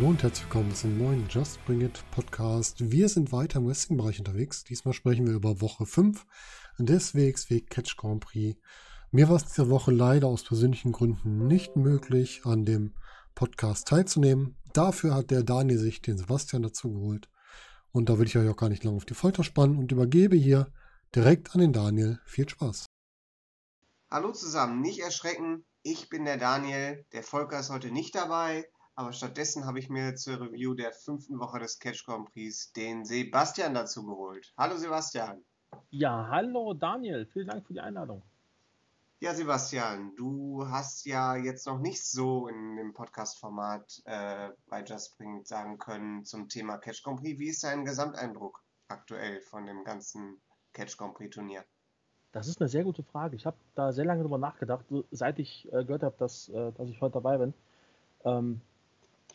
Hallo 0.00 0.08
und 0.08 0.22
herzlich 0.22 0.44
willkommen 0.44 0.74
zum 0.74 0.96
neuen 0.96 1.26
Just 1.28 1.62
Bring 1.66 1.82
It 1.82 2.02
Podcast. 2.10 2.90
Wir 2.90 3.08
sind 3.10 3.32
weiter 3.32 3.58
im 3.58 3.66
Wrestling-Bereich 3.66 4.18
unterwegs. 4.18 4.64
Diesmal 4.64 4.94
sprechen 4.94 5.26
wir 5.26 5.34
über 5.34 5.60
Woche 5.60 5.84
5 5.84 6.24
des 6.78 7.14
WXW 7.14 7.60
Catch 7.60 7.96
Grand 7.96 8.20
Prix. 8.20 8.58
Mir 9.10 9.28
war 9.28 9.36
es 9.36 9.44
diese 9.44 9.68
Woche 9.68 9.90
leider 9.90 10.28
aus 10.28 10.42
persönlichen 10.42 10.92
Gründen 10.92 11.46
nicht 11.46 11.76
möglich, 11.76 12.42
an 12.44 12.64
dem 12.64 12.94
Podcast 13.34 13.88
teilzunehmen. 13.88 14.56
Dafür 14.72 15.14
hat 15.14 15.30
der 15.30 15.42
Daniel 15.42 15.78
sich 15.78 16.00
den 16.00 16.16
Sebastian 16.16 16.62
dazu 16.62 16.92
geholt. 16.92 17.28
Und 17.92 18.08
da 18.08 18.18
will 18.18 18.26
ich 18.26 18.38
euch 18.38 18.48
auch 18.48 18.56
gar 18.56 18.68
nicht 18.68 18.84
lange 18.84 18.96
auf 18.96 19.04
die 19.04 19.14
Folter 19.14 19.42
spannen 19.42 19.78
und 19.78 19.90
übergebe 19.90 20.36
hier 20.36 20.68
direkt 21.14 21.54
an 21.54 21.60
den 21.60 21.72
Daniel. 21.72 22.20
Viel 22.24 22.48
Spaß. 22.48 22.86
Hallo 24.10 24.32
zusammen, 24.32 24.80
nicht 24.80 25.00
erschrecken. 25.00 25.64
Ich 25.82 26.08
bin 26.08 26.24
der 26.24 26.36
Daniel. 26.36 27.04
Der 27.12 27.22
Volker 27.22 27.58
ist 27.58 27.70
heute 27.70 27.90
nicht 27.90 28.14
dabei. 28.14 28.68
Aber 28.94 29.12
stattdessen 29.12 29.64
habe 29.64 29.78
ich 29.78 29.88
mir 29.88 30.14
zur 30.14 30.40
Review 30.40 30.74
der 30.74 30.92
fünften 30.92 31.38
Woche 31.40 31.58
des 31.58 31.78
Catch 31.78 32.04
Grand 32.04 32.30
Prix 32.30 32.72
den 32.72 33.04
Sebastian 33.04 33.74
dazu 33.74 34.04
geholt. 34.04 34.52
Hallo 34.56 34.76
Sebastian. 34.76 35.42
Ja, 35.88 36.28
hallo 36.30 36.74
Daniel. 36.74 37.26
Vielen 37.26 37.48
Dank 37.48 37.66
für 37.66 37.72
die 37.72 37.80
Einladung. 37.80 38.22
Ja, 39.22 39.34
Sebastian, 39.34 40.16
du 40.16 40.66
hast 40.66 41.04
ja 41.04 41.36
jetzt 41.36 41.66
noch 41.66 41.78
nicht 41.78 42.02
so 42.02 42.48
in 42.48 42.76
dem 42.76 42.94
Podcast-Format 42.94 44.00
äh, 44.06 44.48
bei 44.70 44.82
Just 44.82 45.18
Bring 45.18 45.44
sagen 45.44 45.76
können 45.76 46.24
zum 46.24 46.48
Thema 46.48 46.78
Catch 46.78 47.02
Grand 47.02 47.20
Prix. 47.20 47.38
Wie 47.38 47.48
ist 47.48 47.62
dein 47.62 47.84
Gesamteindruck 47.84 48.62
aktuell 48.88 49.42
von 49.42 49.66
dem 49.66 49.84
ganzen 49.84 50.40
Catch 50.72 50.96
Grand 50.96 51.12
Prix 51.12 51.34
Turnier? 51.34 51.66
Das 52.32 52.48
ist 52.48 52.62
eine 52.62 52.70
sehr 52.70 52.82
gute 52.82 53.02
Frage. 53.02 53.36
Ich 53.36 53.44
habe 53.44 53.58
da 53.74 53.92
sehr 53.92 54.06
lange 54.06 54.22
drüber 54.22 54.38
nachgedacht, 54.38 54.86
seit 55.10 55.38
ich 55.38 55.70
äh, 55.70 55.84
gehört 55.84 56.02
habe, 56.02 56.16
dass, 56.18 56.48
äh, 56.48 56.72
dass 56.72 56.88
ich 56.88 57.02
heute 57.02 57.12
dabei 57.12 57.36
bin. 57.36 57.52
Ähm, 58.24 58.62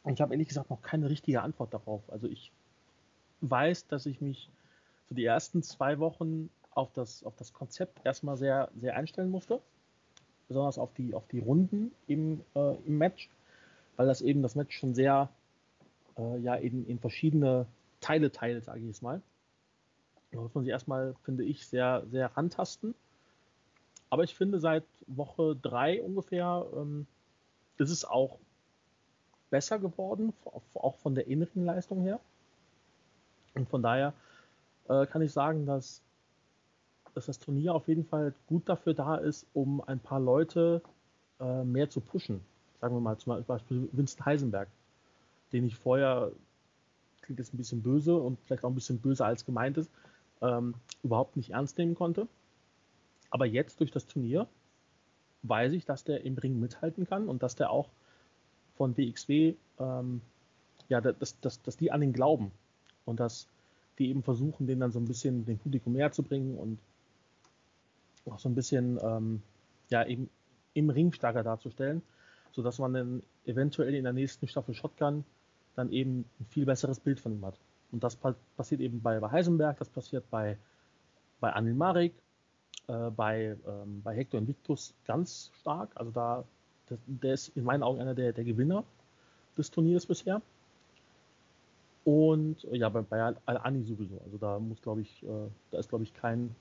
ich 0.05 0.19
habe 0.19 0.33
ehrlich 0.33 0.47
gesagt 0.47 0.71
noch 0.71 0.81
keine 0.81 1.11
richtige 1.11 1.43
Antwort 1.43 1.75
darauf. 1.75 2.01
Also 2.09 2.27
ich 2.27 2.51
weiß, 3.41 3.85
dass 3.85 4.07
ich 4.07 4.19
mich 4.19 4.49
für 5.07 5.13
die 5.13 5.25
ersten 5.25 5.61
zwei 5.61 5.99
Wochen 5.99 6.49
auf 6.71 6.91
das, 6.91 7.23
auf 7.23 7.35
das 7.35 7.53
Konzept 7.53 8.03
erstmal 8.03 8.35
sehr, 8.35 8.71
sehr 8.75 8.95
einstellen 8.95 9.29
musste. 9.29 9.61
Besonders 10.47 10.77
auf 10.77 10.93
die, 10.93 11.13
auf 11.13 11.27
die 11.27 11.39
Runden 11.39 11.91
im, 12.07 12.41
äh, 12.55 12.75
im 12.85 12.97
Match, 12.97 13.29
weil 13.95 14.07
das 14.07 14.21
eben 14.21 14.41
das 14.41 14.55
Match 14.55 14.77
schon 14.77 14.93
sehr 14.93 15.29
äh, 16.17 16.39
ja, 16.39 16.55
in, 16.55 16.85
in 16.87 16.99
verschiedene 16.99 17.65
Teile 18.01 18.31
teilt, 18.31 18.63
sage 18.63 18.81
ich 18.81 18.89
es 18.89 19.01
mal. 19.01 19.21
Da 20.31 20.39
muss 20.39 20.53
man 20.53 20.63
sich 20.63 20.71
erstmal, 20.71 21.15
finde 21.23 21.43
ich, 21.43 21.65
sehr, 21.65 22.03
sehr 22.11 22.35
rantasten. 22.35 22.93
Aber 24.09 24.23
ich 24.23 24.35
finde, 24.35 24.59
seit 24.59 24.83
Woche 25.07 25.55
drei 25.55 26.01
ungefähr 26.01 26.65
ähm, 26.75 27.07
ist 27.77 27.89
es 27.89 28.05
auch 28.05 28.37
besser 29.49 29.79
geworden, 29.79 30.33
auch 30.73 30.95
von 30.97 31.15
der 31.15 31.27
inneren 31.27 31.65
Leistung 31.65 32.03
her. 32.03 32.19
Und 33.53 33.69
von 33.69 33.81
daher 33.81 34.13
äh, 34.89 35.05
kann 35.05 35.21
ich 35.21 35.31
sagen, 35.31 35.65
dass, 35.65 36.01
dass 37.15 37.25
das 37.25 37.39
Turnier 37.39 37.73
auf 37.73 37.87
jeden 37.87 38.03
Fall 38.03 38.33
gut 38.47 38.67
dafür 38.67 38.93
da 38.93 39.15
ist, 39.15 39.47
um 39.53 39.81
ein 39.81 39.99
paar 39.99 40.19
Leute 40.19 40.81
äh, 41.39 41.63
mehr 41.63 41.89
zu 41.89 42.01
pushen. 42.01 42.41
Sagen 42.81 42.93
wir 42.95 42.99
mal 42.99 43.17
zum 43.17 43.43
Beispiel 43.45 43.89
Winston 43.93 44.25
Heisenberg, 44.25 44.67
den 45.53 45.65
ich 45.65 45.75
vorher, 45.75 46.31
klingt 47.21 47.39
jetzt 47.39 47.53
ein 47.53 47.57
bisschen 47.57 47.81
böse 47.81 48.15
und 48.15 48.37
vielleicht 48.41 48.63
auch 48.65 48.69
ein 48.69 48.75
bisschen 48.75 48.99
böser 48.99 49.25
als 49.25 49.45
gemeint 49.45 49.77
ist, 49.77 49.89
ähm, 50.41 50.75
überhaupt 51.03 51.37
nicht 51.37 51.51
ernst 51.51 51.77
nehmen 51.77 51.95
konnte. 51.95 52.27
Aber 53.31 53.45
jetzt 53.45 53.79
durch 53.79 53.91
das 53.91 54.05
Turnier 54.05 54.47
weiß 55.43 55.71
ich, 55.71 55.85
dass 55.85 56.03
der 56.03 56.25
im 56.25 56.37
Ring 56.37 56.59
mithalten 56.59 57.07
kann 57.07 57.29
und 57.29 57.43
dass 57.43 57.55
der 57.55 57.69
auch 57.69 57.89
von 58.75 58.97
WXW, 58.97 59.55
ähm, 59.79 60.21
ja, 60.89 60.99
dass, 60.99 61.39
dass, 61.39 61.61
dass 61.61 61.77
die 61.77 61.91
an 61.91 62.01
den 62.01 62.13
glauben 62.13 62.51
und 63.05 63.19
dass 63.21 63.47
die 63.99 64.09
eben 64.09 64.21
versuchen, 64.21 64.67
den 64.67 64.81
dann 64.81 64.91
so 64.91 64.99
ein 64.99 65.05
bisschen 65.05 65.45
den 65.45 65.57
Publikum 65.57 65.93
näher 65.93 66.11
zu 66.11 66.21
bringen 66.21 66.57
und 66.57 66.77
auch 68.33 68.39
so 68.39 68.49
ein 68.49 68.55
bisschen, 68.55 68.99
ähm, 69.01 69.41
ja, 69.89 70.05
eben 70.05 70.29
im 70.73 70.89
Ring 70.89 71.13
stärker 71.13 71.43
darzustellen, 71.43 72.01
sodass 72.51 72.79
man 72.79 72.93
dann 72.93 73.23
eventuell 73.45 73.93
in 73.93 74.03
der 74.03 74.13
nächsten 74.13 74.47
Staffel 74.47 74.73
Shotgun 74.73 75.23
dann 75.75 75.91
eben 75.91 76.25
ein 76.39 76.45
viel 76.49 76.65
besseres 76.65 76.99
Bild 76.99 77.19
von 77.19 77.33
ihm 77.33 77.45
hat. 77.45 77.59
Und 77.91 78.03
das 78.03 78.17
passiert 78.57 78.81
eben 78.81 79.01
bei, 79.01 79.19
bei 79.19 79.31
Heisenberg, 79.31 79.77
das 79.77 79.89
passiert 79.89 80.29
bei, 80.29 80.57
bei 81.39 81.53
Anil 81.53 81.73
Marek, 81.73 82.13
äh, 82.87 83.09
bei, 83.11 83.57
ähm, 83.67 84.01
bei 84.03 84.15
Hector 84.15 84.39
Invictus 84.39 84.93
ganz 85.05 85.51
stark. 85.53 85.91
Also 85.95 86.11
da 86.11 86.45
der, 86.89 86.97
der 87.05 87.33
ist 87.33 87.49
in 87.49 87.63
meinen 87.63 87.83
Augen 87.83 87.99
einer 87.99 88.13
der, 88.13 88.33
der 88.33 88.43
Gewinner 88.43 88.83
des 89.57 89.71
Turniers 89.71 90.05
bisher. 90.05 90.41
Und 92.03 92.63
ja, 92.71 92.89
bei, 92.89 93.01
bei 93.01 93.35
Al-Ani 93.45 93.83
sowieso. 93.83 94.19
Also 94.23 94.37
da 94.37 94.59
muss, 94.59 94.81
glaube 94.81 95.01
ich, 95.01 95.23
äh, 95.23 95.47
da 95.71 95.79
ist, 95.79 95.89
glaube 95.89 96.03
ich, 96.03 96.13
kein, 96.13 96.55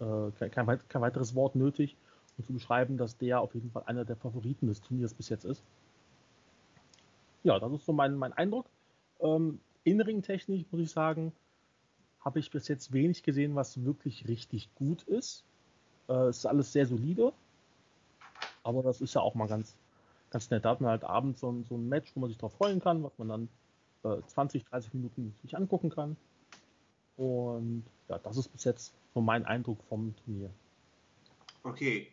äh, 0.00 0.48
kein, 0.48 0.78
kein, 0.88 1.00
weiteres 1.00 1.34
Wort 1.34 1.54
nötig, 1.54 1.96
um 2.38 2.44
zu 2.44 2.52
beschreiben, 2.52 2.98
dass 2.98 3.16
der 3.16 3.40
auf 3.40 3.54
jeden 3.54 3.70
Fall 3.70 3.84
einer 3.86 4.04
der 4.04 4.16
Favoriten 4.16 4.66
des 4.66 4.80
Turniers 4.80 5.14
bis 5.14 5.28
jetzt 5.28 5.44
ist. 5.44 5.62
Ja, 7.42 7.58
das 7.58 7.72
ist 7.72 7.86
so 7.86 7.92
mein, 7.92 8.16
mein 8.16 8.32
Eindruck. 8.32 8.66
Ähm, 9.20 9.60
Innenring-technisch 9.84 10.64
muss 10.70 10.80
ich 10.80 10.90
sagen, 10.90 11.32
habe 12.20 12.40
ich 12.40 12.50
bis 12.50 12.66
jetzt 12.66 12.92
wenig 12.92 13.22
gesehen, 13.22 13.54
was 13.54 13.84
wirklich 13.84 14.26
richtig 14.26 14.68
gut 14.74 15.04
ist. 15.04 15.44
Äh, 16.08 16.26
es 16.26 16.38
ist 16.38 16.46
alles 16.46 16.72
sehr 16.72 16.86
solide. 16.86 17.32
Aber 18.64 18.82
das 18.82 19.00
ist 19.00 19.14
ja 19.14 19.20
auch 19.20 19.36
mal 19.36 19.46
ganz, 19.46 19.76
ganz 20.30 20.50
nett. 20.50 20.64
Da 20.64 20.70
hat 20.70 20.80
man 20.80 20.90
halt 20.90 21.04
abends 21.04 21.38
so, 21.38 21.62
so 21.68 21.76
ein 21.76 21.88
Match, 21.88 22.10
wo 22.14 22.20
man 22.20 22.28
sich 22.28 22.36
drauf 22.36 22.52
freuen 22.54 22.80
kann, 22.80 23.04
was 23.04 23.16
man 23.16 23.28
dann 23.28 23.48
äh, 24.02 24.20
20, 24.26 24.64
30 24.64 24.94
Minuten 24.94 25.34
sich 25.42 25.56
angucken 25.56 25.90
kann. 25.90 26.16
Und 27.16 27.84
ja, 28.08 28.18
das 28.18 28.36
ist 28.36 28.48
bis 28.48 28.64
jetzt 28.64 28.92
so 29.14 29.20
mein 29.20 29.44
Eindruck 29.44 29.82
vom 29.88 30.14
Turnier. 30.24 30.50
Okay. 31.62 32.12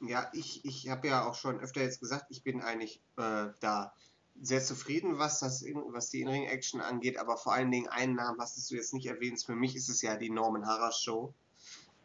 Ja, 0.00 0.28
ich, 0.34 0.64
ich 0.64 0.88
habe 0.90 1.08
ja 1.08 1.26
auch 1.26 1.34
schon 1.34 1.60
öfter 1.60 1.80
jetzt 1.80 2.00
gesagt, 2.00 2.26
ich 2.28 2.42
bin 2.42 2.60
eigentlich 2.60 3.00
äh, 3.16 3.46
da 3.60 3.94
sehr 4.40 4.62
zufrieden, 4.62 5.18
was, 5.18 5.40
das, 5.40 5.64
was 5.64 6.10
die 6.10 6.22
In-Ring-Action 6.22 6.80
angeht, 6.80 7.18
aber 7.18 7.36
vor 7.36 7.54
allen 7.54 7.70
Dingen 7.70 7.88
einen 7.88 8.16
Namen 8.16 8.40
hast 8.40 8.70
du 8.70 8.74
jetzt 8.74 8.92
nicht 8.92 9.06
erwähnt. 9.06 9.42
Für 9.42 9.54
mich 9.54 9.76
ist 9.76 9.88
es 9.88 10.02
ja 10.02 10.16
die 10.16 10.30
Norman 10.30 10.66
Harras 10.66 11.00
Show. 11.00 11.32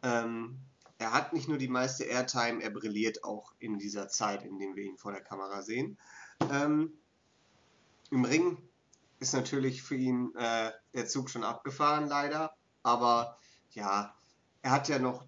Ähm, 0.02 0.58
er 0.98 1.12
hat 1.12 1.32
nicht 1.32 1.48
nur 1.48 1.58
die 1.58 1.68
meiste 1.68 2.04
Airtime, 2.04 2.62
er 2.62 2.70
brilliert 2.70 3.24
auch 3.24 3.52
in 3.58 3.78
dieser 3.78 4.08
Zeit, 4.08 4.44
in 4.44 4.58
der 4.58 4.76
wir 4.76 4.84
ihn 4.84 4.98
vor 4.98 5.12
der 5.12 5.22
Kamera 5.22 5.62
sehen. 5.62 5.98
Ähm, 6.52 6.92
Im 8.10 8.24
Ring 8.24 8.69
ist 9.20 9.34
natürlich 9.34 9.82
für 9.82 9.96
ihn 9.96 10.34
äh, 10.34 10.72
der 10.94 11.06
Zug 11.06 11.30
schon 11.30 11.44
abgefahren, 11.44 12.06
leider. 12.06 12.54
Aber 12.82 13.38
ja, 13.70 14.14
er 14.62 14.70
hat 14.70 14.88
ja 14.88 14.98
noch, 14.98 15.26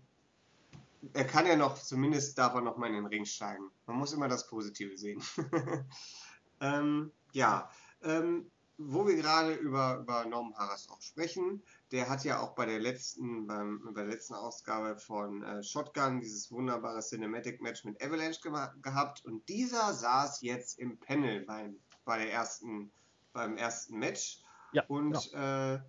er 1.13 1.27
kann 1.27 1.47
ja 1.47 1.57
noch, 1.57 1.79
zumindest 1.79 2.37
darf 2.39 2.55
er 2.55 2.63
noch 2.63 2.79
mal 2.79 2.89
in 2.89 2.95
den 2.95 3.07
Ring 3.07 3.25
steigen. 3.25 3.71
Man 3.87 3.97
muss 3.97 4.13
immer 4.13 4.29
das 4.29 4.47
Positive 4.47 4.97
sehen. 4.97 5.23
ähm, 6.61 7.13
ja, 7.33 7.71
ähm, 8.03 8.51
wo 8.79 9.07
wir 9.07 9.17
gerade 9.17 9.55
über, 9.55 9.99
über 9.99 10.25
Norman 10.25 10.57
Harris 10.57 10.89
auch 10.89 11.01
sprechen, 11.01 11.63
der 11.91 12.09
hat 12.09 12.25
ja 12.25 12.41
auch 12.41 12.55
bei 12.55 12.67
der 12.67 12.81
letzten, 12.81 13.47
beim, 13.47 13.81
bei 13.85 14.03
der 14.03 14.11
letzten 14.11 14.35
Ausgabe 14.35 14.99
von 14.99 15.43
äh, 15.43 15.63
Shotgun 15.63 16.21
dieses 16.21 16.51
wunderbare 16.51 17.01
Cinematic 17.01 17.61
Match 17.61 17.85
mit 17.85 18.03
Avalanche 18.03 18.41
gehabt 18.81 19.25
und 19.25 19.49
dieser 19.49 19.93
saß 19.93 20.41
jetzt 20.43 20.79
im 20.79 20.99
Panel 20.99 21.45
beim, 21.45 21.79
bei 22.05 22.19
der 22.19 22.33
ersten, 22.33 22.91
beim 23.33 23.57
ersten 23.57 23.99
Match. 23.99 24.43
Ja, 24.73 24.85
und 24.89 25.33
ja. 25.33 25.75
Äh, 25.75 25.81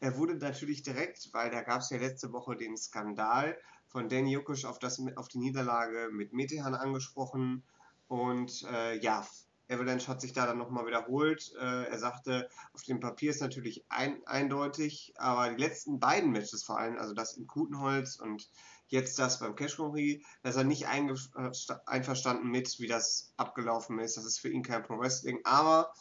er 0.00 0.16
wurde 0.18 0.36
natürlich 0.36 0.82
direkt, 0.82 1.30
weil 1.32 1.50
da 1.50 1.62
gab 1.62 1.80
es 1.80 1.90
ja 1.90 1.98
letzte 1.98 2.32
Woche 2.32 2.54
den 2.56 2.76
Skandal 2.76 3.56
von 3.86 4.08
Danny 4.08 4.32
Jukusch 4.32 4.64
auf, 4.64 4.78
das, 4.78 5.00
auf 5.16 5.28
die 5.28 5.38
Niederlage 5.38 6.10
mit 6.12 6.32
Metehan 6.32 6.74
angesprochen. 6.74 7.62
Und 8.08 8.64
äh, 8.70 8.98
ja, 8.98 9.26
Avalanche 9.68 10.08
hat 10.08 10.20
sich 10.20 10.32
da 10.32 10.46
dann 10.46 10.58
nochmal 10.58 10.86
wiederholt. 10.86 11.52
Äh, 11.58 11.84
er 11.84 11.98
sagte, 11.98 12.48
auf 12.72 12.82
dem 12.82 13.00
Papier 13.00 13.30
ist 13.30 13.40
natürlich 13.40 13.84
ein, 13.88 14.24
eindeutig, 14.26 15.14
aber 15.16 15.50
die 15.50 15.62
letzten 15.62 15.98
beiden 15.98 16.30
Matches 16.30 16.62
vor 16.62 16.78
allem, 16.78 16.98
also 16.98 17.14
das 17.14 17.36
in 17.36 17.46
Kutenholz 17.46 18.16
und 18.16 18.48
jetzt 18.88 19.18
das 19.18 19.40
beim 19.40 19.56
Cash 19.56 19.76
Prix, 19.76 20.24
da 20.42 20.50
ist 20.50 20.56
er 20.56 20.64
nicht 20.64 20.86
einverstanden 20.86 22.48
mit, 22.48 22.78
wie 22.78 22.86
das 22.86 23.32
abgelaufen 23.36 23.98
ist. 23.98 24.16
Das 24.16 24.24
ist 24.24 24.38
für 24.38 24.48
ihn 24.48 24.62
kein 24.62 24.84
Pro 24.84 24.98
Wrestling, 24.98 25.40
aber 25.44 25.92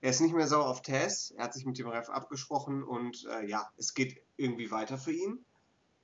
er 0.00 0.10
ist 0.10 0.20
nicht 0.20 0.34
mehr 0.34 0.46
sauer 0.46 0.68
auf 0.68 0.82
Tess. 0.82 1.32
Er 1.36 1.44
hat 1.44 1.54
sich 1.54 1.66
mit 1.66 1.78
dem 1.78 1.88
Ref 1.88 2.08
abgesprochen 2.08 2.82
und 2.82 3.26
äh, 3.26 3.46
ja, 3.46 3.70
es 3.76 3.94
geht 3.94 4.22
irgendwie 4.36 4.70
weiter 4.70 4.98
für 4.98 5.12
ihn. 5.12 5.44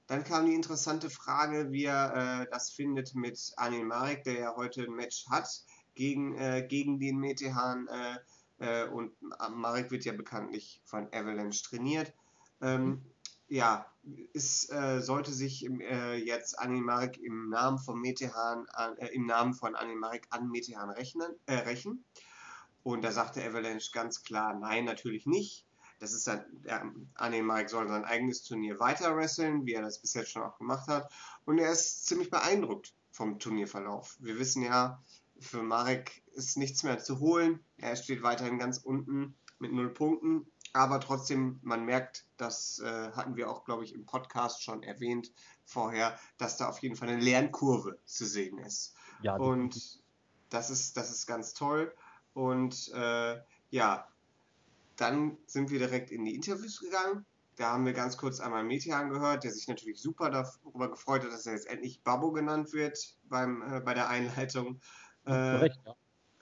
Dann 0.07 0.25
kam 0.25 0.47
die 0.47 0.55
interessante 0.55 1.11
Frage, 1.11 1.73
wie 1.73 1.85
er 1.85 2.43
äh, 2.43 2.47
das 2.51 2.71
findet 2.71 3.15
mit 3.15 3.53
Anil 3.57 3.85
Marek, 3.85 4.25
der 4.25 4.39
ja 4.39 4.57
heute 4.57 4.85
ein 4.85 4.95
Match 4.95 5.27
hat 5.29 5.49
gegen, 5.95 6.37
äh, 6.37 6.67
gegen 6.69 6.99
den 6.99 7.19
Metehan. 7.19 7.89
Äh, 7.89 8.19
Äh, 8.59 8.89
und 8.89 9.13
Marek 9.51 9.91
wird 9.91 10.07
ja 10.07 10.15
bekanntlich 10.15 10.81
von 10.87 11.09
Avalanche 11.13 11.63
trainiert. 11.63 12.15
Ähm, 12.63 13.03
ja, 13.49 13.85
es 14.33 14.71
äh, 14.71 15.01
sollte 15.03 15.31
sich 15.31 15.63
im, 15.63 15.81
jetzt 15.81 16.59
Animarek 16.59 17.19
im 17.19 17.51
Namen 17.51 17.79
von 17.79 18.01
Metehan, 18.01 18.67
im 19.13 19.27
Namen 19.27 19.53
von 19.53 19.75
Animarek 19.75 20.27
an 20.31 20.49
Metehan 20.49 20.89
rechnen, 20.89 21.31
rächen. 21.47 22.03
Und 22.87 23.03
da 23.03 23.11
sagte 23.11 23.45
Avalanche 23.45 23.91
ganz 23.93 24.23
klar, 24.23 24.55
nein, 24.55 24.85
natürlich 24.85 25.27
nicht. 25.27 25.67
Das 25.99 26.13
ist 26.13 26.27
dann, 26.27 26.45
der 26.65 26.93
Animarek 27.15 27.69
soll 27.69 27.89
sein 27.89 28.05
eigenes 28.05 28.45
Turnier 28.45 28.79
weiter 28.79 29.17
wresteln, 29.17 29.67
wie 29.67 29.73
er 29.73 29.83
das 29.83 30.01
bis 30.01 30.15
jetzt 30.15 30.31
schon 30.31 30.43
auch 30.43 30.57
gemacht 30.59 30.87
hat. 30.87 31.11
Und 31.47 31.59
er 31.59 31.73
ist 31.73 32.07
ziemlich 32.07 32.31
beeindruckt 32.31 32.95
vom 33.11 33.41
Turnierverlauf. 33.41 34.17
Wir 34.21 34.39
wissen 34.39 34.63
ja, 34.63 35.03
für 35.41 35.63
Marek 35.65 36.23
ist 36.35 36.57
nichts 36.57 36.85
mehr 36.85 36.99
zu 36.99 37.19
holen. 37.19 37.59
Er 37.77 37.97
steht 37.97 38.23
weiterhin 38.23 38.59
ganz 38.59 38.79
unten 38.79 39.35
mit 39.59 39.73
null 39.73 39.93
Punkten 39.93 40.47
aber 40.77 41.01
trotzdem, 41.01 41.59
man 41.63 41.87
merkt, 41.87 42.27
das 42.37 42.81
äh, 42.81 43.11
hatten 43.13 43.37
wir 43.37 43.51
auch, 43.51 43.65
glaube 43.65 43.85
ich, 43.85 43.95
im 43.95 44.05
Podcast 44.05 44.63
schon 44.63 44.83
erwähnt 44.83 45.33
vorher, 45.65 46.19
dass 46.37 46.59
da 46.59 46.69
auf 46.69 46.81
jeden 46.81 46.97
Fall 46.97 47.09
eine 47.09 47.23
Lernkurve 47.23 47.99
zu 48.05 48.27
sehen 48.27 48.59
ist. 48.59 48.95
Ja, 49.23 49.37
und 49.37 50.03
das 50.51 50.69
ist, 50.69 50.99
das 50.99 51.11
ist 51.11 51.27
ganz 51.27 51.55
toll. 51.55 51.95
Und 52.37 52.93
äh, 52.93 53.41
ja, 53.71 54.07
dann 54.97 55.39
sind 55.47 55.71
wir 55.71 55.79
direkt 55.79 56.11
in 56.11 56.27
die 56.27 56.35
Interviews 56.35 56.81
gegangen. 56.81 57.25
Da 57.57 57.73
haben 57.73 57.87
wir 57.87 57.95
ganz 57.95 58.19
kurz 58.19 58.41
einmal 58.41 58.63
Metian 58.63 59.09
gehört, 59.09 59.45
der 59.45 59.53
sich 59.53 59.67
natürlich 59.69 60.03
super 60.03 60.29
darüber 60.29 60.91
gefreut 60.91 61.25
hat, 61.25 61.33
dass 61.33 61.47
er 61.47 61.55
jetzt 61.55 61.67
endlich 61.67 62.03
Babbo 62.03 62.33
genannt 62.33 62.75
wird 62.75 63.17
beim, 63.25 63.63
äh, 63.63 63.81
bei 63.81 63.95
der 63.95 64.11
Einleitung. 64.11 64.83
Äh, 65.25 65.33
Recht, 65.33 65.81
ja. 65.87 65.95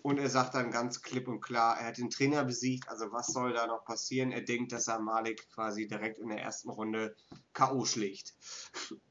Und 0.02 0.18
er 0.18 0.28
sagt 0.28 0.56
dann 0.56 0.72
ganz 0.72 1.00
klipp 1.00 1.28
und 1.28 1.40
klar, 1.40 1.78
er 1.78 1.86
hat 1.86 1.98
den 1.98 2.10
Trainer 2.10 2.44
besiegt, 2.44 2.88
also 2.88 3.12
was 3.12 3.28
soll 3.28 3.52
da 3.52 3.68
noch 3.68 3.84
passieren? 3.84 4.32
Er 4.32 4.42
denkt, 4.42 4.72
dass 4.72 4.88
er 4.88 4.98
Malik 4.98 5.48
quasi 5.54 5.86
direkt 5.86 6.18
in 6.18 6.28
der 6.28 6.42
ersten 6.42 6.70
Runde 6.70 7.14
K.O. 7.52 7.84
schlägt. 7.84 8.34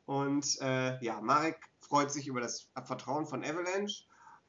Und 0.06 0.60
äh, 0.60 1.02
ja, 1.02 1.22
Malik 1.22 1.56
freut 1.80 2.12
sich 2.12 2.28
über 2.28 2.42
das 2.42 2.68
Vertrauen 2.84 3.26
von 3.26 3.42
Avalanche 3.42 4.04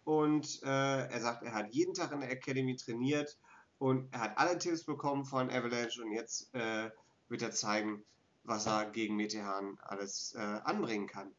und 0.04 0.62
äh, 0.62 1.08
er 1.08 1.20
sagt, 1.20 1.42
er 1.42 1.54
hat 1.54 1.72
jeden 1.72 1.94
Tag 1.94 2.12
in 2.12 2.20
der 2.20 2.30
Academy 2.30 2.76
trainiert 2.76 3.38
und 3.78 4.12
er 4.12 4.20
hat 4.20 4.38
alle 4.38 4.58
Tipps 4.58 4.84
bekommen 4.84 5.24
von 5.24 5.50
Avalanche 5.50 6.02
und 6.02 6.12
jetzt 6.12 6.54
äh, 6.54 6.90
wird 7.28 7.42
er 7.42 7.50
zeigen, 7.50 8.04
was 8.44 8.66
er 8.66 8.90
gegen 8.90 9.16
Metehan 9.16 9.78
alles 9.82 10.34
äh, 10.34 10.40
anbringen 10.40 11.06
kann. 11.06 11.32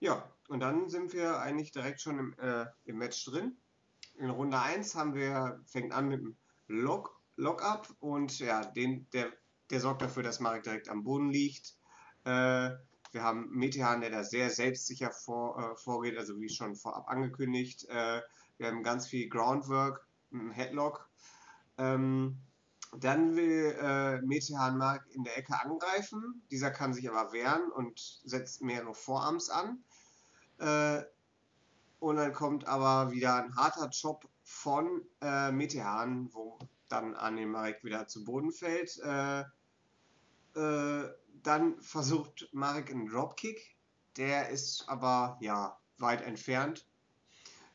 Ja, 0.00 0.30
und 0.48 0.60
dann 0.60 0.88
sind 0.88 1.12
wir 1.12 1.40
eigentlich 1.40 1.72
direkt 1.72 2.00
schon 2.00 2.18
im, 2.18 2.38
äh, 2.38 2.66
im 2.84 2.98
Match 2.98 3.24
drin 3.24 3.56
in 4.18 4.30
Runde 4.30 4.60
1 4.60 4.94
haben 4.94 5.14
wir, 5.14 5.60
fängt 5.64 5.92
an 5.92 6.08
mit 6.08 6.20
dem 6.20 6.36
Lock, 6.66 7.20
Lockup 7.36 7.88
und 8.00 8.38
ja, 8.40 8.64
den, 8.64 9.08
der, 9.12 9.32
der 9.70 9.80
sorgt 9.80 10.02
dafür, 10.02 10.22
dass 10.22 10.40
Marek 10.40 10.64
direkt 10.64 10.88
am 10.88 11.04
Boden 11.04 11.30
liegt. 11.30 11.76
Äh, 12.24 12.70
wir 13.12 13.22
haben 13.22 13.50
Metehan, 13.50 14.00
der 14.00 14.10
da 14.10 14.24
sehr 14.24 14.50
selbstsicher 14.50 15.10
vor, 15.10 15.58
äh, 15.58 15.76
vorgeht, 15.76 16.18
also 16.18 16.40
wie 16.40 16.48
schon 16.48 16.76
vorab 16.76 17.08
angekündigt. 17.08 17.88
Äh, 17.88 18.22
wir 18.58 18.66
haben 18.68 18.82
ganz 18.82 19.06
viel 19.06 19.28
Groundwork, 19.28 20.06
mit 20.30 20.56
Headlock. 20.56 21.08
Ähm, 21.78 22.38
dann 22.96 23.36
will 23.36 23.76
äh, 23.80 24.20
Metehan 24.22 24.78
Mark 24.78 25.06
in 25.10 25.24
der 25.24 25.36
Ecke 25.36 25.60
angreifen. 25.60 26.42
Dieser 26.50 26.70
kann 26.70 26.94
sich 26.94 27.08
aber 27.08 27.32
wehren 27.32 27.70
und 27.70 28.00
setzt 28.24 28.62
mehrere 28.62 28.94
Vorarms 28.94 29.50
an. 29.50 29.84
Äh, 30.58 31.02
und 32.00 32.16
dann 32.16 32.32
kommt 32.32 32.66
aber 32.66 33.10
wieder 33.10 33.36
ein 33.36 33.56
harter 33.56 33.88
Job 33.88 34.28
von 34.42 35.02
äh, 35.20 35.50
Metehan, 35.52 36.32
wo 36.32 36.58
dann 36.88 37.12
Marek 37.50 37.84
wieder 37.84 38.06
zu 38.06 38.24
Boden 38.24 38.52
fällt. 38.52 38.98
Äh, 39.00 39.40
äh, 40.56 41.08
dann 41.42 41.80
versucht 41.80 42.48
Marek 42.52 42.90
einen 42.90 43.08
Dropkick. 43.08 43.76
Der 44.16 44.48
ist 44.48 44.88
aber 44.88 45.38
ja 45.40 45.78
weit 45.98 46.22
entfernt 46.22 46.86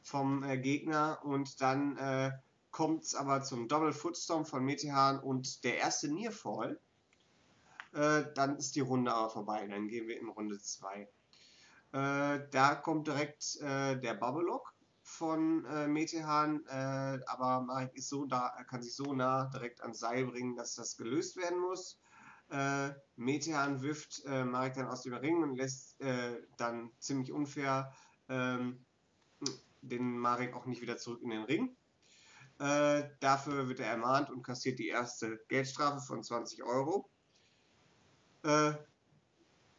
vom 0.02 0.44
äh, 0.44 0.58
Gegner. 0.58 1.20
Und 1.24 1.62
dann 1.62 1.98
äh, 1.98 2.32
kommt 2.72 3.04
es 3.04 3.16
aber 3.16 3.44
zum 3.44 3.68
Double 3.68 3.94
Footstorm 3.94 4.46
von 4.46 4.64
Metehan 4.64 5.20
und 5.20 5.64
der 5.64 5.78
erste 5.78 6.12
Nearfall. 6.12 6.80
Äh, 7.94 8.26
dann 8.34 8.58
ist 8.58 8.76
die 8.76 8.82
Runde 8.82 9.14
aber 9.14 9.30
vorbei. 9.30 9.68
Dann 9.68 9.88
gehen 9.88 10.08
wir 10.08 10.20
in 10.20 10.30
Runde 10.30 10.60
2. 10.60 11.08
Äh, 11.94 12.48
da 12.50 12.76
kommt 12.76 13.08
direkt 13.08 13.58
äh, 13.62 14.00
der 14.00 14.16
Bubble-Lock 14.16 14.74
von 15.04 15.66
äh, 15.66 15.88
Metehan, 15.88 16.66
äh, 16.66 17.20
aber 17.28 17.62
Marek 17.62 17.94
ist 17.94 18.10
so 18.10 18.26
da, 18.26 18.50
kann 18.70 18.82
sich 18.82 18.96
so 18.96 19.14
nah 19.14 19.46
direkt 19.46 19.82
ans 19.82 20.00
Seil 20.00 20.26
bringen, 20.26 20.56
dass 20.56 20.76
das 20.76 20.98
gelöst 20.98 21.36
werden 21.36 21.60
muss. 21.60 22.00
Äh, 22.54 22.94
Metehan 23.16 23.82
wirft 23.82 24.24
äh, 24.26 24.46
Marek 24.46 24.76
dann 24.76 24.88
aus 24.88 25.02
dem 25.02 25.16
Ring 25.16 25.42
und 25.42 25.56
lässt 25.56 26.00
äh, 26.02 26.40
dann 26.58 26.92
ziemlich 27.00 27.32
unfair 27.32 27.92
ähm, 28.30 28.86
den 29.82 30.20
Marek 30.20 30.54
auch 30.54 30.68
nicht 30.68 30.82
wieder 30.82 30.98
zurück 30.98 31.22
in 31.24 31.32
den 31.32 31.44
Ring. 31.44 31.76
Äh, 32.60 33.10
dafür 33.20 33.68
wird 33.68 33.80
er 33.80 33.88
ermahnt 33.88 34.30
und 34.30 34.44
kassiert 34.44 34.78
die 34.78 34.90
erste 34.90 35.44
Geldstrafe 35.48 36.00
von 36.06 36.24
20 36.24 36.64
Euro. 36.64 37.10
Äh, 38.44 38.74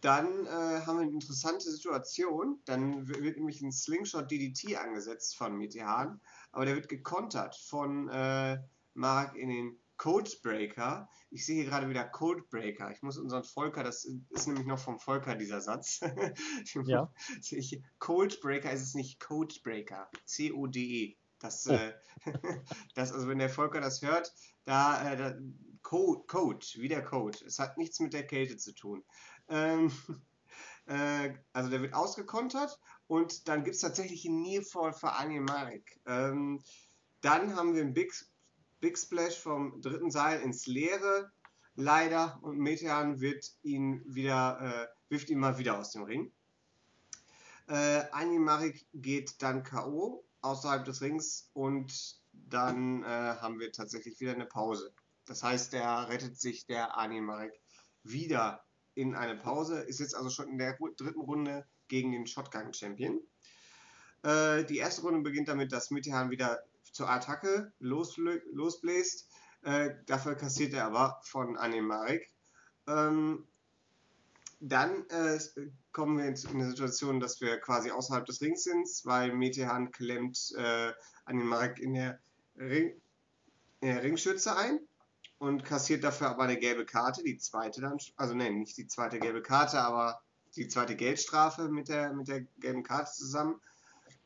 dann 0.00 0.47
äh, 0.47 0.82
haben 0.85 0.99
wir 0.99 1.03
eine 1.03 1.12
interessante 1.12 1.70
Situation. 1.70 2.61
Dann 2.65 3.06
wird 3.06 3.37
nämlich 3.37 3.62
ein 3.62 3.73
Slingshot 3.73 4.32
DDT 4.32 4.77
angesetzt 4.77 5.37
von 5.37 5.56
Metehan, 5.56 6.20
aber 6.50 6.67
der 6.67 6.75
wird 6.75 6.88
gekontert 6.88 7.55
von 7.55 8.09
äh, 8.09 8.59
Mark 8.94 9.37
in 9.37 9.49
den 9.49 9.84
Codebreaker. 10.05 11.09
Ich 11.31 11.47
sehe 11.47 11.62
hier 11.62 11.65
gerade 11.65 11.89
wieder 11.89 12.05
Codebreaker. 12.05 12.91
Ich 12.91 13.01
muss 13.01 13.17
unseren 13.17 13.43
Volker, 13.43 13.83
das 13.83 14.05
ist 14.05 14.47
nämlich 14.47 14.67
noch 14.67 14.79
vom 14.79 14.99
Volker 14.99 15.35
dieser 15.35 15.62
Satz. 15.62 16.01
ja. 16.85 17.11
Codebreaker 18.01 18.71
ist 18.71 18.83
es 18.83 18.93
nicht 18.93 19.19
Codebreaker. 19.19 20.11
C-O-D-E. 20.27 21.17
Das, 21.39 21.67
oh. 21.69 21.73
äh, 21.73 21.95
das, 22.95 23.12
also 23.12 23.29
wenn 23.29 23.39
der 23.39 23.49
Volker 23.49 23.81
das 23.81 24.03
hört, 24.03 24.35
da, 24.67 25.11
äh, 25.11 25.17
da 25.17 25.39
Code, 25.81 26.25
Code, 26.27 26.67
wie 26.75 26.89
der 26.89 27.03
Code. 27.03 27.39
Es 27.47 27.59
hat 27.59 27.79
nichts 27.79 27.99
mit 27.99 28.12
der 28.12 28.27
Kälte 28.27 28.59
zu 28.59 28.75
tun. 28.75 29.03
Ähm, 29.49 29.91
äh, 30.85 31.33
also 31.55 31.71
der 31.71 31.81
wird 31.81 31.95
ausgekontert 31.95 32.79
und 33.06 33.49
dann 33.49 33.65
gibt 33.65 33.77
es 33.77 33.81
tatsächlich 33.81 34.27
einen 34.27 34.43
Nearfall 34.43 34.93
für 34.93 35.12
Animarik. 35.12 35.99
Ähm, 36.05 36.62
dann 37.23 37.56
haben 37.56 37.75
wir 37.75 37.81
einen 37.81 37.95
Big, 37.95 38.12
Big 38.84 38.98
Splash 38.98 39.38
vom 39.38 39.81
dritten 39.81 40.10
Seil 40.10 40.43
ins 40.43 40.67
Leere, 40.67 41.32
leider, 41.74 42.38
und 42.43 42.58
Metean 42.58 43.19
wird 43.19 43.50
ihn 43.62 44.03
wieder, 44.05 44.60
äh, 44.60 45.10
wirft 45.10 45.31
ihn 45.31 45.38
mal 45.38 45.56
wieder 45.56 45.79
aus 45.79 45.93
dem 45.93 46.03
Ring. 46.03 46.31
Äh, 47.67 48.03
Animarik 48.12 48.86
geht 48.93 49.41
dann 49.41 49.62
K.O. 49.62 50.22
außerhalb 50.43 50.84
des 50.84 51.00
Rings 51.00 51.48
und 51.55 52.20
dann 52.34 53.05
äh, 53.05 53.06
haben 53.06 53.58
wir 53.58 53.72
tatsächlich 53.72 54.20
wieder 54.20 54.32
eine 54.32 54.44
Pause. 54.44 54.93
Das 55.24 55.43
heißt, 55.43 55.72
der 55.72 56.10
rettet 56.10 56.38
sich 56.38 56.67
der 56.67 56.98
Animarik 56.98 57.58
wieder 58.03 58.67
in 58.94 59.14
eine 59.14 59.36
Pause, 59.36 59.81
ist 59.81 60.00
jetzt 60.00 60.14
also 60.14 60.29
schon 60.29 60.48
in 60.48 60.58
der 60.58 60.76
dritten 60.76 61.22
Runde 61.22 61.67
gegen 61.88 62.12
den 62.12 62.26
Shotgun-Champion. 62.26 63.19
Äh, 64.24 64.64
die 64.64 64.76
erste 64.76 65.00
Runde 65.00 65.22
beginnt 65.22 65.48
damit, 65.48 65.72
dass 65.72 65.91
Mitterhahn 65.91 66.29
wieder 66.29 66.62
zur 66.94 67.10
Attacke 67.10 67.72
losbläst. 67.81 69.29
Äh, 69.63 69.91
dafür 70.06 70.36
kassiert 70.36 70.72
er 70.74 70.86
aber 70.86 71.20
von 71.24 71.56
Animarik. 71.56 72.31
Ähm, 72.86 73.46
dann 74.60 75.05
äh, 75.10 75.39
kommen 75.93 76.19
wir 76.19 76.27
in 76.27 76.36
eine 76.48 76.70
Situation, 76.70 77.20
dass 77.20 77.41
wir 77.41 77.58
quasi 77.58 77.91
außerhalb 77.91 78.24
des 78.24 78.41
Rings 78.41 78.63
sind, 78.63 78.89
weil 79.05 79.34
Metehan 79.34 79.91
klemmt 79.91 80.53
äh, 80.56 80.93
Animarik 81.24 81.79
in 81.79 81.94
der, 81.94 82.20
Ring, 82.56 83.01
in 83.81 83.89
der 83.89 84.03
Ringschütze 84.03 84.56
ein 84.56 84.79
und 85.39 85.65
kassiert 85.65 86.05
dafür 86.05 86.31
aber 86.31 86.44
eine 86.44 86.58
gelbe 86.58 86.86
Karte, 86.86 87.22
die 87.24 87.39
zweite 87.39 87.81
dann, 87.81 87.98
also 88.17 88.34
nein, 88.34 88.60
nicht 88.60 88.77
die 88.77 88.86
zweite 88.86 89.19
gelbe 89.19 89.43
Karte, 89.43 89.81
aber 89.81 90.20
die 90.56 90.69
zweite 90.69 90.94
Geldstrafe 90.94 91.69
mit 91.69 91.89
der, 91.89 92.13
mit 92.13 92.29
der 92.29 92.43
gelben 92.58 92.84
Karte 92.84 93.10
zusammen. 93.13 93.60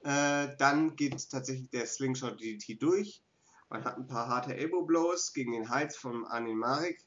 Äh, 0.02 0.56
dann 0.58 0.96
geht 0.96 1.30
tatsächlich 1.30 1.70
der 1.70 1.86
Slingshot 1.86 2.40
DDT 2.40 2.80
durch. 2.80 3.22
Man 3.68 3.84
hat 3.84 3.96
ein 3.96 4.06
paar 4.06 4.28
harte 4.28 4.56
Elbow 4.56 4.82
Blows 4.82 5.32
gegen 5.32 5.52
den 5.52 5.68
Hals 5.68 5.96
von 5.96 6.24
Animarek. 6.26 7.04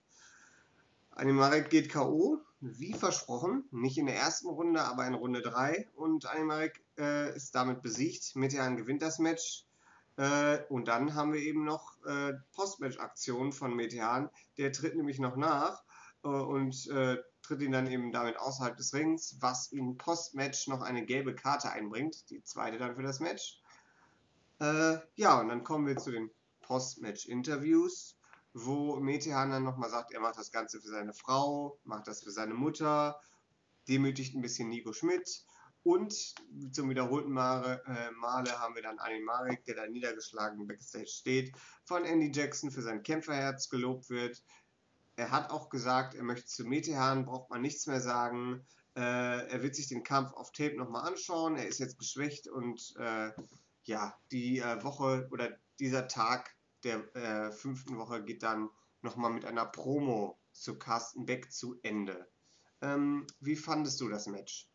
Animarek 1.11 1.69
geht 1.69 1.89
K.O., 1.89 2.39
wie 2.59 2.93
versprochen, 2.93 3.63
nicht 3.71 3.97
in 3.97 4.05
der 4.05 4.15
ersten 4.15 4.47
Runde, 4.47 4.83
aber 4.83 5.07
in 5.07 5.15
Runde 5.15 5.41
3 5.41 5.89
und 5.95 6.27
Animarek 6.27 6.83
äh, 6.97 7.35
ist 7.35 7.55
damit 7.55 7.81
besiegt. 7.81 8.35
Metean 8.35 8.77
gewinnt 8.77 9.01
das 9.01 9.17
Match 9.17 9.65
äh, 10.17 10.59
und 10.69 10.87
dann 10.87 11.15
haben 11.15 11.33
wir 11.33 11.41
eben 11.41 11.65
noch 11.65 11.97
äh, 12.05 12.33
Postmatch-Aktionen 12.53 13.51
von 13.51 13.75
Metean. 13.75 14.29
Der 14.57 14.71
tritt 14.71 14.95
nämlich 14.95 15.19
noch 15.19 15.35
nach 15.35 15.83
äh, 16.23 16.27
und 16.27 16.87
äh, 16.89 17.17
tritt 17.51 17.63
ihn 17.63 17.73
dann 17.73 17.87
eben 17.87 18.13
damit 18.13 18.39
außerhalb 18.39 18.77
des 18.77 18.93
Rings, 18.93 19.35
was 19.41 19.73
ihm 19.73 19.97
Postmatch 19.97 20.67
noch 20.67 20.81
eine 20.81 21.05
gelbe 21.05 21.35
Karte 21.35 21.69
einbringt, 21.69 22.29
die 22.29 22.41
zweite 22.43 22.77
dann 22.77 22.95
für 22.95 23.03
das 23.03 23.19
Match. 23.19 23.59
Äh, 24.59 24.99
ja, 25.15 25.37
und 25.37 25.49
dann 25.49 25.65
kommen 25.65 25.85
wir 25.85 25.97
zu 25.97 26.11
den 26.11 26.31
Post-Match-Interviews, 26.61 28.15
wo 28.53 28.95
Metehan 29.01 29.51
dann 29.51 29.65
nochmal 29.65 29.89
sagt, 29.89 30.13
er 30.13 30.21
macht 30.21 30.37
das 30.37 30.53
Ganze 30.53 30.79
für 30.79 30.87
seine 30.87 31.13
Frau, 31.13 31.77
macht 31.83 32.07
das 32.07 32.23
für 32.23 32.31
seine 32.31 32.53
Mutter, 32.53 33.19
demütigt 33.89 34.33
ein 34.33 34.41
bisschen 34.41 34.69
Nico 34.69 34.93
Schmidt 34.93 35.43
und 35.83 36.13
zum 36.71 36.89
wiederholten 36.89 37.31
Male, 37.31 37.83
äh, 37.85 38.11
Male 38.11 38.59
haben 38.59 38.75
wir 38.75 38.83
dann 38.83 38.99
Ani 38.99 39.19
Marek, 39.19 39.65
der 39.65 39.75
da 39.75 39.87
niedergeschlagen 39.87 40.67
backstage 40.67 41.07
steht, 41.07 41.53
von 41.83 42.05
Andy 42.05 42.31
Jackson 42.31 42.71
für 42.71 42.81
sein 42.81 43.03
Kämpferherz 43.03 43.67
gelobt 43.67 44.09
wird. 44.09 44.41
Er 45.15 45.31
hat 45.31 45.51
auch 45.51 45.69
gesagt, 45.69 46.15
er 46.15 46.23
möchte 46.23 46.47
zu 46.47 46.65
Metehan, 46.65 47.25
braucht 47.25 47.49
man 47.49 47.61
nichts 47.61 47.87
mehr 47.87 48.01
sagen. 48.01 48.65
Äh, 48.95 49.01
er 49.47 49.63
wird 49.63 49.75
sich 49.75 49.87
den 49.87 50.03
Kampf 50.03 50.33
auf 50.33 50.51
Tape 50.51 50.75
nochmal 50.77 51.07
anschauen. 51.07 51.55
Er 51.55 51.67
ist 51.67 51.79
jetzt 51.79 51.97
geschwächt 51.97 52.47
und 52.47 52.93
äh, 52.97 53.31
ja, 53.83 54.13
die 54.31 54.59
äh, 54.59 54.83
Woche 54.83 55.27
oder 55.31 55.49
dieser 55.79 56.07
Tag 56.07 56.55
der 56.83 57.15
äh, 57.15 57.51
fünften 57.51 57.97
Woche 57.97 58.23
geht 58.23 58.43
dann 58.43 58.69
nochmal 59.01 59.31
mit 59.31 59.45
einer 59.45 59.65
Promo 59.65 60.37
zu 60.51 60.77
Carsten 60.77 61.25
Beck 61.25 61.51
zu 61.51 61.79
Ende. 61.83 62.27
Ähm, 62.81 63.27
wie 63.39 63.55
fandest 63.55 63.99
du 64.01 64.09
das 64.09 64.27
Match? 64.27 64.67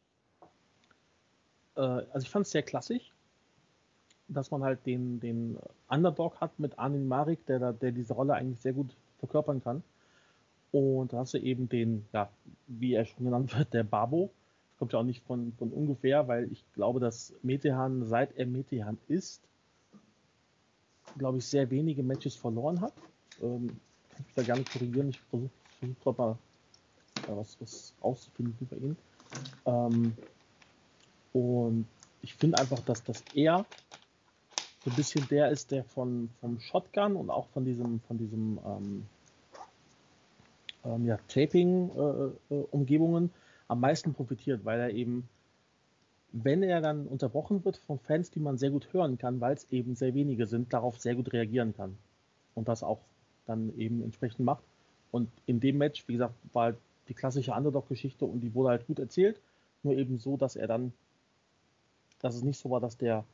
Äh, 1.76 1.80
also 1.80 2.24
ich 2.24 2.30
fand 2.30 2.46
es 2.46 2.52
sehr 2.52 2.62
klassisch, 2.62 3.12
dass 4.28 4.50
man 4.50 4.62
halt 4.62 4.84
den, 4.86 5.20
den 5.20 5.58
Underdog 5.88 6.40
hat 6.40 6.58
mit 6.58 6.78
Armin 6.78 7.06
Marik, 7.06 7.44
der, 7.46 7.72
der 7.72 7.92
diese 7.92 8.14
Rolle 8.14 8.34
eigentlich 8.34 8.60
sehr 8.60 8.72
gut 8.72 8.96
verkörpern 9.18 9.62
kann. 9.62 9.82
Und 10.72 11.12
da 11.12 11.18
hast 11.18 11.34
du 11.34 11.38
eben 11.38 11.68
den, 11.68 12.06
ja, 12.12 12.30
wie 12.66 12.94
er 12.94 13.04
schon 13.04 13.24
genannt 13.24 13.56
wird, 13.58 13.72
der 13.72 13.84
Babo. 13.84 14.30
Das 14.70 14.78
kommt 14.78 14.92
ja 14.92 14.98
auch 14.98 15.04
nicht 15.04 15.22
von, 15.24 15.52
von 15.54 15.70
ungefähr, 15.70 16.28
weil 16.28 16.50
ich 16.52 16.64
glaube, 16.74 17.00
dass 17.00 17.34
Metehan, 17.42 18.06
seit 18.06 18.36
er 18.36 18.46
Metehan 18.46 18.98
ist, 19.08 19.42
glaube 21.16 21.38
ich, 21.38 21.46
sehr 21.46 21.70
wenige 21.70 22.02
Matches 22.02 22.36
verloren 22.36 22.80
hat. 22.80 22.92
Ähm, 23.40 23.68
kann 24.10 24.24
ich 24.28 24.34
da 24.34 24.42
gerne 24.42 24.64
korrigieren. 24.64 25.08
Ich 25.08 25.20
versuche 25.20 25.50
versuch 25.78 26.18
mal 26.18 26.38
äh, 27.26 27.36
was, 27.36 27.56
was 27.60 27.94
rauszufinden 28.02 28.56
über 28.60 28.76
ihn. 28.76 28.96
Ähm, 29.66 30.16
und 31.32 31.86
ich 32.22 32.34
finde 32.34 32.58
einfach, 32.58 32.80
dass 32.84 33.04
das 33.04 33.22
er 33.34 33.66
so 34.84 34.90
ein 34.90 34.96
bisschen 34.96 35.26
der 35.28 35.50
ist, 35.50 35.70
der 35.70 35.84
von, 35.84 36.30
vom 36.40 36.60
Shotgun 36.60 37.16
und 37.16 37.30
auch 37.30 37.48
von 37.48 37.64
diesem, 37.64 38.00
von 38.00 38.18
diesem 38.18 38.58
ähm, 38.64 39.06
ähm, 40.86 41.04
ja, 41.06 41.18
Taping-Umgebungen 41.28 43.24
äh, 43.24 43.26
äh, 43.26 43.30
am 43.68 43.80
meisten 43.80 44.14
profitiert, 44.14 44.64
weil 44.64 44.80
er 44.80 44.90
eben, 44.90 45.28
wenn 46.32 46.62
er 46.62 46.80
dann 46.80 47.06
unterbrochen 47.06 47.64
wird 47.64 47.78
von 47.78 47.98
Fans, 47.98 48.30
die 48.30 48.40
man 48.40 48.58
sehr 48.58 48.70
gut 48.70 48.92
hören 48.92 49.18
kann, 49.18 49.40
weil 49.40 49.54
es 49.54 49.66
eben 49.70 49.96
sehr 49.96 50.14
wenige 50.14 50.46
sind, 50.46 50.72
darauf 50.72 50.98
sehr 50.98 51.14
gut 51.16 51.32
reagieren 51.32 51.74
kann. 51.74 51.98
Und 52.54 52.68
das 52.68 52.82
auch 52.82 53.00
dann 53.46 53.76
eben 53.76 54.02
entsprechend 54.02 54.40
macht. 54.40 54.64
Und 55.10 55.30
in 55.46 55.60
dem 55.60 55.78
Match, 55.78 56.06
wie 56.08 56.12
gesagt, 56.14 56.34
war 56.52 56.64
halt 56.64 56.76
die 57.08 57.14
klassische 57.14 57.52
Underdog-Geschichte 57.52 58.24
und 58.24 58.40
die 58.40 58.54
wurde 58.54 58.70
halt 58.70 58.86
gut 58.86 58.98
erzählt. 58.98 59.40
Nur 59.82 59.94
eben 59.94 60.18
so, 60.18 60.36
dass 60.36 60.56
er 60.56 60.66
dann, 60.66 60.92
dass 62.20 62.34
es 62.34 62.42
nicht 62.42 62.58
so 62.58 62.70
war, 62.70 62.80
dass 62.80 62.96
der, 62.96 63.24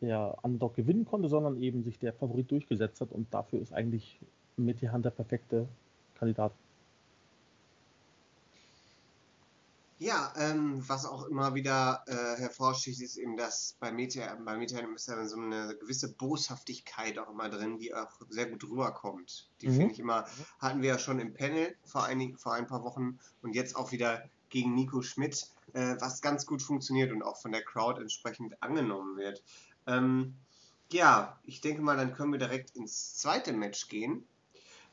der 0.00 0.36
Underdog 0.42 0.74
gewinnen 0.74 1.04
konnte, 1.04 1.28
sondern 1.28 1.60
eben 1.60 1.82
sich 1.82 1.98
der 1.98 2.12
Favorit 2.12 2.50
durchgesetzt 2.50 3.00
hat. 3.00 3.10
Und 3.12 3.32
dafür 3.34 3.60
ist 3.60 3.72
eigentlich 3.72 4.20
Hand 4.56 5.04
der 5.04 5.10
perfekte 5.10 5.66
Kandidat. 6.14 6.52
Ja, 10.04 10.34
ähm, 10.36 10.86
was 10.86 11.06
auch 11.06 11.24
immer 11.28 11.54
wieder 11.54 12.04
äh, 12.06 12.38
hervorsticht, 12.38 13.00
ist 13.00 13.16
eben, 13.16 13.38
dass 13.38 13.74
bei 13.80 13.90
Meteor, 13.90 14.36
bei 14.44 14.54
Meteor 14.54 14.86
ist 14.94 15.08
ja 15.08 15.26
so 15.26 15.38
eine 15.38 15.74
gewisse 15.80 16.12
Boshaftigkeit 16.12 17.18
auch 17.18 17.30
immer 17.30 17.48
drin, 17.48 17.78
die 17.78 17.94
auch 17.94 18.20
sehr 18.28 18.44
gut 18.44 18.64
rüberkommt. 18.64 19.48
Die 19.62 19.68
mhm. 19.68 19.76
finde 19.76 19.92
ich 19.94 20.00
immer, 20.00 20.26
hatten 20.58 20.82
wir 20.82 20.90
ja 20.90 20.98
schon 20.98 21.20
im 21.20 21.32
Panel 21.32 21.74
vor, 21.86 22.04
einigen, 22.04 22.36
vor 22.36 22.52
ein 22.52 22.66
paar 22.66 22.84
Wochen 22.84 23.18
und 23.40 23.54
jetzt 23.54 23.76
auch 23.76 23.92
wieder 23.92 24.28
gegen 24.50 24.74
Nico 24.74 25.00
Schmidt, 25.00 25.48
äh, 25.72 25.96
was 25.98 26.20
ganz 26.20 26.44
gut 26.44 26.60
funktioniert 26.60 27.10
und 27.10 27.22
auch 27.22 27.40
von 27.40 27.52
der 27.52 27.64
Crowd 27.64 27.98
entsprechend 27.98 28.62
angenommen 28.62 29.16
wird. 29.16 29.42
Ähm, 29.86 30.34
ja, 30.92 31.40
ich 31.44 31.62
denke 31.62 31.80
mal, 31.80 31.96
dann 31.96 32.12
können 32.12 32.30
wir 32.30 32.38
direkt 32.38 32.76
ins 32.76 33.16
zweite 33.16 33.54
Match 33.54 33.88
gehen. 33.88 34.28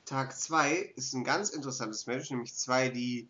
Tag 0.06 0.39
2 0.39 0.94
ist 0.96 1.13
ein 1.13 1.25
ganz 1.25 1.50
interessantes 1.50 2.08
Match, 2.08 2.32
nämlich 2.32 2.56
zwei, 2.56 2.88
die 2.88 3.27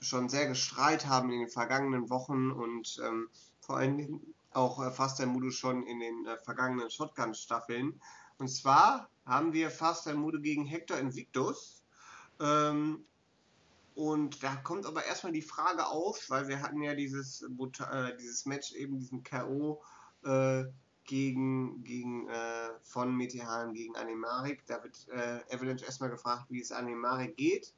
schon 0.00 0.28
sehr 0.28 0.46
gestrahlt 0.46 1.06
haben 1.06 1.30
in 1.30 1.40
den 1.40 1.48
vergangenen 1.48 2.10
Wochen 2.10 2.50
und 2.50 3.00
ähm, 3.04 3.28
vor 3.60 3.78
allen 3.78 3.96
Dingen 3.96 4.34
auch 4.52 4.82
äh, 4.82 4.90
Faster 4.90 5.26
Mudo 5.26 5.50
schon 5.50 5.82
in 5.84 6.00
den 6.00 6.26
äh, 6.26 6.36
vergangenen 6.38 6.90
Shotgun-Staffeln. 6.90 8.00
Und 8.38 8.48
zwar 8.48 9.08
haben 9.24 9.52
wir 9.52 9.70
Faster 9.70 10.14
Mudo 10.14 10.40
gegen 10.40 10.64
Hector 10.64 10.98
Invictus. 10.98 11.82
Ähm, 12.40 13.04
und 13.94 14.42
da 14.42 14.56
kommt 14.56 14.86
aber 14.86 15.04
erstmal 15.04 15.32
die 15.32 15.42
Frage 15.42 15.86
auf, 15.86 16.28
weil 16.28 16.48
wir 16.48 16.60
hatten 16.60 16.82
ja 16.82 16.94
dieses, 16.94 17.42
äh, 17.42 18.16
dieses 18.18 18.44
Match, 18.44 18.72
eben 18.72 18.98
diesen 18.98 19.22
K.O. 19.22 19.82
Äh, 20.24 20.64
gegen, 21.04 21.82
gegen 21.84 22.28
äh, 22.28 22.70
von 22.82 23.16
Metehan 23.16 23.72
gegen 23.72 23.96
Animarik. 23.96 24.66
Da 24.66 24.82
wird 24.82 25.06
äh, 25.08 25.40
Avalanche 25.54 25.84
erstmal 25.84 26.10
gefragt, 26.10 26.46
wie 26.50 26.60
es 26.60 26.72
Animarik 26.72 27.36
geht. 27.36 27.72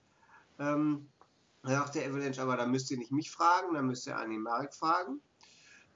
Ähm, 0.59 1.09
da 1.69 1.81
sagt 1.81 1.97
der 1.97 2.09
Avalanche 2.09 2.43
aber, 2.43 2.57
da 2.57 2.67
müsst 2.67 2.91
ihr 2.91 2.99
nicht 2.99 3.13
mich 3.13 3.31
fragen, 3.31 3.75
da 3.75 3.83
müsst 3.83 4.07
ihr 4.07 4.17
Animarik 4.17 4.75
fragen. 4.75 5.21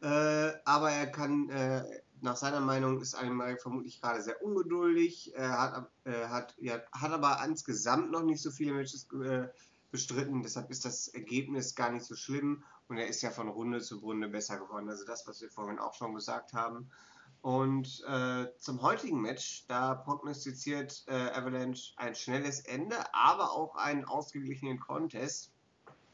Äh, 0.02 0.52
aber 0.64 0.90
er 0.90 1.06
kann, 1.06 1.48
äh, 1.48 2.02
nach 2.20 2.36
seiner 2.36 2.60
Meinung 2.60 3.00
ist 3.00 3.14
Animarik 3.14 3.62
vermutlich 3.62 4.00
gerade 4.00 4.22
sehr 4.22 4.42
ungeduldig, 4.42 5.32
er 5.34 5.58
hat, 5.58 5.90
äh, 6.04 6.26
hat, 6.26 6.54
ja, 6.58 6.80
hat 6.92 7.12
aber 7.12 7.42
insgesamt 7.44 8.10
noch 8.10 8.22
nicht 8.22 8.42
so 8.42 8.50
viele 8.50 8.72
Matches 8.72 9.08
äh, 9.24 9.48
bestritten, 9.90 10.42
deshalb 10.42 10.70
ist 10.70 10.84
das 10.84 11.08
Ergebnis 11.08 11.74
gar 11.74 11.90
nicht 11.90 12.04
so 12.04 12.16
schlimm 12.16 12.64
und 12.88 12.98
er 12.98 13.06
ist 13.06 13.22
ja 13.22 13.30
von 13.30 13.48
Runde 13.48 13.80
zu 13.80 13.98
Runde 13.98 14.28
besser 14.28 14.58
geworden. 14.58 14.88
Also 14.88 15.04
das, 15.04 15.26
was 15.26 15.40
wir 15.40 15.50
vorhin 15.50 15.78
auch 15.78 15.94
schon 15.94 16.14
gesagt 16.14 16.52
haben. 16.52 16.90
Und 17.42 18.04
äh, 18.06 18.46
zum 18.58 18.82
heutigen 18.82 19.20
Match, 19.20 19.66
da 19.66 19.94
prognostiziert 19.94 21.04
äh, 21.08 21.12
Avalanche 21.12 21.92
ein 21.96 22.14
schnelles 22.14 22.60
Ende, 22.60 22.96
aber 23.12 23.52
auch 23.52 23.74
einen 23.74 24.04
ausgeglichenen 24.04 24.78
Contest, 24.78 25.51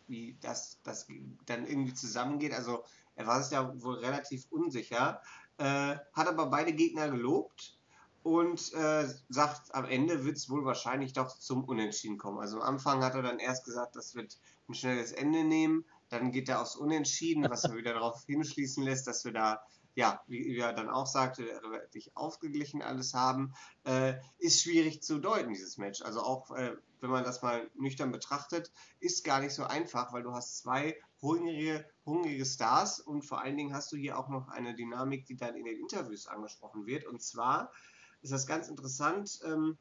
wie 0.08 0.36
das, 0.40 0.80
das 0.82 1.06
dann 1.46 1.66
irgendwie 1.66 1.94
zusammengeht. 1.94 2.52
Also 2.52 2.84
er 3.14 3.26
war 3.26 3.42
sich 3.42 3.50
da 3.50 3.80
wohl 3.82 3.96
relativ 3.96 4.46
unsicher, 4.50 5.20
äh, 5.58 5.96
hat 6.12 6.28
aber 6.28 6.46
beide 6.46 6.72
Gegner 6.72 7.10
gelobt 7.10 7.76
und 8.22 8.72
äh, 8.74 9.08
sagt, 9.28 9.74
am 9.74 9.84
Ende 9.84 10.24
wird 10.24 10.36
es 10.36 10.50
wohl 10.50 10.64
wahrscheinlich 10.64 11.12
doch 11.12 11.38
zum 11.38 11.64
Unentschieden 11.64 12.18
kommen. 12.18 12.38
Also 12.38 12.60
am 12.60 12.74
Anfang 12.74 13.02
hat 13.02 13.14
er 13.14 13.22
dann 13.22 13.38
erst 13.38 13.64
gesagt, 13.64 13.96
das 13.96 14.14
wird 14.14 14.38
ein 14.68 14.74
schnelles 14.74 15.12
Ende 15.12 15.44
nehmen, 15.44 15.84
dann 16.10 16.32
geht 16.32 16.48
er 16.48 16.60
aufs 16.60 16.76
Unentschieden, 16.76 17.48
was 17.48 17.64
er 17.64 17.76
wieder 17.76 17.94
darauf 17.94 18.24
hinschließen 18.26 18.82
lässt, 18.82 19.06
dass 19.06 19.24
wir 19.24 19.32
da 19.32 19.62
ja, 19.98 20.22
wie, 20.28 20.56
er 20.56 20.72
dann 20.72 20.88
auch 20.88 21.08
sagte, 21.08 21.42
relativ 21.42 22.08
ausgeglichen 22.14 22.82
alles 22.82 23.14
haben, 23.14 23.52
äh, 23.82 24.14
ist 24.38 24.62
schwierig 24.62 25.02
zu 25.02 25.18
deuten, 25.18 25.48
dieses 25.48 25.76
Match. 25.76 26.02
Also 26.02 26.20
auch, 26.20 26.52
äh, 26.52 26.76
wenn 27.00 27.10
man 27.10 27.24
das 27.24 27.42
mal 27.42 27.70
nüchtern 27.74 28.12
betrachtet, 28.12 28.72
ist 29.00 29.24
gar 29.24 29.40
nicht 29.40 29.54
so 29.54 29.64
einfach, 29.64 30.12
weil 30.12 30.22
du 30.22 30.32
hast 30.32 30.58
zwei 30.58 30.96
hungrige, 31.20 31.84
hungrige 32.06 32.44
Stars 32.44 33.00
und 33.00 33.22
vor 33.22 33.40
allen 33.40 33.56
Dingen 33.56 33.74
hast 33.74 33.92
du 33.92 33.96
hier 33.96 34.18
auch 34.18 34.28
noch 34.28 34.48
eine 34.48 34.74
Dynamik, 34.74 35.26
die 35.26 35.36
dann 35.36 35.56
in 35.56 35.64
den 35.64 35.78
Interviews 35.78 36.26
angesprochen 36.26 36.86
wird. 36.86 37.04
Und 37.06 37.22
zwar 37.22 37.72
ist 38.22 38.32
das 38.32 38.46
ganz 38.46 38.68
interessant, 38.68 39.40
ähm, 39.44 39.78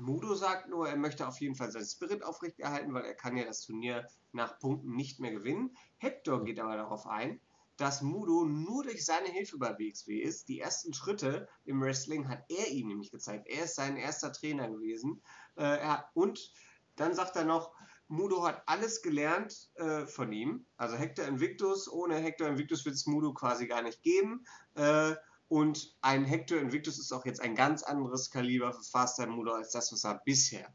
Mudo 0.00 0.34
sagt 0.34 0.68
nur, 0.68 0.88
er 0.88 0.96
möchte 0.96 1.28
auf 1.28 1.40
jeden 1.40 1.54
Fall 1.54 1.70
seinen 1.70 1.84
Spirit 1.84 2.24
aufrechterhalten, 2.24 2.94
weil 2.94 3.04
er 3.04 3.14
kann 3.14 3.36
ja 3.36 3.44
das 3.44 3.60
Turnier 3.60 4.08
nach 4.32 4.58
Punkten 4.58 4.96
nicht 4.96 5.20
mehr 5.20 5.32
gewinnen. 5.32 5.76
Hector 5.98 6.44
geht 6.44 6.58
aber 6.58 6.76
darauf 6.76 7.06
ein, 7.06 7.40
dass 7.80 8.02
Mudo 8.02 8.44
nur 8.44 8.82
durch 8.82 9.06
seine 9.06 9.28
Hilfe 9.28 9.56
bei 9.56 9.78
WXW 9.78 10.18
ist. 10.18 10.48
Die 10.48 10.60
ersten 10.60 10.92
Schritte 10.92 11.48
im 11.64 11.80
Wrestling 11.80 12.28
hat 12.28 12.44
er 12.50 12.68
ihm 12.68 12.88
nämlich 12.88 13.10
gezeigt. 13.10 13.48
Er 13.48 13.64
ist 13.64 13.74
sein 13.74 13.96
erster 13.96 14.32
Trainer 14.32 14.68
gewesen. 14.68 15.22
Äh, 15.56 15.96
und 16.12 16.52
dann 16.96 17.14
sagt 17.14 17.36
er 17.36 17.44
noch, 17.44 17.72
Mudo 18.06 18.46
hat 18.46 18.62
alles 18.66 19.00
gelernt 19.00 19.70
äh, 19.76 20.04
von 20.06 20.30
ihm. 20.30 20.66
Also 20.76 20.96
Hector 20.96 21.24
Invictus, 21.24 21.90
ohne 21.90 22.16
Hector 22.16 22.48
Invictus 22.48 22.84
wird 22.84 22.96
es 22.96 23.06
Mudo 23.06 23.32
quasi 23.32 23.66
gar 23.66 23.80
nicht 23.80 24.02
geben. 24.02 24.44
Äh, 24.74 25.14
und 25.48 25.96
ein 26.02 26.26
Hector 26.26 26.58
Invictus 26.58 26.98
ist 26.98 27.12
auch 27.12 27.24
jetzt 27.24 27.40
ein 27.40 27.54
ganz 27.54 27.82
anderes 27.82 28.30
Kaliber 28.30 28.74
für 28.74 28.84
Faster 28.84 29.26
Mudo 29.26 29.52
als 29.52 29.70
das, 29.70 29.90
was 29.90 30.04
er 30.04 30.20
bisher 30.26 30.70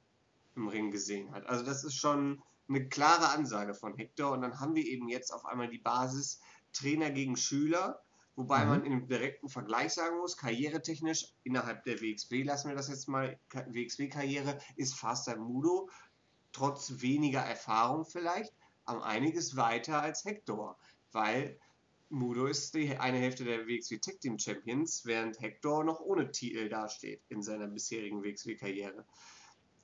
im 0.55 0.69
Ring 0.69 0.89
gesehen 0.89 1.31
hat. 1.31 1.45
Also 1.45 1.63
das 1.63 1.83
ist 1.83 1.95
schon 1.95 2.41
eine 2.67 2.87
klare 2.89 3.29
Ansage 3.29 3.73
von 3.73 3.95
Hector. 3.95 4.31
Und 4.31 4.41
dann 4.41 4.59
haben 4.59 4.75
wir 4.75 4.85
eben 4.85 5.07
jetzt 5.07 5.31
auf 5.31 5.45
einmal 5.45 5.69
die 5.69 5.77
Basis, 5.77 6.39
Trainer 6.75 7.09
gegen 7.09 7.37
Schüler, 7.37 8.01
wobei 8.35 8.63
mhm. 8.63 8.69
man 8.69 8.85
im 8.85 9.07
direkten 9.07 9.49
Vergleich 9.49 9.93
sagen 9.93 10.17
muss, 10.17 10.37
karrieretechnisch 10.37 11.33
innerhalb 11.43 11.83
der 11.83 12.01
WXW, 12.01 12.43
lassen 12.43 12.69
wir 12.69 12.75
das 12.75 12.89
jetzt 12.89 13.07
mal, 13.07 13.39
WXW-Karriere 13.51 14.59
ist 14.75 14.95
Faster 14.95 15.37
Mudo, 15.37 15.89
trotz 16.51 17.01
weniger 17.01 17.41
Erfahrung 17.41 18.05
vielleicht, 18.05 18.53
am 18.85 19.01
einiges 19.01 19.55
weiter 19.55 20.01
als 20.01 20.25
Hector, 20.25 20.77
weil 21.11 21.57
Mudo 22.09 22.45
ist 22.45 22.73
die 22.75 22.97
eine 22.97 23.17
Hälfte 23.17 23.43
der 23.43 23.67
WXW 23.67 23.97
Tag 23.97 24.19
Team 24.21 24.37
Champions, 24.37 25.05
während 25.05 25.41
Hector 25.41 25.83
noch 25.83 25.99
ohne 26.01 26.31
Titel 26.31 26.69
dasteht 26.69 27.21
in 27.29 27.41
seiner 27.41 27.67
bisherigen 27.67 28.23
WXW-Karriere. 28.23 29.03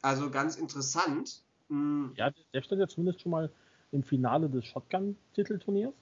Also 0.01 0.29
ganz 0.29 0.55
interessant. 0.55 1.43
Hm. 1.69 2.13
Ja, 2.15 2.31
der 2.53 2.62
steht 2.62 2.79
ja 2.79 2.88
zumindest 2.88 3.21
schon 3.21 3.31
mal 3.31 3.51
im 3.91 4.03
Finale 4.03 4.50
des 4.50 4.65
Shotgun-Titelturniers. 4.65 5.93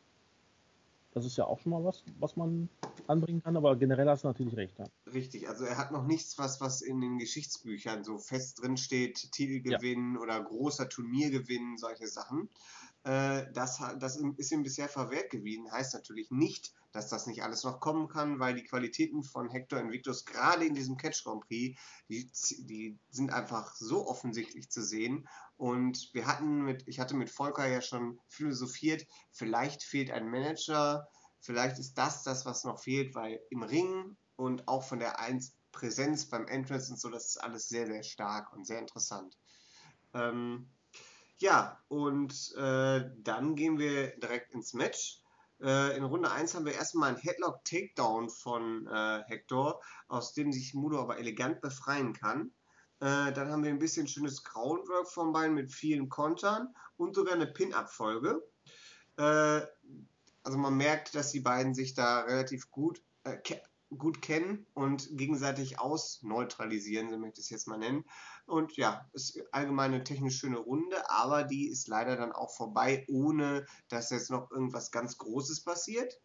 Das 1.20 1.26
ist 1.26 1.38
ja 1.38 1.46
auch 1.46 1.60
schon 1.60 1.74
mal 1.74 1.84
was, 1.84 2.02
was 2.18 2.38
man 2.38 2.70
anbringen 3.08 3.44
kann, 3.44 3.58
aber 3.58 3.76
generell 3.76 4.08
hast 4.08 4.24
du 4.24 4.30
natürlich 4.30 4.56
recht. 4.56 4.80
Ja. 4.80 4.86
Richtig, 5.12 5.50
also 5.50 5.66
er 5.66 5.78
hat 5.78 5.92
noch 5.92 6.06
nichts, 6.08 6.38
was, 6.38 6.62
was 6.62 6.82
in 6.82 7.02
den 7.02 7.18
Geschichtsbüchern 7.18 8.06
so 8.06 8.18
fest 8.18 8.62
drin 8.62 8.78
steht, 8.78 9.30
Titelgewinn 9.34 10.14
ja. 10.16 10.22
oder 10.22 10.42
großer 10.42 10.88
Turniergewinn, 10.88 11.78
solche 11.78 12.08
Sachen. 12.08 12.48
Äh, 13.10 13.52
das, 13.54 13.82
das 13.98 14.18
ist 14.38 14.52
ihm 14.52 14.62
bisher 14.62 14.88
verwehrt 14.88 15.32
gewesen. 15.32 15.72
Heißt 15.72 15.96
natürlich 15.96 16.30
nicht, 16.30 16.76
dass 16.92 17.10
das 17.10 17.26
nicht 17.26 17.42
alles 17.42 17.64
noch 17.64 17.80
kommen 17.80 18.08
kann, 18.08 18.40
weil 18.40 18.54
die 18.54 18.64
Qualitäten 18.64 19.24
von 19.24 19.50
Hector 19.50 19.80
Invictus 19.80 20.26
gerade 20.26 20.66
in 20.66 20.76
diesem 20.76 20.96
Catch 20.96 21.24
Grand 21.24 21.42
Prix, 21.42 21.80
die, 22.08 22.32
die 22.68 23.00
sind 23.10 23.34
einfach 23.34 23.74
so 23.76 24.08
offensichtlich 24.08 24.70
zu 24.70 24.84
sehen. 24.84 25.28
Und 25.58 26.12
wir 26.14 26.28
hatten 26.28 26.62
mit, 26.62 26.88
ich 26.88 27.00
hatte 27.00 27.16
mit 27.16 27.32
Volker 27.32 27.66
ja 27.66 27.82
schon 27.82 28.20
philosophiert, 28.28 29.08
vielleicht 29.32 29.82
fehlt 29.82 30.12
ein 30.12 30.30
Manager, 30.30 31.08
vielleicht 31.40 31.80
ist 31.80 31.96
das 31.96 32.22
das, 32.22 32.46
was 32.46 32.64
noch 32.64 32.80
fehlt, 32.80 33.16
weil 33.16 33.40
im 33.50 33.64
Ring 33.64 34.18
und 34.36 34.68
auch 34.68 34.84
von 34.84 35.00
der 35.00 35.20
1 35.20 35.56
Präsenz 35.72 36.30
beim 36.30 36.46
Entrance 36.46 36.92
und 36.92 37.00
so, 37.00 37.10
das 37.10 37.26
ist 37.30 37.38
alles 37.38 37.70
sehr, 37.70 37.88
sehr 37.88 38.04
stark 38.04 38.54
und 38.54 38.68
sehr 38.68 38.80
interessant. 38.80 39.36
Ähm, 40.14 40.70
ja, 41.40 41.82
und 41.88 42.54
äh, 42.58 43.10
dann 43.18 43.56
gehen 43.56 43.80
wir 43.80 44.18
direkt 44.20 44.54
ins 44.54 44.74
Match. 44.74 45.22
Äh, 45.62 45.98
in 45.98 46.04
Runde 46.04 46.32
1 46.32 46.56
haben 46.56 46.66
wir 46.66 46.74
erstmal 46.74 47.10
einen 47.10 47.18
Headlock 47.18 47.64
Takedown 47.66 48.30
von 48.30 48.88
äh, 48.88 49.24
Hector, 49.26 49.82
aus 50.08 50.34
dem 50.34 50.52
sich 50.52 50.74
Mudo 50.74 51.02
aber 51.02 51.18
elegant 51.18 51.62
befreien 51.62 52.14
kann. 52.14 52.52
Äh, 53.00 53.32
dann 53.32 53.50
haben 53.50 53.64
wir 53.64 53.72
ein 53.72 53.80
bisschen 53.80 54.08
schönes 54.08 54.44
Groundwork 54.44 55.10
von 55.10 55.32
beiden 55.32 55.56
mit 55.56 55.72
vielen 55.72 56.10
Kontern 56.10 56.74
und 56.98 57.16
sogar 57.16 57.36
eine 57.36 57.48
Pin-Up-Folge. 57.48 58.44
Äh, 59.18 59.62
also 60.44 60.58
man 60.58 60.76
merkt, 60.76 61.16
dass 61.16 61.32
die 61.32 61.40
beiden 61.40 61.74
sich 61.74 61.94
da 61.94 62.22
relativ 62.22 62.70
gut 62.72 63.02
äh, 63.24 63.38
gut 63.98 64.22
kennen 64.22 64.66
und 64.74 65.18
gegenseitig 65.18 65.80
ausneutralisieren, 65.80 67.10
so 67.10 67.18
möchte 67.18 67.42
ich 67.42 67.48
es 67.48 67.50
jetzt 67.50 67.68
mal 67.68 67.78
nennen. 67.78 68.06
Und 68.46 68.78
ja, 68.78 69.10
ist 69.14 69.42
allgemein 69.52 69.94
eine 69.94 70.04
technisch 70.04 70.38
schöne 70.38 70.60
Runde, 70.60 71.10
aber 71.10 71.44
die 71.44 71.68
ist 71.68 71.88
leider 71.88 72.16
dann 72.16 72.32
auch 72.32 72.56
vorbei, 72.56 73.06
ohne 73.10 73.66
dass 73.88 74.12
jetzt 74.12 74.30
noch 74.30 74.52
irgendwas 74.52 74.92
ganz 74.92 75.18
Großes 75.18 75.64
passiert. 75.64 76.20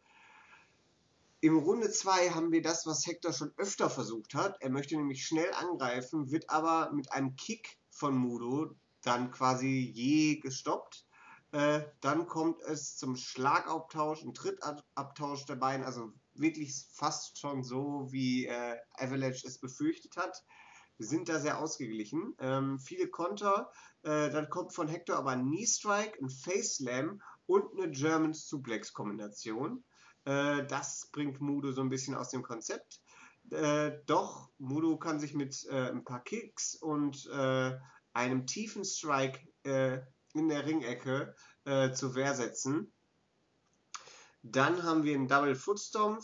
Im 1.41 1.59
Runde 1.59 1.91
2 1.91 2.31
haben 2.31 2.53
wir 2.53 2.63
das, 2.63 2.87
was 2.87 3.07
Hector 3.07 3.33
schon 3.33 3.53
öfter 3.59 3.91
versucht 3.91 4.35
hat. 4.35 4.57
Er 4.61 4.71
möchte 4.71 4.97
nämlich 4.97 5.27
schnell 5.27 5.53
angreifen, 5.53 6.31
wird 6.31 6.49
aber 6.49 6.91
mit 6.93 7.13
einem 7.13 7.37
Kick 7.37 7.79
von 7.91 8.17
Mudo 8.17 8.75
dann 9.03 9.31
quasi 9.31 9.93
je 9.95 10.37
gestoppt. 10.37 11.07
Äh, 11.53 11.83
dann 12.01 12.27
kommt 12.27 12.63
es 12.63 12.97
zum 12.97 13.17
Schlagabtausch, 13.17 14.23
ein 14.23 14.35
Trittabtausch 14.35 15.45
der 15.45 15.57
beiden, 15.57 15.85
also 15.85 16.13
wirklich 16.35 16.87
fast 16.93 17.39
schon 17.39 17.63
so, 17.65 18.09
wie 18.11 18.47
äh, 18.47 18.77
Avalanche 18.93 19.47
es 19.47 19.59
befürchtet 19.59 20.17
hat. 20.17 20.45
Wir 20.97 21.07
sind 21.07 21.29
da 21.29 21.41
sehr 21.41 21.59
ausgeglichen. 21.59 22.35
Ähm, 22.39 22.79
viele 22.79 23.09
Konter. 23.09 23.71
Äh, 24.03 24.31
dann 24.31 24.49
kommt 24.49 24.75
von 24.75 24.89
Hector 24.89 25.17
aber 25.17 25.31
ein 25.31 25.47
Knee 25.47 25.67
Strike, 25.67 26.19
ein 26.23 26.31
Face 26.31 26.77
Slam 26.77 27.21
und 27.47 27.65
eine 27.73 27.91
German 27.91 28.33
Suplex 28.33 28.93
Kombination. 28.93 29.85
Äh, 30.25 30.67
das 30.67 31.09
bringt 31.13 31.41
Mudo 31.41 31.73
so 31.73 31.81
ein 31.81 31.91
bisschen 31.91 32.15
aus 32.15 32.31
dem 32.31 32.43
Konzept. 32.43 33.01
Äh, 33.51 33.93
doch 34.07 34.51
Mudo 34.59 34.99
kann 34.99 35.21
sich 35.21 35.35
mit 35.35 35.67
äh, 35.71 35.91
ein 35.91 36.05
paar 36.05 36.23
Kicks 36.23 36.75
und 36.77 37.27
äh, 37.27 37.77
einem 38.13 38.47
tiefen 38.47 38.85
Strike 38.85 39.41
in 39.65 40.49
der 40.49 40.67
Ringecke 40.67 41.35
zur 41.65 42.15
Wehr 42.15 42.35
setzen. 42.35 42.94
Dann 44.47 44.83
haben 44.83 45.05
wir 45.05 45.15
einen 45.15 45.27
Double 45.27 45.55
Foot 45.55 45.81
Stomp, 45.81 46.23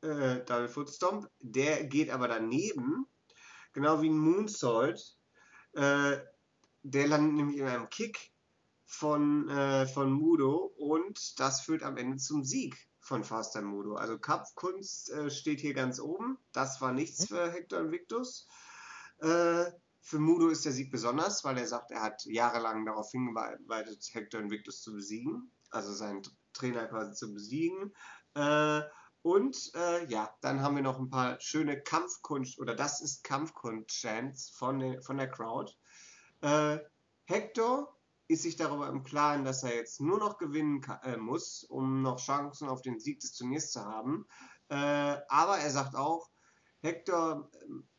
äh, 0.00 0.44
Double 0.44 0.68
Foot 0.68 0.88
Stomp, 0.88 1.28
der 1.40 1.84
geht 1.84 2.10
aber 2.10 2.28
daneben, 2.28 3.08
genau 3.72 4.00
wie 4.02 4.08
ein 4.08 4.18
Moonsault. 4.18 5.18
Äh, 5.72 6.18
der 6.84 7.08
landet 7.08 7.34
nämlich 7.34 7.58
in 7.58 7.66
einem 7.66 7.88
Kick 7.88 8.30
von, 8.84 9.48
äh, 9.48 9.88
von 9.88 10.12
Mudo 10.12 10.72
und 10.76 11.40
das 11.40 11.62
führt 11.62 11.82
am 11.82 11.96
Ende 11.96 12.18
zum 12.18 12.44
Sieg 12.44 12.88
von 13.00 13.24
Faster 13.24 13.62
Mudo. 13.62 13.96
Also 13.96 14.16
Kampfkunst 14.16 15.10
äh, 15.10 15.28
steht 15.28 15.58
hier 15.58 15.74
ganz 15.74 15.98
oben. 15.98 16.38
Das 16.52 16.80
war 16.80 16.92
nichts 16.92 17.26
für 17.26 17.50
Hector 17.50 17.80
Invictus. 17.80 18.46
Äh, 19.18 19.64
für 20.00 20.20
Mudo 20.20 20.50
ist 20.50 20.64
der 20.64 20.70
Sieg 20.70 20.92
besonders, 20.92 21.42
weil 21.42 21.58
er 21.58 21.66
sagt, 21.66 21.90
er 21.90 22.02
hat 22.02 22.24
jahrelang 22.26 22.86
darauf 22.86 23.10
hingearbeitet, 23.10 24.08
Hector 24.12 24.40
Invictus 24.40 24.82
zu 24.82 24.92
besiegen. 24.92 25.50
Also 25.70 25.92
sein 25.92 26.22
Trainer 26.56 26.86
quasi 26.86 27.12
zu 27.12 27.32
besiegen. 27.32 27.94
Äh, 28.34 28.82
und 29.22 29.72
äh, 29.74 30.06
ja, 30.06 30.32
dann 30.40 30.62
haben 30.62 30.76
wir 30.76 30.82
noch 30.82 30.98
ein 30.98 31.10
paar 31.10 31.40
schöne 31.40 31.80
Kampfkunst, 31.82 32.58
oder 32.60 32.74
das 32.74 33.00
ist 33.00 33.24
Kampfkunst-Chants 33.24 34.50
von, 34.50 35.02
von 35.02 35.16
der 35.16 35.30
Crowd. 35.30 35.72
Äh, 36.42 36.78
Hector 37.24 37.96
ist 38.28 38.42
sich 38.42 38.56
darüber 38.56 38.88
im 38.88 39.02
Klaren, 39.02 39.44
dass 39.44 39.62
er 39.62 39.74
jetzt 39.74 40.00
nur 40.00 40.18
noch 40.18 40.38
gewinnen 40.38 40.80
kann, 40.80 41.00
äh, 41.02 41.16
muss, 41.16 41.64
um 41.64 42.02
noch 42.02 42.20
Chancen 42.20 42.68
auf 42.68 42.82
den 42.82 43.00
Sieg 43.00 43.20
des 43.20 43.32
Turniers 43.32 43.72
zu 43.72 43.84
haben. 43.84 44.26
Äh, 44.68 44.76
aber 45.28 45.58
er 45.58 45.70
sagt 45.70 45.96
auch, 45.96 46.30
Hector 46.82 47.50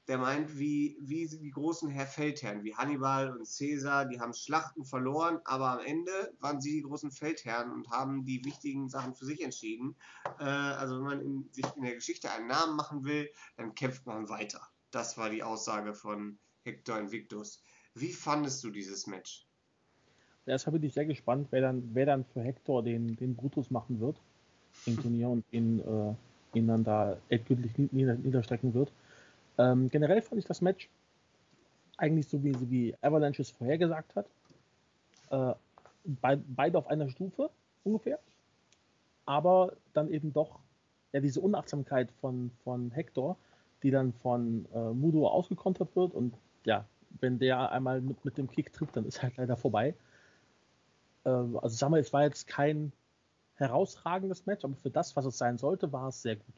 der 0.07 0.17
meint, 0.17 0.57
wie, 0.57 0.97
wie 1.01 1.27
die 1.27 1.51
großen 1.51 1.89
Herr 1.89 2.05
Feldherren, 2.05 2.63
wie 2.63 2.73
Hannibal 2.73 3.31
und 3.31 3.47
Caesar, 3.47 4.05
die 4.05 4.19
haben 4.19 4.33
Schlachten 4.33 4.85
verloren, 4.85 5.39
aber 5.43 5.71
am 5.71 5.85
Ende 5.85 6.33
waren 6.39 6.61
sie 6.61 6.71
die 6.71 6.81
großen 6.81 7.11
Feldherren 7.11 7.71
und 7.71 7.89
haben 7.89 8.23
die 8.25 8.43
wichtigen 8.45 8.89
Sachen 8.89 9.15
für 9.15 9.25
sich 9.25 9.43
entschieden. 9.43 9.95
Äh, 10.39 10.43
also 10.43 10.95
wenn 10.95 11.03
man 11.03 11.21
in, 11.21 11.49
sich 11.51 11.65
in 11.75 11.83
der 11.83 11.95
Geschichte 11.95 12.31
einen 12.31 12.47
Namen 12.47 12.75
machen 12.75 13.03
will, 13.03 13.29
dann 13.57 13.75
kämpft 13.75 14.05
man 14.05 14.29
weiter. 14.29 14.61
Das 14.91 15.17
war 15.17 15.29
die 15.29 15.43
Aussage 15.43 15.93
von 15.93 16.39
Hector 16.63 16.97
Invictus. 16.97 17.61
Wie 17.93 18.13
fandest 18.13 18.63
du 18.63 18.69
dieses 18.69 19.07
Match? 19.07 19.45
Erstmal 20.45 20.79
bin 20.79 20.83
ich 20.83 20.93
sehr 20.93 21.05
gespannt, 21.05 21.47
wer 21.51 21.61
dann, 21.61 21.89
wer 21.93 22.05
dann 22.05 22.23
für 22.23 22.41
Hector 22.41 22.81
den, 22.81 23.17
den 23.17 23.35
Brutus 23.35 23.69
machen 23.69 23.99
wird 23.99 24.17
im 24.85 25.01
Turnier 25.01 25.27
und 25.27 25.43
ihn, 25.51 25.79
äh, 25.79 26.57
ihn 26.57 26.67
dann 26.67 26.85
da 26.85 27.17
endgültig 27.27 27.71
niederstrecken 27.91 28.73
wird. 28.73 28.91
Ähm, 29.57 29.89
generell 29.89 30.21
fand 30.21 30.39
ich 30.39 30.45
das 30.45 30.61
Match 30.61 30.89
eigentlich 31.97 32.27
so, 32.27 32.43
wie, 32.43 32.55
wie 32.69 32.95
Avalanche 33.01 33.41
es 33.41 33.49
vorhergesagt 33.49 34.15
hat. 34.15 34.27
Äh, 35.29 35.53
be 36.03 36.41
beide 36.47 36.77
auf 36.77 36.87
einer 36.87 37.09
Stufe 37.09 37.49
ungefähr. 37.83 38.19
Aber 39.25 39.73
dann 39.93 40.09
eben 40.09 40.31
doch 40.31 40.59
ja, 41.11 41.19
diese 41.19 41.41
Unachtsamkeit 41.41 42.11
von, 42.11 42.51
von 42.63 42.91
Hector, 42.91 43.37
die 43.83 43.91
dann 43.91 44.13
von 44.13 44.67
äh, 44.73 44.91
Mudo 44.91 45.27
ausgekontert 45.27 45.95
wird. 45.95 46.13
Und 46.13 46.35
ja, 46.65 46.85
wenn 47.19 47.39
der 47.39 47.71
einmal 47.71 48.01
mit, 48.01 48.23
mit 48.23 48.37
dem 48.37 48.49
Kick 48.49 48.71
trifft, 48.73 48.95
dann 48.95 49.05
ist 49.05 49.21
halt 49.21 49.37
leider 49.37 49.57
vorbei. 49.57 49.95
Äh, 51.25 51.29
also 51.29 51.69
sag 51.69 51.89
mal, 51.89 51.99
es 51.99 52.13
war 52.13 52.23
jetzt 52.23 52.47
kein 52.47 52.91
herausragendes 53.55 54.45
Match, 54.45 54.63
aber 54.63 54.75
für 54.75 54.91
das, 54.91 55.15
was 55.15 55.25
es 55.25 55.37
sein 55.37 55.57
sollte, 55.57 55.91
war 55.91 56.09
es 56.09 56.21
sehr 56.21 56.35
gut. 56.35 56.55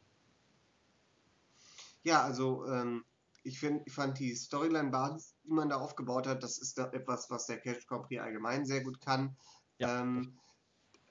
Ja, 2.03 2.23
also 2.23 2.65
ähm, 2.67 3.03
ich, 3.43 3.59
find, 3.59 3.81
ich 3.85 3.93
fand 3.93 4.19
die 4.19 4.35
Storyline-Basis, 4.35 5.35
die 5.43 5.51
man 5.51 5.69
da 5.69 5.77
aufgebaut 5.77 6.27
hat, 6.27 6.43
das 6.43 6.57
ist 6.57 6.77
da 6.77 6.89
etwas, 6.91 7.29
was 7.29 7.45
der 7.45 7.59
Cash 7.59 7.85
Grand 7.87 8.07
Prix 8.07 8.21
allgemein 8.21 8.65
sehr 8.65 8.83
gut 8.83 9.01
kann. 9.01 9.37
Ja. 9.77 10.01
Ähm, 10.01 10.39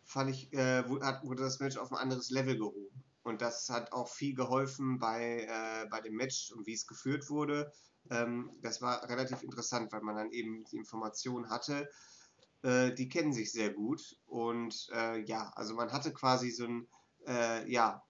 fand 0.05 0.31
ich, 0.31 0.53
äh, 0.53 0.83
hat, 1.03 1.25
wurde 1.25 1.43
das 1.43 1.61
Match 1.61 1.77
auf 1.77 1.93
ein 1.93 1.99
anderes 1.99 2.31
Level 2.31 2.57
gehoben. 2.57 3.05
Und 3.23 3.43
das 3.43 3.69
hat 3.69 3.93
auch 3.93 4.09
viel 4.09 4.35
geholfen 4.35 4.99
bei, 4.99 5.43
äh, 5.43 5.87
bei 5.91 6.01
dem 6.01 6.15
Match 6.15 6.51
und 6.53 6.67
wie 6.67 6.73
es 6.73 6.87
geführt 6.87 7.29
wurde. 7.29 7.73
Ähm, 8.11 8.51
das 8.63 8.81
war 8.81 9.07
relativ 9.09 9.43
interessant, 9.43 9.93
weil 9.93 10.01
man 10.01 10.17
dann 10.17 10.31
eben 10.31 10.65
die 10.65 10.77
Informationen 10.77 11.51
hatte. 11.51 11.91
Äh, 12.63 12.95
die 12.95 13.09
kennen 13.09 13.35
sich 13.35 13.53
sehr 13.53 13.71
gut. 13.71 14.17
Und 14.25 14.89
äh, 14.95 15.23
ja, 15.25 15.51
also 15.55 15.75
man 15.75 15.93
hatte 15.93 16.13
quasi 16.15 16.51
so 16.51 16.65
ein, 16.65 16.89
äh, 17.27 17.71
ja, 17.71 18.03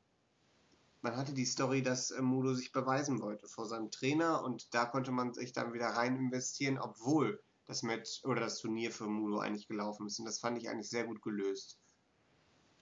man 1.11 1.19
hatte 1.19 1.33
die 1.33 1.45
Story, 1.45 1.83
dass 1.83 2.11
äh, 2.11 2.23
Mudo 2.23 2.55
sich 2.55 2.73
beweisen 2.73 3.21
wollte 3.21 3.47
vor 3.47 3.67
seinem 3.67 3.91
Trainer 3.91 4.45
und 4.45 4.75
da 4.75 4.85
konnte 4.85 5.11
man 5.11 5.33
sich 5.33 5.53
dann 5.53 5.73
wieder 5.73 5.87
rein 5.87 6.17
investieren, 6.17 6.79
obwohl 6.79 7.41
das 7.67 7.83
Match 7.83 8.25
oder 8.25 8.41
das 8.41 8.59
Turnier 8.59 8.91
für 8.91 9.07
Mudo 9.07 9.39
eigentlich 9.39 9.69
gelaufen 9.69 10.07
ist. 10.07 10.19
Und 10.19 10.25
das 10.25 10.39
fand 10.39 10.59
ich 10.59 10.69
eigentlich 10.69 10.89
sehr 10.89 11.05
gut 11.05 11.23
gelöst. 11.23 11.79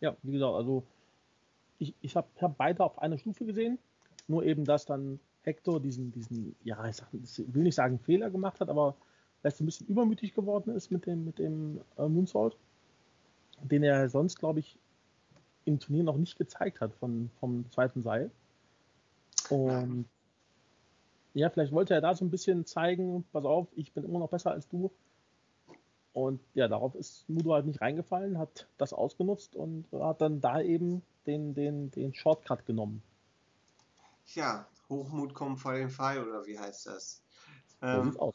Ja, 0.01 0.17
wie 0.23 0.33
gesagt, 0.33 0.55
also 0.55 0.85
ich, 1.79 1.95
ich 2.01 2.17
habe 2.17 2.29
hab 2.41 2.57
beide 2.57 2.85
auf 2.85 2.99
einer 2.99 3.19
Stufe 3.19 3.45
gesehen, 3.45 3.79
nur 4.29 4.45
eben, 4.45 4.65
dass 4.65 4.87
dann 4.87 5.21
Hector 5.43 5.81
diesen, 5.81 6.11
diesen, 6.13 6.57
ja, 6.65 6.85
ich, 6.89 6.97
sag, 6.97 7.09
ich 7.13 7.55
will 7.55 7.63
nicht 7.63 7.75
sagen 7.75 7.99
Fehler 7.99 8.31
gemacht 8.31 8.61
hat, 8.61 8.69
aber 8.69 8.97
dass 9.43 9.55
er 9.55 9.63
ein 9.63 9.67
bisschen 9.67 9.87
übermütig 9.87 10.35
geworden 10.35 10.75
ist 10.75 10.91
mit 10.91 11.07
dem, 11.07 11.25
mit 11.25 11.39
dem 11.39 11.81
äh, 11.97 12.09
Moonsault, 12.09 12.57
den 13.63 13.83
er 13.83 14.09
sonst, 14.09 14.39
glaube 14.39 14.61
ich, 14.61 14.79
im 15.67 15.79
Turnier 15.79 16.05
noch 16.05 16.17
nicht 16.17 16.39
gezeigt 16.39 16.81
hat 16.81 16.95
von, 16.95 17.31
vom 17.39 17.71
zweiten 17.71 18.03
Seil. 18.03 18.31
Und 19.51 20.07
ja, 21.35 21.51
vielleicht 21.51 21.73
wollte 21.73 21.93
er 21.93 22.01
da 22.01 22.15
so 22.15 22.25
ein 22.25 22.31
bisschen 22.31 22.65
zeigen, 22.65 23.25
pass 23.33 23.45
auf, 23.45 23.69
ich 23.75 23.93
bin 23.93 24.05
immer 24.05 24.19
noch 24.19 24.31
besser 24.31 24.53
als 24.53 24.69
du. 24.69 24.91
Und 26.15 26.41
ja, 26.55 26.67
darauf 26.67 26.95
ist 26.95 27.29
Mudo 27.29 27.53
halt 27.53 27.67
nicht 27.67 27.83
reingefallen, 27.83 28.39
hat 28.39 28.67
das 28.79 28.95
ausgenutzt 28.95 29.55
und 29.55 29.85
hat 29.93 30.23
dann 30.23 30.41
da 30.41 30.63
eben 30.63 31.03
den, 31.27 31.53
den, 31.53 31.91
den 31.91 32.15
Shortcut 32.15 32.65
genommen. 32.65 33.03
Ja, 34.29 34.67
Hochmut 34.89 35.35
kommt 35.35 35.61
vor 35.61 35.75
den 35.75 35.91
Fall, 35.91 36.27
oder 36.27 36.47
wie 36.47 36.59
heißt 36.59 36.87
das? 36.87 37.23
Ähm, 37.83 37.97
so 37.97 38.05
sieht's 38.05 38.19
aus. 38.19 38.35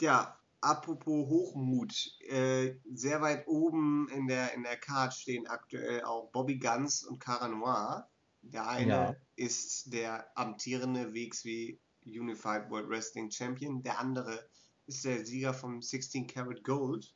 Ja, 0.00 0.37
apropos 0.60 1.28
Hochmut, 1.28 1.94
äh, 2.28 2.74
sehr 2.92 3.20
weit 3.20 3.46
oben 3.46 4.08
in 4.10 4.26
der, 4.26 4.54
in 4.54 4.62
der 4.62 4.76
Card 4.76 5.14
stehen 5.14 5.46
aktuell 5.46 6.02
auch 6.02 6.30
Bobby 6.32 6.58
Guns 6.58 7.04
und 7.04 7.18
Cara 7.18 7.48
Noir. 7.48 8.08
Der 8.42 8.68
eine 8.68 8.88
ja. 8.88 9.16
ist 9.36 9.92
der 9.92 10.26
amtierende 10.36 11.12
WXW 11.12 11.78
Unified 12.06 12.70
World 12.70 12.88
Wrestling 12.88 13.30
Champion, 13.30 13.82
der 13.82 13.98
andere 13.98 14.48
ist 14.86 15.04
der 15.04 15.24
Sieger 15.24 15.52
vom 15.52 15.82
16 15.82 16.26
Karat 16.26 16.64
Gold. 16.64 17.14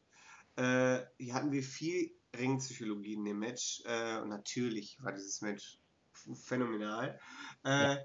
Äh, 0.57 1.00
hier 1.18 1.35
hatten 1.35 1.52
wir 1.52 1.62
viel 1.62 2.12
Ringpsychologie 2.37 3.14
in 3.14 3.24
dem 3.24 3.38
Match 3.38 3.83
äh, 3.87 4.18
und 4.18 4.28
natürlich 4.28 4.98
war 5.02 5.12
dieses 5.12 5.40
Match 5.40 5.78
phänomenal. 6.35 7.18
Äh, 7.64 7.70
ja. 7.70 7.98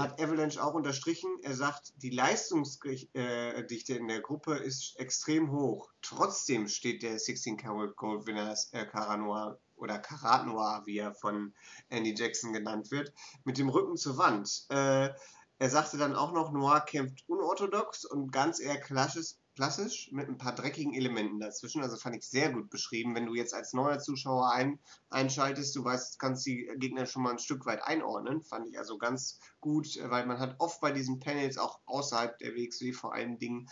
Hat 0.00 0.18
Avalanche 0.18 0.64
auch 0.64 0.72
unterstrichen. 0.72 1.30
Er 1.42 1.54
sagt, 1.54 1.92
die 2.02 2.08
Leistungsdichte 2.08 3.94
in 3.94 4.08
der 4.08 4.20
Gruppe 4.22 4.54
ist 4.54 4.98
extrem 4.98 5.52
hoch. 5.52 5.90
Trotzdem 6.00 6.68
steht 6.68 7.02
der 7.02 7.18
16 7.18 7.58
Karat 7.58 7.96
Gold 7.96 8.26
Winner 8.26 8.54
äh, 8.72 8.86
Caranoir 8.86 9.58
oder 9.76 9.98
Karat 9.98 10.46
Noir, 10.46 10.82
wie 10.86 10.96
er 10.96 11.14
von 11.14 11.52
Andy 11.90 12.14
Jackson 12.16 12.54
genannt 12.54 12.90
wird, 12.90 13.12
mit 13.44 13.58
dem 13.58 13.68
Rücken 13.68 13.98
zur 13.98 14.16
Wand. 14.16 14.64
Äh, 14.70 15.10
er 15.58 15.68
sagte 15.68 15.98
dann 15.98 16.16
auch 16.16 16.32
noch, 16.32 16.50
Noir 16.50 16.80
kämpft 16.80 17.22
unorthodox 17.28 18.06
und 18.06 18.32
ganz 18.32 18.58
eher 18.58 18.80
klassisch, 18.80 19.34
klassisch 19.60 20.10
mit 20.10 20.26
ein 20.26 20.38
paar 20.38 20.54
dreckigen 20.54 20.94
Elementen 20.94 21.38
dazwischen. 21.38 21.82
Also 21.82 21.98
fand 21.98 22.16
ich 22.16 22.26
sehr 22.26 22.50
gut 22.50 22.70
beschrieben. 22.70 23.14
Wenn 23.14 23.26
du 23.26 23.34
jetzt 23.34 23.52
als 23.52 23.74
neuer 23.74 23.98
Zuschauer 23.98 24.50
ein, 24.50 24.78
einschaltest, 25.10 25.76
du 25.76 25.84
weißt, 25.84 26.18
kannst 26.18 26.46
die 26.46 26.66
Gegner 26.78 27.04
schon 27.04 27.24
mal 27.24 27.32
ein 27.32 27.38
Stück 27.38 27.66
weit 27.66 27.82
einordnen. 27.82 28.42
Fand 28.42 28.70
ich 28.70 28.78
also 28.78 28.96
ganz 28.96 29.38
gut, 29.60 29.98
weil 30.02 30.24
man 30.24 30.38
hat 30.38 30.56
oft 30.60 30.80
bei 30.80 30.92
diesen 30.92 31.20
Panels 31.20 31.58
auch 31.58 31.78
außerhalb 31.84 32.38
der 32.38 32.54
WXW 32.54 32.94
vor 32.94 33.12
allen 33.12 33.38
Dingen 33.38 33.68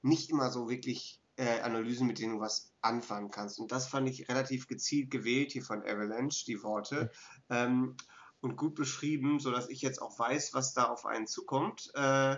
nicht 0.00 0.30
immer 0.30 0.52
so 0.52 0.70
wirklich 0.70 1.20
äh, 1.34 1.58
Analysen, 1.58 2.06
mit 2.06 2.20
denen 2.20 2.34
du 2.34 2.40
was 2.40 2.70
anfangen 2.80 3.32
kannst. 3.32 3.58
Und 3.58 3.72
das 3.72 3.88
fand 3.88 4.08
ich 4.08 4.28
relativ 4.28 4.68
gezielt 4.68 5.10
gewählt 5.10 5.50
hier 5.50 5.64
von 5.64 5.82
Avalanche, 5.82 6.44
die 6.46 6.62
Worte. 6.62 7.10
Ähm, 7.50 7.96
und 8.38 8.56
gut 8.56 8.76
beschrieben, 8.76 9.40
sodass 9.40 9.68
ich 9.70 9.82
jetzt 9.82 10.00
auch 10.00 10.20
weiß, 10.20 10.54
was 10.54 10.72
da 10.72 10.84
auf 10.84 11.04
einen 11.04 11.26
zukommt. 11.26 11.90
Äh, 11.94 12.36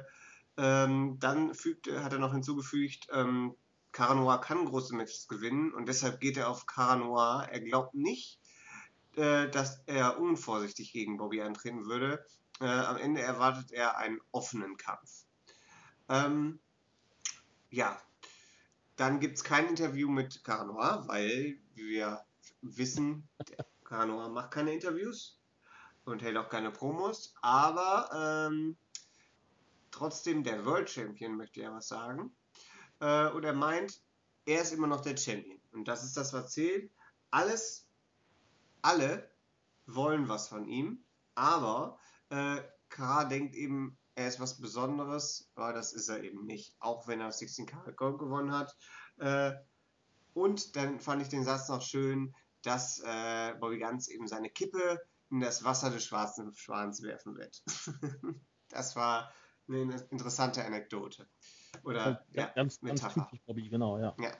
ähm, 0.59 1.17
dann 1.21 1.55
fügt, 1.55 1.91
hat 1.91 2.13
er 2.13 2.19
noch 2.19 2.33
hinzugefügt, 2.33 3.07
ähm, 3.13 3.55
Caranoir 3.93 4.41
kann 4.41 4.67
große 4.67 4.95
Matches 4.95 5.29
gewinnen 5.29 5.73
und 5.73 5.87
deshalb 5.87 6.21
geht 6.21 6.37
er 6.37 6.51
auf 6.51 6.67
Caranoir. 6.67 7.49
Er 7.51 7.61
glaubt 7.61 7.95
nicht, 7.95 8.39
äh, 9.17 9.49
dass 9.49 9.83
er 9.87 10.21
unvorsichtig 10.21 10.93
gegen 10.93 11.17
Bobby 11.17 11.41
antreten 11.41 11.87
würde. 11.87 12.25
Äh, 12.61 12.67
am 12.67 12.97
Ende 12.97 13.23
erwartet 13.23 13.73
er 13.73 13.97
einen 13.97 14.21
offenen 14.31 14.77
Kampf. 14.77 15.25
Ähm, 16.09 16.59
ja, 17.71 18.01
dann 18.97 19.21
gibt 19.21 19.37
es 19.37 19.45
kein 19.45 19.69
Interview 19.69 20.11
mit 20.11 20.43
Caranoir, 20.45 21.05
weil 21.07 21.59
wir 21.75 22.25
wissen, 22.63 23.29
Caranoir 23.85 24.29
macht 24.29 24.51
keine 24.51 24.73
Interviews 24.73 25.39
und 26.05 26.23
hält 26.23 26.37
auch 26.37 26.49
keine 26.49 26.71
Promos, 26.71 27.35
aber 27.43 28.49
ähm, 28.49 28.77
trotzdem 29.99 30.45
der 30.45 30.65
World 30.65 30.89
Champion 30.89 31.37
möchte 31.37 31.61
ja 31.61 31.73
was 31.73 31.89
sagen. 31.89 32.35
Äh, 33.01 33.29
und 33.31 33.45
er 33.45 33.53
meint, 33.53 34.01
er 34.47 34.63
ist 34.63 34.73
immer 34.73 34.87
noch 34.87 35.01
der 35.01 35.17
Champion. 35.17 35.61
Und 35.73 35.89
das 35.89 36.05
ist 36.05 36.17
das, 36.17 36.33
was 36.33 36.53
zählt. 36.53 36.91
Alles, 37.31 37.87
alle 38.81 39.31
wollen 39.87 40.29
was 40.29 40.49
von 40.49 40.67
ihm, 40.69 41.05
aber 41.35 41.99
äh, 42.31 42.63
K 42.89 43.25
denkt 43.25 43.55
eben, 43.55 43.99
er 44.15 44.29
ist 44.29 44.41
was 44.41 44.61
Besonderes, 44.61 45.51
aber 45.55 45.73
das 45.73 45.93
ist 45.93 46.09
er 46.09 46.23
eben 46.23 46.45
nicht, 46.45 46.75
auch 46.81 47.07
wenn 47.07 47.21
er 47.21 47.31
16 47.31 47.67
Karat 47.67 47.97
Gold 47.97 48.19
gewonnen 48.19 48.53
hat. 48.53 48.77
Äh, 49.19 49.53
und 50.33 50.77
dann 50.77 51.01
fand 51.01 51.23
ich 51.23 51.29
den 51.29 51.45
Satz 51.45 51.69
noch 51.69 51.83
schön, 51.83 52.35
dass 52.63 53.01
äh, 53.05 53.55
Bobby 53.61 53.79
Ganz 53.79 54.09
eben 54.09 54.27
seine 54.27 54.51
Kippe 54.51 55.01
in 55.31 55.41
das 55.41 55.65
Wasser 55.65 55.91
des 55.91 56.05
schwarzen 56.05 56.55
Schwans 56.55 57.03
werfen 57.03 57.37
wird. 57.37 57.63
das 58.69 58.97
war 58.97 59.33
eine 59.69 60.07
interessante 60.11 60.65
Anekdote. 60.65 61.27
Oder 61.85 62.25
ja, 62.33 62.47
ganz, 62.55 62.83
Metapher. 62.83 63.15
Ganz 63.15 63.31
typisch 63.31 63.45
Bobby, 63.47 63.69
genau, 63.69 63.99
ja. 63.99 64.15
Ja, 64.19 64.33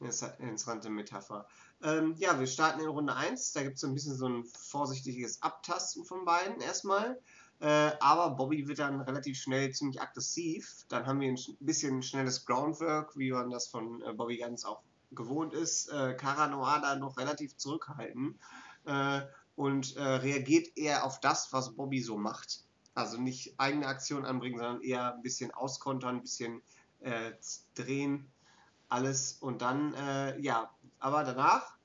eine 0.00 0.10
interessante 0.38 0.90
Metapher. 0.90 1.46
Ähm, 1.82 2.14
ja, 2.18 2.38
wir 2.38 2.46
starten 2.46 2.80
in 2.80 2.88
Runde 2.88 3.14
1. 3.14 3.52
Da 3.52 3.62
gibt 3.62 3.74
es 3.74 3.80
so 3.80 3.88
ein 3.88 3.94
bisschen 3.94 4.14
so 4.14 4.28
ein 4.28 4.44
vorsichtiges 4.44 5.42
Abtasten 5.42 6.04
von 6.04 6.24
beiden 6.24 6.60
erstmal. 6.60 7.20
Äh, 7.60 7.90
aber 8.00 8.36
Bobby 8.36 8.68
wird 8.68 8.78
dann 8.78 9.00
relativ 9.00 9.38
schnell 9.38 9.72
ziemlich 9.72 10.00
aggressiv. 10.00 10.84
Dann 10.88 11.06
haben 11.06 11.20
wir 11.20 11.28
ein 11.28 11.38
bisschen 11.60 12.02
schnelles 12.02 12.44
Groundwork, 12.44 13.16
wie 13.16 13.32
man 13.32 13.50
das 13.50 13.68
von 13.68 14.00
äh, 14.02 14.12
Bobby 14.12 14.38
ganz 14.38 14.64
auch 14.64 14.82
gewohnt 15.10 15.54
ist. 15.54 15.88
Äh, 15.88 16.14
Cara 16.14 16.46
Noir 16.46 16.80
da 16.80 16.94
noch 16.94 17.16
relativ 17.16 17.56
zurückhalten. 17.56 18.38
Äh, 18.84 19.22
und 19.56 19.96
äh, 19.96 20.02
reagiert 20.02 20.68
eher 20.76 21.04
auf 21.04 21.18
das, 21.18 21.52
was 21.52 21.74
Bobby 21.74 22.00
so 22.00 22.16
macht. 22.16 22.67
Also 22.98 23.20
nicht 23.20 23.54
eigene 23.58 23.86
Aktion 23.86 24.24
anbringen, 24.24 24.58
sondern 24.58 24.82
eher 24.82 25.14
ein 25.14 25.22
bisschen 25.22 25.52
auskontern, 25.52 26.16
ein 26.16 26.22
bisschen 26.22 26.62
äh, 26.98 27.32
drehen, 27.76 28.26
alles. 28.88 29.34
Und 29.40 29.62
dann, 29.62 29.94
äh, 29.94 30.38
ja, 30.40 30.70
aber 30.98 31.22
danach, 31.22 31.76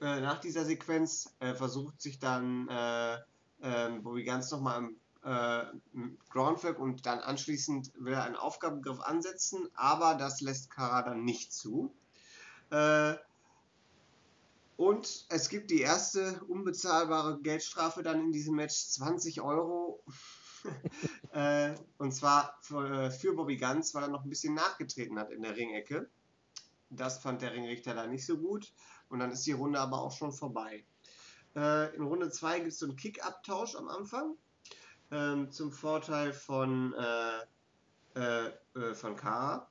äh, 0.00 0.20
nach 0.20 0.38
dieser 0.38 0.64
Sequenz, 0.64 1.34
äh, 1.40 1.54
versucht 1.54 2.00
sich 2.00 2.20
dann 2.20 2.68
äh, 2.68 3.18
ähm, 3.62 4.02
Bobby 4.04 4.22
ganz 4.22 4.50
nochmal 4.50 4.88
im 5.22 6.16
Groundwork 6.30 6.78
und 6.78 7.04
dann 7.04 7.18
anschließend 7.18 7.92
will 7.98 8.14
er 8.14 8.24
einen 8.24 8.36
Aufgabengriff 8.36 9.00
ansetzen, 9.00 9.68
aber 9.74 10.14
das 10.14 10.40
lässt 10.40 10.70
Kara 10.70 11.02
dann 11.02 11.24
nicht 11.24 11.52
zu. 11.52 11.92
Äh, 12.70 13.16
und 14.80 15.26
es 15.28 15.50
gibt 15.50 15.70
die 15.70 15.82
erste 15.82 16.40
unbezahlbare 16.48 17.38
Geldstrafe 17.42 18.02
dann 18.02 18.18
in 18.20 18.32
diesem 18.32 18.54
Match, 18.54 18.74
20 18.74 19.42
Euro. 19.42 20.02
äh, 21.32 21.74
und 21.98 22.12
zwar 22.12 22.58
für, 22.60 23.04
äh, 23.04 23.10
für, 23.10 23.34
Bobby 23.34 23.56
Ganz, 23.56 23.94
weil 23.94 24.04
er 24.04 24.08
noch 24.08 24.24
ein 24.24 24.30
bisschen 24.30 24.54
nachgetreten 24.54 25.18
hat 25.18 25.30
in 25.30 25.42
der 25.42 25.56
Ringecke. 25.56 26.08
Das 26.90 27.18
fand 27.18 27.42
der 27.42 27.52
Ringrichter 27.52 27.94
da 27.94 28.06
nicht 28.06 28.26
so 28.26 28.38
gut. 28.38 28.72
Und 29.08 29.20
dann 29.20 29.30
ist 29.30 29.46
die 29.46 29.52
Runde 29.52 29.80
aber 29.80 30.00
auch 30.00 30.12
schon 30.12 30.32
vorbei. 30.32 30.84
Äh, 31.56 31.94
in 31.96 32.02
Runde 32.02 32.30
2 32.30 32.60
gibt 32.60 32.72
es 32.72 32.78
so 32.78 32.86
einen 32.86 32.96
Kick-Up-Tausch 32.96 33.76
am 33.76 33.88
Anfang. 33.88 34.36
Ähm, 35.10 35.50
zum 35.50 35.72
Vorteil 35.72 36.32
von, 36.32 36.94
äh, 36.94 38.18
äh, 38.18 38.52
äh 38.74 38.94
von 38.94 39.16
Kara. 39.16 39.68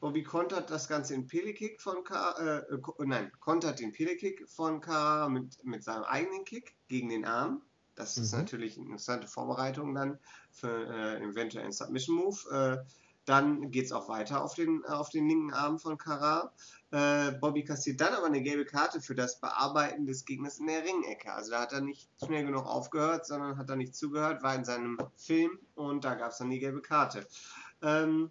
Bobby 0.00 0.22
kontert 0.22 0.70
das 0.70 0.88
Ganze 0.88 1.14
in 1.14 1.26
Pelekick 1.26 1.82
von 1.82 2.02
Kara, 2.04 2.60
äh, 2.60 2.78
nein, 3.00 3.30
kontert 3.38 3.80
den 3.80 3.92
Pelekick 3.92 4.48
von 4.48 4.80
Kara 4.80 5.28
mit, 5.28 5.62
mit 5.64 5.84
seinem 5.84 6.04
eigenen 6.04 6.46
Kick 6.46 6.74
gegen 6.88 7.10
den 7.10 7.26
Arm. 7.26 7.62
Das 8.00 8.16
mhm. 8.16 8.22
ist 8.22 8.32
natürlich 8.32 8.76
eine 8.76 8.86
interessante 8.86 9.28
Vorbereitung 9.28 9.94
dann 9.94 10.18
für 10.50 10.68
äh, 10.68 11.22
eventuell 11.22 11.64
einen 11.64 11.72
Submission 11.72 12.16
Move. 12.16 12.38
Äh, 12.50 12.84
dann 13.26 13.70
geht 13.70 13.84
es 13.84 13.92
auch 13.92 14.08
weiter 14.08 14.42
auf 14.42 14.54
den, 14.54 14.84
auf 14.86 15.10
den 15.10 15.28
linken 15.28 15.52
Arm 15.52 15.78
von 15.78 15.98
Kara. 15.98 16.52
Äh, 16.90 17.32
Bobby 17.32 17.62
kassiert 17.62 18.00
dann 18.00 18.14
aber 18.14 18.26
eine 18.26 18.42
gelbe 18.42 18.64
Karte 18.64 19.00
für 19.00 19.14
das 19.14 19.38
Bearbeiten 19.38 20.06
des 20.06 20.24
Gegners 20.24 20.58
in 20.58 20.66
der 20.66 20.82
Ringecke. 20.82 21.32
Also 21.32 21.52
da 21.52 21.60
hat 21.60 21.72
er 21.72 21.82
nicht 21.82 22.08
schnell 22.24 22.44
genug 22.44 22.66
aufgehört, 22.66 23.26
sondern 23.26 23.58
hat 23.58 23.68
er 23.68 23.76
nicht 23.76 23.94
zugehört, 23.94 24.42
war 24.42 24.54
in 24.54 24.64
seinem 24.64 24.98
Film 25.16 25.58
und 25.74 26.04
da 26.04 26.14
gab 26.14 26.32
es 26.32 26.38
dann 26.38 26.50
die 26.50 26.58
gelbe 26.58 26.80
Karte. 26.80 27.26
Ähm, 27.82 28.30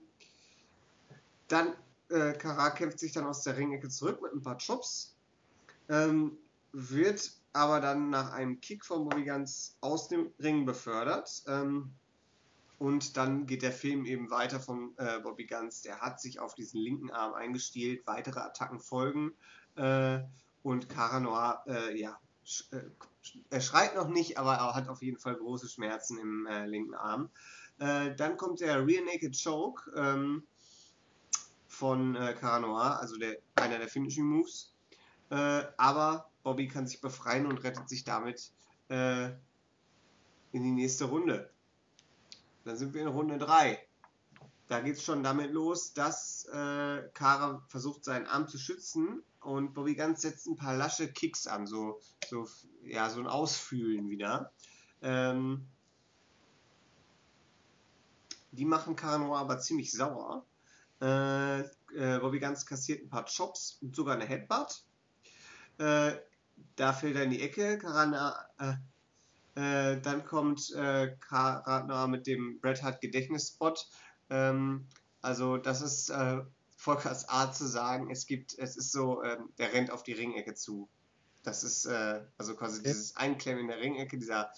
dann, 1.47 1.75
äh, 2.09 2.33
Kara 2.33 2.71
kämpft 2.71 2.99
sich 2.99 3.11
dann 3.11 3.25
aus 3.25 3.43
der 3.43 3.55
Ringecke 3.55 3.89
zurück 3.89 4.21
mit 4.21 4.33
ein 4.33 4.41
paar 4.41 4.57
Chops. 4.57 5.15
Ähm, 5.87 6.37
wird 6.73 7.31
aber 7.53 7.79
dann 7.79 8.09
nach 8.09 8.31
einem 8.31 8.61
Kick 8.61 8.85
von 8.85 9.07
Bobby 9.07 9.25
Guns 9.25 9.77
aus 9.81 10.07
dem 10.07 10.31
Ring 10.39 10.65
befördert. 10.65 11.43
Ähm, 11.47 11.93
und 12.77 13.17
dann 13.17 13.45
geht 13.45 13.61
der 13.61 13.73
Film 13.73 14.05
eben 14.05 14.29
weiter 14.29 14.59
von 14.59 14.93
äh, 14.97 15.19
Bobby 15.19 15.45
Guns. 15.45 15.81
Der 15.81 15.99
hat 15.99 16.21
sich 16.21 16.39
auf 16.39 16.55
diesen 16.55 16.79
linken 16.79 17.11
Arm 17.11 17.33
eingestielt. 17.33 18.07
Weitere 18.07 18.39
Attacken 18.39 18.79
folgen. 18.79 19.33
Äh, 19.75 20.19
und 20.63 20.87
Cara 20.87 21.19
Noir, 21.19 21.63
äh, 21.67 21.99
ja, 21.99 22.19
äh, 22.71 22.81
er 23.49 23.61
schreit 23.61 23.95
noch 23.95 24.07
nicht, 24.07 24.37
aber 24.37 24.55
er 24.55 24.75
hat 24.75 24.87
auf 24.87 25.01
jeden 25.01 25.19
Fall 25.19 25.35
große 25.35 25.67
Schmerzen 25.67 26.17
im 26.19 26.47
äh, 26.47 26.65
linken 26.65 26.95
Arm. 26.95 27.29
Äh, 27.79 28.15
dann 28.15 28.37
kommt 28.37 28.61
der 28.61 28.85
Rear 28.85 29.03
Naked 29.03 29.37
Choke. 29.41 29.91
Ähm, 29.95 30.43
von 31.67 32.15
äh, 32.15 32.33
Cara 32.33 32.59
Noir, 32.59 32.99
also 32.99 33.17
der, 33.17 33.37
einer 33.55 33.77
der 33.77 33.87
Finishing 33.87 34.25
Moves. 34.25 34.73
Aber 35.77 36.31
Bobby 36.49 36.67
kann 36.67 36.87
sich 36.87 36.99
befreien 36.99 37.45
und 37.45 37.63
rettet 37.63 37.87
sich 37.87 38.05
damit 38.05 38.51
äh, 38.87 39.25
in 40.51 40.63
die 40.63 40.71
nächste 40.71 41.05
Runde. 41.05 41.53
Dann 42.63 42.75
sind 42.75 42.95
wir 42.95 43.03
in 43.03 43.07
Runde 43.07 43.37
3. 43.37 43.77
Da 44.67 44.79
geht 44.79 44.95
es 44.95 45.03
schon 45.03 45.21
damit 45.21 45.51
los, 45.51 45.93
dass 45.93 46.45
äh, 46.45 47.07
Kara 47.13 47.63
versucht, 47.67 48.03
seinen 48.03 48.25
Arm 48.25 48.47
zu 48.47 48.57
schützen 48.57 49.21
und 49.41 49.75
Bobby 49.75 49.93
Ganz 49.93 50.23
setzt 50.23 50.47
ein 50.47 50.55
paar 50.55 50.75
lasche 50.75 51.13
Kicks 51.13 51.45
an, 51.45 51.67
so, 51.67 52.01
so, 52.27 52.47
ja, 52.81 53.11
so 53.11 53.19
ein 53.19 53.27
Ausfühlen 53.27 54.09
wieder. 54.09 54.51
Ähm, 55.03 55.67
die 58.49 58.65
machen 58.65 58.95
Kara 58.95 59.39
aber 59.39 59.59
ziemlich 59.59 59.91
sauer. 59.91 60.47
Äh, 60.99 61.59
äh, 61.59 62.19
Bobby 62.19 62.39
Ganz 62.39 62.65
kassiert 62.65 63.03
ein 63.03 63.09
paar 63.09 63.25
Chops 63.25 63.77
und 63.83 63.95
sogar 63.95 64.15
eine 64.15 64.25
Headbutt. 64.25 64.83
Äh, 65.77 66.17
da 66.75 66.93
fällt 66.93 67.15
er 67.15 67.23
in 67.23 67.31
die 67.31 67.41
Ecke. 67.41 67.77
Karana, 67.77 68.35
äh, 68.59 69.93
äh, 69.93 70.01
dann 70.01 70.25
kommt 70.25 70.71
äh, 70.71 71.15
Karana 71.19 72.07
mit 72.07 72.27
dem 72.27 72.59
Bret 72.59 72.83
Hart 72.83 73.01
Gedächtnisspot. 73.01 73.87
Ähm, 74.29 74.87
also 75.21 75.57
das 75.57 75.81
ist 75.81 76.09
äh, 76.09 76.41
Volkers 76.77 77.27
Art 77.27 77.55
zu 77.55 77.67
sagen, 77.67 78.09
es 78.09 78.25
gibt, 78.25 78.57
es 78.57 78.77
ist 78.77 78.91
so, 78.91 79.21
ähm, 79.23 79.49
der 79.57 79.73
rennt 79.73 79.91
auf 79.91 80.03
die 80.03 80.13
Ringecke 80.13 80.53
zu. 80.53 80.87
Das 81.43 81.63
ist 81.63 81.85
äh, 81.85 82.21
also 82.37 82.55
quasi 82.55 82.83
dieses 82.83 83.15
Einklemmen 83.15 83.63
in 83.63 83.67
der 83.67 83.79
Ringecke, 83.79 84.17
dieser 84.17 84.51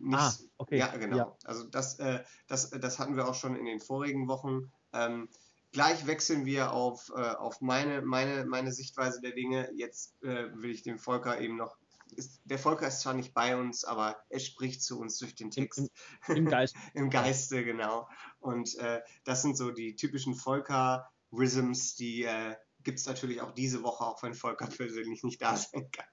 nicht, 0.00 0.20
ah, 0.20 0.32
okay. 0.58 0.78
Ja, 0.78 0.96
genau. 0.96 1.16
Ja. 1.16 1.36
Also 1.44 1.64
das, 1.64 1.98
äh, 1.98 2.22
das, 2.46 2.70
das 2.70 2.98
hatten 2.98 3.16
wir 3.16 3.28
auch 3.28 3.34
schon 3.34 3.56
in 3.56 3.64
den 3.64 3.80
vorigen 3.80 4.28
Wochen. 4.28 4.70
Ähm, 4.92 5.28
gleich 5.72 6.06
wechseln 6.06 6.46
wir 6.46 6.72
auf, 6.72 7.10
äh, 7.14 7.20
auf 7.20 7.60
meine, 7.60 8.02
meine, 8.02 8.44
meine 8.46 8.72
Sichtweise 8.72 9.20
der 9.20 9.32
Dinge. 9.32 9.70
Jetzt 9.74 10.20
äh, 10.22 10.48
will 10.54 10.70
ich 10.70 10.82
dem 10.82 10.98
Volker 10.98 11.40
eben 11.40 11.56
noch. 11.56 11.76
Ist, 12.16 12.40
der 12.44 12.58
Volker 12.58 12.88
ist 12.88 13.00
zwar 13.00 13.12
nicht 13.12 13.34
bei 13.34 13.56
uns, 13.56 13.84
aber 13.84 14.16
er 14.30 14.40
spricht 14.40 14.82
zu 14.82 14.98
uns 14.98 15.18
durch 15.18 15.34
den 15.34 15.50
Text. 15.50 15.90
Im, 16.28 16.36
im 16.36 16.46
Geist. 16.46 16.74
Im 16.94 17.10
Geiste, 17.10 17.64
genau. 17.64 18.08
Und 18.40 18.76
äh, 18.78 19.02
das 19.24 19.42
sind 19.42 19.58
so 19.58 19.70
die 19.70 19.94
typischen 19.94 20.34
Volker-Rhythms, 20.34 21.96
die 21.96 22.24
äh, 22.24 22.56
gibt 22.82 22.98
es 22.98 23.06
natürlich 23.06 23.42
auch 23.42 23.52
diese 23.52 23.82
Woche, 23.82 24.04
auch 24.04 24.22
wenn 24.22 24.34
Volker 24.34 24.66
persönlich 24.76 25.22
nicht 25.22 25.42
da 25.42 25.56
sein 25.56 25.90
kann. 25.90 26.06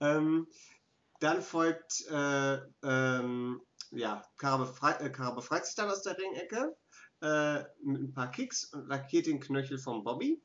Ähm, 0.00 0.46
dann 1.18 1.42
folgt, 1.42 2.06
äh, 2.10 2.58
ähm, 2.84 3.60
ja, 3.90 4.24
Kara, 4.36 4.58
befrei 4.58 4.92
äh, 4.92 5.10
Kara 5.10 5.32
befreit 5.32 5.66
sich 5.66 5.74
dann 5.74 5.90
aus 5.90 6.02
der 6.02 6.16
Ringecke 6.18 6.76
äh, 7.24 7.64
mit 7.82 8.02
ein 8.02 8.12
paar 8.12 8.30
Kicks 8.30 8.64
und 8.72 8.86
lackiert 8.86 9.26
den 9.26 9.40
Knöchel 9.40 9.78
von 9.78 10.04
Bobby. 10.04 10.42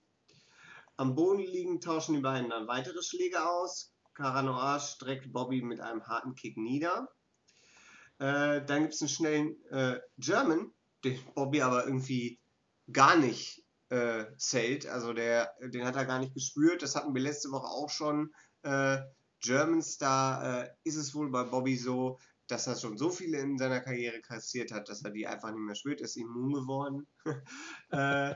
Am 0.96 1.14
Boden 1.14 1.44
liegen 1.44 1.82
tauschen 1.82 2.16
die 2.16 2.22
beiden 2.22 2.50
dann 2.50 2.68
weitere 2.68 3.04
Schläge 3.04 3.46
aus. 3.46 3.94
Cara 4.14 4.42
Noir 4.42 4.80
streckt 4.80 5.32
Bobby 5.32 5.62
mit 5.62 5.80
einem 5.82 6.08
harten 6.08 6.36
Kick 6.36 6.58
nieder. 6.58 7.10
Äh, 8.18 8.66
dann 8.66 8.82
gibt 8.82 8.94
es 8.94 9.02
einen 9.02 9.10
schnellen 9.10 9.66
äh, 9.72 10.00
German, 10.18 10.74
den 11.04 11.20
Bobby 11.36 11.62
aber 11.62 11.86
irgendwie 11.86 12.40
gar 12.92 13.16
nicht 13.18 13.64
äh, 13.90 14.26
zählt. 14.38 14.88
Also 14.88 15.14
der, 15.14 15.54
den 15.62 15.86
hat 15.86 15.96
er 15.96 16.06
gar 16.06 16.20
nicht 16.20 16.34
gespürt. 16.34 16.82
Das 16.82 16.96
hatten 16.96 17.14
wir 17.14 17.22
letzte 17.22 17.52
Woche 17.52 17.68
auch 17.68 17.90
schon. 17.90 18.34
Äh, 18.64 19.00
German 19.42 19.82
Star 19.82 20.64
äh, 20.64 20.70
ist 20.84 20.98
es 20.98 21.16
wohl 21.16 21.30
bei 21.30 21.44
Bobby 21.44 21.78
so, 21.78 22.20
dass 22.50 22.68
er 22.68 22.76
schon 22.76 22.98
so 22.98 23.10
viele 23.10 23.40
in 23.40 23.58
seiner 23.58 23.80
Karriere 23.80 24.22
kassiert 24.22 24.72
hat, 24.72 24.90
dass 24.90 25.04
er 25.04 25.12
die 25.12 25.28
einfach 25.28 25.52
nicht 25.52 25.60
mehr 25.60 25.76
spürt, 25.76 26.02
ist 26.02 26.18
immun 26.18 26.54
geworden. 26.54 27.08
äh, 27.92 28.34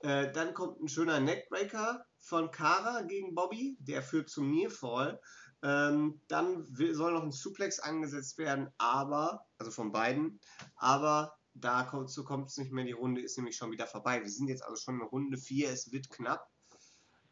äh, 0.00 0.32
dann 0.32 0.54
kommt 0.54 0.80
ein 0.80 0.88
schöner 0.88 1.18
Neckbreaker 1.18 2.04
von 2.20 2.50
Kara 2.50 3.02
gegen 3.02 3.34
Bobby, 3.34 3.76
der 3.80 4.02
führt 4.02 4.30
zum 4.30 4.50
Nearfall. 4.50 5.20
Ähm, 5.62 6.20
dann 6.28 6.64
will, 6.78 6.94
soll 6.94 7.12
noch 7.12 7.24
ein 7.24 7.32
Suplex 7.32 7.80
angesetzt 7.80 8.38
werden, 8.38 8.68
aber, 8.78 9.44
also 9.58 9.72
von 9.72 9.90
beiden, 9.90 10.40
aber 10.76 11.36
dazu 11.54 12.24
kommt 12.24 12.48
es 12.48 12.56
nicht 12.58 12.70
mehr, 12.70 12.84
die 12.84 12.92
Runde 12.92 13.20
ist 13.20 13.36
nämlich 13.36 13.56
schon 13.56 13.72
wieder 13.72 13.88
vorbei. 13.88 14.20
Wir 14.20 14.30
sind 14.30 14.46
jetzt 14.46 14.62
also 14.62 14.76
schon 14.76 15.00
in 15.00 15.06
Runde 15.06 15.36
4, 15.36 15.70
es 15.70 15.90
wird 15.90 16.10
knapp. 16.10 16.46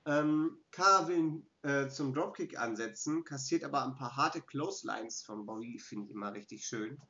Ähm, 0.06 0.58
Kara 0.72 1.06
will 1.06 1.46
äh, 1.66 1.88
zum 1.88 2.14
Dropkick 2.14 2.58
ansetzen, 2.58 3.24
kassiert 3.24 3.64
aber 3.64 3.84
ein 3.84 3.96
paar 3.96 4.16
harte 4.16 4.40
Clotheslines 4.40 5.22
von 5.22 5.46
Bobby, 5.46 5.80
finde 5.80 6.06
ich 6.06 6.12
immer 6.12 6.32
richtig 6.32 6.64
schön. 6.64 7.00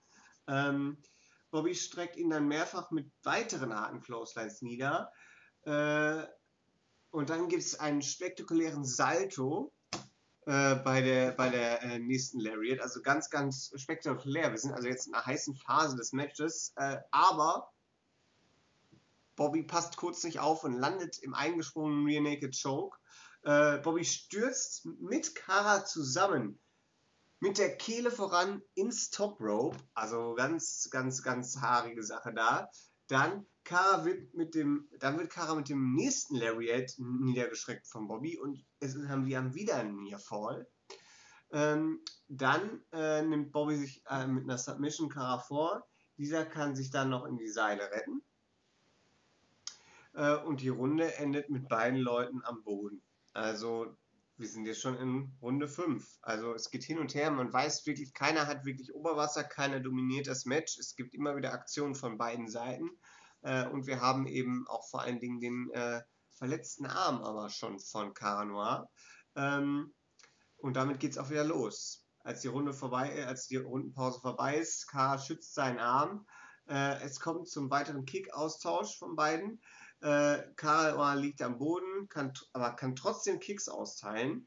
Ähm, 0.49 0.97
Bobby 1.51 1.75
streckt 1.75 2.17
ihn 2.17 2.31
dann 2.31 2.49
mehrfach 2.49 2.91
mit 2.91 3.11
weiteren 3.23 3.75
harten 3.75 4.01
Clotheslines 4.01 4.63
nieder. 4.63 5.13
Äh, 5.65 6.25
und 7.11 7.29
dann 7.29 7.49
gibt 7.49 7.65
es 7.65 7.79
einen 7.79 8.01
spektakulären 8.01 8.85
Salto 8.85 9.73
äh, 10.47 10.77
bei 10.77 11.03
der, 11.03 11.33
bei 11.33 11.51
der 11.51 11.83
äh, 11.83 11.99
nächsten 11.99 12.41
Lariat. 12.41 12.81
Also 12.81 13.03
ganz, 13.03 13.29
ganz 13.29 13.73
spektakulär. 13.77 14.51
Wir 14.51 14.59
sind 14.59 14.73
also 14.73 14.89
jetzt 14.89 15.07
in 15.07 15.15
einer 15.15 15.27
heißen 15.27 15.55
Phase 15.55 15.97
des 15.97 16.13
Matches. 16.13 16.73
Äh, 16.77 16.99
aber 17.11 17.71
Bobby 19.35 19.65
passt 19.65 19.99
kurz 19.99 20.25
nicht 20.25 20.41
auf 20.41 20.65
und 20.65 20.73
landet 20.73 21.19
im 21.19 21.35
eingesprungenen 21.35 22.07
Rear 22.07 22.23
Naked 22.23 22.59
Choke. 22.59 22.97
Äh, 23.47 23.79
Bobby 23.79 24.05
stürzt 24.05 24.87
mit 25.01 25.37
Kara 25.37 25.85
zusammen 25.85 26.59
mit 27.39 27.59
der 27.59 27.77
Kehle 27.77 28.11
voran 28.11 28.61
ins 28.75 29.11
Top 29.11 29.41
Rope. 29.41 29.77
Also 29.95 30.35
ganz, 30.35 30.89
ganz, 30.91 31.23
ganz 31.23 31.61
haarige 31.61 32.03
Sache 32.03 32.35
da. 32.35 32.69
Dann 33.07 33.47
Kara 33.63 34.05
wird 34.05 34.35
mit 34.35 34.57
dem, 34.57 34.89
dann 34.99 35.17
wird 35.17 35.31
Kara 35.31 35.55
mit 35.55 35.69
dem 35.69 35.95
nächsten 35.95 36.35
Lariat 36.35 36.95
niedergeschreckt 36.99 37.87
von 37.87 38.09
Bobby 38.09 38.37
und 38.37 38.65
es 38.81 38.97
haben 39.07 39.27
wir 39.27 39.39
haben 39.39 39.55
wieder 39.55 39.77
einen 39.77 40.03
Nearfall. 40.03 40.67
Ähm, 41.53 42.01
dann 42.27 42.83
äh, 42.91 43.23
nimmt 43.23 43.53
Bobby 43.53 43.77
sich 43.77 44.03
äh, 44.09 44.27
mit 44.27 44.43
einer 44.43 44.59
Submission 44.59 45.09
Kara 45.09 45.39
vor. 45.39 45.87
Dieser 46.19 46.45
kann 46.45 46.75
sich 46.75 46.91
dann 46.91 47.11
noch 47.11 47.25
in 47.27 47.37
die 47.37 47.49
Seile 47.49 47.93
retten. 47.93 48.23
Äh, 50.15 50.35
und 50.39 50.63
die 50.63 50.69
Runde 50.69 51.15
endet 51.15 51.49
mit 51.49 51.69
beiden 51.69 52.01
Leuten 52.01 52.43
am 52.45 52.65
Boden. 52.65 53.03
Also 53.37 53.95
wir 54.39 54.49
sind 54.49 54.65
jetzt 54.65 54.81
schon 54.81 54.97
in 54.97 55.37
Runde 55.43 55.69
5. 55.69 56.19
Also 56.23 56.55
es 56.55 56.71
geht 56.71 56.85
hin 56.85 56.99
und 56.99 57.15
her, 57.15 57.31
man 57.31 57.53
weiß 57.53 57.85
wirklich, 57.87 58.15
keiner 58.15 58.47
hat 58.47 58.65
wirklich 58.65 58.95
Oberwasser, 58.95 59.45
keiner 59.45 59.79
dominiert 59.79 60.27
das 60.27 60.47
Match. 60.47 60.79
Es 60.79 60.97
gibt 60.97 61.15
immer 61.15 61.37
wieder 61.37 61.53
Aktionen 61.53 61.95
von 61.95 62.17
beiden 62.17 62.49
Seiten. 62.49 62.89
Äh, 63.43 63.67
und 63.69 63.87
wir 63.87 64.01
haben 64.01 64.27
eben 64.27 64.67
auch 64.69 64.89
vor 64.89 65.03
allen 65.03 65.21
Dingen 65.21 65.41
den 65.41 65.71
äh, 65.73 66.01
verletzten 66.31 66.87
Arm 66.87 67.23
aber 67.23 67.51
schon 67.51 67.79
von 67.79 68.15
Cara 68.15 68.47
Noir. 68.47 68.89
Ähm, 69.35 69.95
und 70.57 70.75
damit 70.75 70.99
geht 70.99 71.13
es 71.13 71.19
auch 71.19 71.29
wieder 71.29 71.45
los. 71.45 72.07
Als 72.21 72.41
die 72.41 72.49
Runde 72.49 72.73
vorbei, 72.73 73.19
äh, 73.19 73.25
als 73.25 73.49
die 73.49 73.57
Rundenpause 73.57 74.21
vorbei 74.21 74.57
ist, 74.57 74.87
Cara 74.87 75.19
schützt 75.19 75.53
seinen 75.53 75.79
Arm. 75.79 76.27
Äh, 76.69 77.03
es 77.03 77.21
kommt 77.21 77.49
zum 77.49 77.71
weiteren 77.71 78.07
Kick-Austausch 78.07 78.99
von 78.99 79.15
beiden. 79.15 79.61
Äh, 80.01 80.43
Karl 80.57 81.19
liegt 81.21 81.43
am 81.43 81.59
Boden, 81.59 82.09
kann, 82.09 82.33
aber 82.53 82.73
kann 82.73 82.97
trotzdem 82.97 83.41
Kicks 83.41 83.69
austeilen. 83.69 84.47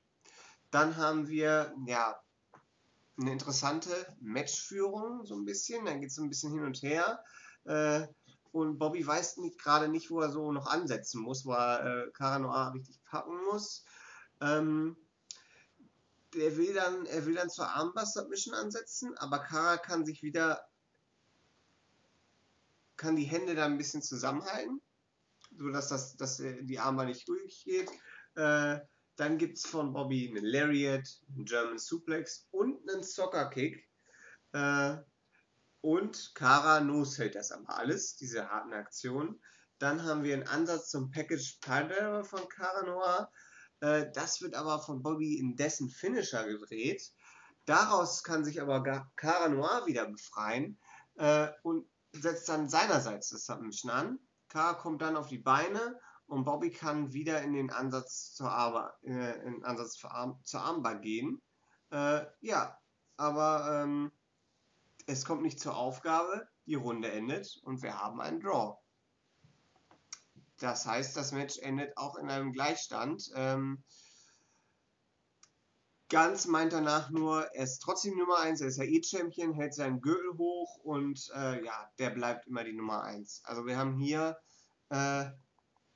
Dann 0.71 0.97
haben 0.97 1.27
wir 1.27 1.73
ja 1.87 2.21
eine 3.19 3.31
interessante 3.31 4.15
Matchführung, 4.19 5.25
so 5.25 5.35
ein 5.35 5.45
bisschen. 5.45 5.85
Dann 5.85 6.01
geht 6.01 6.11
es 6.11 6.17
ein 6.17 6.29
bisschen 6.29 6.51
hin 6.51 6.63
und 6.63 6.81
her. 6.81 7.23
Äh, 7.65 8.07
und 8.51 8.77
Bobby 8.77 9.05
weiß 9.05 9.39
gerade 9.57 9.89
nicht, 9.89 10.09
wo 10.09 10.21
er 10.21 10.31
so 10.31 10.51
noch 10.51 10.67
ansetzen 10.67 11.21
muss, 11.21 11.45
wo 11.45 11.53
er 11.53 12.09
äh, 12.09 12.39
Noir 12.39 12.73
richtig 12.73 13.03
packen 13.03 13.37
muss. 13.51 13.83
Ähm, 14.41 14.95
der 16.33 16.57
will 16.57 16.73
dann, 16.73 17.05
er 17.07 17.25
will 17.25 17.35
dann 17.35 17.49
zur 17.49 17.67
Armbar 17.67 18.05
Submission 18.05 18.53
ansetzen, 18.53 19.17
aber 19.17 19.39
Kara 19.39 19.77
kann 19.77 20.05
sich 20.05 20.21
wieder, 20.21 20.63
kann 22.97 23.15
die 23.15 23.23
Hände 23.23 23.55
da 23.55 23.65
ein 23.65 23.77
bisschen 23.77 24.03
zusammenhalten 24.03 24.81
sodass 25.57 25.89
das, 25.89 26.15
dass 26.15 26.37
die 26.37 26.79
Armbar 26.79 27.05
nicht 27.05 27.27
durchgeht. 27.27 27.89
Äh, 28.35 28.79
dann 29.15 29.37
gibt 29.37 29.57
es 29.57 29.65
von 29.65 29.91
Bobby 29.91 30.29
einen 30.29 30.45
Lariat, 30.45 31.07
einen 31.35 31.45
German 31.45 31.77
Suplex 31.77 32.47
und 32.51 32.89
einen 32.89 33.03
Soccer 33.03 33.49
Kick. 33.49 33.85
Äh, 34.53 34.97
und 35.81 36.35
Kara 36.35 36.81
no-hält 36.81 37.35
das 37.35 37.51
aber 37.51 37.77
alles, 37.77 38.15
diese 38.15 38.49
harten 38.49 38.73
Aktionen. 38.73 39.41
Dann 39.77 40.03
haben 40.03 40.23
wir 40.23 40.33
einen 40.33 40.47
Ansatz 40.47 40.89
zum 40.89 41.11
Package 41.11 41.59
Piledriver 41.61 42.23
von 42.23 42.47
Kara 42.49 42.85
Noir. 42.85 43.31
Äh, 43.81 44.11
das 44.13 44.41
wird 44.41 44.55
aber 44.55 44.79
von 44.79 45.01
Bobby 45.01 45.37
in 45.37 45.55
dessen 45.55 45.89
Finisher 45.89 46.45
gedreht. 46.45 47.11
Daraus 47.65 48.23
kann 48.23 48.43
sich 48.43 48.61
aber 48.61 49.09
Kara 49.15 49.47
Noir 49.47 49.85
wieder 49.85 50.05
befreien 50.09 50.79
äh, 51.15 51.49
und 51.63 51.89
setzt 52.13 52.49
dann 52.49 52.69
seinerseits 52.69 53.29
das 53.29 53.45
Submission 53.45 53.91
an. 53.91 54.19
K 54.49 54.73
kommt 54.73 55.01
dann 55.01 55.15
auf 55.15 55.27
die 55.27 55.37
Beine 55.37 55.99
und 56.25 56.43
Bobby 56.43 56.71
kann 56.71 57.13
wieder 57.13 57.41
in 57.41 57.53
den 57.53 57.71
Ansatz 57.71 58.33
zur, 58.33 58.51
Arm, 58.51 58.89
äh, 59.03 59.41
in 59.45 59.63
Ansatz 59.63 60.03
Arm, 60.03 60.39
zur 60.43 60.61
Armbar 60.61 60.99
gehen. 60.99 61.41
Äh, 61.91 62.25
ja, 62.41 62.77
aber 63.17 63.83
ähm, 63.83 64.11
es 65.07 65.25
kommt 65.25 65.41
nicht 65.41 65.59
zur 65.59 65.75
Aufgabe, 65.75 66.47
die 66.65 66.75
Runde 66.75 67.11
endet 67.11 67.59
und 67.63 67.81
wir 67.81 67.99
haben 67.99 68.21
einen 68.21 68.39
Draw. 68.39 68.77
Das 70.59 70.85
heißt, 70.85 71.15
das 71.15 71.31
Match 71.31 71.57
endet 71.59 71.97
auch 71.97 72.15
in 72.15 72.29
einem 72.29 72.51
Gleichstand. 72.51 73.31
Ähm, 73.33 73.83
Ganz 76.09 76.47
meint 76.47 76.73
danach 76.73 77.11
nur, 77.11 77.43
er 77.53 77.63
ist 77.63 77.79
trotzdem 77.79 78.17
Nummer 78.17 78.39
1, 78.39 78.61
er 78.61 78.67
ist 78.67 78.77
ja 78.77 78.83
E-Champion, 78.83 79.53
hält 79.53 79.75
seinen 79.75 80.01
Gürtel 80.01 80.37
hoch 80.39 80.77
und 80.83 81.29
äh, 81.35 81.63
ja, 81.63 81.91
der 81.99 82.09
bleibt 82.09 82.47
immer 82.47 82.63
die 82.63 82.73
Nummer 82.73 83.03
1. 83.03 83.43
Also 83.45 83.67
wir 83.67 83.77
haben 83.77 83.95
hier 83.95 84.35
äh, 84.89 85.25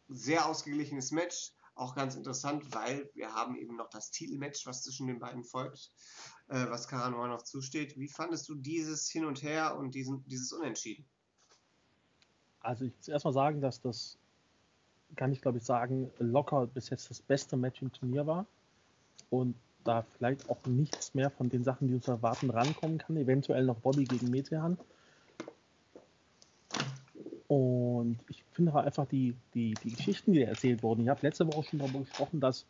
sehr 0.09 0.47
ausgeglichenes 0.47 1.11
Match, 1.11 1.53
auch 1.73 1.95
ganz 1.95 2.15
interessant, 2.15 2.75
weil 2.75 3.09
wir 3.15 3.33
haben 3.33 3.55
eben 3.55 3.75
noch 3.75 3.89
das 3.89 4.11
Titelmatch, 4.11 4.67
was 4.67 4.83
zwischen 4.83 5.07
den 5.07 5.17
beiden 5.17 5.43
folgt, 5.43 5.89
äh, 6.49 6.69
was 6.69 6.87
Karanoa 6.87 7.27
noch 7.27 7.41
zusteht. 7.41 7.97
Wie 7.97 8.07
fandest 8.07 8.47
du 8.47 8.53
dieses 8.53 9.09
Hin 9.09 9.25
und 9.25 9.41
Her 9.41 9.75
und 9.77 9.95
diesen, 9.95 10.23
dieses 10.27 10.51
Unentschieden? 10.51 11.07
Also 12.59 12.85
ich 12.85 12.95
muss 12.95 13.07
erstmal 13.07 13.33
sagen, 13.33 13.61
dass 13.61 13.81
das, 13.81 14.19
kann 15.15 15.31
ich 15.31 15.41
glaube 15.41 15.57
ich 15.57 15.63
sagen, 15.63 16.11
locker 16.19 16.67
bis 16.67 16.89
jetzt 16.89 17.09
das 17.09 17.19
beste 17.19 17.57
Match 17.57 17.81
im 17.81 17.91
Turnier 17.91 18.27
war. 18.27 18.45
Und 19.31 19.55
da 19.83 20.05
vielleicht 20.17 20.49
auch 20.49 20.65
nichts 20.65 21.13
mehr 21.13 21.29
von 21.29 21.49
den 21.49 21.63
Sachen, 21.63 21.87
die 21.87 21.95
uns 21.95 22.07
erwarten, 22.07 22.49
rankommen 22.49 22.97
kann. 22.97 23.17
Eventuell 23.17 23.65
noch 23.65 23.77
Bobby 23.79 24.05
gegen 24.05 24.29
Metehan. 24.29 24.77
Und 27.47 28.17
ich 28.29 28.43
finde 28.53 28.73
einfach 28.73 29.05
die, 29.07 29.35
die, 29.53 29.75
die 29.83 29.91
Geschichten, 29.91 30.33
die 30.33 30.41
erzählt 30.41 30.81
wurden. 30.81 31.03
Ich 31.03 31.09
habe 31.09 31.21
letzte 31.21 31.47
Woche 31.47 31.63
schon 31.63 31.79
darüber 31.79 31.99
gesprochen, 31.99 32.39
dass 32.39 32.65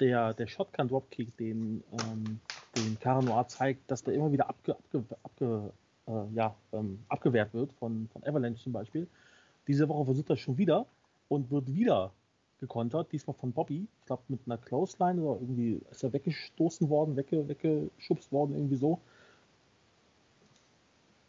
der, 0.00 0.34
der 0.34 0.46
Shotgun 0.46 0.88
Dropkick, 0.88 1.36
den, 1.36 1.84
ähm, 1.92 2.40
den 2.74 2.98
Cara 2.98 3.46
zeigt, 3.46 3.90
dass 3.90 4.02
der 4.02 4.14
immer 4.14 4.32
wieder 4.32 4.48
abge, 4.48 4.74
abge, 4.74 5.04
abge, 5.22 5.72
äh, 6.06 6.34
ja, 6.34 6.54
ähm, 6.72 6.98
abgewehrt 7.08 7.54
wird 7.54 7.72
von, 7.74 8.08
von 8.12 8.24
Avalanche 8.24 8.62
zum 8.62 8.72
Beispiel. 8.72 9.06
Diese 9.68 9.88
Woche 9.88 10.06
versucht 10.06 10.30
er 10.30 10.36
schon 10.36 10.58
wieder 10.58 10.86
und 11.28 11.50
wird 11.50 11.72
wieder 11.72 12.12
gekontert, 12.64 13.12
diesmal 13.12 13.34
von 13.34 13.52
Bobby. 13.52 13.86
Ich 14.00 14.06
glaube 14.06 14.22
mit 14.28 14.40
einer 14.46 14.58
Clothesline 14.58 15.20
oder 15.20 15.40
irgendwie 15.40 15.80
ist 15.90 16.02
er 16.02 16.12
weggestoßen 16.12 16.88
worden, 16.88 17.16
wegge, 17.16 17.46
weggeschubst 17.48 18.32
worden, 18.32 18.54
irgendwie 18.54 18.76
so. 18.76 19.00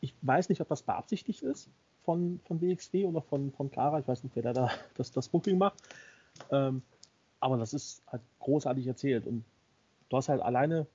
Ich 0.01 0.13
weiß 0.21 0.49
nicht, 0.49 0.61
ob 0.61 0.69
das 0.69 0.83
beabsichtigt 0.83 1.41
ist 1.41 1.69
von, 2.03 2.39
von 2.45 2.61
WXW 2.61 3.05
oder 3.05 3.21
von, 3.21 3.51
von 3.51 3.69
Clara. 3.69 3.99
Ich 3.99 4.07
weiß 4.07 4.23
nicht, 4.23 4.35
wer 4.35 4.53
da 4.53 4.69
das, 4.95 5.11
das 5.11 5.27
Booking 5.27 5.57
macht. 5.57 5.81
Ähm, 6.51 6.81
aber 7.39 7.57
das 7.57 7.73
ist 7.73 8.01
halt 8.07 8.21
großartig 8.39 8.87
erzählt. 8.87 9.27
Und 9.27 9.43
du 10.09 10.17
hast 10.17 10.29
halt 10.29 10.41
alleine, 10.41 10.87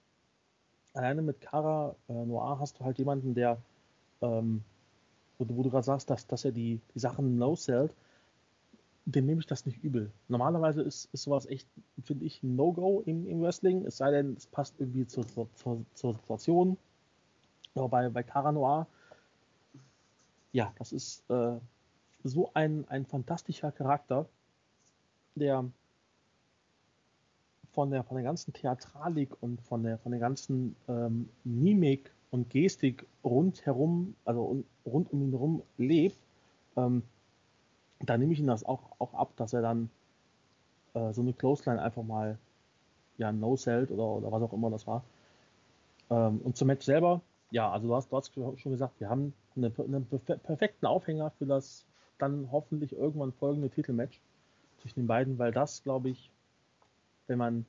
alleine 0.95 1.23
mit 1.23 1.41
Cara 1.41 1.95
äh, 2.09 2.13
Noir 2.13 2.59
hast 2.59 2.81
du 2.81 2.85
halt 2.85 2.99
jemanden, 2.99 3.35
der, 3.35 3.59
ähm, 4.23 4.63
wo, 5.39 5.45
du, 5.45 5.63
du 5.63 5.71
gerade 5.71 5.85
sagst, 5.85 6.09
dass, 6.09 6.27
dass 6.27 6.45
er 6.45 6.53
die, 6.53 6.81
die 6.95 6.99
Sachen 6.99 7.37
no-sellt 7.37 7.95
dem 9.13 9.27
nehme 9.27 9.41
ich 9.41 9.47
das 9.47 9.67
nicht 9.67 9.83
übel. 9.83 10.11
Normalerweise 10.29 10.83
ist, 10.83 11.09
ist 11.13 11.23
sowas 11.23 11.47
echt, 11.47 11.69
finde 12.03 12.25
ich, 12.25 12.43
ein 12.43 12.57
No-Go 12.57 13.03
im, 13.07 13.27
im 13.27 13.43
Wrestling, 13.43 13.85
es 13.87 13.97
sei 13.97 14.11
denn, 14.11 14.35
es 14.35 14.47
passt 14.47 14.75
irgendwie 14.79 15.07
zur, 15.07 15.27
zur, 15.27 15.85
zur 15.95 16.15
Situation. 16.15 16.77
Aber 17.75 17.89
bei, 17.89 18.09
bei 18.09 18.23
Cara 18.23 18.53
Noir, 18.53 18.87
ja, 20.53 20.73
das 20.79 20.93
ist 20.93 21.29
äh, 21.31 21.59
so 22.25 22.51
ein, 22.55 22.87
ein 22.89 23.07
fantastischer 23.07 23.73
Charakter, 23.73 24.29
der 25.35 25.65
von 27.73 27.91
der, 27.91 28.03
von 28.03 28.17
der 28.17 28.25
ganzen 28.25 28.53
Theatralik 28.53 29.31
und 29.43 29.61
von 29.63 29.83
der, 29.83 29.99
von 29.99 30.11
der 30.13 30.21
ganzen 30.21 30.75
ähm, 30.89 31.29
Mimik 31.45 32.13
und 32.31 32.51
Gestik 32.51 33.07
rundherum, 33.25 34.15
also 34.25 34.65
rund 34.85 35.13
um 35.13 35.23
ihn 35.23 35.31
herum 35.31 35.63
lebt. 35.79 36.19
Ähm, 36.77 37.03
da 38.01 38.17
nehme 38.17 38.33
ich 38.33 38.41
ihn 38.41 38.47
das 38.47 38.65
auch, 38.65 38.93
auch 38.99 39.15
ab, 39.15 39.33
dass 39.37 39.53
er 39.53 39.63
dann 39.63 39.91
äh, 40.95 41.13
so 41.13 41.21
eine 41.21 41.33
Clothesline 41.33 41.81
einfach 41.81 42.03
mal 42.03 42.39
ja, 43.19 43.33
no-sellt 43.33 43.91
oder, 43.91 44.05
oder 44.05 44.33
was 44.33 44.43
auch 44.43 44.53
immer 44.53 44.71
das 44.71 44.87
war. 44.87 45.05
Ähm, 46.11 46.41
und 46.43 46.57
zum 46.57 46.69
Match 46.69 46.85
selber, 46.85 47.21
ja, 47.51 47.71
also 47.71 47.89
du 47.89 47.95
hast, 47.95 48.11
du 48.11 48.17
hast 48.17 48.33
schon 48.61 48.73
gesagt, 48.73 48.99
wir 49.01 49.09
haben 49.09 49.35
einen 49.57 49.73
eine 49.79 50.01
perfekten 50.01 50.87
Aufhänger 50.87 51.31
für 51.33 51.47
das 51.47 51.85
dann 52.19 52.51
hoffentlich 52.51 52.93
irgendwann 52.93 53.33
folgende 53.33 53.71
Titelmatch 53.71 54.21
zwischen 54.81 55.01
den 55.01 55.07
beiden, 55.07 55.39
weil 55.39 55.53
das, 55.53 55.83
glaube 55.83 56.11
ich, 56.11 56.31
wenn 57.27 57.39
man 57.39 57.67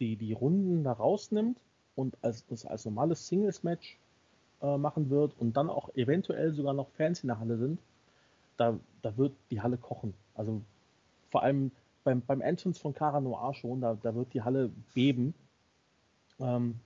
die, 0.00 0.16
die 0.16 0.32
Runden 0.32 0.84
da 0.84 0.92
rausnimmt 0.92 1.58
und 1.94 2.16
als, 2.22 2.46
das 2.46 2.66
als 2.66 2.84
normales 2.84 3.26
Singles-Match 3.28 3.98
äh, 4.62 4.76
machen 4.76 5.10
wird 5.10 5.32
und 5.38 5.56
dann 5.56 5.70
auch 5.70 5.94
eventuell 5.94 6.52
sogar 6.52 6.74
noch 6.74 6.88
Fans 6.90 7.22
in 7.22 7.28
der 7.28 7.38
Halle 7.38 7.56
sind, 7.56 7.78
da, 8.56 8.78
da 9.02 9.16
wird 9.16 9.34
die 9.50 9.60
Halle 9.60 9.76
kochen. 9.76 10.14
Also 10.34 10.62
vor 11.30 11.42
allem 11.42 11.70
beim, 12.04 12.20
beim 12.20 12.40
Entrance 12.40 12.80
von 12.80 12.94
Cara 12.94 13.20
Noir 13.20 13.54
schon, 13.54 13.80
da, 13.80 13.94
da 14.00 14.14
wird 14.14 14.32
die 14.32 14.42
Halle 14.42 14.70
beben. 14.94 15.34
Ähm, 16.38 16.80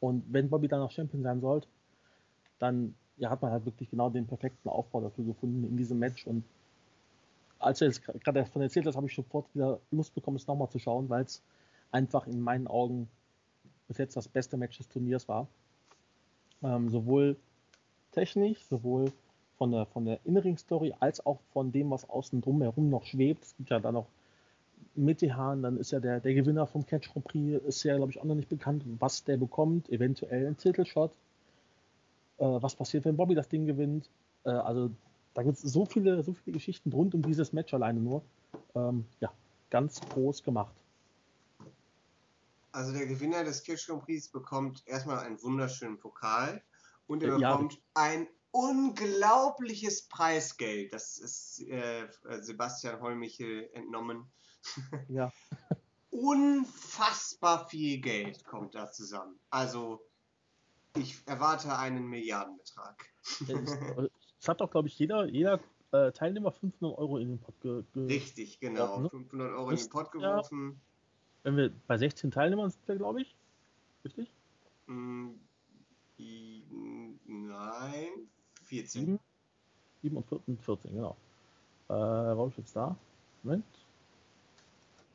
und 0.00 0.24
wenn 0.32 0.50
Bobby 0.50 0.68
dann 0.68 0.80
noch 0.80 0.90
Champion 0.90 1.22
sein 1.22 1.40
sollte, 1.40 1.68
dann 2.58 2.94
ja, 3.16 3.30
hat 3.30 3.42
man 3.42 3.50
halt 3.50 3.64
wirklich 3.64 3.90
genau 3.90 4.10
den 4.10 4.26
perfekten 4.26 4.68
Aufbau 4.68 5.00
dafür 5.00 5.24
gefunden 5.24 5.64
in 5.64 5.76
diesem 5.76 5.98
Match. 5.98 6.26
Und 6.26 6.44
als 7.58 7.80
du 7.80 7.84
jetzt 7.84 8.04
gerade 8.04 8.40
davon 8.40 8.62
erzählt 8.62 8.86
hast, 8.86 8.96
habe 8.96 9.06
ich 9.06 9.14
sofort 9.14 9.52
wieder 9.54 9.80
Lust 9.90 10.14
bekommen, 10.14 10.36
es 10.36 10.46
nochmal 10.46 10.70
zu 10.70 10.78
schauen, 10.78 11.08
weil 11.08 11.24
es 11.24 11.42
einfach 11.90 12.26
in 12.26 12.40
meinen 12.40 12.66
Augen 12.66 13.08
bis 13.88 13.98
jetzt 13.98 14.16
das 14.16 14.28
beste 14.28 14.56
Match 14.56 14.78
des 14.78 14.88
Turniers 14.88 15.28
war. 15.28 15.48
Ähm, 16.62 16.88
sowohl 16.90 17.36
technisch, 18.12 18.64
sowohl 18.66 19.12
von 19.58 19.72
der, 19.72 19.86
von 19.86 20.04
der 20.04 20.20
Innering-Story 20.24 20.94
als 21.00 21.24
auch 21.26 21.40
von 21.52 21.72
dem, 21.72 21.90
was 21.90 22.08
außen 22.08 22.40
drum 22.40 22.62
herum 22.62 22.88
noch 22.88 23.04
schwebt. 23.04 23.44
Es 23.44 23.56
gibt 23.56 23.70
ja 23.70 23.80
dann 23.80 23.94
noch 23.94 24.06
Mittehan, 24.94 25.62
dann 25.62 25.76
ist 25.76 25.90
ja 25.90 26.00
der, 26.00 26.20
der 26.20 26.34
Gewinner 26.34 26.66
vom 26.66 26.86
Catch 26.86 27.12
Grand 27.12 27.26
Prix, 27.26 27.64
ist 27.66 27.82
ja, 27.82 27.96
glaube 27.96 28.12
ich, 28.12 28.20
auch 28.20 28.24
noch 28.24 28.34
nicht 28.34 28.48
bekannt, 28.48 28.84
was 28.98 29.24
der 29.24 29.36
bekommt, 29.36 29.88
eventuell 29.90 30.46
ein 30.46 30.56
Titelshot. 30.56 31.12
Äh, 32.38 32.44
was 32.44 32.74
passiert, 32.76 33.04
wenn 33.04 33.16
Bobby 33.16 33.34
das 33.34 33.48
Ding 33.48 33.66
gewinnt? 33.66 34.08
Äh, 34.44 34.50
also 34.50 34.90
da 35.34 35.42
gibt 35.42 35.56
es 35.56 35.62
so 35.62 35.84
viele, 35.84 36.22
so 36.22 36.32
viele 36.32 36.54
Geschichten 36.54 36.92
rund 36.92 37.14
um 37.14 37.22
dieses 37.22 37.52
Match 37.52 37.74
alleine 37.74 38.00
nur. 38.00 38.22
Ähm, 38.74 39.04
ja, 39.20 39.32
ganz 39.70 40.00
groß 40.00 40.42
gemacht. 40.42 40.74
Also 42.72 42.92
der 42.92 43.06
Gewinner 43.06 43.44
des 43.44 43.62
Catch 43.64 43.86
Grand 43.86 44.04
Prix 44.04 44.28
bekommt 44.28 44.82
erstmal 44.86 45.18
einen 45.20 45.42
wunderschönen 45.42 45.98
Pokal 45.98 46.62
und 47.06 47.22
er 47.22 47.38
ja, 47.38 47.52
bekommt 47.52 47.80
ein 47.94 48.28
unglaubliches 48.50 50.08
Preisgeld. 50.08 50.92
Das 50.92 51.18
ist 51.18 51.60
äh, 51.68 52.08
Sebastian 52.40 53.00
Holmichel 53.00 53.70
entnommen. 53.72 54.30
Ja. 55.08 55.32
Unfassbar 56.10 57.68
viel 57.68 58.00
Geld 58.00 58.44
kommt 58.44 58.74
da 58.74 58.90
zusammen. 58.90 59.38
Also, 59.50 60.02
ich 60.96 61.16
erwarte 61.26 61.78
einen 61.78 62.06
Milliardenbetrag. 62.08 63.06
Es 64.40 64.48
hat 64.48 64.60
doch, 64.60 64.70
glaube 64.70 64.88
ich, 64.88 64.98
jeder, 64.98 65.26
jeder 65.26 65.60
äh, 65.92 66.12
Teilnehmer 66.12 66.52
500 66.52 66.98
Euro 66.98 67.18
in 67.18 67.28
den 67.28 67.38
Pot 67.38 67.60
geworfen. 67.60 68.06
Richtig, 68.06 68.60
genau. 68.60 69.00
Ne? 69.00 69.10
500 69.10 69.52
Euro 69.52 69.70
in 69.70 69.76
den 69.76 69.88
Pot 69.88 70.10
geworfen. 70.10 70.70
Ja, 70.70 71.44
wenn 71.44 71.56
wir 71.56 71.72
bei 71.86 71.98
16 71.98 72.30
Teilnehmern 72.30 72.70
sind, 72.70 72.98
glaube 72.98 73.22
ich. 73.22 73.36
Richtig? 74.04 74.32
Mm, 74.86 75.34
nein, 77.26 78.28
14. 78.68 79.18
7 80.02 80.16
und 80.16 80.26
14, 80.26 80.58
14 80.58 80.94
genau. 80.94 81.16
Äh, 81.88 81.94
warum 81.94 82.50
ist 82.50 82.58
jetzt 82.58 82.76
da? 82.76 82.96
Moment. 83.42 83.64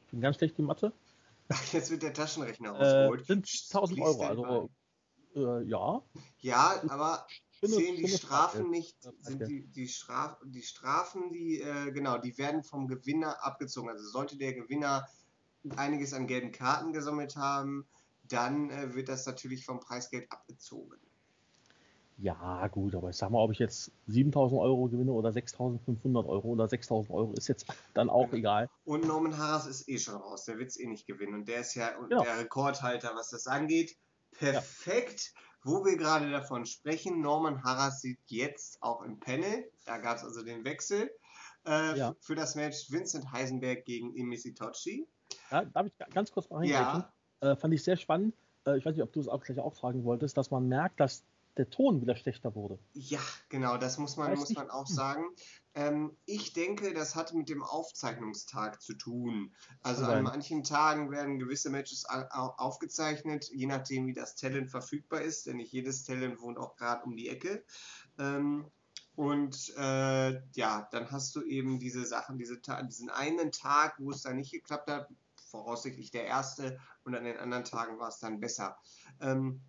Ich 0.05 0.11
bin 0.11 0.21
ganz 0.21 0.37
schlecht 0.37 0.57
in 0.59 0.65
Mathe. 0.65 0.91
Jetzt 1.71 1.91
wird 1.91 2.03
der 2.03 2.13
Taschenrechner 2.13 2.71
rausgeholt. 2.71 3.21
Äh, 3.21 3.25
sind 3.25 3.47
1000 3.47 3.99
Euro, 4.01 4.23
also 4.23 4.69
äh, 5.35 5.63
ja. 5.63 6.01
Ja, 6.39 6.83
aber 6.87 7.27
schöne, 7.51 7.73
zählen 7.73 7.95
die 7.97 8.07
Strafen 8.07 8.61
Frage. 8.61 8.69
nicht, 8.69 9.01
sind 9.21 9.41
okay. 9.41 9.45
die, 9.47 9.67
die, 9.67 9.87
Straf, 9.87 10.37
die 10.45 10.61
Strafen, 10.61 11.31
die, 11.31 11.59
äh, 11.61 11.91
genau, 11.91 12.17
die 12.17 12.37
werden 12.37 12.63
vom 12.63 12.87
Gewinner 12.87 13.43
abgezogen. 13.43 13.89
Also 13.89 14.07
sollte 14.07 14.37
der 14.37 14.53
Gewinner 14.53 15.07
einiges 15.75 16.13
an 16.13 16.27
gelben 16.27 16.51
Karten 16.51 16.93
gesammelt 16.93 17.35
haben, 17.35 17.85
dann 18.23 18.69
äh, 18.69 18.93
wird 18.95 19.09
das 19.09 19.25
natürlich 19.25 19.65
vom 19.65 19.79
Preisgeld 19.79 20.31
abgezogen. 20.31 20.99
Ja, 22.17 22.67
gut, 22.67 22.95
aber 22.95 23.09
ich 23.09 23.15
sag 23.15 23.31
mal, 23.31 23.39
ob 23.39 23.51
ich 23.51 23.59
jetzt 23.59 23.91
7000 24.07 24.59
Euro 24.61 24.87
gewinne 24.87 25.11
oder 25.11 25.31
6500 25.31 26.25
Euro 26.25 26.49
oder 26.49 26.67
6000 26.67 27.13
Euro, 27.13 27.33
ist 27.33 27.47
jetzt 27.47 27.65
dann 27.93 28.09
auch 28.09 28.31
egal. 28.33 28.69
Und 28.85 29.05
Norman 29.05 29.37
Harras 29.37 29.65
ist 29.65 29.89
eh 29.89 29.97
schon 29.97 30.15
raus, 30.15 30.45
der 30.45 30.59
wird 30.59 30.69
es 30.69 30.79
eh 30.79 30.87
nicht 30.87 31.07
gewinnen. 31.07 31.33
Und 31.33 31.47
der 31.47 31.61
ist 31.61 31.75
ja 31.75 31.91
genau. 31.91 32.23
der 32.23 32.39
Rekordhalter, 32.39 33.11
was 33.15 33.29
das 33.29 33.47
angeht. 33.47 33.97
Perfekt. 34.31 35.33
Ja. 35.33 35.41
Wo 35.65 35.85
wir 35.85 35.95
gerade 35.95 36.29
davon 36.29 36.65
sprechen, 36.65 37.21
Norman 37.21 37.63
Harras 37.63 38.01
sieht 38.01 38.19
jetzt 38.25 38.83
auch 38.83 39.01
im 39.01 39.19
Panel, 39.19 39.71
da 39.85 39.97
gab 39.97 40.17
es 40.17 40.23
also 40.23 40.43
den 40.43 40.65
Wechsel, 40.65 41.09
äh, 41.65 41.97
ja. 41.97 42.15
für 42.19 42.35
das 42.35 42.55
Match 42.55 42.91
Vincent 42.91 43.31
Heisenberg 43.31 43.85
gegen 43.85 44.13
Imisi 44.13 44.53
Tochi. 44.53 45.07
Ja, 45.51 45.63
darf 45.63 45.87
ich 45.87 45.93
ganz 46.13 46.31
kurz 46.31 46.49
mal? 46.49 46.65
Ja. 46.65 47.13
Äh, 47.39 47.55
fand 47.55 47.73
ich 47.73 47.83
sehr 47.83 47.95
spannend. 47.95 48.35
Äh, 48.65 48.77
ich 48.77 48.85
weiß 48.85 48.95
nicht, 48.95 49.03
ob 49.03 49.13
du 49.13 49.21
es 49.21 49.29
auch 49.29 49.41
gleich 49.41 49.59
auch 49.59 49.73
fragen 49.73 50.03
wolltest, 50.03 50.35
dass 50.35 50.51
man 50.51 50.67
merkt, 50.67 50.99
dass 50.99 51.23
der 51.57 51.69
Ton 51.69 52.01
wieder 52.01 52.15
schlechter 52.15 52.55
wurde. 52.55 52.79
Ja, 52.93 53.21
genau, 53.49 53.77
das 53.77 53.97
muss 53.97 54.17
man, 54.17 54.35
muss 54.35 54.53
man 54.53 54.69
auch 54.69 54.87
sagen. 54.87 55.23
Ähm, 55.75 56.15
ich 56.25 56.53
denke, 56.53 56.93
das 56.93 57.15
hat 57.15 57.33
mit 57.33 57.49
dem 57.49 57.63
Aufzeichnungstag 57.63 58.81
zu 58.81 58.93
tun. 58.93 59.53
Also 59.81 60.05
an 60.05 60.23
manchen 60.23 60.63
Tagen 60.63 61.11
werden 61.11 61.39
gewisse 61.39 61.69
Matches 61.69 62.05
aufgezeichnet, 62.05 63.49
je 63.51 63.67
nachdem, 63.67 64.07
wie 64.07 64.13
das 64.13 64.35
Talent 64.35 64.69
verfügbar 64.69 65.21
ist, 65.21 65.47
denn 65.47 65.57
nicht 65.57 65.71
jedes 65.71 66.03
Talent 66.03 66.41
wohnt 66.41 66.57
auch 66.57 66.75
gerade 66.75 67.03
um 67.03 67.15
die 67.15 67.29
Ecke. 67.29 67.63
Ähm, 68.19 68.69
und 69.15 69.73
äh, 69.77 70.41
ja, 70.55 70.87
dann 70.91 71.11
hast 71.11 71.35
du 71.35 71.43
eben 71.43 71.79
diese 71.79 72.05
Sachen, 72.05 72.37
diese 72.37 72.59
diesen 72.87 73.09
einen 73.09 73.51
Tag, 73.51 73.95
wo 73.99 74.09
es 74.09 74.23
da 74.23 74.33
nicht 74.33 74.51
geklappt 74.51 74.89
hat, 74.89 75.07
voraussichtlich 75.51 76.09
der 76.09 76.25
erste, 76.25 76.79
und 77.03 77.15
an 77.15 77.25
den 77.25 77.37
anderen 77.37 77.63
Tagen 77.63 77.99
war 77.99 78.07
es 78.07 78.19
dann 78.19 78.39
besser. 78.39 78.77
Ähm, 79.21 79.61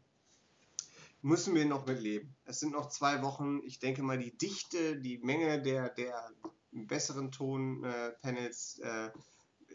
müssen 1.25 1.55
wir 1.55 1.65
noch 1.65 1.87
mitleben. 1.87 2.37
Es 2.45 2.61
sind 2.61 2.73
noch 2.73 2.91
zwei 2.91 3.23
Wochen. 3.23 3.63
Ich 3.65 3.79
denke 3.79 4.03
mal, 4.03 4.19
die 4.19 4.37
Dichte, 4.37 5.01
die 5.01 5.19
Menge 5.19 5.63
der, 5.63 5.89
der 5.89 6.31
besseren 6.71 7.33
Tonpanels 7.33 8.79
äh, 8.81 9.11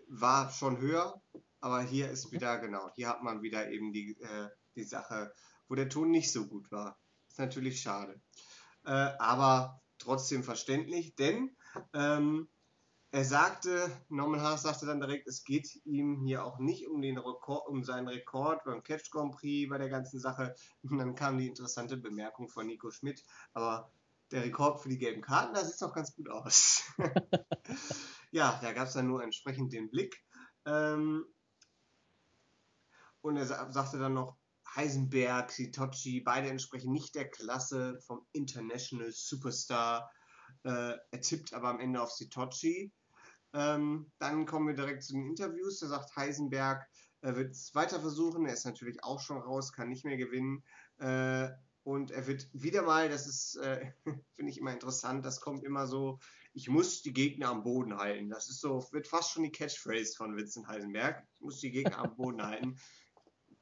war 0.07 0.51
schon 0.51 0.77
höher. 0.77 1.19
Aber 1.59 1.81
hier 1.81 2.11
ist 2.11 2.31
wieder, 2.31 2.59
genau, 2.59 2.91
hier 2.95 3.09
hat 3.09 3.23
man 3.23 3.41
wieder 3.41 3.71
eben 3.71 3.91
die, 3.91 4.15
äh, 4.21 4.49
die 4.75 4.83
Sache, 4.83 5.33
wo 5.67 5.73
der 5.73 5.89
Ton 5.89 6.11
nicht 6.11 6.31
so 6.31 6.45
gut 6.45 6.71
war. 6.71 6.99
Ist 7.27 7.39
natürlich 7.39 7.81
schade. 7.81 8.21
Äh, 8.85 8.91
aber 8.91 9.81
trotzdem 9.97 10.43
verständlich, 10.43 11.15
denn 11.15 11.55
ähm, 11.93 12.47
er 13.11 13.25
sagte, 13.25 13.89
Norman 14.09 14.41
Haas 14.41 14.63
sagte 14.63 14.85
dann 14.85 14.99
direkt, 14.99 15.27
es 15.27 15.43
geht 15.43 15.83
ihm 15.85 16.21
hier 16.23 16.45
auch 16.45 16.59
nicht 16.59 16.87
um, 16.87 17.01
den 17.01 17.17
Rekord, 17.17 17.67
um 17.67 17.83
seinen 17.83 18.07
Rekord 18.07 18.63
beim 18.65 18.83
Catch 18.83 19.09
Grand 19.09 19.35
Prix 19.35 19.69
bei 19.69 19.79
der 19.79 19.89
ganzen 19.89 20.19
Sache. 20.19 20.53
Und 20.83 20.99
dann 20.99 21.15
kam 21.15 21.37
die 21.39 21.47
interessante 21.47 21.97
Bemerkung 21.97 22.49
von 22.49 22.67
Nico 22.67 22.91
Schmidt, 22.91 23.23
aber 23.53 23.91
der 24.31 24.43
Rekord 24.43 24.81
für 24.81 24.89
die 24.89 24.99
gelben 24.99 25.21
Karten, 25.21 25.55
da 25.55 25.61
sieht 25.61 25.73
es 25.73 25.79
doch 25.79 25.93
ganz 25.93 26.15
gut 26.15 26.29
aus. 26.29 26.83
ja, 28.31 28.59
da 28.61 28.73
gab 28.73 28.87
es 28.87 28.93
dann 28.93 29.07
nur 29.07 29.23
entsprechend 29.23 29.73
den 29.73 29.89
Blick. 29.89 30.23
Ähm, 30.65 31.25
und 33.21 33.37
er 33.37 33.47
sagte 33.47 33.97
dann 33.97 34.13
noch, 34.13 34.37
Heisenberg, 34.75 35.51
Sitochi, 35.51 36.21
beide 36.21 36.49
entsprechen 36.49 36.91
nicht 36.91 37.15
der 37.15 37.27
Klasse 37.27 37.99
vom 38.05 38.25
International 38.33 39.11
Superstar. 39.11 40.11
Äh, 40.63 40.93
er 41.11 41.21
tippt 41.21 41.53
aber 41.53 41.69
am 41.69 41.79
Ende 41.79 42.01
auf 42.01 42.11
Sitochi. 42.11 42.93
Ähm, 43.53 44.11
dann 44.19 44.45
kommen 44.45 44.67
wir 44.67 44.75
direkt 44.75 45.03
zu 45.03 45.13
den 45.13 45.27
Interviews. 45.27 45.79
Da 45.79 45.87
sagt 45.87 46.15
Heisenberg, 46.15 46.87
er 47.21 47.35
wird 47.35 47.51
es 47.51 47.73
weiter 47.75 47.99
versuchen. 47.99 48.45
Er 48.45 48.53
ist 48.53 48.65
natürlich 48.65 49.03
auch 49.03 49.19
schon 49.19 49.37
raus, 49.37 49.73
kann 49.73 49.89
nicht 49.89 50.05
mehr 50.05 50.17
gewinnen. 50.17 50.63
Äh, 50.99 51.49
und 51.83 52.11
er 52.11 52.27
wird 52.27 52.47
wieder 52.53 52.83
mal, 52.83 53.09
das 53.09 53.25
ist, 53.27 53.55
äh, 53.55 53.91
finde 54.33 54.51
ich 54.51 54.57
immer 54.57 54.73
interessant, 54.73 55.25
das 55.25 55.41
kommt 55.41 55.63
immer 55.63 55.87
so, 55.87 56.19
ich 56.53 56.69
muss 56.69 57.01
die 57.01 57.13
Gegner 57.13 57.49
am 57.49 57.63
Boden 57.63 57.97
halten. 57.97 58.29
Das 58.29 58.49
ist 58.49 58.59
so, 58.59 58.87
wird 58.91 59.07
fast 59.07 59.31
schon 59.31 59.43
die 59.43 59.51
Catchphrase 59.51 60.15
von 60.15 60.35
Vincent 60.35 60.67
Heisenberg. 60.67 61.23
Ich 61.33 61.41
muss 61.41 61.59
die 61.59 61.71
Gegner 61.71 61.99
am 61.99 62.15
Boden 62.15 62.43
halten. 62.43 62.79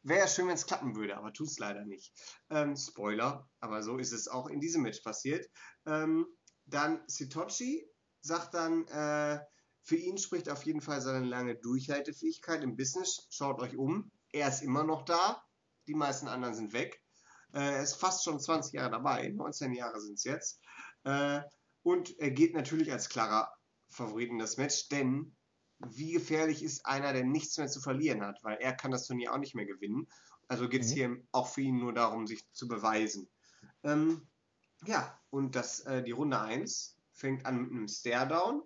Wäre 0.04 0.22
ja 0.22 0.28
schön, 0.28 0.48
wenn 0.48 0.56
es 0.56 0.66
klappen 0.66 0.96
würde, 0.96 1.18
aber 1.18 1.34
tut 1.34 1.48
es 1.48 1.60
leider 1.60 1.86
nicht. 1.86 2.14
Ähm, 2.50 2.76
Spoiler, 2.76 3.50
aber 3.60 3.84
so 3.84 3.98
ist 3.98 4.14
es 4.14 4.28
auch 4.28 4.48
in 4.48 4.60
diesem 4.60 4.84
Match 4.84 5.02
passiert. 5.02 5.50
Ähm, 5.86 6.26
dann 6.66 7.02
Sitochi 7.08 7.90
sagt 8.22 8.54
dann, 8.54 8.88
äh, 8.88 9.40
für 9.88 9.96
ihn 9.96 10.18
spricht 10.18 10.50
auf 10.50 10.64
jeden 10.64 10.82
Fall 10.82 11.00
seine 11.00 11.26
lange 11.26 11.56
Durchhaltefähigkeit 11.56 12.62
im 12.62 12.76
Business. 12.76 13.26
Schaut 13.30 13.62
euch 13.62 13.78
um. 13.78 14.12
Er 14.34 14.50
ist 14.50 14.62
immer 14.62 14.84
noch 14.84 15.06
da. 15.06 15.42
Die 15.88 15.96
meisten 15.96 16.28
anderen 16.28 16.56
sind 16.56 16.74
weg. 16.74 17.02
Äh, 17.54 17.76
er 17.76 17.84
ist 17.84 17.94
fast 17.94 18.26
schon 18.26 18.38
20 18.38 18.74
Jahre 18.74 18.92
dabei. 18.92 19.30
19 19.30 19.72
Jahre 19.72 20.02
sind 20.02 20.16
es 20.16 20.26
jetzt. 20.26 20.60
Äh, 21.06 21.40
und 21.84 22.20
er 22.20 22.32
geht 22.32 22.54
natürlich 22.54 22.92
als 22.92 23.08
klarer 23.08 23.50
Favorit 23.88 24.30
in 24.30 24.40
das 24.40 24.58
Match, 24.58 24.90
denn 24.90 25.34
wie 25.80 26.12
gefährlich 26.12 26.64
ist 26.64 26.86
einer, 26.86 27.14
der 27.14 27.24
nichts 27.24 27.58
mehr 27.58 27.70
zu 27.70 27.80
verlieren 27.80 28.26
hat, 28.26 28.44
weil 28.44 28.58
er 28.58 28.74
kann 28.74 28.92
das 28.92 29.08
Turnier 29.08 29.32
auch 29.32 29.38
nicht 29.38 29.56
mehr 29.56 29.68
gewinnen. 29.68 30.10
Also 30.50 30.68
geht 30.68 30.82
es 30.82 30.90
mhm. 30.90 30.96
hier 30.96 31.18
auch 31.32 31.48
für 31.48 31.62
ihn 31.62 31.78
nur 31.78 31.94
darum, 31.94 32.28
sich 32.28 32.46
zu 32.52 32.68
beweisen. 32.68 33.30
Ähm, 33.84 34.28
ja, 34.86 35.18
und 35.30 35.56
das, 35.56 35.80
äh, 35.82 36.04
die 36.04 36.12
Runde 36.12 36.42
1 36.42 36.98
fängt 37.14 37.46
an 37.46 37.62
mit 37.62 37.72
einem 37.72 37.88
Stare-Down. 37.88 38.64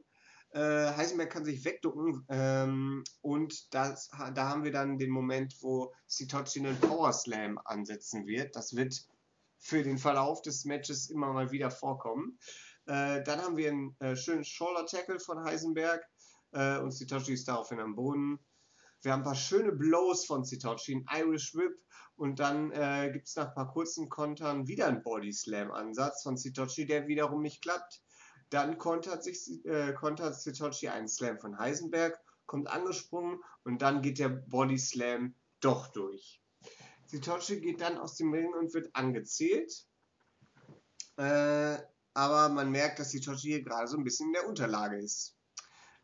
Äh, 0.53 0.93
Heisenberg 0.97 1.29
kann 1.29 1.45
sich 1.45 1.63
wegducken 1.63 2.25
ähm, 2.29 3.03
und 3.21 3.73
das, 3.73 4.09
da 4.09 4.49
haben 4.49 4.65
wir 4.65 4.71
dann 4.71 4.97
den 4.97 5.09
Moment, 5.09 5.55
wo 5.61 5.93
Sitochi 6.07 6.59
einen 6.59 6.77
Power 6.79 7.13
Slam 7.13 7.57
ansetzen 7.63 8.27
wird. 8.27 8.55
Das 8.55 8.75
wird 8.75 9.07
für 9.59 9.83
den 9.83 9.97
Verlauf 9.97 10.41
des 10.41 10.65
Matches 10.65 11.09
immer 11.09 11.31
mal 11.31 11.51
wieder 11.51 11.71
vorkommen. 11.71 12.37
Äh, 12.85 13.23
dann 13.23 13.39
haben 13.41 13.55
wir 13.55 13.69
einen 13.71 13.95
äh, 13.99 14.15
schönen 14.17 14.43
Shoulder 14.43 14.85
Tackle 14.85 15.19
von 15.19 15.41
Heisenberg 15.43 16.03
äh, 16.51 16.79
und 16.79 16.91
Sitochi 16.91 17.33
ist 17.33 17.47
daraufhin 17.47 17.79
am 17.79 17.95
Boden. 17.95 18.39
Wir 19.03 19.13
haben 19.13 19.21
ein 19.21 19.25
paar 19.25 19.35
schöne 19.35 19.71
Blows 19.71 20.25
von 20.25 20.43
Sitochi, 20.43 20.95
ein 20.95 21.21
Irish 21.21 21.55
Whip 21.55 21.79
und 22.15 22.39
dann 22.39 22.71
äh, 22.71 23.09
gibt 23.13 23.27
es 23.27 23.35
nach 23.35 23.47
ein 23.47 23.55
paar 23.55 23.71
kurzen 23.71 24.09
Kontern 24.09 24.67
wieder 24.67 24.87
einen 24.87 25.01
Body 25.01 25.31
Slam 25.31 25.71
Ansatz 25.71 26.23
von 26.23 26.35
Sitochi, 26.35 26.85
der 26.85 27.07
wiederum 27.07 27.41
nicht 27.41 27.61
klappt. 27.61 28.01
Dann 28.51 28.77
kontert, 28.77 29.23
sich, 29.23 29.65
äh, 29.65 29.93
kontert 29.93 30.39
Sitochi 30.39 30.89
einen 30.89 31.07
Slam 31.07 31.39
von 31.39 31.57
Heisenberg, 31.57 32.19
kommt 32.45 32.69
angesprungen 32.69 33.39
und 33.63 33.81
dann 33.81 34.01
geht 34.01 34.19
der 34.19 34.29
Body 34.29 34.77
Slam 34.77 35.35
doch 35.61 35.87
durch. 35.87 36.43
Sitochi 37.07 37.61
geht 37.61 37.81
dann 37.81 37.97
aus 37.97 38.17
dem 38.17 38.33
Ring 38.33 38.53
und 38.53 38.73
wird 38.73 38.93
angezählt. 38.93 39.71
Äh, 41.17 41.77
aber 42.13 42.49
man 42.49 42.71
merkt, 42.71 42.99
dass 42.99 43.11
Sitochi 43.11 43.47
hier 43.47 43.63
gerade 43.63 43.87
so 43.87 43.97
ein 43.97 44.03
bisschen 44.03 44.27
in 44.27 44.33
der 44.33 44.47
Unterlage 44.47 44.97
ist. 44.97 45.37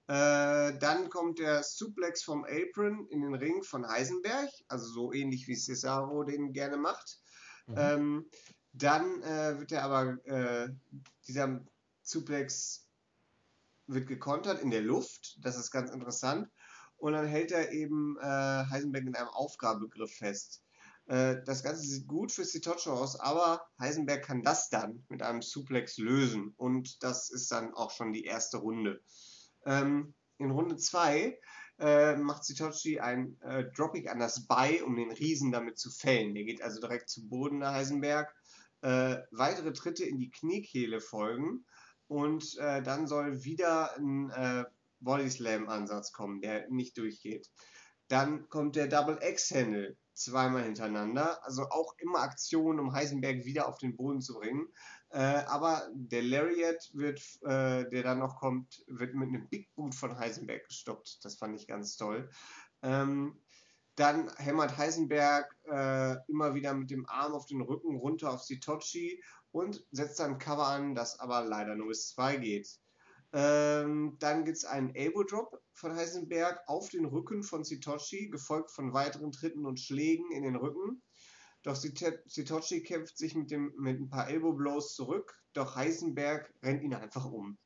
Äh, 0.08 0.78
dann 0.80 1.10
kommt 1.10 1.40
der 1.40 1.64
Suplex 1.64 2.24
vom 2.24 2.46
Apron 2.46 3.08
in 3.10 3.24
den 3.24 3.36
Ring 3.36 3.62
von 3.62 3.86
Heisenberg, 3.86 4.50
also 4.70 4.86
so 4.86 5.12
ähnlich 5.12 5.50
wie 5.50 5.56
Cesaro 5.56 6.24
den 6.24 6.54
gerne 6.54 6.78
macht. 6.78 7.20
Mhm. 7.66 7.76
Ähm, 7.78 8.30
dann 8.72 9.22
äh, 9.24 9.60
wird 9.60 9.74
er 9.74 9.84
aber, 9.84 10.26
äh, 10.26 10.70
dieser 11.28 11.62
Suplex 12.08 12.88
wird 13.86 14.08
gekontert 14.08 14.62
in 14.62 14.70
der 14.70 14.82
Luft, 14.82 15.38
das 15.42 15.58
ist 15.58 15.72
ganz 15.72 15.92
interessant. 15.92 16.50
Und 16.96 17.14
dann 17.14 17.28
hält 17.28 17.52
er 17.52 17.74
eben 17.74 18.18
äh, 18.20 18.24
Heisenberg 18.24 19.06
in 19.06 19.16
einem 19.16 19.28
Aufgabegriff 19.28 20.16
fest. 20.16 20.64
Äh, 21.08 21.44
das 21.46 21.64
Ganze 21.64 21.82
sieht 21.82 22.08
gut 22.08 22.32
für 22.32 22.46
Sitocho 22.46 22.94
aus, 22.94 23.20
aber 23.20 23.68
Heisenberg 23.78 24.24
kann 24.24 24.42
das 24.42 24.70
dann 24.70 25.06
mit 25.10 25.22
einem 25.22 25.42
Suplex 25.42 25.98
lösen. 25.98 26.54
Und 26.56 27.04
das 27.04 27.30
ist 27.30 27.52
dann 27.52 27.74
auch 27.74 27.92
schon 27.92 28.14
die 28.14 28.24
erste 28.24 28.58
Runde. 28.58 29.02
Ähm, 29.66 30.16
in 30.38 30.52
Runde 30.52 30.78
2 30.78 31.38
äh, 31.80 32.16
macht 32.16 32.46
Sitochi 32.46 33.00
ein 33.00 33.40
äh, 33.42 33.66
Dropkick 33.76 34.10
an 34.10 34.20
das 34.20 34.48
Bein, 34.48 34.82
um 34.84 34.96
den 34.96 35.12
Riesen 35.12 35.52
damit 35.52 35.78
zu 35.78 35.92
fällen. 35.92 36.34
Der 36.34 36.46
geht 36.46 36.62
also 36.62 36.80
direkt 36.80 37.10
zu 37.10 37.28
Boden, 37.28 37.60
der 37.60 37.74
Heisenberg. 37.74 38.34
Äh, 38.82 39.18
weitere 39.32 39.74
Tritte 39.74 40.06
in 40.06 40.18
die 40.18 40.32
Kniekehle 40.32 41.02
folgen 41.02 41.66
und 42.08 42.58
äh, 42.58 42.82
dann 42.82 43.08
soll 43.08 43.44
wieder 43.44 43.96
ein 43.98 44.30
äh, 44.32 44.66
Body 45.00 45.30
Slam 45.30 45.70
Ansatz 45.70 46.12
kommen, 46.12 46.42
der 46.42 46.70
nicht 46.70 46.98
durchgeht. 46.98 47.50
Dann 48.08 48.48
kommt 48.50 48.76
der 48.76 48.88
Double 48.88 49.20
X-Handle 49.22 49.98
zweimal 50.14 50.64
hintereinander, 50.64 51.44
also 51.46 51.64
auch 51.70 51.94
immer 52.00 52.20
Aktionen, 52.20 52.80
um 52.80 52.94
Heisenberg 52.94 53.46
wieder 53.46 53.68
auf 53.68 53.78
den 53.78 53.96
Boden 53.96 54.22
zu 54.22 54.36
bringen. 54.36 54.68
Äh, 55.10 55.20
aber 55.20 55.88
der 55.94 56.24
Lariat 56.24 56.90
wird, 56.94 57.20
äh, 57.44 57.88
der 57.90 58.04
dann 58.04 58.20
noch 58.20 58.38
kommt, 58.38 58.84
wird 58.88 59.14
mit 59.14 59.30
einem 59.30 59.48
Big 59.50 59.74
Boot 59.76 59.94
von 59.94 60.18
Heisenberg 60.18 60.68
gestoppt. 60.68 61.20
Das 61.24 61.36
fand 61.36 61.56
ich 61.56 61.68
ganz 61.68 61.98
toll. 61.98 62.30
Ähm, 62.82 63.40
dann 63.98 64.32
hämmert 64.38 64.78
Heisenberg 64.78 65.54
äh, 65.66 66.16
immer 66.28 66.54
wieder 66.54 66.74
mit 66.76 66.92
dem 66.92 67.10
Arm 67.10 67.34
auf 67.34 67.48
den 67.48 67.62
Rücken 67.62 67.98
runter 67.98 68.32
auf 68.32 68.44
Sitochi 68.44 69.24
und 69.52 69.84
setzt 69.92 70.20
dann 70.20 70.38
Cover 70.38 70.68
an, 70.68 70.94
das 70.94 71.20
aber 71.20 71.44
leider 71.44 71.76
nur 71.76 71.88
bis 71.88 72.10
2 72.10 72.38
geht. 72.38 72.80
Ähm, 73.34 74.16
dann 74.20 74.46
gibt 74.46 74.58
es 74.58 74.66
einen 74.66 74.94
Elbow 74.94 75.24
Drop 75.24 75.60
von 75.74 75.96
Heisenberg 75.96 76.62
auf 76.68 76.90
den 76.90 77.06
Rücken 77.06 77.42
von 77.42 77.64
Sitochi, 77.64 78.30
gefolgt 78.30 78.72
von 78.72 78.94
weiteren 78.94 79.32
Tritten 79.32 79.66
und 79.66 79.80
Schlägen 79.80 80.32
in 80.32 80.44
den 80.44 80.56
Rücken. 80.56 81.02
Doch 81.64 81.76
Sitochi 81.76 82.84
kämpft 82.84 83.18
sich 83.18 83.34
mit, 83.34 83.50
dem, 83.50 83.74
mit 83.80 84.00
ein 84.00 84.10
paar 84.10 84.30
Elbow 84.30 84.54
Blows 84.54 84.94
zurück, 84.94 85.42
doch 85.54 85.76
Heisenberg 85.76 86.54
rennt 86.62 86.84
ihn 86.84 86.94
einfach 86.94 87.26
um. 87.26 87.58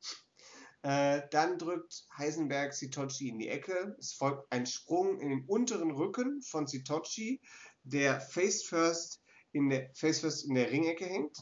Äh, 0.82 1.22
dann 1.30 1.58
drückt 1.58 2.06
Heisenberg 2.16 2.74
Sitochi 2.74 3.28
in 3.28 3.38
die 3.38 3.48
Ecke. 3.48 3.96
Es 3.98 4.12
folgt 4.12 4.50
ein 4.52 4.66
Sprung 4.66 5.20
in 5.20 5.30
den 5.30 5.44
unteren 5.46 5.92
Rücken 5.92 6.42
von 6.42 6.66
Sitochi, 6.66 7.40
der 7.84 8.20
face 8.20 8.64
first 8.64 9.22
in 9.52 9.70
der, 9.70 9.90
face 9.94 10.20
first 10.20 10.44
in 10.46 10.54
der 10.54 10.70
Ringecke 10.70 11.06
hängt. 11.06 11.38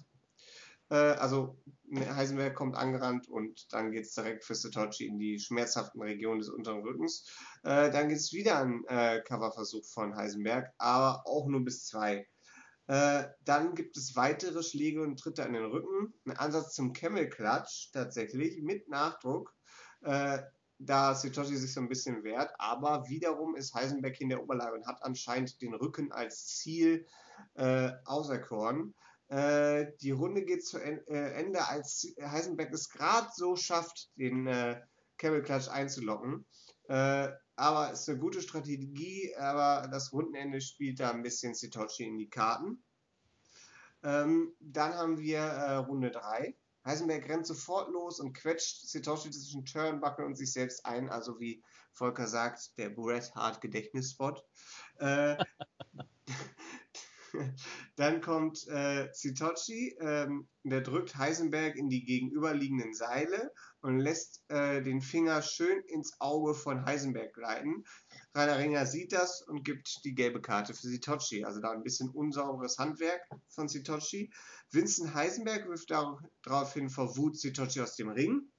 Äh, 0.91 0.95
also 0.95 1.57
Heisenberg 1.93 2.55
kommt 2.55 2.77
angerannt 2.77 3.29
und 3.29 3.73
dann 3.73 3.91
geht 3.91 4.05
es 4.05 4.15
direkt 4.15 4.45
für 4.45 4.55
Satoshi 4.55 5.07
in 5.07 5.19
die 5.19 5.39
schmerzhaften 5.39 6.03
Regionen 6.03 6.41
des 6.41 6.49
unteren 6.49 6.83
Rückens. 6.83 7.29
Äh, 7.63 7.91
dann 7.91 8.09
gibt 8.09 8.21
es 8.21 8.33
wieder 8.33 8.59
einen 8.59 8.85
äh, 8.87 9.23
Coverversuch 9.27 9.85
von 9.87 10.15
Heisenberg, 10.17 10.73
aber 10.79 11.23
auch 11.27 11.49
nur 11.49 11.65
bis 11.65 11.87
zwei. 11.87 12.27
Äh, 12.91 13.29
dann 13.45 13.77
gibt 13.77 13.97
es 13.97 14.17
weitere 14.17 14.65
Schläge 14.65 15.01
und 15.03 15.17
Tritte 15.21 15.45
an 15.45 15.53
den 15.53 15.65
Rücken. 15.65 16.13
Ein 16.25 16.37
Ansatz 16.37 16.75
zum 16.75 16.93
Camel 16.93 17.29
Clutch 17.29 17.93
tatsächlich 17.93 18.61
mit 18.63 18.89
Nachdruck. 18.89 19.55
Äh, 20.01 20.41
da 20.79 21.15
Sitoshi 21.15 21.55
sich 21.55 21.73
so 21.73 21.81
ein 21.81 21.89
bisschen 21.89 22.25
wehrt, 22.25 22.53
aber 22.59 23.09
wiederum 23.09 23.55
ist 23.55 23.75
Heisenberg 23.75 24.21
in 24.21 24.29
der 24.31 24.43
Oberlage 24.43 24.75
und 24.75 24.89
hat 24.89 25.05
anscheinend 25.05 25.63
den 25.63 25.73
Rücken 25.75 26.11
als 26.11 26.47
Ziel 26.47 27.07
äh, 27.55 27.93
auserkoren. 28.07 28.93
Äh, 29.29 29.93
die 30.01 30.11
Runde 30.11 30.45
geht 30.45 30.67
zu 30.67 30.79
en 30.79 31.07
äh, 31.07 31.35
Ende, 31.35 31.69
als 31.69 32.13
Heisenberg 32.21 32.73
es 32.73 32.89
gerade 32.89 33.29
so 33.37 33.55
schafft, 33.55 34.11
den 34.17 34.49
äh, 34.49 34.81
Camel 35.17 35.45
Clutch 35.45 35.69
einzulocken. 35.69 36.45
Äh, 36.89 37.29
aber 37.61 37.93
es 37.93 38.01
ist 38.01 38.09
eine 38.09 38.19
gute 38.19 38.41
Strategie, 38.41 39.35
aber 39.37 39.87
das 39.89 40.15
Rundenende 40.15 40.63
spielt 40.63 40.99
da 40.99 41.11
ein 41.11 41.23
bisschen 41.23 41.55
Sitochi 41.55 42.05
in 42.05 42.17
die 42.17 42.31
Karten. 42.31 42.83
Ähm, 44.03 44.55
dann 44.61 44.95
haben 44.95 45.19
wir 45.19 45.41
äh, 45.41 45.75
Runde 45.75 46.11
3. 46.11 46.57
Heisenberg 46.87 47.29
rennt 47.29 47.47
sofort 47.47 47.91
los 47.91 48.19
und 48.19 48.33
quetscht 48.33 48.89
Sitoshi 48.89 49.31
zwischen 49.31 49.67
Turnbuckle 49.67 50.25
und 50.25 50.37
sich 50.37 50.51
selbst 50.55 50.87
ein, 50.87 51.11
also 51.11 51.39
wie 51.39 51.63
Volker 51.93 52.27
sagt, 52.27 52.79
der 52.79 52.89
Bret 52.89 53.35
Hart 53.35 53.61
Gedächtnisspot. 53.61 54.43
Äh, 54.99 55.37
Dann 57.97 58.21
kommt 58.21 58.67
äh, 58.69 59.09
Sitochi, 59.13 59.97
ähm, 60.01 60.49
der 60.63 60.81
drückt 60.81 61.17
Heisenberg 61.17 61.77
in 61.77 61.89
die 61.89 62.05
gegenüberliegenden 62.05 62.95
Seile 62.95 63.53
und 63.81 63.99
lässt 63.99 64.43
äh, 64.49 64.83
den 64.83 65.01
Finger 65.01 65.43
schön 65.43 65.81
ins 65.89 66.21
Auge 66.21 66.55
von 66.55 66.85
Heisenberg 66.85 67.33
gleiten. 67.33 67.85
Rainer 68.35 68.59
Ringer 68.59 68.87
sieht 68.87 69.13
das 69.13 69.43
und 69.43 69.65
gibt 69.65 70.05
die 70.05 70.15
gelbe 70.15 70.41
Karte 70.41 70.75
für 70.75 70.89
Sitochi. 70.89 71.45
Also 71.45 71.61
da 71.61 71.71
ein 71.71 71.83
bisschen 71.83 72.11
unsauberes 72.11 72.79
Handwerk 72.79 73.23
von 73.49 73.69
Sitochi. 73.69 74.31
Vincent 74.71 75.15
Heisenberg 75.15 75.69
wirft 75.69 75.91
daraufhin 75.91 76.91
vor 76.91 77.17
Wut 77.17 77.39
Sitochi 77.39 77.81
aus 77.81 77.97
dem 77.97 78.11
Ring. 78.11 78.51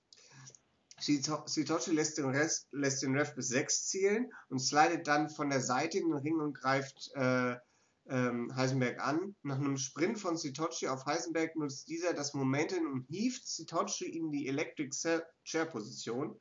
Sitochi 0.99 1.91
lässt 1.91 2.19
den, 2.19 2.25
Rest, 2.29 2.67
lässt 2.71 3.01
den 3.01 3.17
Ref 3.17 3.33
bis 3.33 3.47
6 3.47 3.87
zählen 3.87 4.31
und 4.49 4.59
slidet 4.59 5.07
dann 5.07 5.29
von 5.29 5.49
der 5.49 5.61
Seite 5.61 5.97
in 5.97 6.09
den 6.09 6.17
Ring 6.17 6.39
und 6.39 6.53
greift 6.53 7.09
äh, 7.15 7.55
ähm, 8.09 8.55
Heisenberg 8.55 8.99
an. 8.99 9.35
Nach 9.43 9.57
einem 9.57 9.77
Sprint 9.77 10.19
von 10.19 10.37
Sitochi 10.37 10.87
auf 10.87 11.05
Heisenberg 11.05 11.55
nutzt 11.55 11.87
dieser 11.87 12.13
das 12.13 12.33
Momentum 12.33 12.91
und 12.91 13.07
hieft 13.07 13.47
Sitochi 13.47 14.05
in 14.05 14.31
die 14.31 14.47
Electric 14.47 14.91
Chair 15.43 15.65
Position. 15.65 16.39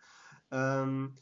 Ähm, 0.50 1.16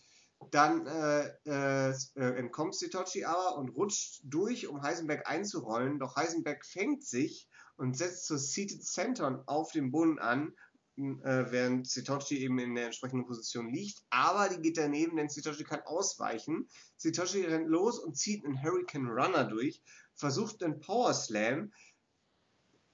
dann 0.51 0.87
äh, 0.87 1.27
äh, 1.47 1.95
entkommt 2.15 2.75
Sitochi 2.77 3.25
aber 3.25 3.57
und 3.57 3.71
rutscht 3.71 4.21
durch, 4.23 4.69
um 4.69 4.83
Heisenberg 4.83 5.29
einzurollen. 5.29 5.99
Doch 5.99 6.17
Heisenberg 6.17 6.65
fängt 6.65 7.05
sich 7.05 7.49
und 7.77 7.97
setzt 7.97 8.27
zur 8.27 8.39
Seated 8.39 8.85
Centon 8.85 9.43
auf 9.47 9.73
dem 9.73 9.91
Boden 9.91 10.19
an, 10.19 10.55
äh, 10.99 11.51
während 11.53 11.89
Sitochi 11.89 12.39
eben 12.39 12.59
in 12.59 12.75
der 12.75 12.87
entsprechenden 12.87 13.27
Position 13.27 13.73
liegt. 13.73 14.03
Aber 14.11 14.49
die 14.49 14.61
geht 14.61 14.79
daneben, 14.79 15.17
denn 15.17 15.29
Sitochi 15.29 15.63
kann 15.63 15.83
ausweichen. 15.83 16.69
Sitochi 16.97 17.45
rennt 17.45 17.69
los 17.69 18.01
und 18.01 18.17
zieht 18.17 18.45
einen 18.45 18.61
Hurricane 18.61 19.07
Runner 19.07 19.45
durch, 19.45 19.81
versucht 20.15 20.63
einen 20.63 20.81
Power 20.81 21.15
Slam, 21.15 21.73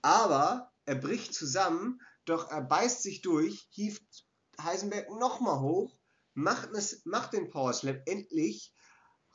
aber 0.02 0.70
er 0.84 0.96
bricht 0.96 1.32
zusammen, 1.32 2.00
doch 2.26 2.50
er 2.50 2.61
beißt 2.61 3.02
sich 3.02 3.22
durch, 3.22 3.66
hieft 3.70 4.26
Heisenberg 4.61 5.09
nochmal 5.11 5.61
hoch, 5.61 5.96
macht, 6.34 6.72
ne, 6.72 6.82
macht 7.05 7.32
den 7.32 7.48
Power 7.48 7.72
Slam 7.72 8.02
endlich, 8.05 8.74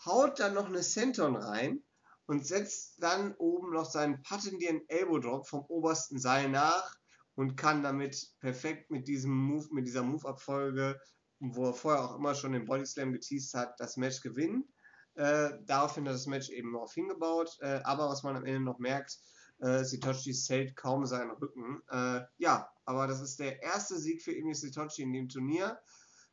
haut 0.05 0.39
dann 0.39 0.53
noch 0.53 0.67
eine 0.67 0.83
Senton 0.83 1.35
rein 1.35 1.83
und 2.27 2.45
setzt 2.45 3.01
dann 3.01 3.33
oben 3.37 3.73
noch 3.73 3.89
seinen 3.89 4.21
patentierten 4.21 4.87
Elbow 4.87 5.17
Drop 5.17 5.47
vom 5.47 5.65
obersten 5.65 6.19
Seil 6.19 6.49
nach 6.49 6.98
und 7.39 7.55
kann 7.55 7.83
damit 7.83 8.33
perfekt 8.41 8.91
mit 8.91 9.07
diesem 9.07 9.31
Move, 9.31 9.69
mit 9.71 9.87
dieser 9.87 10.03
Move-Abfolge, 10.03 10.99
wo 11.39 11.67
er 11.67 11.73
vorher 11.73 12.03
auch 12.03 12.17
immer 12.17 12.35
schon 12.35 12.51
den 12.51 12.65
Body 12.65 12.85
Slam 12.85 13.13
geteased 13.13 13.53
hat, 13.53 13.79
das 13.79 13.95
Match 13.95 14.19
gewinnen. 14.19 14.67
Äh, 15.15 15.51
daraufhin 15.65 16.05
hat 16.05 16.15
das 16.15 16.27
Match 16.27 16.49
eben 16.49 16.73
noch 16.73 16.91
hingebaut, 16.91 17.57
äh, 17.61 17.79
aber 17.85 18.09
was 18.09 18.23
man 18.23 18.35
am 18.35 18.43
Ende 18.43 18.59
noch 18.59 18.79
merkt, 18.79 19.19
äh, 19.59 19.85
Sitochi 19.85 20.33
zählt 20.33 20.75
kaum 20.75 21.05
seinen 21.05 21.31
Rücken. 21.31 21.81
Äh, 21.89 22.23
ja, 22.39 22.69
aber 22.83 23.07
das 23.07 23.21
ist 23.21 23.39
der 23.39 23.63
erste 23.63 23.97
Sieg 23.97 24.21
für 24.21 24.35
Emi 24.35 24.53
Sitochi 24.53 25.03
in 25.03 25.13
dem 25.13 25.29
Turnier. 25.29 25.79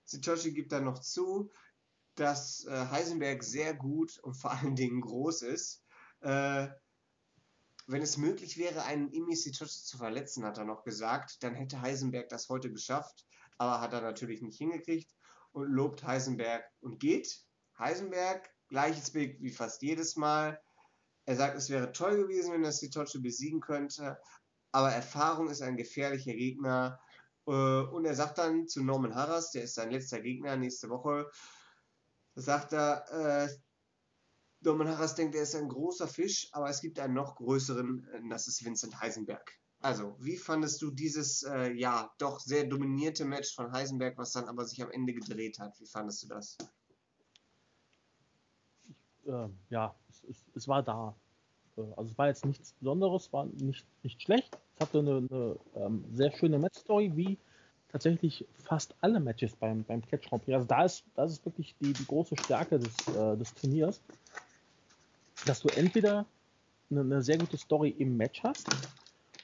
Sitochi 0.07 0.53
gibt 0.55 0.73
dann 0.73 0.87
noch 0.87 0.99
zu, 0.99 1.53
dass 2.17 2.65
äh, 2.65 2.87
Heisenberg 2.91 3.45
sehr 3.45 3.75
gut 3.75 4.19
und 4.25 4.35
vor 4.35 4.51
allen 4.51 4.75
Dingen 4.75 5.03
groß 5.03 5.43
ist. 5.43 5.85
Wenn 7.89 8.03
es 8.03 8.17
möglich 8.17 8.59
wäre, 8.59 8.83
einen 8.83 9.13
Imi 9.13 9.37
Sitochi 9.37 9.85
zu 9.85 9.97
verletzen, 9.97 10.45
hat 10.45 10.59
er 10.59 10.65
noch 10.65 10.83
gesagt, 10.83 11.43
dann 11.43 11.55
hätte 11.55 11.81
Heisenberg 11.81 12.29
das 12.29 12.49
heute 12.49 12.71
geschafft, 12.71 13.25
aber 13.59 13.81
hat 13.81 13.93
er 13.93 14.01
natürlich 14.01 14.43
nicht 14.43 14.59
hingekriegt 14.59 15.15
und 15.53 15.71
lobt 15.71 16.03
Heisenberg 16.03 16.65
und 16.81 16.99
geht. 16.99 17.41
Heisenberg, 17.79 18.51
gleiches 18.69 19.13
Bild 19.13 19.41
wie 19.41 19.51
fast 19.51 19.83
jedes 19.83 20.17
Mal. 20.17 20.61
Er 21.27 21.37
sagt, 21.37 21.57
es 21.57 21.71
wäre 21.71 21.93
toll 21.93 22.17
gewesen, 22.17 22.53
wenn 22.53 22.65
er 22.65 22.73
Sitochi 22.73 23.21
besiegen 23.21 23.61
könnte, 23.61 24.19
aber 24.73 24.91
Erfahrung 24.91 25.49
ist 25.49 25.63
ein 25.63 25.77
gefährlicher 25.77 26.35
Gegner. 26.35 27.01
Äh, 27.47 27.51
und 27.51 28.05
er 28.05 28.15
sagt 28.15 28.39
dann 28.39 28.67
zu 28.67 28.83
Norman 28.83 29.15
Harras, 29.15 29.53
der 29.53 29.63
ist 29.63 29.75
sein 29.75 29.91
letzter 29.91 30.21
Gegner 30.21 30.57
nächste 30.57 30.89
Woche, 30.89 31.31
sagt 32.35 32.73
er, 32.73 33.05
äh, 33.11 33.49
Norman 34.67 34.89
Harras 34.89 35.15
denkt, 35.15 35.35
er 35.35 35.43
ist 35.43 35.55
ein 35.55 35.69
großer 35.69 36.09
Fisch, 36.09 36.49
aber 36.53 36.69
es 36.69 36.81
gibt 36.81 36.99
einen 36.99 37.15
noch 37.15 37.37
größeren, 37.37 38.07
äh, 38.13 38.21
das 38.29 38.49
ist 38.49 38.65
Vincent 38.65 39.01
Heisenberg. 39.01 39.53
Also, 39.81 40.17
wie 40.19 40.37
fandest 40.37 40.83
du 40.83 40.91
dieses, 40.91 41.43
äh, 41.45 41.73
ja, 41.73 42.11
doch 42.19 42.41
sehr 42.41 42.65
dominierte 42.65 43.25
Match 43.25 43.55
von 43.55 43.71
Heisenberg, 43.73 44.19
was 44.19 44.33
dann 44.33 44.49
aber 44.49 44.65
sich 44.65 44.83
am 44.83 44.91
Ende 44.91 45.15
gedreht 45.15 45.59
hat? 45.61 45.79
Wie 45.79 45.87
fandest 45.87 46.25
du 46.25 46.29
das? 46.29 46.59
Äh, 49.27 49.49
ja, 49.71 49.95
es, 50.09 50.25
es, 50.25 50.45
es, 50.55 50.69
war 50.69 50.83
da. 50.83 51.15
Äh, 51.77 51.83
also 51.97 52.11
es 52.11 52.19
war 52.19 52.27
jetzt 52.27 52.45
nichts 52.45 52.73
Besonderes, 52.73 53.33
war 53.33 53.47
nicht, 53.47 53.87
nicht 54.03 54.21
schlecht. 54.23 54.59
Es 54.75 54.81
hatte 54.81 54.99
eine, 54.99 55.29
eine 55.31 55.57
ähm, 55.77 56.05
sehr 56.13 56.33
schöne 56.33 56.59
Match-Story, 56.59 57.13
wie 57.15 57.39
tatsächlich 57.89 58.45
fast 58.65 58.95
alle 59.01 59.21
Matches 59.21 59.55
beim, 59.57 59.85
beim 59.85 60.03
Catch 60.03 60.29
Grand. 60.29 60.49
Also 60.49 60.67
da 60.67 60.85
ist, 60.85 61.05
das 61.15 61.33
ist 61.33 61.45
wirklich 61.45 61.75
die, 61.81 61.93
die 61.93 62.05
große 62.05 62.37
Stärke 62.37 62.79
des, 62.79 62.95
äh, 63.09 63.37
des 63.37 63.55
Turniers, 63.55 64.01
dass 65.47 65.61
du 65.61 65.69
entweder 65.69 66.27
eine, 66.91 67.01
eine, 67.01 67.23
sehr 67.23 67.39
gute 67.39 67.57
Story 67.57 67.91
im 67.91 68.17
Match 68.17 68.43
hast 68.43 68.69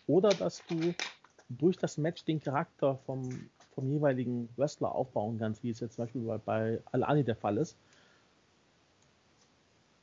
oder 0.07 0.31
dass 0.31 0.63
du 0.67 0.95
durch 1.49 1.77
das 1.77 1.97
Match 1.99 2.25
den 2.25 2.41
Charakter 2.41 2.97
vom, 3.07 3.49
vom 3.75 3.89
jeweiligen 3.89 4.49
Wrestler 4.57 4.95
aufbauen 4.95 5.39
kannst, 5.39 5.63
wie 5.63 5.71
es 5.71 5.81
jetzt 5.81 5.95
zum 5.95 6.05
Beispiel 6.05 6.23
bei, 6.23 6.39
bei 6.39 6.83
Alani 6.93 7.25
der 7.25 7.37
Fall 7.37 7.57
ist. 7.59 7.77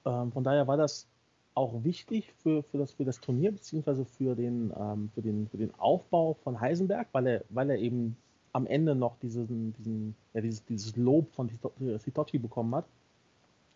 Ähm, 0.05 0.31
von 0.31 0.43
daher 0.43 0.67
war 0.67 0.77
das 0.77 1.07
auch 1.55 1.83
wichtig 1.83 2.31
für, 2.41 2.63
für, 2.63 2.77
das, 2.77 2.93
für 2.93 3.05
das 3.05 3.19
Turnier, 3.19 3.51
beziehungsweise 3.51 4.05
für 4.05 4.35
den, 4.35 4.73
ähm, 4.79 5.09
für, 5.13 5.21
den, 5.21 5.47
für 5.47 5.57
den 5.57 5.73
Aufbau 5.75 6.35
von 6.35 6.59
Heisenberg, 6.59 7.07
weil 7.11 7.27
er, 7.27 7.45
weil 7.49 7.69
er 7.69 7.77
eben 7.77 8.15
am 8.53 8.65
Ende 8.65 8.95
noch 8.95 9.17
diesen, 9.19 9.73
diesen, 9.73 10.15
ja, 10.33 10.41
dieses, 10.41 10.65
dieses 10.65 10.95
Lob 10.95 11.33
von 11.33 11.49
Hitochi 11.49 12.37
bekommen 12.39 12.75
hat. 12.75 12.85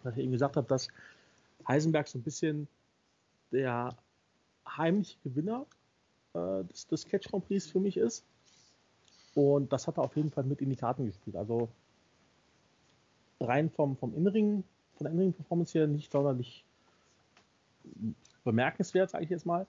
Dass 0.04 0.18
er 0.18 0.24
ihm 0.24 0.32
gesagt 0.32 0.58
hat, 0.58 0.70
dass 0.72 0.88
Heisenberg 1.68 2.08
so 2.08 2.18
ein 2.18 2.24
bisschen 2.24 2.68
der 3.52 3.96
heimliche 4.68 5.18
Gewinner 5.24 5.66
äh, 6.34 6.64
des, 6.66 6.88
des 6.88 7.06
Catch 7.06 7.30
Grand 7.30 7.46
Prix 7.46 7.68
für 7.68 7.80
mich 7.80 7.98
ist. 7.98 8.26
Und 9.36 9.72
das 9.74 9.88
hat 9.88 9.98
er 9.98 10.04
auf 10.04 10.16
jeden 10.16 10.32
Fall 10.32 10.44
mit 10.44 10.62
in 10.62 10.70
die 10.70 10.76
Karten 10.76 11.06
gespielt. 11.06 11.36
Also 11.36 11.70
rein 13.40 13.70
vom, 13.70 13.98
vom 13.98 14.16
Innenring, 14.16 14.64
von 14.96 15.06
der 15.06 15.12
Innenring-Performance 15.12 15.78
her 15.78 15.88
nicht 15.88 16.12
sonderlich 16.12 16.66
bemerkenswert, 18.44 19.10
sage 19.10 19.24
ich 19.24 19.30
jetzt 19.30 19.46
mal. 19.46 19.66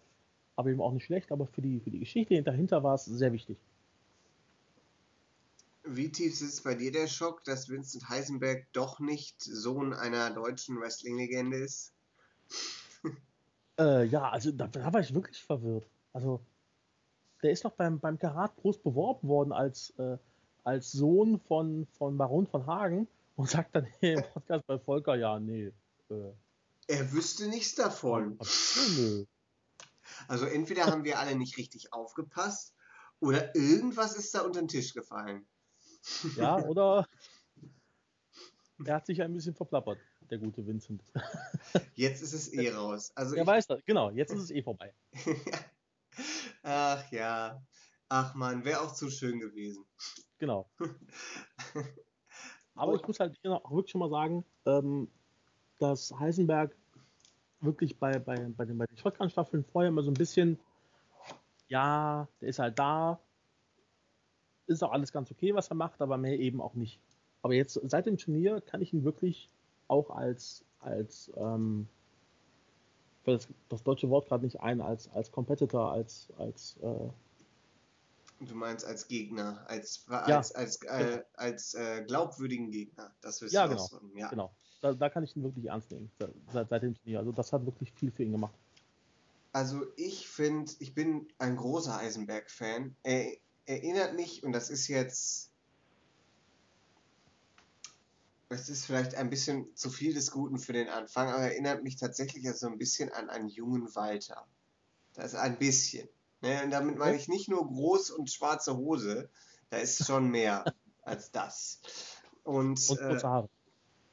Aber 0.57 0.71
eben 0.71 0.81
auch 0.81 0.93
nicht 0.93 1.05
schlecht. 1.05 1.33
Aber 1.33 1.47
für 1.47 1.63
die, 1.63 1.81
für 1.81 1.91
die 1.91 1.99
Geschichte 1.99 2.43
dahinter 2.43 2.83
war 2.83 2.95
es 2.95 3.07
sehr 3.07 3.33
wichtig. 3.33 3.59
Wie 5.87 6.11
tief 6.11 6.37
sitzt 6.37 6.65
bei 6.65 6.75
dir 6.75 6.91
der 6.93 7.07
Schock, 7.07 7.45
dass 7.45 7.69
Vincent 7.69 8.09
Heisenberg 8.09 8.67
doch 8.73 9.01
nicht 9.01 9.43
Sohn 9.43 9.93
einer 9.93 10.31
deutschen 10.31 10.81
Wrestling-Legende 10.81 11.59
ist? 11.59 11.93
äh, 13.79 14.05
ja, 14.07 14.31
also 14.31 14.51
da, 14.51 14.67
da, 14.67 14.93
war 14.93 15.01
ich 15.01 15.15
wirklich 15.15 15.43
verwirrt. 15.43 15.87
Also, 16.13 16.41
der 17.43 17.53
ist 17.53 17.65
doch 17.65 17.73
beim, 17.73 18.01
beim 18.01 18.19
Karat 18.19 18.57
groß 18.57 18.79
beworben 18.79 19.29
worden 19.29 19.53
als, 19.53 19.91
äh, 19.99 20.17
als 20.63 20.91
Sohn 20.93 21.39
von, 21.39 21.87
von 21.99 22.17
Baron 22.17 22.47
von 22.47 22.67
Hagen 22.67 23.07
und 23.37 23.51
sagt 23.51 23.77
dann 23.77 23.85
hey, 24.01 24.15
im 24.15 24.25
Podcast 24.33 24.67
bei 24.67 24.79
Volker, 24.79 25.17
ja, 25.17 25.39
nee. 25.39 25.71
Äh, 26.09 26.33
er 26.87 27.13
wüsste 27.13 27.49
nichts 27.49 27.75
davon. 27.75 28.39
Also 30.29 30.47
entweder 30.47 30.87
haben 30.87 31.05
wir 31.05 31.19
alle 31.19 31.35
nicht 31.35 31.57
richtig 31.57 31.93
aufgepasst 31.93 32.75
oder 33.21 33.55
irgendwas 33.55 34.17
ist 34.17 34.35
da 34.35 34.43
unter 34.43 34.61
den 34.61 34.69
Tisch 34.69 34.93
gefallen. 34.93 35.47
Ja, 36.37 36.59
oder 36.65 37.07
er 38.85 38.95
hat 38.95 39.07
sich 39.07 39.23
ein 39.23 39.33
bisschen 39.33 39.55
verplappert. 39.55 39.99
der 40.31 40.39
gute 40.39 40.67
Vincent. 40.67 41.03
Jetzt 41.95 42.23
ist 42.23 42.33
es 42.33 42.53
eh 42.53 42.71
raus. 42.71 43.13
Also 43.15 43.37
er 43.37 43.47
weiß 43.47 43.67
das, 43.67 43.85
genau, 43.85 44.11
jetzt 44.11 44.33
ist 44.33 44.43
es 44.43 44.51
eh 44.51 44.63
vorbei. 44.63 44.93
Ach 46.63 47.11
ja. 47.11 47.63
Ach 48.09 48.35
man, 48.35 48.65
wäre 48.65 48.81
auch 48.81 48.95
zu 48.95 49.11
schön 49.11 49.41
gewesen. 49.41 49.85
Genau. 50.39 50.69
Aber 52.75 52.95
ich 52.95 53.07
muss 53.07 53.21
halt 53.21 53.37
hier 53.41 53.53
auch 53.53 53.71
wirklich 53.71 53.93
schon 53.93 54.01
mal 54.01 54.11
sagen, 54.11 54.45
ähm, 54.67 55.09
dass 55.79 56.13
Heisenberg 56.19 56.77
wirklich 57.61 57.99
bei, 57.99 58.19
bei, 58.19 58.37
bei 58.37 58.65
den, 58.65 58.79
bei 58.79 58.87
den 58.87 58.99
Shotgun-Staffeln 58.99 59.65
vorher 59.65 59.89
immer 59.89 60.03
so 60.03 60.11
ein 60.11 60.15
bisschen, 60.15 60.59
ja, 61.69 62.29
der 62.41 62.49
ist 62.49 62.59
halt 62.59 62.79
da, 62.79 63.21
ist 64.67 64.83
auch 64.83 64.93
alles 64.93 65.13
ganz 65.13 65.31
okay, 65.31 65.55
was 65.55 65.69
er 65.69 65.77
macht, 65.77 66.01
aber 66.01 66.17
mehr 66.17 66.39
eben 66.39 66.61
auch 66.61 66.75
nicht. 66.75 67.01
Aber 67.43 67.55
jetzt 67.55 67.79
seit 67.85 68.07
dem 68.07 68.17
Turnier 68.17 68.61
kann 68.61 68.81
ich 68.81 68.93
ihn 68.93 69.05
wirklich 69.05 69.51
auch 69.89 70.11
als, 70.11 70.65
als 70.81 71.31
ähm, 71.37 71.87
das, 73.25 73.49
das 73.69 73.83
deutsche 73.83 74.09
Wort 74.11 74.29
gerade 74.29 74.45
nicht 74.45 74.61
ein, 74.61 74.81
als, 74.81 75.11
als 75.11 75.31
Competitor, 75.31 75.93
als, 75.93 76.29
als 76.39 76.77
äh, 76.83 77.09
Du 78.41 78.55
meinst 78.55 78.85
als 78.85 79.07
Gegner, 79.09 79.65
als, 79.69 80.05
Ja, 80.09 80.37
als, 80.37 80.55
als, 80.55 80.83
äh, 80.83 81.23
als 81.35 81.75
äh, 81.75 82.03
glaubwürdigen 82.07 82.71
Gegner. 82.71 83.15
Das 83.21 83.41
wirst 83.41 83.55
Ja, 83.55 83.65
du 83.65 83.71
genau. 83.71 83.83
ausdrücken. 83.83 84.19
Ja. 84.19 84.29
genau. 84.29 84.55
Da, 84.81 84.93
da 84.93 85.09
kann 85.09 85.25
ich 85.25 85.35
ihn 85.35 85.43
wirklich 85.43 85.67
ernst 85.67 85.91
nehmen, 85.91 86.11
seit, 86.53 86.69
seit 86.69 86.83
dem 86.83 86.95
Turnier. 86.95 87.21
Also 87.21 87.33
das 87.33 87.53
hat 87.53 87.65
wirklich 87.65 87.93
viel 87.93 88.11
für 88.11 88.23
ihn 88.23 88.33
gemacht. 88.33 88.55
Also 89.53 89.87
ich 89.97 90.29
finde, 90.29 90.73
ich 90.81 90.95
bin 90.95 91.29
ein 91.39 91.57
großer 91.57 91.97
Eisenberg-Fan. 91.97 92.97
Er 93.05 93.33
erinnert 93.67 94.15
mich, 94.15 94.43
und 94.45 94.53
das 94.53 94.71
ist 94.71 94.89
jetzt, 94.89 95.51
es 98.49 98.69
ist 98.69 98.87
vielleicht 98.87 99.15
ein 99.15 99.31
bisschen 99.31 99.75
zu 99.75 99.91
viel 99.91 100.15
des 100.15 100.31
Guten 100.31 100.59
für 100.59 100.73
den 100.73 100.89
Anfang, 100.89 101.29
aber 101.29 101.43
erinnert 101.43 101.83
mich 101.83 101.97
tatsächlich 101.97 102.51
so 102.53 102.67
ein 102.67 102.79
bisschen 102.79 103.13
an 103.13 103.31
einen 103.31 103.49
jungen 103.49 103.95
Walter. 103.95 104.47
Das 105.15 105.33
ist 105.33 105.39
ein 105.39 105.59
bisschen. 105.59 106.09
Ne? 106.41 106.63
Und 106.63 106.71
damit 106.71 106.99
meine 106.99 107.17
ich 107.17 107.29
nicht 107.29 107.49
nur 107.49 107.67
groß 107.67 108.11
und 108.11 108.31
schwarze 108.31 108.77
Hose, 108.77 109.31
da 109.71 109.79
ist 109.79 110.07
schon 110.07 110.31
mehr 110.31 110.65
als 111.03 111.31
das. 111.31 111.81
Und, 112.43 112.89
Und 112.91 113.01
äh, 113.01 113.09
kurze 113.09 113.29
Haare. 113.29 113.49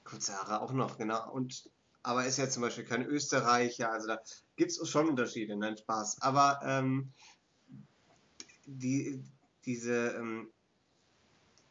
Kurze 0.04 0.34
Haare 0.34 0.62
auch 0.62 0.72
noch, 0.72 0.98
genau. 0.98 1.32
Und, 1.32 1.70
aber 2.04 2.26
ist 2.26 2.38
ja 2.38 2.50
zum 2.50 2.62
Beispiel 2.62 2.86
kein 2.86 3.06
Österreicher, 3.06 3.92
also 3.92 4.08
da 4.08 4.20
gibt 4.56 4.72
es 4.72 4.90
schon 4.90 5.10
Unterschiede, 5.10 5.56
nein, 5.56 5.78
Spaß. 5.78 6.22
Aber 6.22 6.60
ähm, 6.64 7.12
die, 8.66 9.24
diese, 9.66 10.16
ähm, 10.18 10.52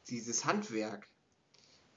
dieses 0.08 0.44
Handwerk, 0.44 1.08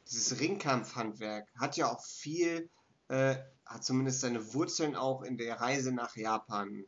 dieses 0.10 0.39
Ringkampfhandwerk 0.39 1.48
hat 1.58 1.78
ja 1.78 1.91
auch 1.91 2.04
viel, 2.06 2.70
äh, 3.08 3.36
hat 3.66 3.84
zumindest 3.84 4.22
seine 4.22 4.54
Wurzeln 4.54 4.96
auch 4.96 5.24
in 5.24 5.38
der 5.38 5.60
Reise 5.60 5.91
nach 5.91 6.16
Japan. 6.16 6.86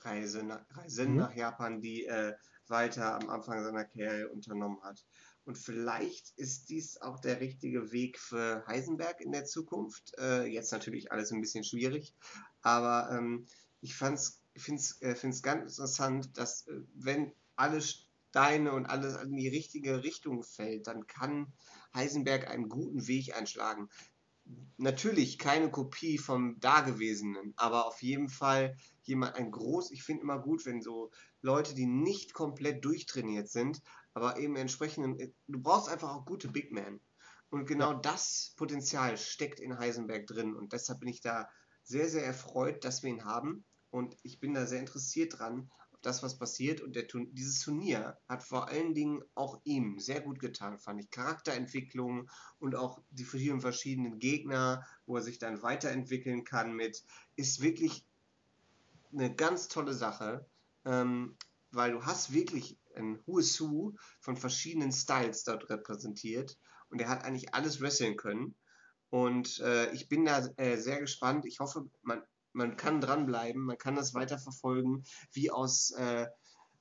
Reise, 0.00 0.42
nach, 0.42 0.64
Reisen 0.70 1.12
Mhm. 1.12 1.16
nach 1.18 1.34
Japan, 1.34 1.80
die 1.80 2.06
äh, 2.06 2.34
Walter 2.68 3.20
am 3.20 3.28
Anfang 3.28 3.62
seiner 3.62 3.84
Karriere 3.84 4.28
unternommen 4.30 4.82
hat. 4.82 5.04
Und 5.44 5.58
vielleicht 5.58 6.32
ist 6.36 6.68
dies 6.70 7.00
auch 7.00 7.18
der 7.20 7.40
richtige 7.40 7.92
Weg 7.92 8.18
für 8.18 8.64
Heisenberg 8.66 9.20
in 9.20 9.32
der 9.32 9.44
Zukunft. 9.44 10.14
Äh, 10.18 10.46
jetzt 10.46 10.72
natürlich 10.72 11.10
alles 11.10 11.32
ein 11.32 11.40
bisschen 11.40 11.64
schwierig, 11.64 12.14
aber 12.62 13.10
ähm, 13.12 13.46
ich 13.80 13.96
finde 13.96 14.14
es 14.14 15.02
äh, 15.02 15.14
find's 15.14 15.42
ganz 15.42 15.72
interessant, 15.72 16.36
dass 16.38 16.66
äh, 16.68 16.80
wenn 16.94 17.32
alle 17.56 17.80
Steine 18.32 18.72
und 18.72 18.86
alles 18.86 19.14
in 19.22 19.36
die 19.36 19.48
richtige 19.48 20.02
Richtung 20.02 20.42
fällt, 20.42 20.86
dann 20.86 21.06
kann 21.06 21.52
Heisenberg 21.94 22.48
einen 22.48 22.70
guten 22.70 23.06
Weg 23.06 23.36
einschlagen. 23.36 23.90
Natürlich 24.78 25.38
keine 25.38 25.70
Kopie 25.70 26.16
vom 26.16 26.58
Dagewesenen, 26.58 27.52
aber 27.56 27.86
auf 27.86 28.02
jeden 28.02 28.30
Fall 28.30 28.74
jemand 29.02 29.36
ein 29.36 29.50
groß. 29.50 29.90
Ich 29.90 30.02
finde 30.02 30.22
immer 30.22 30.38
gut, 30.38 30.64
wenn 30.64 30.80
so 30.80 31.10
Leute, 31.42 31.74
die 31.74 31.84
nicht 31.84 32.32
komplett 32.32 32.82
durchtrainiert 32.86 33.50
sind, 33.50 33.82
aber 34.14 34.38
eben 34.38 34.56
entsprechenden. 34.56 35.34
Du 35.46 35.60
brauchst 35.60 35.90
einfach 35.90 36.14
auch 36.14 36.24
gute 36.24 36.48
Big 36.48 36.72
Men. 36.72 37.00
Und 37.50 37.66
genau 37.66 37.92
das 37.92 38.54
Potenzial 38.56 39.18
steckt 39.18 39.60
in 39.60 39.78
Heisenberg 39.78 40.26
drin. 40.26 40.56
Und 40.56 40.72
deshalb 40.72 41.00
bin 41.00 41.10
ich 41.10 41.20
da 41.20 41.50
sehr, 41.82 42.08
sehr 42.08 42.24
erfreut, 42.24 42.82
dass 42.82 43.02
wir 43.02 43.10
ihn 43.10 43.26
haben. 43.26 43.66
Und 43.90 44.16
ich 44.22 44.40
bin 44.40 44.54
da 44.54 44.64
sehr 44.64 44.80
interessiert 44.80 45.38
dran, 45.38 45.70
das, 46.02 46.22
was 46.22 46.38
passiert. 46.38 46.80
Und 46.80 46.96
der, 46.96 47.04
dieses 47.32 47.60
Turnier 47.60 48.18
hat 48.28 48.42
vor 48.42 48.68
allen 48.68 48.94
Dingen 48.94 49.22
auch 49.34 49.60
ihm 49.64 49.98
sehr 49.98 50.20
gut 50.20 50.38
getan, 50.38 50.78
fand 50.78 51.00
ich. 51.00 51.10
Charakterentwicklung 51.10 52.30
und 52.58 52.74
auch 52.74 53.00
die 53.10 53.24
vielen 53.24 53.60
verschiedenen 53.60 54.18
Gegner, 54.18 54.86
wo 55.06 55.16
er 55.16 55.22
sich 55.22 55.38
dann 55.38 55.62
weiterentwickeln 55.62 56.44
kann 56.44 56.74
mit, 56.74 57.02
ist 57.36 57.62
wirklich 57.62 58.04
eine 59.12 59.34
ganz 59.34 59.68
tolle 59.68 59.94
Sache, 59.94 60.46
ähm, 60.84 61.36
weil 61.70 61.92
du 61.92 62.04
hast 62.04 62.32
wirklich 62.32 62.78
ein 62.94 63.20
is 63.26 63.60
Who 63.60 63.94
von 64.20 64.36
verschiedenen 64.36 64.92
Styles 64.92 65.44
dort 65.44 65.70
repräsentiert 65.70 66.58
und 66.90 67.00
er 67.00 67.08
hat 67.08 67.24
eigentlich 67.24 67.54
alles 67.54 67.80
wresteln 67.80 68.16
können 68.16 68.54
und 69.12 69.60
äh, 69.60 69.92
ich 69.92 70.08
bin 70.08 70.24
da 70.24 70.38
äh, 70.56 70.78
sehr 70.78 70.98
gespannt. 70.98 71.44
Ich 71.44 71.60
hoffe, 71.60 71.86
man, 72.00 72.22
man 72.52 72.76
kann 72.76 73.00
dranbleiben, 73.00 73.62
man 73.62 73.78
kann 73.78 73.94
das 73.94 74.14
weiterverfolgen, 74.14 75.04
wie 75.32 75.50
aus 75.50 75.90
äh, 75.92 76.26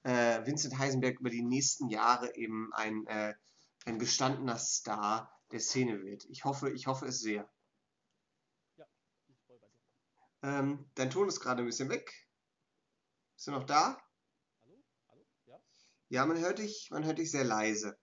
äh, 0.03 0.45
Vincent 0.45 0.77
Heisenberg 0.77 1.19
über 1.19 1.29
die 1.29 1.43
nächsten 1.43 1.89
Jahre 1.89 2.35
eben 2.35 2.71
ein, 2.73 3.05
äh, 3.07 3.33
ein 3.85 3.99
gestandener 3.99 4.57
Star 4.57 5.31
der 5.51 5.59
Szene 5.59 6.01
wird. 6.03 6.25
Ich 6.25 6.45
hoffe, 6.45 6.71
ich 6.71 6.87
hoffe 6.87 7.05
es 7.05 7.19
sehr. 7.19 7.49
Ähm, 10.43 10.89
dein 10.95 11.11
Ton 11.11 11.27
ist 11.27 11.39
gerade 11.39 11.61
ein 11.61 11.67
bisschen 11.67 11.89
weg. 11.89 12.11
Bist 13.35 13.47
du 13.47 13.51
noch 13.51 13.63
da? 13.63 14.01
Hallo? 14.63 14.83
Hallo? 15.09 15.25
Ja? 15.45 15.61
Ja, 16.09 16.25
man 16.25 16.39
hört 16.39 16.57
dich, 16.57 16.89
man 16.89 17.05
hört 17.05 17.19
dich 17.19 17.29
sehr 17.29 17.43
leise. 17.43 17.95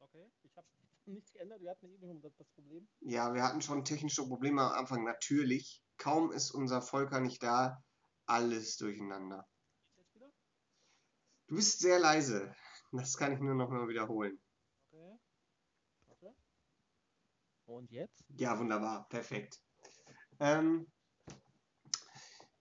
Okay. 0.00 0.28
Ich 0.42 0.56
habe 0.56 0.66
nichts 1.06 1.32
geändert. 1.32 1.60
Wir 1.60 1.70
hatten 1.70 1.86
eben 1.86 2.20
das, 2.20 2.34
das 2.36 2.48
Problem. 2.48 2.88
Ja, 3.00 3.32
wir 3.32 3.44
hatten 3.44 3.62
schon 3.62 3.84
technische 3.84 4.26
Probleme 4.26 4.62
am 4.62 4.72
Anfang, 4.72 5.04
natürlich. 5.04 5.84
Kaum 5.98 6.30
ist 6.32 6.52
unser 6.52 6.80
Volker 6.80 7.20
nicht 7.20 7.42
da, 7.42 7.82
alles 8.26 8.76
durcheinander. 8.76 9.46
Du 11.48 11.56
bist 11.56 11.80
sehr 11.80 11.98
leise. 11.98 12.54
Das 12.92 13.16
kann 13.16 13.32
ich 13.32 13.40
nur 13.40 13.54
noch 13.54 13.68
mal 13.68 13.88
wiederholen. 13.88 14.38
Okay. 16.08 16.34
Und 17.66 17.90
jetzt? 17.90 18.24
Ja, 18.36 18.58
wunderbar, 18.58 19.08
perfekt. 19.08 19.60
Ähm, 20.40 20.86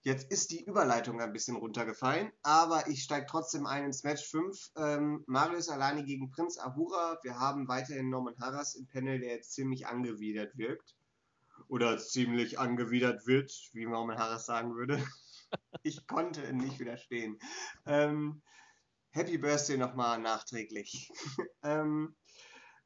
jetzt 0.02 0.32
ist 0.32 0.52
die 0.52 0.66
Überleitung 0.66 1.22
ein 1.22 1.32
bisschen 1.32 1.58
runtergefallen, 1.58 2.32
aber 2.44 2.88
ich 2.88 3.04
steige 3.04 3.28
trotzdem 3.28 3.66
ein 3.66 3.86
ins 3.86 4.04
Match 4.04 4.26
5. 4.30 4.72
Ähm, 4.78 5.24
Marius 5.28 5.70
Alani 5.70 6.04
gegen 6.04 6.32
Prinz 6.32 6.58
Ahura. 6.58 7.20
Wir 7.24 7.40
haben 7.40 7.68
weiterhin 7.68 8.10
Norman 8.10 8.38
Harras 8.40 8.76
im 8.76 8.88
Panel, 8.88 9.20
der 9.20 9.36
jetzt 9.36 9.54
ziemlich 9.54 9.86
angewidert 9.88 10.58
wirkt. 10.58 10.97
Oder 11.68 11.98
ziemlich 11.98 12.60
angewidert 12.60 13.28
wird, 13.28 13.52
wie 13.74 13.86
Norman 13.86 14.18
Harras 14.18 14.46
sagen 14.46 14.76
würde. 14.76 14.98
ich 15.84 16.08
konnte 16.08 16.54
nicht 16.54 16.80
widerstehen. 16.80 17.38
Ähm, 17.86 18.42
Happy 19.12 19.38
Birthday 19.38 19.78
nochmal 19.78 20.20
nachträglich. 20.20 21.12
ähm, 21.64 22.16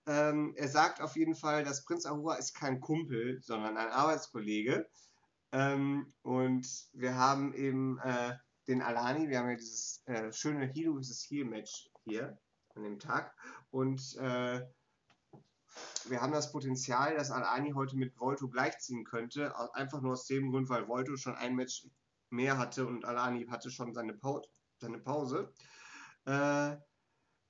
ähm, 0.08 0.54
er 0.56 0.68
sagt 0.68 1.02
auf 1.02 1.16
jeden 1.16 1.36
Fall, 1.36 1.64
dass 1.64 1.86
Prinz 1.86 2.06
Ahura 2.06 2.36
ist 2.36 2.54
kein 2.54 2.80
Kumpel, 2.80 3.42
sondern 3.42 3.78
ein 3.78 3.90
Arbeitskollege. 3.90 4.90
Ähm, 5.52 6.14
und 6.22 6.68
wir 6.94 7.16
haben 7.16 7.54
eben 7.54 8.00
äh, 8.00 8.36
den 8.68 8.82
Alani, 8.82 9.30
wir 9.30 9.40
haben 9.40 9.50
ja 9.50 9.56
dieses 9.56 10.02
äh, 10.06 10.32
schöne 10.32 10.66
Heel 10.66 10.94
vs. 10.94 11.26
Heel 11.30 11.46
Match 11.46 11.90
hier 12.04 12.40
an 12.76 12.84
dem 12.84 13.00
Tag. 13.00 13.36
Und 13.70 14.16
äh, 14.18 14.62
wir 16.06 16.22
haben 16.22 16.34
das 16.34 16.52
Potenzial, 16.52 17.16
dass 17.16 17.32
Alani 17.32 17.72
heute 17.72 17.96
mit 17.96 18.20
Volto 18.20 18.50
gleichziehen 18.50 19.04
könnte. 19.04 19.54
Einfach 19.74 20.02
nur 20.02 20.14
aus 20.14 20.26
dem 20.26 20.52
Grund, 20.52 20.70
weil 20.70 20.88
Volto 20.88 21.16
schon 21.16 21.36
ein 21.36 21.56
Match 21.56 21.88
mehr 22.30 22.58
hatte 22.58 22.88
und 22.88 23.06
Alani 23.06 23.46
hatte 23.48 23.70
schon 23.70 23.94
seine, 23.94 24.14
Pau 24.14 24.42
seine 24.80 25.00
Pause. 25.00 25.54
Äh, 26.26 26.78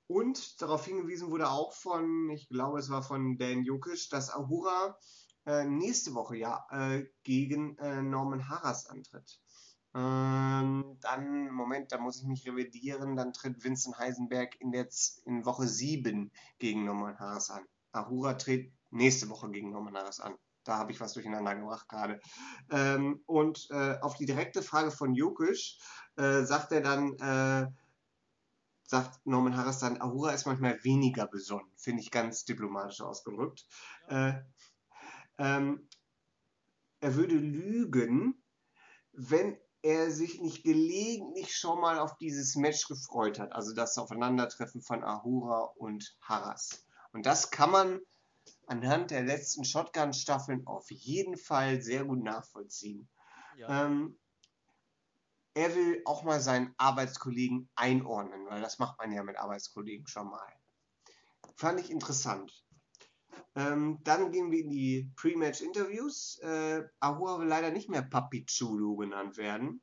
und 0.06 0.60
darauf 0.60 0.84
hingewiesen 0.84 1.30
wurde 1.30 1.50
auch 1.50 1.72
von, 1.72 2.28
ich 2.30 2.48
glaube, 2.48 2.78
es 2.78 2.90
war 2.90 3.02
von 3.02 3.38
Dan 3.38 3.64
Jokic, 3.64 4.10
dass 4.10 4.30
Ahura 4.30 4.98
äh, 5.46 5.64
nächste 5.64 6.14
Woche 6.14 6.36
ja 6.36 6.66
äh, 6.70 7.06
gegen 7.22 7.78
äh, 7.78 8.02
Norman 8.02 8.48
Harras 8.48 8.86
antritt. 8.86 9.40
Ähm, 9.94 10.98
dann, 11.00 11.50
Moment, 11.50 11.92
da 11.92 11.98
muss 11.98 12.20
ich 12.20 12.26
mich 12.26 12.46
revidieren, 12.46 13.16
dann 13.16 13.32
tritt 13.32 13.62
Vincent 13.62 13.98
Heisenberg 13.98 14.58
in, 14.60 14.72
der, 14.72 14.88
in 15.26 15.44
Woche 15.44 15.66
7 15.66 16.30
gegen 16.58 16.84
Norman 16.84 17.18
Harras 17.18 17.50
an. 17.50 17.64
Ahura 17.92 18.34
tritt 18.34 18.72
nächste 18.90 19.28
Woche 19.28 19.50
gegen 19.50 19.70
Norman 19.70 19.96
Harras 19.96 20.20
an. 20.20 20.34
Da 20.64 20.78
habe 20.78 20.92
ich 20.92 21.00
was 21.00 21.14
durcheinander 21.14 21.54
gebracht 21.56 21.88
gerade. 21.88 22.20
Ähm, 22.70 23.22
und 23.26 23.68
äh, 23.70 23.98
auf 24.00 24.16
die 24.16 24.26
direkte 24.26 24.62
Frage 24.62 24.90
von 24.90 25.14
Jokic 25.14 25.78
äh, 26.16 26.42
sagt 26.42 26.72
er 26.72 26.80
dann, 26.82 27.14
äh, 27.18 27.70
sagt 28.84 29.26
Norman 29.26 29.56
Harras 29.56 29.78
dann, 29.78 30.00
Ahura 30.00 30.32
ist 30.32 30.46
manchmal 30.46 30.82
weniger 30.84 31.26
besonnen. 31.26 31.70
Finde 31.76 32.02
ich 32.02 32.10
ganz 32.10 32.44
diplomatisch 32.44 33.00
ausgedrückt. 33.00 33.66
Äh, 34.08 34.34
ähm, 35.38 35.88
er 37.00 37.14
würde 37.16 37.34
lügen, 37.34 38.40
wenn 39.12 39.58
er 39.82 40.12
sich 40.12 40.40
nicht 40.40 40.62
gelegentlich 40.62 41.56
schon 41.56 41.80
mal 41.80 41.98
auf 41.98 42.16
dieses 42.18 42.54
Match 42.54 42.86
gefreut 42.86 43.40
hat. 43.40 43.52
Also 43.52 43.74
das 43.74 43.98
Aufeinandertreffen 43.98 44.80
von 44.80 45.02
Ahura 45.02 45.72
und 45.76 46.16
Haras. 46.20 46.86
Und 47.12 47.26
das 47.26 47.50
kann 47.50 47.70
man 47.70 48.00
anhand 48.66 49.10
der 49.10 49.22
letzten 49.22 49.64
Shotgun-Staffeln 49.64 50.66
auf 50.66 50.90
jeden 50.90 51.36
Fall 51.36 51.82
sehr 51.82 52.04
gut 52.04 52.22
nachvollziehen. 52.22 53.08
Ja. 53.56 53.86
Ähm, 53.86 54.18
er 55.54 55.74
will 55.74 56.02
auch 56.06 56.22
mal 56.22 56.40
seinen 56.40 56.74
Arbeitskollegen 56.78 57.68
einordnen, 57.74 58.46
weil 58.46 58.62
das 58.62 58.78
macht 58.78 58.98
man 58.98 59.12
ja 59.12 59.22
mit 59.22 59.36
Arbeitskollegen 59.36 60.06
schon 60.06 60.28
mal. 60.28 60.52
Fand 61.56 61.78
ich 61.80 61.90
interessant. 61.90 62.64
Ähm, 63.54 63.98
dann 64.02 64.32
gehen 64.32 64.50
wir 64.50 64.60
in 64.60 64.70
die 64.70 65.12
Pre-Match-Interviews. 65.16 66.38
Äh, 66.42 66.84
Ahura 67.00 67.38
will 67.38 67.48
leider 67.48 67.70
nicht 67.70 67.90
mehr 67.90 68.02
Papi 68.02 68.46
Chulo 68.46 68.96
genannt 68.96 69.36
werden. 69.36 69.82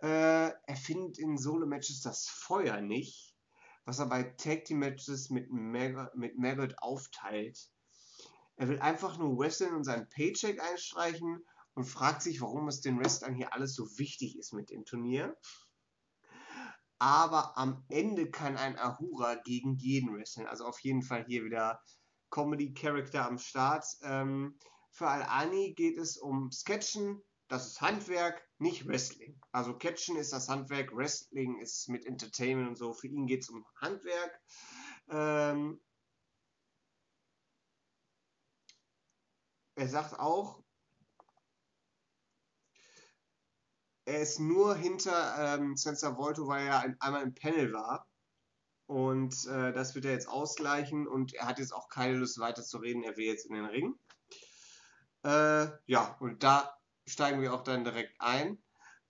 Äh, 0.00 0.50
er 0.50 0.76
findet 0.76 1.18
in 1.18 1.36
Solo-Matches 1.36 2.00
das 2.02 2.28
Feuer 2.28 2.80
nicht, 2.80 3.29
was 3.84 3.98
er 3.98 4.06
bei 4.06 4.22
Tag 4.22 4.64
Team-Matches 4.64 5.30
mit, 5.30 5.50
Mag 5.50 6.14
mit 6.16 6.38
Maggot 6.38 6.74
aufteilt. 6.78 7.70
Er 8.56 8.68
will 8.68 8.78
einfach 8.80 9.18
nur 9.18 9.38
wresteln 9.38 9.74
und 9.74 9.84
seinen 9.84 10.08
Paycheck 10.10 10.60
einstreichen 10.60 11.44
und 11.74 11.84
fragt 11.84 12.22
sich, 12.22 12.40
warum 12.40 12.68
es 12.68 12.80
den 12.80 12.98
Wrestlern 12.98 13.34
hier 13.34 13.54
alles 13.54 13.74
so 13.74 13.98
wichtig 13.98 14.38
ist 14.38 14.52
mit 14.52 14.70
dem 14.70 14.84
Turnier. 14.84 15.36
Aber 16.98 17.56
am 17.56 17.82
Ende 17.88 18.30
kann 18.30 18.58
ein 18.58 18.78
Ahura 18.78 19.36
gegen 19.36 19.76
jeden 19.76 20.14
wresteln. 20.14 20.46
Also 20.46 20.66
auf 20.66 20.78
jeden 20.80 21.02
Fall 21.02 21.24
hier 21.24 21.44
wieder 21.44 21.80
Comedy-Character 22.30 23.26
am 23.26 23.38
Start. 23.38 23.86
Ähm, 24.02 24.58
für 24.90 25.08
Al-Ani 25.08 25.72
geht 25.72 25.96
es 25.96 26.18
um 26.18 26.50
Sketchen, 26.50 27.22
das 27.50 27.66
ist 27.66 27.80
Handwerk, 27.80 28.48
nicht 28.58 28.86
Wrestling. 28.86 29.38
Also 29.50 29.76
Catchen 29.76 30.16
ist 30.16 30.32
das 30.32 30.48
Handwerk, 30.48 30.96
Wrestling 30.96 31.58
ist 31.58 31.88
mit 31.88 32.06
Entertainment 32.06 32.68
und 32.68 32.76
so. 32.76 32.92
Für 32.92 33.08
ihn 33.08 33.26
geht 33.26 33.42
es 33.42 33.50
um 33.50 33.66
Handwerk. 33.74 34.40
Ähm, 35.08 35.80
er 39.74 39.88
sagt 39.88 40.20
auch, 40.20 40.62
er 44.04 44.20
ist 44.20 44.38
nur 44.38 44.76
hinter 44.76 45.56
ähm, 45.58 45.76
Sensor 45.76 46.16
Volto, 46.16 46.46
weil 46.46 46.68
er 46.68 46.80
ein, 46.80 47.00
einmal 47.00 47.24
im 47.24 47.34
Panel 47.34 47.72
war. 47.72 48.06
Und 48.86 49.34
äh, 49.46 49.72
das 49.72 49.96
wird 49.96 50.04
er 50.04 50.12
jetzt 50.12 50.28
ausgleichen 50.28 51.08
und 51.08 51.34
er 51.34 51.46
hat 51.46 51.58
jetzt 51.58 51.74
auch 51.74 51.88
keine 51.88 52.14
Lust 52.14 52.38
weiter 52.38 52.62
zu 52.62 52.78
reden. 52.78 53.02
Er 53.02 53.16
will 53.16 53.26
jetzt 53.26 53.46
in 53.46 53.54
den 53.56 53.64
Ring. 53.64 53.98
Äh, 55.24 55.66
ja, 55.86 56.16
und 56.20 56.44
da 56.44 56.79
steigen 57.10 57.42
wir 57.42 57.52
auch 57.54 57.62
dann 57.62 57.84
direkt 57.84 58.14
ein. 58.20 58.62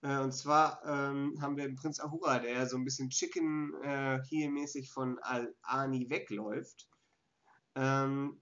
Äh, 0.03 0.19
und 0.19 0.33
zwar 0.33 0.83
ähm, 0.85 1.39
haben 1.41 1.57
wir 1.57 1.67
den 1.67 1.77
Prinz 1.77 2.01
Ahura, 2.01 2.39
der 2.39 2.67
so 2.67 2.77
ein 2.77 2.85
bisschen 2.85 3.11
Chicken 3.11 3.75
äh, 3.83 4.21
Heel-mäßig 4.29 4.91
von 4.91 5.19
Al-Ani 5.21 6.09
wegläuft. 6.09 6.89
Ähm, 7.75 8.41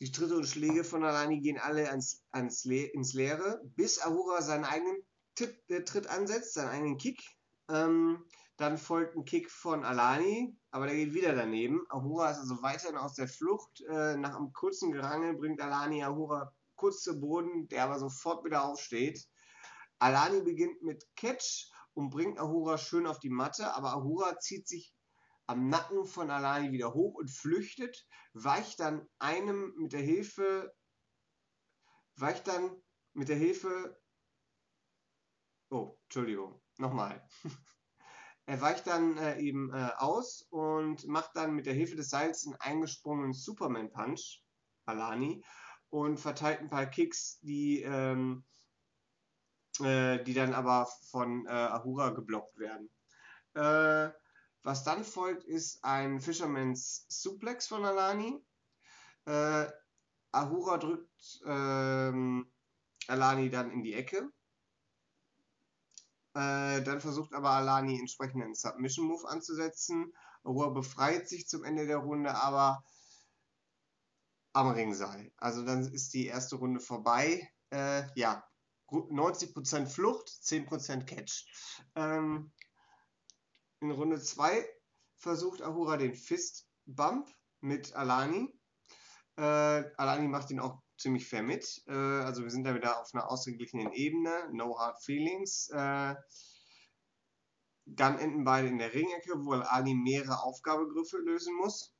die 0.00 0.12
Tritte 0.12 0.36
und 0.36 0.46
Schläge 0.46 0.84
von 0.84 1.04
Al-Ani 1.04 1.40
gehen 1.40 1.58
alle 1.58 1.90
ans, 1.90 2.24
ans 2.30 2.64
Le 2.64 2.84
ins 2.84 3.12
Leere, 3.12 3.60
bis 3.76 4.00
Ahura 4.00 4.40
seinen 4.40 4.64
eigenen 4.64 4.96
Tipp, 5.34 5.56
äh, 5.68 5.82
Tritt 5.82 6.06
ansetzt, 6.06 6.54
seinen 6.54 6.70
eigenen 6.70 6.98
Kick. 6.98 7.22
Ähm, 7.68 8.24
dann 8.60 8.76
folgt 8.76 9.16
ein 9.16 9.24
Kick 9.24 9.50
von 9.50 9.84
Alani, 9.84 10.54
aber 10.70 10.86
der 10.86 10.94
geht 10.94 11.14
wieder 11.14 11.34
daneben. 11.34 11.86
Ahura 11.88 12.30
ist 12.30 12.40
also 12.40 12.60
weiterhin 12.62 12.98
aus 12.98 13.14
der 13.14 13.26
Flucht. 13.26 13.80
Äh, 13.88 14.18
nach 14.18 14.36
einem 14.36 14.52
kurzen 14.52 14.92
Gerangel 14.92 15.34
bringt 15.34 15.62
Alani 15.62 16.04
Ahura 16.04 16.52
kurz 16.80 17.02
zu 17.02 17.20
Boden, 17.20 17.68
der 17.68 17.84
aber 17.84 17.98
sofort 17.98 18.42
wieder 18.44 18.64
aufsteht. 18.64 19.28
Alani 19.98 20.40
beginnt 20.40 20.82
mit 20.82 21.06
Catch 21.14 21.70
und 21.92 22.08
bringt 22.08 22.38
Ahura 22.38 22.78
schön 22.78 23.06
auf 23.06 23.18
die 23.18 23.28
Matte, 23.28 23.74
aber 23.74 23.92
Ahura 23.92 24.38
zieht 24.38 24.66
sich 24.66 24.94
am 25.46 25.68
Nacken 25.68 26.06
von 26.06 26.30
Alani 26.30 26.72
wieder 26.72 26.94
hoch 26.94 27.16
und 27.16 27.30
flüchtet, 27.30 28.06
weicht 28.32 28.80
dann 28.80 29.06
einem 29.18 29.74
mit 29.76 29.92
der 29.92 30.00
Hilfe, 30.00 30.72
weicht 32.16 32.48
dann 32.48 32.82
mit 33.12 33.28
der 33.28 33.36
Hilfe, 33.36 34.00
oh, 35.70 35.98
Entschuldigung, 36.04 36.60
nochmal. 36.78 37.22
Er 38.46 38.60
weicht 38.60 38.88
dann 38.88 39.16
äh, 39.16 39.38
eben 39.38 39.72
äh, 39.72 39.90
aus 39.98 40.42
und 40.50 41.06
macht 41.06 41.36
dann 41.36 41.54
mit 41.54 41.66
der 41.66 41.74
Hilfe 41.74 41.94
des 41.94 42.10
Seils 42.10 42.44
einen 42.44 42.56
eingesprungenen 42.56 43.32
Superman-Punch, 43.32 44.42
Alani, 44.86 45.44
und 45.90 46.18
verteilt 46.18 46.60
ein 46.60 46.70
paar 46.70 46.86
Kicks, 46.86 47.38
die, 47.40 47.82
ähm, 47.82 48.44
äh, 49.80 50.22
die 50.24 50.34
dann 50.34 50.54
aber 50.54 50.88
von 51.10 51.46
äh, 51.46 51.50
Ahura 51.50 52.10
geblockt 52.10 52.58
werden. 52.58 52.90
Äh, 53.54 54.12
was 54.62 54.84
dann 54.84 55.04
folgt, 55.04 55.44
ist 55.44 55.84
ein 55.84 56.20
Fisherman's 56.20 57.06
Suplex 57.08 57.66
von 57.66 57.84
Alani. 57.84 58.42
Äh, 59.26 59.66
Ahura 60.32 60.78
drückt 60.78 61.42
ähm, 61.44 62.50
Alani 63.08 63.50
dann 63.50 63.70
in 63.70 63.82
die 63.82 63.94
Ecke 63.94 64.30
äh, 66.34 66.82
dann 66.82 67.00
versucht 67.00 67.34
aber 67.34 67.50
Alani 67.50 67.98
entsprechend 67.98 68.42
einen 68.44 68.54
Submission 68.54 69.06
Move 69.06 69.28
anzusetzen. 69.28 70.12
Aurora 70.44 70.70
befreit 70.70 71.28
sich 71.28 71.48
zum 71.48 71.64
Ende 71.64 71.86
der 71.86 71.98
Runde, 71.98 72.34
aber 72.34 72.84
am 74.52 74.68
Ringseil. 74.68 75.32
Also 75.36 75.64
dann 75.64 75.92
ist 75.92 76.12
die 76.14 76.26
erste 76.26 76.56
Runde 76.56 76.80
vorbei. 76.80 77.48
Äh, 77.70 78.04
ja, 78.14 78.44
90% 78.88 79.86
Flucht, 79.86 80.28
10% 80.28 81.04
Catch. 81.04 81.46
Ähm, 81.94 82.52
in 83.80 83.90
Runde 83.90 84.20
2 84.20 84.66
versucht 85.16 85.62
Ahura 85.62 85.96
den 85.96 86.14
Fist 86.14 86.66
Bump 86.86 87.28
mit 87.60 87.94
Alani. 87.94 88.52
Äh, 89.36 89.42
Alani 89.96 90.28
macht 90.28 90.50
ihn 90.50 90.60
auch 90.60 90.82
ziemlich 90.98 91.28
fair 91.28 91.42
mit. 91.42 91.82
Äh, 91.86 91.92
also 91.92 92.42
wir 92.42 92.50
sind 92.50 92.64
da 92.64 92.74
wieder 92.74 93.00
auf 93.00 93.10
einer 93.14 93.30
ausgeglichenen 93.30 93.92
Ebene. 93.92 94.50
No 94.52 94.78
hard 94.78 95.02
feelings. 95.02 95.68
Äh, 95.70 96.14
dann 97.86 98.18
enden 98.18 98.44
beide 98.44 98.68
in 98.68 98.78
der 98.78 98.92
Ringecke, 98.92 99.32
wo 99.44 99.52
Ali 99.52 99.94
mehrere 99.94 100.42
Aufgabegriffe 100.42 101.18
lösen 101.18 101.54
muss. 101.56 101.92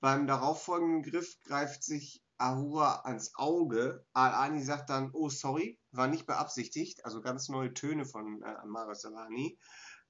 Beim 0.00 0.26
darauffolgenden 0.26 1.02
Griff 1.02 1.36
greift 1.44 1.82
sich 1.82 2.22
Ahura 2.38 3.00
ans 3.04 3.32
Auge. 3.34 4.04
Al-Ani 4.12 4.62
sagt 4.62 4.90
dann, 4.90 5.10
oh 5.12 5.28
sorry, 5.28 5.78
war 5.90 6.06
nicht 6.06 6.26
beabsichtigt. 6.26 7.04
Also 7.04 7.20
ganz 7.20 7.48
neue 7.48 7.74
Töne 7.74 8.04
von 8.04 8.42
äh, 8.42 8.66
Maris 8.66 9.04
Alani. 9.04 9.58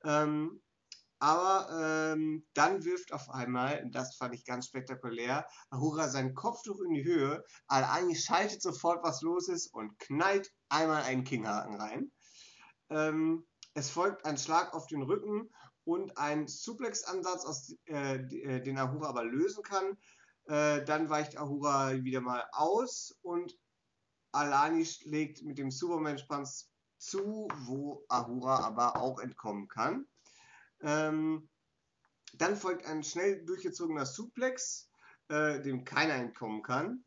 Ähm, 0.05 0.61
aber 1.21 2.13
ähm, 2.13 2.47
dann 2.55 2.85
wirft 2.85 3.13
auf 3.13 3.29
einmal, 3.31 3.85
das 3.91 4.15
fand 4.17 4.35
ich 4.35 4.45
ganz 4.45 4.67
spektakulär, 4.67 5.49
Ahura 5.71 6.09
sein 6.09 6.35
Kopftuch 6.35 6.81
in 6.83 6.95
die 6.95 7.05
Höhe. 7.05 7.43
Al-Ani 7.67 8.15
schaltet 8.15 8.63
sofort, 8.63 9.03
was 9.03 9.23
los 9.23 9.49
ist 9.49 9.73
und 9.75 9.99
knallt 9.99 10.53
einmal 10.69 11.03
einen 11.03 11.25
Kinghaken 11.25 11.81
rein. 11.81 12.13
Ähm, 12.91 13.47
es 13.75 13.91
folgt 13.91 14.25
ein 14.25 14.39
Schlag 14.39 14.75
auf 14.75 14.87
den 14.87 15.03
Rücken 15.03 15.51
und 15.89 16.19
ein 16.19 16.47
Suplex-Ansatz, 16.47 17.75
äh, 17.87 18.17
äh, 18.17 18.61
den 18.61 18.77
Ahura 18.77 19.09
aber 19.09 19.25
lösen 19.25 19.63
kann. 19.63 19.97
Äh, 20.45 20.85
dann 20.85 21.09
weicht 21.09 21.39
Ahura 21.39 22.05
wieder 22.05 22.21
mal 22.21 22.47
aus 22.53 23.19
und 23.23 23.59
Alani 24.33 24.85
schlägt 24.85 25.43
mit 25.43 25.57
dem 25.57 25.71
Superman-Spanz 25.71 26.71
zu, 26.99 27.49
wo 27.61 28.05
Ahura 28.11 28.59
aber 28.67 29.01
auch 29.01 29.19
entkommen 29.19 29.67
kann. 29.69 30.07
Ähm, 30.83 31.49
dann 32.35 32.55
folgt 32.55 32.85
ein 32.85 33.03
schnell 33.03 33.43
durchgezogener 33.47 34.05
Suplex, 34.05 34.91
äh, 35.29 35.63
dem 35.63 35.87
keiner 35.87 36.17
entkommen 36.17 36.63
kann. 36.63 37.03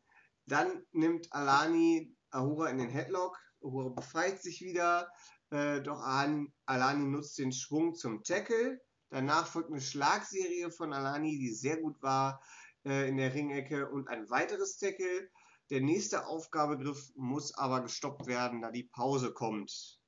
Dann 0.46 0.84
nimmt 0.90 1.32
Alani 1.32 2.16
Ahura 2.30 2.68
in 2.68 2.78
den 2.78 2.90
Headlock. 2.90 3.38
Ahura 3.62 3.90
befreit 3.90 4.42
sich 4.42 4.60
wieder, 4.60 5.08
äh, 5.52 5.82
doch 5.82 6.00
Alani 6.00 7.04
nutzt 7.04 7.38
den 7.38 7.52
Schwung 7.52 7.94
zum 7.94 8.24
Tackle. 8.24 8.80
Danach 9.10 9.46
folgt 9.46 9.70
eine 9.70 9.82
Schlagserie 9.82 10.70
von 10.70 10.94
Alani, 10.94 11.38
die 11.38 11.52
sehr 11.52 11.76
gut 11.76 12.00
war 12.02 12.42
äh, 12.86 13.08
in 13.08 13.18
der 13.18 13.34
Ringecke 13.34 13.90
und 13.90 14.08
ein 14.08 14.30
weiteres 14.30 14.78
Tackle. 14.78 15.30
Der 15.68 15.82
nächste 15.82 16.26
Aufgabegriff 16.26 17.12
muss 17.16 17.54
aber 17.54 17.82
gestoppt 17.82 18.26
werden, 18.26 18.62
da 18.62 18.70
die 18.70 18.84
Pause 18.84 19.34
kommt. 19.34 20.00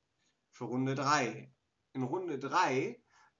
Für 0.52 0.64
Runde 0.64 0.94
3. 0.94 1.52
In 1.92 2.02
Runde 2.02 2.38
3 2.38 2.98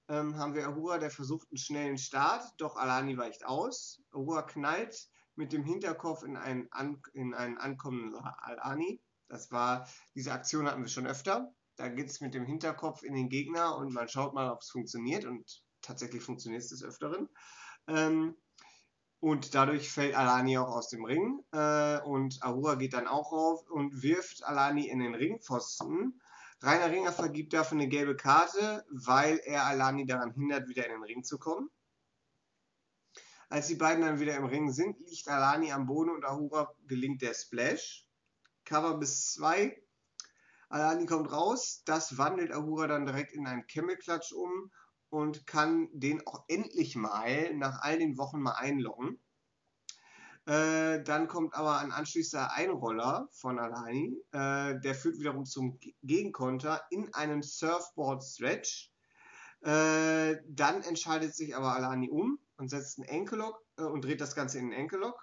ähm, 0.09 0.37
haben 0.37 0.53
wir 0.53 0.67
Ahura, 0.67 0.99
der 0.99 1.09
versucht 1.09 1.47
einen 1.49 1.57
schnellen 1.57 1.97
Start, 1.97 2.53
doch 2.57 2.75
Alani 2.75 3.17
weicht 3.17 3.45
aus. 3.45 3.99
Ahura 4.11 4.43
knallt 4.43 5.09
mit 5.35 5.51
dem 5.51 5.63
Hinterkopf 5.63 6.21
in 6.21 6.37
einen, 6.37 6.67
an, 6.71 7.01
in 7.13 7.33
einen 7.33 7.57
ankommenden 7.57 8.15
Alani. 8.15 9.01
Das 9.27 9.51
war, 9.51 9.89
diese 10.13 10.33
Aktion 10.33 10.67
hatten 10.67 10.83
wir 10.83 10.89
schon 10.89 11.07
öfter. 11.07 11.51
Da 11.77 11.89
geht 11.89 12.09
es 12.09 12.21
mit 12.21 12.33
dem 12.33 12.45
Hinterkopf 12.45 13.03
in 13.03 13.13
den 13.13 13.29
Gegner 13.29 13.77
und 13.77 13.93
man 13.93 14.07
schaut 14.07 14.33
mal, 14.33 14.49
ob 14.51 14.61
es 14.61 14.69
funktioniert 14.69 15.25
und 15.25 15.63
tatsächlich 15.81 16.23
funktioniert 16.23 16.63
es 16.63 16.69
des 16.69 16.83
Öfteren. 16.83 17.29
Ähm, 17.87 18.35
Und 19.19 19.55
dadurch 19.55 19.91
fällt 19.91 20.15
Alani 20.15 20.57
auch 20.57 20.69
aus 20.69 20.89
dem 20.89 21.03
Ring. 21.05 21.43
Äh, 21.51 21.99
und 22.01 22.41
Ahura 22.43 22.75
geht 22.75 22.93
dann 22.93 23.07
auch 23.07 23.31
rauf 23.31 23.67
und 23.69 24.03
wirft 24.03 24.43
Alani 24.43 24.87
in 24.87 24.99
den 24.99 25.15
Ringpfosten. 25.15 26.21
Rainer 26.61 26.91
Ringer 26.91 27.11
vergibt 27.11 27.53
dafür 27.53 27.77
eine 27.77 27.87
gelbe 27.89 28.15
Karte, 28.15 28.85
weil 28.91 29.39
er 29.45 29.65
Alani 29.65 30.05
daran 30.05 30.31
hindert, 30.31 30.67
wieder 30.69 30.85
in 30.85 30.91
den 30.93 31.03
Ring 31.03 31.23
zu 31.23 31.37
kommen. 31.39 31.69
Als 33.49 33.67
die 33.67 33.75
beiden 33.75 34.03
dann 34.03 34.19
wieder 34.19 34.35
im 34.35 34.45
Ring 34.45 34.71
sind, 34.71 34.99
liegt 34.99 35.27
Alani 35.27 35.71
am 35.71 35.87
Boden 35.87 36.11
und 36.11 36.25
Ahura 36.25 36.71
gelingt 36.87 37.21
der 37.23 37.33
Splash. 37.33 38.07
Cover 38.63 38.97
bis 38.99 39.33
2. 39.33 39.81
Alani 40.69 41.05
kommt 41.05 41.31
raus. 41.31 41.81
Das 41.85 42.17
wandelt 42.17 42.51
Ahura 42.51 42.87
dann 42.87 43.05
direkt 43.05 43.33
in 43.33 43.47
einen 43.47 43.67
Camel-Klatsch 43.67 44.31
um 44.33 44.71
und 45.09 45.47
kann 45.47 45.89
den 45.93 46.25
auch 46.27 46.43
endlich 46.47 46.95
mal 46.95 47.53
nach 47.55 47.81
all 47.81 47.99
den 47.99 48.17
Wochen 48.17 48.41
mal 48.41 48.53
einloggen. 48.53 49.19
Äh, 50.47 51.01
dann 51.03 51.27
kommt 51.27 51.55
aber 51.55 51.79
ein 51.79 51.91
anschließender 51.91 52.51
Einroller 52.53 53.27
von 53.31 53.57
Alani. 53.57 54.15
Äh, 54.31 54.79
der 54.79 54.93
führt 54.93 55.17
wiederum 55.17 55.45
zum 55.45 55.79
Gegenkonter 56.03 56.83
in 56.91 57.11
einen 57.13 57.41
Surfboard-Stretch. 57.41 58.91
Äh, 59.61 60.35
dann 60.47 60.83
entscheidet 60.83 61.33
sich 61.33 61.55
aber 61.55 61.75
Alani 61.75 62.09
um 62.09 62.37
und 62.57 62.69
setzt 62.69 62.99
einen 62.99 63.07
Enkellock 63.07 63.59
äh, 63.77 63.83
und 63.83 64.05
dreht 64.05 64.21
das 64.21 64.35
Ganze 64.35 64.59
in 64.59 64.65
einen 64.65 64.73
Enkellock. 64.73 65.19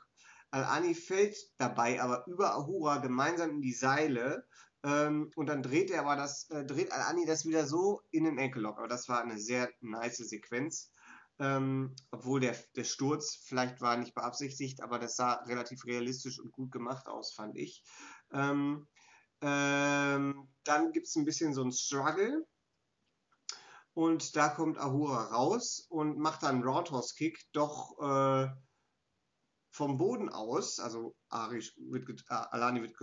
Alani 0.51 0.95
fällt 0.95 1.37
dabei 1.57 2.03
aber 2.03 2.27
über 2.27 2.55
Ahura 2.55 2.99
gemeinsam 2.99 3.51
in 3.51 3.61
die 3.63 3.73
Seile 3.73 4.45
ähm, 4.85 5.31
und 5.37 5.47
dann 5.47 5.63
dreht 5.63 5.91
er 5.91 6.01
aber 6.01 6.17
das, 6.17 6.49
äh, 6.51 6.65
dreht 6.65 6.93
Alani 6.93 7.25
das 7.25 7.47
wieder 7.47 7.67
so 7.67 8.03
in 8.11 8.25
den 8.25 8.39
Enkellock. 8.39 8.79
Aber 8.79 8.89
das 8.89 9.09
war 9.09 9.23
eine 9.23 9.39
sehr 9.39 9.71
nice 9.81 10.19
Sequenz. 10.19 10.91
Ähm, 11.39 11.95
obwohl 12.11 12.41
der, 12.41 12.57
der 12.77 12.85
Sturz 12.85 13.37
vielleicht 13.47 13.81
war 13.81 13.97
nicht 13.97 14.15
beabsichtigt, 14.15 14.83
aber 14.83 14.99
das 14.99 15.17
sah 15.17 15.35
relativ 15.45 15.85
realistisch 15.87 16.39
und 16.39 16.53
gut 16.53 16.71
gemacht 16.71 17.07
aus, 17.07 17.33
fand 17.33 17.57
ich. 17.57 17.83
Ähm, 18.33 18.87
ähm, 19.41 20.49
dann 20.65 20.93
gibt 20.93 21.07
es 21.07 21.17
ein 21.17 21.25
bisschen 21.25 21.55
so 21.55 21.63
ein 21.63 21.73
Struggle. 21.73 22.47
Und 23.95 24.37
da 24.37 24.49
kommt 24.49 24.79
Ahura 24.79 25.25
raus 25.27 25.87
und 25.91 26.19
macht 26.19 26.43
dann 26.43 26.57
einen 26.57 26.65
Roundhouse-Kick, 26.65 27.39
doch 27.53 27.99
äh, 28.01 28.49
vom 29.73 29.97
Boden 29.97 30.29
aus, 30.29 30.79
also 30.79 31.17
Arish 31.31 31.75
wird, 31.79 32.09
äh, 32.29 32.35
Alani 32.35 32.83
wird 32.83 32.95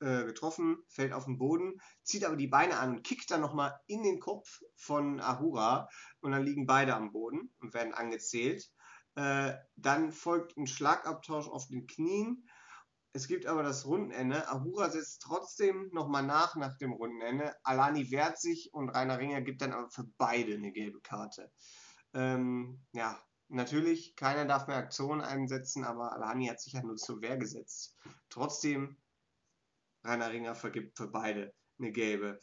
äh, 0.00 0.24
getroffen, 0.24 0.78
fällt 0.88 1.12
auf 1.12 1.24
den 1.24 1.38
Boden, 1.38 1.80
zieht 2.02 2.24
aber 2.24 2.36
die 2.36 2.48
Beine 2.48 2.78
an 2.78 2.96
und 2.96 3.04
kickt 3.04 3.30
dann 3.30 3.40
nochmal 3.40 3.78
in 3.86 4.02
den 4.02 4.18
Kopf 4.18 4.60
von 4.76 5.20
Ahura 5.20 5.88
und 6.20 6.32
dann 6.32 6.44
liegen 6.44 6.66
beide 6.66 6.94
am 6.94 7.12
Boden 7.12 7.54
und 7.60 7.74
werden 7.74 7.94
angezählt. 7.94 8.68
Äh, 9.14 9.54
dann 9.76 10.10
folgt 10.10 10.56
ein 10.56 10.66
Schlagabtausch 10.66 11.48
auf 11.48 11.68
den 11.68 11.86
Knien. 11.86 12.48
Es 13.12 13.28
gibt 13.28 13.46
aber 13.46 13.62
das 13.62 13.86
Rundenende. 13.86 14.48
Ahura 14.48 14.90
setzt 14.90 15.22
trotzdem 15.22 15.88
nochmal 15.92 16.24
nach 16.24 16.56
nach 16.56 16.76
dem 16.76 16.92
Rundenende. 16.92 17.54
Alani 17.62 18.10
wehrt 18.10 18.38
sich 18.38 18.70
und 18.74 18.90
Rainer 18.90 19.18
Ringer 19.18 19.42
gibt 19.42 19.62
dann 19.62 19.72
aber 19.72 19.88
für 19.90 20.04
beide 20.18 20.54
eine 20.54 20.72
gelbe 20.72 21.00
Karte. 21.00 21.50
Ähm, 22.14 22.84
ja, 22.92 23.18
Natürlich, 23.48 24.16
keiner 24.16 24.44
darf 24.44 24.66
mehr 24.66 24.76
Aktionen 24.76 25.20
einsetzen, 25.20 25.84
aber 25.84 26.12
Alani 26.12 26.46
hat 26.46 26.60
sich 26.60 26.72
ja 26.72 26.82
nur 26.82 26.96
zur 26.96 27.20
Wehr 27.20 27.36
gesetzt. 27.36 27.96
Trotzdem, 28.28 28.96
Rainer 30.02 30.30
Ringer 30.30 30.54
vergibt 30.54 30.96
für 30.96 31.08
beide 31.08 31.54
eine 31.78 31.92
gelbe. 31.92 32.40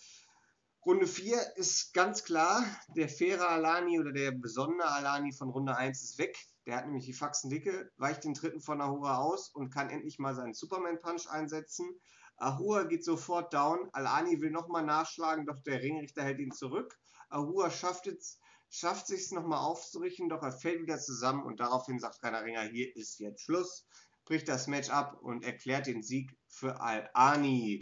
Runde 0.85 1.07
4 1.07 1.55
ist 1.55 1.93
ganz 1.93 2.23
klar, 2.23 2.65
der 2.95 3.07
faire 3.07 3.49
Alani 3.49 3.99
oder 3.99 4.11
der 4.11 4.31
besondere 4.31 4.91
Alani 4.91 5.31
von 5.33 5.49
Runde 5.49 5.75
1 5.75 6.01
ist 6.01 6.17
weg. 6.17 6.37
Der 6.65 6.77
hat 6.77 6.85
nämlich 6.85 7.05
die 7.05 7.13
Faxen 7.13 7.49
dicke, 7.49 7.91
weicht 7.97 8.23
den 8.23 8.33
dritten 8.33 8.61
von 8.61 8.81
Ahura 8.81 9.17
aus 9.17 9.49
und 9.49 9.73
kann 9.73 9.89
endlich 9.89 10.19
mal 10.19 10.35
seinen 10.35 10.53
Superman-Punch 10.53 11.29
einsetzen. 11.29 11.99
Ahura 12.37 12.83
geht 12.83 13.03
sofort 13.05 13.53
down. 13.53 13.89
Alani 13.93 14.41
will 14.41 14.51
nochmal 14.51 14.83
nachschlagen, 14.83 15.45
doch 15.45 15.61
der 15.63 15.81
Ringrichter 15.81 16.23
hält 16.23 16.39
ihn 16.39 16.51
zurück. 16.51 16.97
Ahura 17.29 17.69
schafft 17.69 18.07
es 18.07 18.39
schafft 18.73 19.05
sich 19.05 19.21
es 19.21 19.31
nochmal 19.31 19.59
aufzurichten, 19.59 20.29
doch 20.29 20.41
er 20.41 20.51
fällt 20.51 20.81
wieder 20.81 20.99
zusammen 20.99 21.43
und 21.43 21.59
daraufhin 21.59 21.99
sagt 21.99 22.23
Rainer 22.23 22.43
Ringer, 22.43 22.63
hier 22.63 22.93
ist 22.95 23.19
jetzt 23.19 23.43
Schluss, 23.43 23.85
bricht 24.25 24.47
das 24.47 24.65
Match 24.65 24.89
ab 24.89 25.19
und 25.21 25.45
erklärt 25.45 25.85
den 25.85 26.01
Sieg 26.01 26.35
für 26.47 26.81
Al-Ani. 26.81 27.77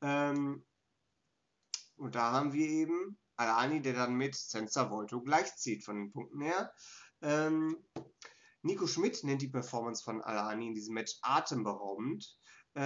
Ähm, 0.00 0.64
und 1.96 2.14
da 2.14 2.32
haben 2.32 2.54
wir 2.54 2.66
eben 2.66 3.18
Al-Ani, 3.36 3.82
der 3.82 3.92
dann 3.92 4.14
mit 4.14 4.34
Senza 4.34 4.90
Volto 4.90 5.20
gleichzieht 5.20 5.84
von 5.84 5.96
den 5.96 6.10
Punkten 6.10 6.40
her. 6.40 6.72
Ähm, 7.20 7.76
Nico 8.62 8.86
Schmidt 8.86 9.22
nennt 9.24 9.42
die 9.42 9.48
Performance 9.48 10.02
von 10.02 10.22
Al-Ani 10.22 10.68
in 10.68 10.74
diesem 10.74 10.94
Match 10.94 11.18
atemberaubend, 11.20 12.34
äh, 12.72 12.80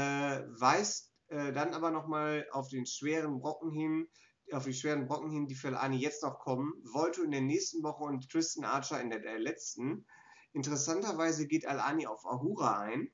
weist 0.49 1.13
äh, 1.29 1.53
dann 1.53 1.73
aber 1.73 1.93
nochmal 1.93 2.49
auf 2.51 2.69
den 2.69 2.85
schweren 2.85 3.39
Brocken 3.39 3.71
hin, 3.71 4.09
auf 4.53 4.65
die 4.65 4.75
schweren 4.75 5.07
Brocken 5.07 5.31
hin, 5.31 5.47
die 5.47 5.55
für 5.55 5.69
Alani 5.69 5.97
jetzt 5.97 6.23
noch 6.23 6.39
kommen. 6.39 6.73
Volto 6.85 7.23
in 7.23 7.31
der 7.31 7.41
nächsten 7.41 7.83
Woche 7.83 8.05
und 8.05 8.31
Tristan 8.31 8.65
Archer 8.65 9.01
in 9.01 9.11
der, 9.11 9.21
der 9.21 9.39
letzten. 9.39 10.07
Interessanterweise 10.53 11.47
geht 11.47 11.67
Alani 11.67 12.07
auf 12.07 12.25
Ahura 12.27 12.81
ein. 12.81 13.11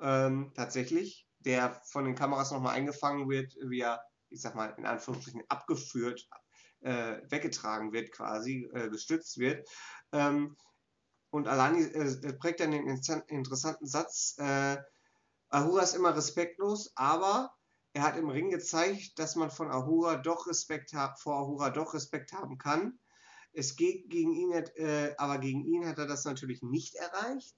Ähm, 0.00 0.52
tatsächlich. 0.54 1.26
Der 1.40 1.80
von 1.84 2.04
den 2.04 2.16
Kameras 2.16 2.50
nochmal 2.50 2.74
eingefangen 2.74 3.28
wird, 3.28 3.54
wie 3.62 3.80
er, 3.80 4.02
ich 4.28 4.40
sag 4.40 4.56
mal, 4.56 4.74
in 4.76 4.86
Anführungsstrichen 4.86 5.44
abgeführt, 5.48 6.28
äh, 6.80 7.20
weggetragen 7.28 7.92
wird 7.92 8.10
quasi, 8.10 8.68
äh, 8.72 8.88
gestützt 8.88 9.38
wird. 9.38 9.68
Ähm, 10.12 10.56
und 11.30 11.46
Alani 11.46 11.82
äh, 11.82 12.32
prägt 12.34 12.60
dann 12.60 12.72
den 12.72 12.88
interessanten 12.88 13.86
Satz, 13.86 14.34
äh, 14.38 14.78
Ahura 15.50 15.82
ist 15.82 15.94
immer 15.94 16.14
respektlos, 16.14 16.92
aber 16.94 17.54
er 17.98 18.04
hat 18.04 18.16
im 18.16 18.28
Ring 18.28 18.50
gezeigt, 18.50 19.18
dass 19.18 19.34
man 19.34 19.50
von 19.50 19.72
Ahura 19.72 20.14
doch 20.14 20.46
Respekt 20.46 20.92
vor 21.16 21.34
Ahura 21.34 21.70
doch 21.70 21.94
Respekt 21.94 22.32
haben 22.32 22.56
kann. 22.56 22.96
Es 23.52 23.74
geht 23.74 24.08
gegen 24.08 24.32
ihn, 24.32 24.52
äh, 24.52 25.14
aber 25.18 25.38
gegen 25.38 25.64
ihn 25.64 25.84
hat 25.84 25.98
er 25.98 26.06
das 26.06 26.24
natürlich 26.24 26.62
nicht 26.62 26.94
erreicht. 26.94 27.56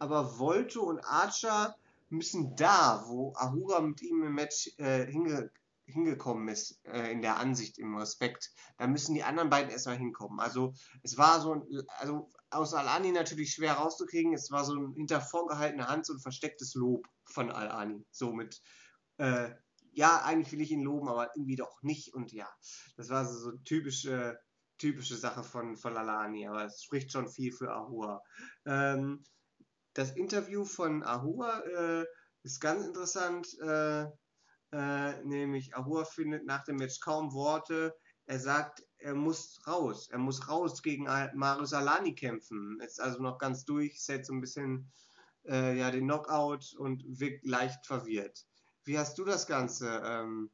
Aber 0.00 0.40
Volto 0.40 0.82
und 0.82 0.98
Archer 0.98 1.76
müssen 2.08 2.56
da, 2.56 3.04
wo 3.06 3.32
Ahura 3.36 3.80
mit 3.80 4.02
ihm 4.02 4.24
im 4.24 4.34
Match 4.34 4.72
äh, 4.78 5.06
hinge 5.06 5.52
hingekommen 5.84 6.48
ist, 6.48 6.84
äh, 6.86 7.12
in 7.12 7.22
der 7.22 7.36
Ansicht, 7.36 7.78
im 7.78 7.96
Respekt, 7.96 8.50
da 8.78 8.88
müssen 8.88 9.14
die 9.14 9.22
anderen 9.22 9.50
beiden 9.50 9.70
erstmal 9.70 9.96
hinkommen. 9.96 10.40
Also 10.40 10.74
es 11.04 11.16
war 11.16 11.40
so 11.40 11.54
ein, 11.54 11.62
also 11.98 12.28
aus 12.50 12.74
Al-Ani 12.74 13.12
natürlich 13.12 13.52
schwer 13.52 13.74
rauszukriegen, 13.74 14.34
es 14.34 14.50
war 14.50 14.64
so 14.64 14.74
ein 14.74 14.94
hinter 14.94 15.20
vorgehaltener 15.20 15.86
Hand 15.86 16.06
so 16.06 16.14
ein 16.14 16.18
verstecktes 16.18 16.74
Lob 16.74 17.06
von 17.26 17.52
Al-Ani. 17.52 18.04
So 18.10 18.32
mit, 18.32 18.60
äh, 19.18 19.50
ja, 19.96 20.22
eigentlich 20.22 20.52
will 20.52 20.60
ich 20.60 20.70
ihn 20.70 20.82
loben, 20.82 21.08
aber 21.08 21.30
irgendwie 21.34 21.56
doch 21.56 21.82
nicht. 21.82 22.12
Und 22.12 22.30
ja, 22.32 22.48
das 22.96 23.08
war 23.08 23.24
so, 23.24 23.38
so 23.38 23.52
typische, 23.64 24.38
typische 24.78 25.16
Sache 25.16 25.42
von, 25.42 25.76
von 25.78 25.94
Lalani, 25.94 26.46
aber 26.46 26.66
es 26.66 26.82
spricht 26.82 27.10
schon 27.10 27.28
viel 27.28 27.50
für 27.50 27.72
Ahura. 27.72 28.20
Ähm, 28.66 29.24
das 29.94 30.10
Interview 30.12 30.66
von 30.66 31.02
Ahura 31.02 31.60
äh, 31.60 32.04
ist 32.42 32.60
ganz 32.60 32.84
interessant, 32.84 33.48
äh, 33.60 34.02
äh, 34.72 35.24
nämlich 35.24 35.74
Ahura 35.74 36.04
findet 36.04 36.44
nach 36.44 36.64
dem 36.64 36.76
Match 36.76 37.00
kaum 37.00 37.32
Worte. 37.32 37.96
Er 38.26 38.38
sagt, 38.38 38.82
er 38.98 39.14
muss 39.14 39.58
raus. 39.66 40.10
Er 40.10 40.18
muss 40.18 40.46
raus 40.46 40.82
gegen 40.82 41.04
Marius 41.04 41.72
Alani 41.72 42.14
kämpfen. 42.14 42.78
Ist 42.84 43.00
also 43.00 43.22
noch 43.22 43.38
ganz 43.38 43.64
durch, 43.64 44.04
setzt 44.04 44.26
so 44.26 44.34
ein 44.34 44.42
bisschen 44.42 44.92
äh, 45.48 45.78
ja, 45.78 45.90
den 45.90 46.04
Knockout 46.04 46.74
und 46.76 47.02
wirkt 47.06 47.46
leicht 47.46 47.86
verwirrt. 47.86 48.44
Wie 48.86 48.96
hast 48.96 49.18
du 49.18 49.24
das 49.24 49.48
Ganze 49.48 50.00
ähm, 50.04 50.48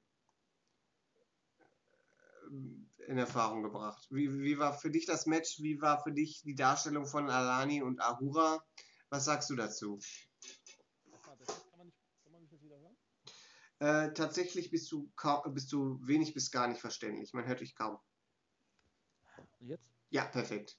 in 3.07 3.19
Erfahrung 3.19 3.63
gebracht? 3.63 4.07
Wie, 4.11 4.33
wie 4.41 4.59
war 4.59 4.73
für 4.73 4.91
dich 4.91 5.05
das 5.05 5.27
Match? 5.27 5.61
Wie 5.61 5.83
war 5.83 6.03
für 6.03 6.13
dich 6.13 6.41
die 6.43 6.55
Darstellung 6.55 7.05
von 7.05 7.29
Alani 7.29 7.83
und 7.83 8.01
Ahura? 8.01 8.65
Was 9.11 9.27
sagst 9.27 9.51
du 9.51 9.57
dazu? 9.57 9.99
Äh, 13.81 14.13
tatsächlich 14.15 14.71
bist 14.71 14.91
du, 14.93 15.13
kaum, 15.15 15.53
bist 15.53 15.71
du 15.71 15.99
wenig 16.07 16.33
bis 16.33 16.51
gar 16.51 16.69
nicht 16.69 16.81
verständlich. 16.81 17.35
Man 17.35 17.45
hört 17.45 17.61
dich 17.61 17.75
kaum. 17.75 17.99
Und 19.61 19.69
jetzt? 19.69 19.85
Ja, 20.09 20.25
perfekt. 20.25 20.79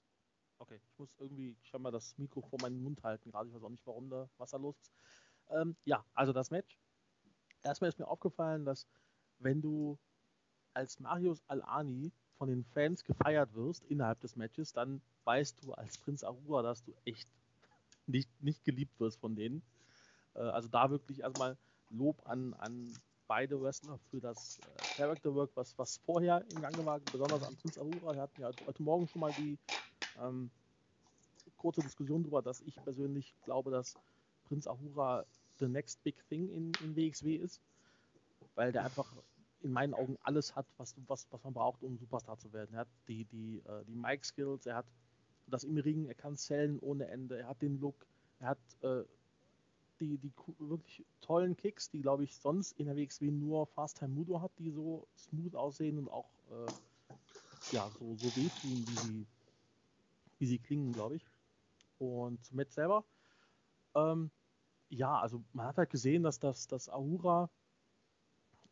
Okay, 0.57 0.79
ich 0.83 0.97
muss 0.97 1.15
irgendwie 1.19 1.55
scheinbar 1.61 1.91
das 1.91 2.17
Mikro 2.17 2.41
vor 2.41 2.59
meinen 2.61 2.81
Mund 2.81 3.03
halten 3.03 3.29
gerade. 3.29 3.49
Ich 3.49 3.53
weiß 3.53 3.63
auch 3.63 3.69
nicht, 3.69 3.85
warum 3.85 4.09
da 4.09 4.27
was 4.37 4.49
da 4.49 4.57
los 4.57 4.79
ist. 4.79 4.91
Ähm, 5.49 5.75
ja, 5.85 6.03
also 6.15 6.33
das 6.33 6.49
Match 6.49 6.79
erstmal 7.63 7.89
ist 7.89 7.99
mir 7.99 8.07
aufgefallen, 8.07 8.65
dass 8.65 8.87
wenn 9.39 9.61
du 9.61 9.97
als 10.73 10.99
Marius 10.99 11.41
Al-Ani 11.47 12.11
von 12.37 12.49
den 12.49 12.63
Fans 12.63 13.03
gefeiert 13.03 13.53
wirst 13.53 13.85
innerhalb 13.85 14.19
des 14.21 14.35
Matches, 14.35 14.73
dann 14.73 15.01
weißt 15.23 15.63
du 15.63 15.73
als 15.73 15.97
Prinz 15.97 16.23
Arua, 16.23 16.61
dass 16.61 16.83
du 16.83 16.93
echt 17.05 17.27
nicht, 18.07 18.29
nicht 18.41 18.63
geliebt 18.63 18.99
wirst 18.99 19.19
von 19.19 19.35
denen. 19.35 19.61
Äh, 20.35 20.39
also 20.39 20.67
da 20.67 20.89
wirklich 20.89 21.21
erstmal 21.21 21.57
Lob 21.89 22.21
an, 22.27 22.53
an 22.55 22.93
beide 23.27 23.61
Wrestler 23.61 23.97
für 24.09 24.19
das 24.19 24.59
äh, 24.59 24.97
Character 24.97 25.33
Work, 25.33 25.51
was, 25.55 25.77
was 25.77 25.97
vorher 25.97 26.43
im 26.49 26.61
Gange 26.61 26.83
war, 26.85 26.99
besonders 26.99 27.43
an 27.43 27.55
Prinz 27.55 27.77
Arura. 27.77 28.13
Wir 28.13 28.21
hatten 28.21 28.41
ja 28.41 28.51
heute 28.65 28.83
Morgen 28.83 29.07
schon 29.07 29.21
mal 29.21 29.33
die 29.33 29.57
ähm, 30.19 30.49
kurze 31.57 31.81
Diskussion 31.81 32.23
darüber, 32.23 32.41
dass 32.41 32.61
ich 32.61 32.81
persönlich 32.83 33.33
glaube, 33.45 33.71
dass 33.71 33.97
Prinz 34.45 34.67
Ahura 34.67 35.25
the 35.59 35.67
next 35.67 36.03
big 36.03 36.15
thing 36.29 36.49
in, 36.49 36.71
in 36.79 36.95
WXW 36.95 37.35
ist, 37.35 37.61
weil 38.55 38.71
der 38.71 38.83
einfach 38.85 39.13
in 39.61 39.71
meinen 39.71 39.93
Augen 39.93 40.17
alles 40.23 40.55
hat, 40.55 40.65
was, 40.77 40.95
was, 41.07 41.27
was 41.31 41.43
man 41.43 41.53
braucht, 41.53 41.83
um 41.83 41.97
Superstar 41.97 42.37
zu 42.37 42.51
werden. 42.51 42.73
Er 42.73 42.81
hat 42.81 42.89
die, 43.07 43.25
die, 43.25 43.61
äh, 43.65 43.85
die 43.85 43.95
Mic-Skills, 43.95 44.65
er 44.65 44.75
hat 44.75 44.85
das 45.47 45.63
im 45.63 45.77
Ring, 45.77 46.05
er 46.05 46.15
kann 46.15 46.35
zählen 46.35 46.79
ohne 46.79 47.07
Ende, 47.07 47.39
er 47.39 47.47
hat 47.47 47.61
den 47.61 47.79
Look, 47.79 48.05
er 48.39 48.49
hat 48.49 48.59
äh, 48.81 49.03
die, 49.99 50.17
die 50.17 50.31
wirklich 50.59 51.05
tollen 51.21 51.55
Kicks, 51.55 51.89
die 51.89 52.01
glaube 52.01 52.23
ich 52.23 52.35
sonst 52.35 52.77
in 52.79 52.87
der 52.87 52.97
WXW 52.97 53.31
nur 53.31 53.67
Fast 53.67 53.97
Time 53.99 54.13
Mudo 54.13 54.41
hat, 54.41 54.51
die 54.59 54.71
so 54.71 55.07
smooth 55.17 55.55
aussehen 55.55 55.97
und 55.97 56.09
auch 56.09 56.29
äh, 56.51 56.71
ja, 57.71 57.89
so, 57.89 58.15
so 58.15 58.35
wehtun, 58.35 58.85
wie 58.85 58.97
sie, 58.97 59.27
wie 60.39 60.45
sie 60.45 60.59
klingen, 60.59 60.93
glaube 60.93 61.15
ich. 61.15 61.25
Und 61.99 62.43
zum 62.45 62.57
Match 62.57 62.71
selber, 62.73 63.03
ähm, 63.95 64.29
ja, 64.93 65.19
also 65.19 65.43
man 65.53 65.67
hat 65.67 65.77
halt 65.77 65.89
gesehen, 65.89 66.23
dass 66.23 66.39
das, 66.39 66.67
das 66.67 66.89
Ahura 66.89 67.49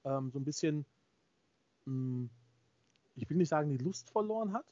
ähm, 0.04 0.32
so 0.32 0.40
ein 0.40 0.46
bisschen, 0.46 0.86
mh, 1.86 1.94
hm, 1.94 2.30
ich 3.16 3.30
will 3.30 3.38
nicht 3.38 3.50
sagen, 3.50 3.70
die 3.70 3.78
Lust 3.78 4.10
verloren 4.10 4.54
hat, 4.54 4.66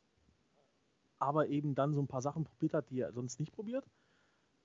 aber 1.20 1.48
eben 1.48 1.76
dann 1.76 1.94
so 1.94 2.02
ein 2.02 2.08
paar 2.08 2.22
Sachen 2.22 2.46
probiert 2.46 2.74
hat, 2.74 2.90
die 2.90 3.02
er 3.02 3.12
sonst 3.12 3.40
nicht 3.40 3.52
probiert. 3.52 3.86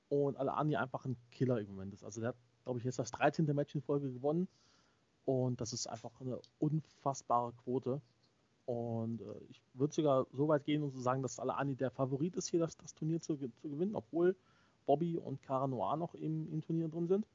Und 0.08 0.36
Alani 0.36 0.76
einfach 0.76 1.04
ein 1.06 1.16
Killer 1.30 1.60
im 1.60 1.68
Moment 1.68 1.92
ist. 1.92 2.04
Also 2.04 2.20
der 2.20 2.28
hat, 2.28 2.36
glaube 2.62 2.78
ich, 2.78 2.84
jetzt 2.84 2.98
das 2.98 3.10
13. 3.10 3.46
Match 3.46 3.74
in 3.74 3.82
Folge 3.82 4.12
gewonnen. 4.12 4.46
Und 5.24 5.60
das 5.60 5.72
ist 5.72 5.88
einfach 5.88 6.20
eine 6.20 6.40
unfassbare 6.58 7.52
Quote. 7.64 8.00
Und 8.66 9.22
äh, 9.22 9.40
ich 9.48 9.60
würde 9.72 9.92
sogar 9.92 10.26
so 10.32 10.46
weit 10.46 10.64
gehen 10.64 10.82
und 10.82 10.90
zu 10.90 10.98
so 10.98 11.02
sagen, 11.02 11.22
dass 11.22 11.40
Alani 11.40 11.74
der 11.74 11.90
Favorit 11.90 12.36
ist, 12.36 12.48
hier 12.48 12.60
das, 12.60 12.76
das 12.76 12.94
Turnier 12.94 13.20
zu, 13.20 13.36
zu, 13.36 13.68
gewinnen, 13.68 13.96
obwohl 13.96 14.36
Bobby 14.86 15.18
und 15.18 15.42
Cara 15.42 15.66
Noir 15.66 15.96
noch 15.96 16.14
im, 16.14 16.50
im 16.52 16.60
Turnier 16.62 16.88
drin 16.88 17.08
sind. 17.08 17.26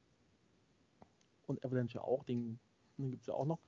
Und 1.46 1.64
Avalanche 1.64 2.02
auch, 2.02 2.24
den, 2.24 2.58
den 2.98 3.10
gibt 3.10 3.22
es 3.22 3.26
ja 3.26 3.34
auch 3.34 3.46
noch. 3.46 3.58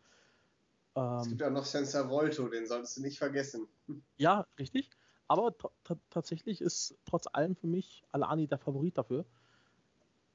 Ähm, 0.95 1.19
es 1.21 1.29
gibt 1.29 1.41
ja 1.41 1.51
noch 1.51 1.65
Sensor 1.65 2.09
Volto, 2.09 2.49
den 2.49 2.67
solltest 2.67 2.97
du 2.97 3.03
nicht 3.03 3.19
vergessen. 3.19 3.67
Ja, 4.17 4.47
richtig. 4.59 4.91
Aber 5.27 5.55
tatsächlich 6.11 6.61
ist 6.61 6.95
trotz 7.07 7.27
allem 7.33 7.57
für 7.57 7.67
mich 7.67 8.05
Alani 8.13 8.47
der 8.47 8.59
Favorit 8.59 8.99
dafür. 8.99 9.25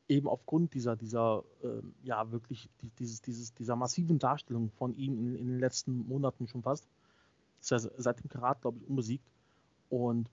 Eben 0.08 0.28
aufgrund 0.28 0.74
dieser, 0.74 0.96
dieser, 0.96 1.44
äh, 1.62 1.82
ja, 2.04 2.32
wirklich 2.32 2.70
dieses, 2.98 3.22
dieses, 3.22 3.54
dieser 3.54 3.76
massiven 3.76 4.20
Darstellung 4.20 4.72
von 4.72 4.96
ihm 4.96 5.18
in, 5.18 5.36
in 5.36 5.48
den 5.48 5.60
letzten 5.60 6.08
Monaten 6.08 6.48
schon 6.48 6.64
fast. 6.64 6.88
Ist 7.62 7.72
ja 7.72 7.80
seit 7.80 8.20
dem 8.22 8.30
Karat, 8.30 8.62
glaube 8.62 8.80
ich, 8.80 8.88
unbesiegt. 8.88 9.30
Und 9.90 10.30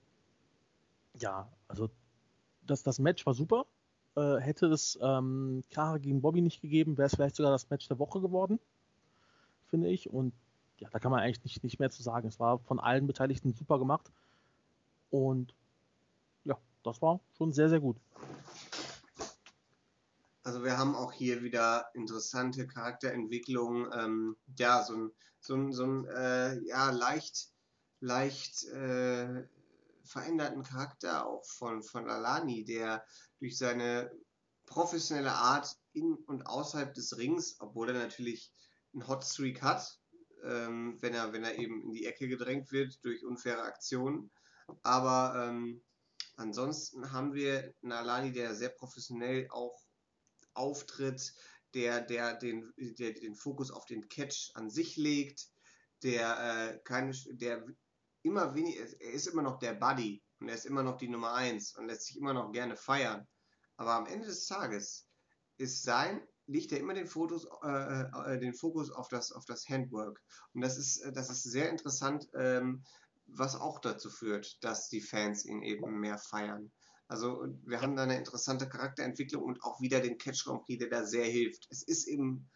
ja, 1.13 1.47
also 1.67 1.89
das, 2.67 2.83
das 2.83 2.99
Match 2.99 3.25
war 3.25 3.33
super. 3.33 3.65
Äh, 4.15 4.37
hätte 4.37 4.67
es 4.67 4.97
ähm, 5.01 5.63
Kara 5.71 5.97
gegen 5.97 6.21
Bobby 6.21 6.41
nicht 6.41 6.61
gegeben, 6.61 6.97
wäre 6.97 7.07
es 7.07 7.15
vielleicht 7.15 7.35
sogar 7.35 7.51
das 7.51 7.69
Match 7.69 7.87
der 7.87 7.99
Woche 7.99 8.21
geworden, 8.21 8.59
finde 9.69 9.89
ich. 9.89 10.09
Und 10.09 10.33
ja, 10.79 10.89
da 10.89 10.99
kann 10.99 11.11
man 11.11 11.21
eigentlich 11.21 11.43
nicht, 11.43 11.63
nicht 11.63 11.79
mehr 11.79 11.89
zu 11.89 12.01
sagen. 12.01 12.27
Es 12.27 12.39
war 12.39 12.59
von 12.59 12.79
allen 12.79 13.07
Beteiligten 13.07 13.53
super 13.53 13.79
gemacht. 13.79 14.11
Und 15.09 15.53
ja, 16.43 16.57
das 16.83 17.01
war 17.01 17.19
schon 17.37 17.53
sehr, 17.53 17.69
sehr 17.69 17.79
gut. 17.79 17.97
Also 20.43 20.63
wir 20.63 20.77
haben 20.77 20.95
auch 20.95 21.11
hier 21.11 21.41
wieder 21.41 21.89
interessante 21.93 22.67
Charakterentwicklungen. 22.67 23.89
Ähm, 23.97 24.35
ja, 24.57 24.83
so 24.83 24.95
ein, 24.95 25.11
so 25.39 25.55
ein, 25.55 25.73
so 25.73 25.85
ein 25.85 26.05
äh, 26.05 26.59
ja, 26.67 26.91
leicht, 26.91 27.49
leicht 27.99 28.65
äh, 28.65 29.43
veränderten 30.05 30.63
Charakter 30.63 31.25
auch 31.25 31.45
von, 31.45 31.83
von 31.83 32.09
Alani, 32.09 32.63
der 32.63 33.05
durch 33.39 33.57
seine 33.57 34.11
professionelle 34.65 35.33
Art 35.33 35.75
in 35.93 36.13
und 36.13 36.47
außerhalb 36.47 36.93
des 36.93 37.17
Rings, 37.17 37.57
obwohl 37.59 37.89
er 37.89 37.99
natürlich 37.99 38.51
einen 38.93 39.07
Hotstreak 39.07 39.61
hat, 39.61 39.99
ähm, 40.43 40.97
wenn, 41.01 41.13
er, 41.13 41.33
wenn 41.33 41.43
er 41.43 41.57
eben 41.57 41.81
in 41.81 41.91
die 41.91 42.05
Ecke 42.05 42.27
gedrängt 42.27 42.71
wird 42.71 43.03
durch 43.03 43.23
unfaire 43.25 43.63
Aktionen, 43.63 44.31
aber 44.81 45.47
ähm, 45.47 45.83
ansonsten 46.37 47.11
haben 47.11 47.33
wir 47.33 47.73
einen 47.83 47.91
Alani, 47.91 48.31
der 48.31 48.55
sehr 48.55 48.69
professionell 48.69 49.47
auch 49.51 49.85
auftritt, 50.53 51.33
der, 51.73 52.01
der, 52.01 52.35
den, 52.35 52.73
der 52.77 53.13
den 53.13 53.35
Fokus 53.35 53.69
auf 53.69 53.85
den 53.85 54.07
Catch 54.07 54.51
an 54.53 54.69
sich 54.69 54.95
legt, 54.95 55.49
der 56.03 56.73
äh, 56.73 56.79
keine, 56.83 57.11
der 57.31 57.65
immer 58.25 58.55
weniger, 58.55 58.83
er 58.99 59.11
ist 59.11 59.27
immer 59.27 59.43
noch 59.43 59.59
der 59.59 59.73
Buddy 59.73 60.21
und 60.39 60.49
er 60.49 60.55
ist 60.55 60.65
immer 60.65 60.83
noch 60.83 60.97
die 60.97 61.07
Nummer 61.07 61.33
1 61.33 61.75
und 61.77 61.87
lässt 61.87 62.07
sich 62.07 62.17
immer 62.17 62.33
noch 62.33 62.51
gerne 62.51 62.75
feiern. 62.75 63.27
Aber 63.77 63.93
am 63.93 64.07
Ende 64.07 64.27
des 64.27 64.47
Tages 64.47 65.07
ist 65.57 65.83
sein, 65.83 66.21
legt 66.47 66.71
er 66.71 66.79
immer 66.79 66.93
den, 66.93 67.07
Fotos, 67.07 67.47
äh, 67.63 68.01
äh, 68.33 68.39
den 68.39 68.53
Fokus 68.53 68.91
auf 68.91 69.07
das, 69.09 69.31
auf 69.31 69.45
das 69.45 69.67
Handwork. 69.69 70.21
Und 70.53 70.61
das 70.61 70.77
ist, 70.77 71.03
das 71.13 71.29
ist 71.29 71.43
sehr 71.43 71.69
interessant, 71.69 72.27
ähm, 72.35 72.83
was 73.27 73.55
auch 73.55 73.79
dazu 73.79 74.09
führt, 74.09 74.63
dass 74.63 74.89
die 74.89 75.01
Fans 75.01 75.45
ihn 75.45 75.61
eben 75.61 75.99
mehr 75.99 76.17
feiern. 76.17 76.71
Also 77.07 77.45
wir 77.63 77.81
haben 77.81 77.95
da 77.95 78.03
eine 78.03 78.17
interessante 78.17 78.67
Charakterentwicklung 78.67 79.43
und 79.43 79.63
auch 79.63 79.79
wieder 79.81 79.99
den 79.99 80.17
Catch 80.17 80.45
Grand 80.45 80.63
Prix, 80.63 80.79
der 80.79 80.89
da 80.89 81.05
sehr 81.05 81.25
hilft. 81.25 81.67
Es 81.69 81.83
ist 81.83 82.07
eben, 82.07 82.49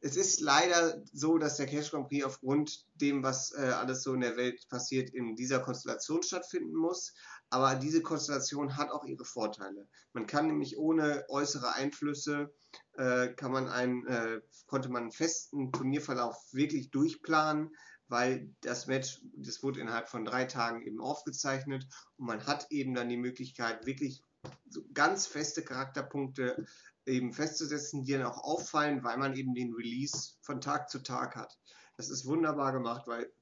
es 0.00 0.16
ist 0.16 0.40
leider 0.40 1.02
so, 1.12 1.38
dass 1.38 1.56
der 1.56 1.66
Catch 1.66 1.90
Grand 1.90 2.08
Prix 2.08 2.24
aufgrund 2.24 2.86
dem, 2.94 3.22
was 3.22 3.52
äh, 3.52 3.62
alles 3.62 4.02
so 4.02 4.14
in 4.14 4.20
der 4.20 4.36
Welt 4.36 4.68
passiert, 4.68 5.10
in 5.10 5.34
dieser 5.34 5.60
Konstellation 5.60 6.22
stattfinden 6.22 6.74
muss. 6.74 7.14
Aber 7.50 7.74
diese 7.74 8.02
Konstellation 8.02 8.76
hat 8.76 8.90
auch 8.90 9.04
ihre 9.04 9.24
Vorteile. 9.24 9.88
Man 10.12 10.26
kann 10.26 10.46
nämlich 10.46 10.78
ohne 10.78 11.24
äußere 11.28 11.74
Einflüsse 11.74 12.52
äh, 12.96 13.28
kann 13.28 13.52
man 13.52 13.68
einen, 13.68 14.06
äh, 14.06 14.40
konnte 14.66 14.88
man 14.88 15.04
einen 15.04 15.12
festen 15.12 15.72
Turnierverlauf 15.72 16.36
wirklich 16.52 16.90
durchplanen 16.90 17.70
weil 18.08 18.50
das 18.62 18.86
Match, 18.86 19.20
das 19.36 19.62
wurde 19.62 19.80
innerhalb 19.80 20.08
von 20.08 20.24
drei 20.24 20.46
Tagen 20.46 20.82
eben 20.82 21.00
aufgezeichnet 21.00 21.86
und 22.16 22.26
man 22.26 22.46
hat 22.46 22.66
eben 22.70 22.94
dann 22.94 23.08
die 23.08 23.16
Möglichkeit, 23.16 23.86
wirklich 23.86 24.22
so 24.68 24.82
ganz 24.94 25.26
feste 25.26 25.62
Charakterpunkte 25.62 26.66
eben 27.08 27.32
festzusetzen, 27.32 28.04
die 28.04 28.12
dann 28.12 28.22
auch 28.22 28.42
auffallen, 28.44 29.02
weil 29.02 29.18
man 29.18 29.34
eben 29.34 29.54
den 29.54 29.74
Release 29.74 30.34
von 30.40 30.60
Tag 30.60 30.88
zu 30.90 31.00
Tag 31.00 31.36
hat. 31.36 31.58
Das 31.96 32.10
ist 32.10 32.26
wunderbar 32.26 32.72
gemacht, 32.72 33.06
weil 33.06 33.32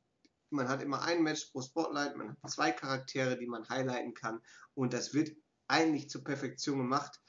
man 0.50 0.68
hat 0.68 0.82
immer 0.82 1.02
ein 1.02 1.22
Match 1.22 1.46
pro 1.46 1.60
Spotlight, 1.60 2.16
man 2.16 2.30
hat 2.30 2.50
zwei 2.50 2.72
Charaktere, 2.72 3.36
die 3.36 3.46
man 3.46 3.68
highlighten 3.68 4.14
kann 4.14 4.40
und 4.74 4.92
das 4.92 5.12
wird 5.12 5.36
eigentlich 5.68 6.08
zur 6.08 6.24
Perfektion 6.24 6.78
gemacht. 6.78 7.20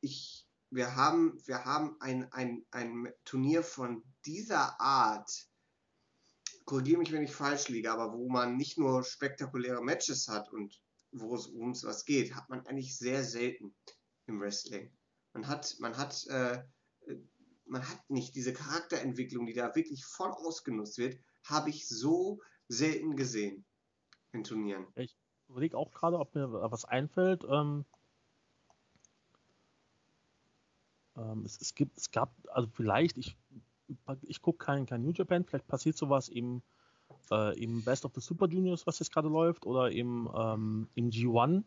Ich, 0.00 0.46
wir 0.70 0.94
haben, 0.94 1.40
wir 1.46 1.64
haben 1.64 1.96
ein, 2.00 2.32
ein, 2.32 2.64
ein 2.70 3.12
Turnier 3.24 3.62
von 3.62 4.02
dieser 4.24 4.80
Art 4.80 5.50
korrigiere 6.70 6.98
mich, 6.98 7.10
wenn 7.10 7.24
ich 7.24 7.32
falsch 7.32 7.68
liege, 7.68 7.90
aber 7.90 8.16
wo 8.16 8.28
man 8.28 8.56
nicht 8.56 8.78
nur 8.78 9.02
spektakuläre 9.02 9.82
Matches 9.82 10.28
hat 10.28 10.52
und 10.52 10.80
wo 11.10 11.34
es 11.34 11.48
ums 11.48 11.82
was 11.82 12.04
geht, 12.04 12.36
hat 12.36 12.48
man 12.48 12.64
eigentlich 12.64 12.96
sehr 12.96 13.24
selten 13.24 13.74
im 14.26 14.40
Wrestling. 14.40 14.92
Man 15.32 15.46
hat, 15.48 15.76
man 15.78 15.96
hat, 15.96 16.26
äh, 16.26 16.62
man 17.66 17.88
hat 17.88 18.10
nicht 18.10 18.34
diese 18.34 18.52
Charakterentwicklung, 18.52 19.46
die 19.46 19.54
da 19.54 19.74
wirklich 19.74 20.04
voll 20.04 20.30
ausgenutzt 20.30 20.98
wird, 20.98 21.18
habe 21.44 21.70
ich 21.70 21.88
so 21.88 22.40
selten 22.68 23.16
gesehen 23.16 23.64
in 24.32 24.44
Turnieren. 24.44 24.86
Ich 24.96 25.16
überlege 25.48 25.76
auch 25.76 25.92
gerade, 25.92 26.18
ob 26.18 26.34
mir 26.34 26.50
was 26.70 26.84
einfällt. 26.84 27.44
Ähm, 27.48 27.84
ähm, 31.16 31.44
es, 31.44 31.60
es, 31.60 31.74
gibt, 31.74 31.96
es 31.96 32.10
gab, 32.10 32.34
also 32.48 32.68
vielleicht, 32.74 33.18
ich 33.18 33.36
ich 34.22 34.42
gucke 34.42 34.64
kein, 34.64 34.86
kein 34.86 35.02
New 35.02 35.12
Japan, 35.12 35.44
vielleicht 35.44 35.66
passiert 35.66 35.96
sowas 35.96 36.28
im, 36.28 36.62
äh, 37.30 37.58
im 37.60 37.82
Best 37.82 38.04
of 38.04 38.12
the 38.14 38.20
Super 38.20 38.46
Juniors, 38.46 38.86
was 38.86 38.98
jetzt 38.98 39.12
gerade 39.12 39.28
läuft, 39.28 39.66
oder 39.66 39.90
im, 39.90 40.30
ähm, 40.34 40.88
im 40.94 41.10
G1, 41.10 41.64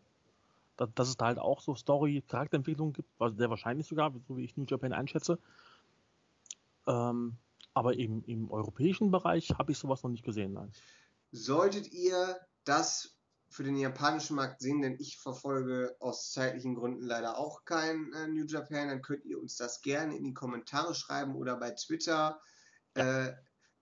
da, 0.77 0.87
dass 0.87 1.09
es 1.09 1.17
da 1.17 1.25
halt 1.27 1.39
auch 1.39 1.61
so 1.61 1.75
Story, 1.75 2.23
Charakterentwicklung 2.27 2.93
gibt, 2.93 3.09
was 3.17 3.35
sehr 3.35 3.49
wahrscheinlich 3.49 3.87
sogar, 3.87 4.13
so 4.27 4.37
wie 4.37 4.43
ich 4.43 4.57
New 4.57 4.65
Japan 4.65 4.93
einschätze. 4.93 5.39
Ähm, 6.87 7.37
aber 7.73 7.97
im, 7.97 8.23
im 8.25 8.51
europäischen 8.51 9.11
Bereich 9.11 9.51
habe 9.57 9.71
ich 9.71 9.77
sowas 9.77 10.03
noch 10.03 10.11
nicht 10.11 10.25
gesehen, 10.25 10.53
nein. 10.53 10.71
Solltet 11.31 11.91
ihr 11.91 12.37
das 12.65 13.15
für 13.49 13.63
den 13.63 13.77
japanischen 13.77 14.35
Markt 14.35 14.61
sehen, 14.61 14.81
denn 14.81 14.97
ich 14.99 15.17
verfolge 15.17 15.95
aus 15.99 16.31
zeitlichen 16.31 16.75
Gründen 16.75 17.03
leider 17.03 17.37
auch 17.37 17.65
kein 17.65 18.11
äh, 18.13 18.27
New 18.27 18.45
Japan, 18.45 18.87
dann 18.87 19.01
könnt 19.01 19.25
ihr 19.25 19.39
uns 19.39 19.57
das 19.57 19.81
gerne 19.81 20.17
in 20.17 20.23
die 20.23 20.33
Kommentare 20.33 20.95
schreiben 20.95 21.35
oder 21.35 21.57
bei 21.57 21.71
Twitter. 21.71 22.41
Ja. 22.95 23.27
Äh, 23.27 23.35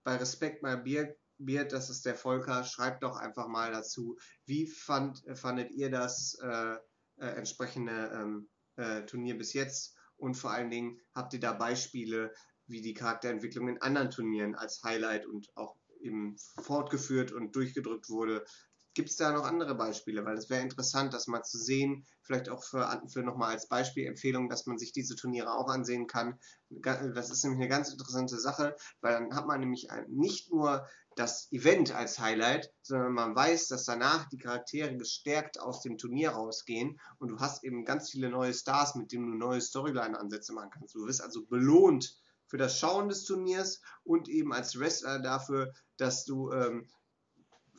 bei 0.03 0.15
Respekt 0.15 0.63
My 0.63 0.77
Beard, 0.77 1.15
Beard, 1.45 1.71
das 1.71 1.89
ist 1.89 2.05
der 2.05 2.15
Volker, 2.15 2.63
schreibt 2.63 3.03
doch 3.03 3.15
einfach 3.15 3.47
mal 3.47 3.71
dazu, 3.71 4.17
wie 4.45 4.67
fand, 4.67 5.23
fandet 5.33 5.71
ihr 5.71 5.89
das 5.89 6.37
äh, 6.41 6.75
äh 7.17 7.35
entsprechende 7.35 8.11
ähm, 8.13 8.49
äh, 8.75 9.03
Turnier 9.05 9.37
bis 9.37 9.53
jetzt? 9.53 9.95
Und 10.17 10.35
vor 10.35 10.51
allen 10.51 10.69
Dingen 10.69 10.99
habt 11.15 11.33
ihr 11.33 11.39
da 11.39 11.53
Beispiele, 11.53 12.33
wie 12.67 12.81
die 12.81 12.93
Charakterentwicklung 12.93 13.67
in 13.67 13.81
anderen 13.81 14.11
Turnieren 14.11 14.55
als 14.55 14.83
Highlight 14.83 15.25
und 15.25 15.49
auch 15.55 15.75
eben 16.01 16.35
fortgeführt 16.61 17.31
und 17.31 17.55
durchgedrückt 17.55 18.09
wurde, 18.09 18.45
Gibt 18.93 19.09
es 19.09 19.15
da 19.15 19.31
noch 19.31 19.45
andere 19.45 19.75
Beispiele? 19.75 20.25
Weil 20.25 20.37
es 20.37 20.49
wäre 20.49 20.61
interessant, 20.61 21.13
das 21.13 21.27
mal 21.27 21.43
zu 21.43 21.57
sehen, 21.57 22.05
vielleicht 22.23 22.49
auch 22.49 22.63
für, 22.63 23.01
für 23.07 23.23
nochmal 23.23 23.51
als 23.51 23.69
Beispielempfehlung, 23.69 24.49
dass 24.49 24.65
man 24.65 24.77
sich 24.77 24.91
diese 24.91 25.15
Turniere 25.15 25.53
auch 25.53 25.69
ansehen 25.69 26.07
kann. 26.07 26.37
Das 26.69 27.29
ist 27.29 27.43
nämlich 27.43 27.61
eine 27.61 27.69
ganz 27.69 27.89
interessante 27.89 28.37
Sache, 28.39 28.75
weil 28.99 29.13
dann 29.13 29.35
hat 29.35 29.47
man 29.47 29.61
nämlich 29.61 29.87
nicht 30.07 30.51
nur 30.51 30.85
das 31.15 31.51
Event 31.51 31.93
als 31.93 32.19
Highlight, 32.19 32.71
sondern 32.81 33.13
man 33.13 33.35
weiß, 33.35 33.67
dass 33.67 33.85
danach 33.85 34.27
die 34.29 34.37
Charaktere 34.37 34.95
gestärkt 34.95 35.59
aus 35.59 35.81
dem 35.81 35.97
Turnier 35.97 36.31
rausgehen 36.31 36.99
und 37.19 37.29
du 37.29 37.39
hast 37.39 37.63
eben 37.63 37.85
ganz 37.85 38.09
viele 38.09 38.29
neue 38.29 38.53
Stars, 38.53 38.95
mit 38.95 39.11
denen 39.11 39.31
du 39.31 39.37
neue 39.37 39.61
Storyline-Ansätze 39.61 40.53
machen 40.53 40.71
kannst. 40.71 40.95
Du 40.95 41.05
wirst 41.05 41.21
also 41.21 41.45
belohnt 41.45 42.17
für 42.47 42.57
das 42.57 42.77
Schauen 42.77 43.07
des 43.07 43.23
Turniers 43.23 43.81
und 44.03 44.27
eben 44.27 44.53
als 44.53 44.77
Wrestler 44.77 45.19
dafür, 45.19 45.73
dass 45.97 46.25
du 46.25 46.51
ähm, 46.51 46.87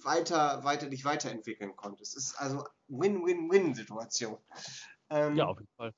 weiter, 0.04 0.64
weiter 0.64 0.88
dich 0.88 1.04
weiterentwickeln 1.04 1.76
konntest. 1.76 2.16
Es 2.16 2.26
ist 2.26 2.34
also 2.34 2.66
Win-Win-Win-Situation. 2.88 4.38
Ähm, 5.10 5.36
ja, 5.36 5.46
auf 5.46 5.58
jeden 5.58 5.72
Fall. 5.76 5.94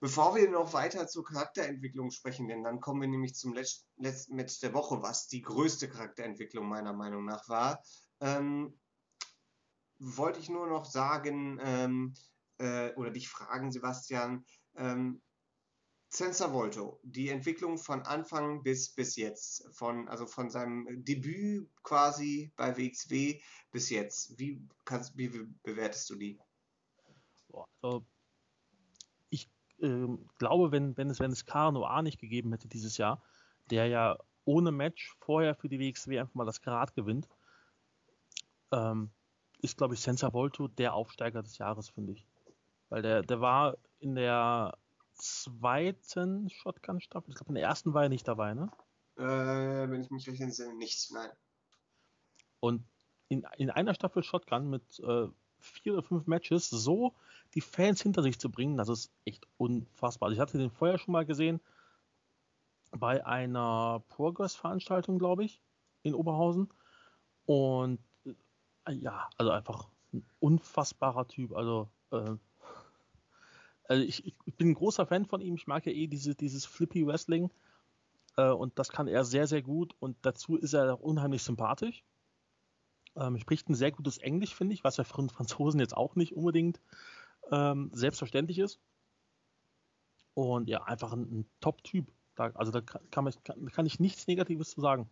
Bevor 0.00 0.36
wir 0.36 0.48
noch 0.48 0.72
weiter 0.72 1.08
zur 1.08 1.24
Charakterentwicklung 1.24 2.10
sprechen, 2.10 2.46
denn 2.46 2.62
dann 2.62 2.80
kommen 2.80 3.00
wir 3.00 3.08
nämlich 3.08 3.34
zum 3.34 3.52
letzten 3.52 4.36
Match 4.36 4.60
der 4.60 4.72
Woche, 4.72 5.02
was 5.02 5.26
die 5.26 5.42
größte 5.42 5.88
Charakterentwicklung 5.88 6.68
meiner 6.68 6.92
Meinung 6.92 7.24
nach 7.24 7.48
war, 7.48 7.82
ähm, 8.20 8.78
wollte 9.98 10.38
ich 10.38 10.48
nur 10.48 10.68
noch 10.68 10.84
sagen 10.84 11.58
ähm, 11.60 12.14
äh, 12.58 12.94
oder 12.94 13.10
dich 13.10 13.28
fragen, 13.28 13.72
Sebastian, 13.72 14.44
ähm, 14.76 15.20
Sensor 16.10 16.52
Volto, 16.52 16.98
die 17.02 17.28
Entwicklung 17.28 17.76
von 17.76 18.02
Anfang 18.02 18.62
bis, 18.62 18.94
bis 18.94 19.16
jetzt, 19.16 19.68
von, 19.74 20.08
also 20.08 20.26
von 20.26 20.48
seinem 20.48 21.04
Debüt 21.04 21.68
quasi 21.82 22.50
bei 22.56 22.76
WXW 22.76 23.40
bis 23.70 23.90
jetzt, 23.90 24.38
wie, 24.38 24.66
kannst, 24.86 25.16
wie 25.18 25.28
bewertest 25.62 26.08
du 26.08 26.16
die? 26.16 26.40
Also, 27.82 28.06
ich 29.28 29.50
äh, 29.80 30.06
glaube, 30.38 30.72
wenn, 30.72 30.96
wenn 30.96 31.10
es, 31.10 31.20
wenn 31.20 31.30
es 31.30 31.44
KNOA 31.44 32.00
nicht 32.00 32.18
gegeben 32.18 32.52
hätte 32.52 32.68
dieses 32.68 32.96
Jahr, 32.96 33.22
der 33.70 33.86
ja 33.86 34.18
ohne 34.46 34.72
Match 34.72 35.14
vorher 35.20 35.54
für 35.54 35.68
die 35.68 35.78
WXW 35.78 36.20
einfach 36.20 36.34
mal 36.34 36.46
das 36.46 36.62
Grad 36.62 36.94
gewinnt, 36.94 37.28
ähm, 38.72 39.10
ist, 39.60 39.76
glaube 39.76 39.92
ich, 39.92 40.00
Sensor 40.00 40.32
Volto 40.32 40.68
der 40.68 40.94
Aufsteiger 40.94 41.42
des 41.42 41.58
Jahres, 41.58 41.90
finde 41.90 42.12
ich. 42.12 42.26
Weil 42.88 43.02
der, 43.02 43.20
der 43.22 43.42
war 43.42 43.76
in 43.98 44.14
der 44.14 44.78
zweiten 45.18 46.48
Shotgun-Staffel. 46.48 47.30
Ich 47.30 47.36
glaube, 47.36 47.50
in 47.50 47.56
der 47.56 47.64
ersten 47.64 47.94
war 47.94 48.04
er 48.04 48.08
nicht 48.08 48.26
dabei, 48.26 48.54
ne? 48.54 48.70
Äh, 49.16 49.90
wenn 49.90 50.00
ich 50.00 50.10
mich 50.10 50.28
recht 50.28 50.40
entsinne, 50.40 50.74
nicht, 50.74 51.10
nein. 51.12 51.30
Und 52.60 52.84
in, 53.28 53.46
in 53.56 53.70
einer 53.70 53.94
Staffel 53.94 54.22
Shotgun 54.22 54.70
mit 54.70 55.00
äh, 55.00 55.28
vier 55.58 55.92
oder 55.92 56.02
fünf 56.02 56.26
Matches 56.26 56.70
so 56.70 57.14
die 57.54 57.60
Fans 57.60 58.02
hinter 58.02 58.22
sich 58.22 58.38
zu 58.38 58.50
bringen, 58.50 58.76
das 58.76 58.88
ist 58.88 59.10
echt 59.24 59.46
unfassbar. 59.56 60.28
Also 60.28 60.34
ich 60.34 60.40
hatte 60.40 60.58
den 60.58 60.70
vorher 60.70 60.98
schon 60.98 61.12
mal 61.12 61.26
gesehen 61.26 61.60
bei 62.92 63.24
einer 63.26 64.02
Progress-Veranstaltung, 64.08 65.18
glaube 65.18 65.44
ich, 65.44 65.60
in 66.02 66.14
Oberhausen. 66.14 66.70
Und 67.46 67.98
äh, 68.24 68.92
ja, 68.92 69.28
also 69.36 69.50
einfach 69.50 69.88
ein 70.12 70.24
unfassbarer 70.40 71.28
Typ. 71.28 71.54
Also 71.54 71.90
äh, 72.10 72.36
also 73.88 74.02
ich, 74.02 74.24
ich, 74.26 74.54
bin 74.54 74.68
ein 74.68 74.74
großer 74.74 75.06
Fan 75.06 75.24
von 75.24 75.40
ihm. 75.40 75.54
Ich 75.54 75.66
mag 75.66 75.86
ja 75.86 75.92
eh 75.92 76.06
diese, 76.06 76.34
dieses 76.34 76.66
Flippy 76.66 77.06
Wrestling. 77.06 77.50
Äh, 78.36 78.50
und 78.50 78.78
das 78.78 78.90
kann 78.90 79.08
er 79.08 79.24
sehr, 79.24 79.46
sehr 79.46 79.62
gut. 79.62 79.96
Und 79.98 80.16
dazu 80.22 80.56
ist 80.56 80.74
er 80.74 80.94
auch 80.94 81.00
unheimlich 81.00 81.42
sympathisch. 81.42 82.04
Ähm, 83.16 83.38
spricht 83.38 83.68
ein 83.68 83.74
sehr 83.74 83.90
gutes 83.90 84.18
Englisch, 84.18 84.54
finde 84.54 84.74
ich, 84.74 84.84
was 84.84 84.98
ja 84.98 85.04
für 85.04 85.18
einen 85.18 85.30
Franzosen 85.30 85.80
jetzt 85.80 85.96
auch 85.96 86.14
nicht 86.14 86.34
unbedingt 86.34 86.80
ähm, 87.50 87.90
selbstverständlich 87.94 88.58
ist. 88.58 88.78
Und 90.34 90.68
ja, 90.68 90.84
einfach 90.84 91.12
ein, 91.12 91.22
ein 91.22 91.50
Top-Typ. 91.60 92.12
also 92.36 92.70
da 92.70 92.82
kann, 92.82 93.24
man, 93.24 93.32
kann, 93.42 93.66
kann 93.72 93.86
ich 93.86 93.98
nichts 93.98 94.26
Negatives 94.26 94.70
zu 94.70 94.82
sagen. 94.82 95.08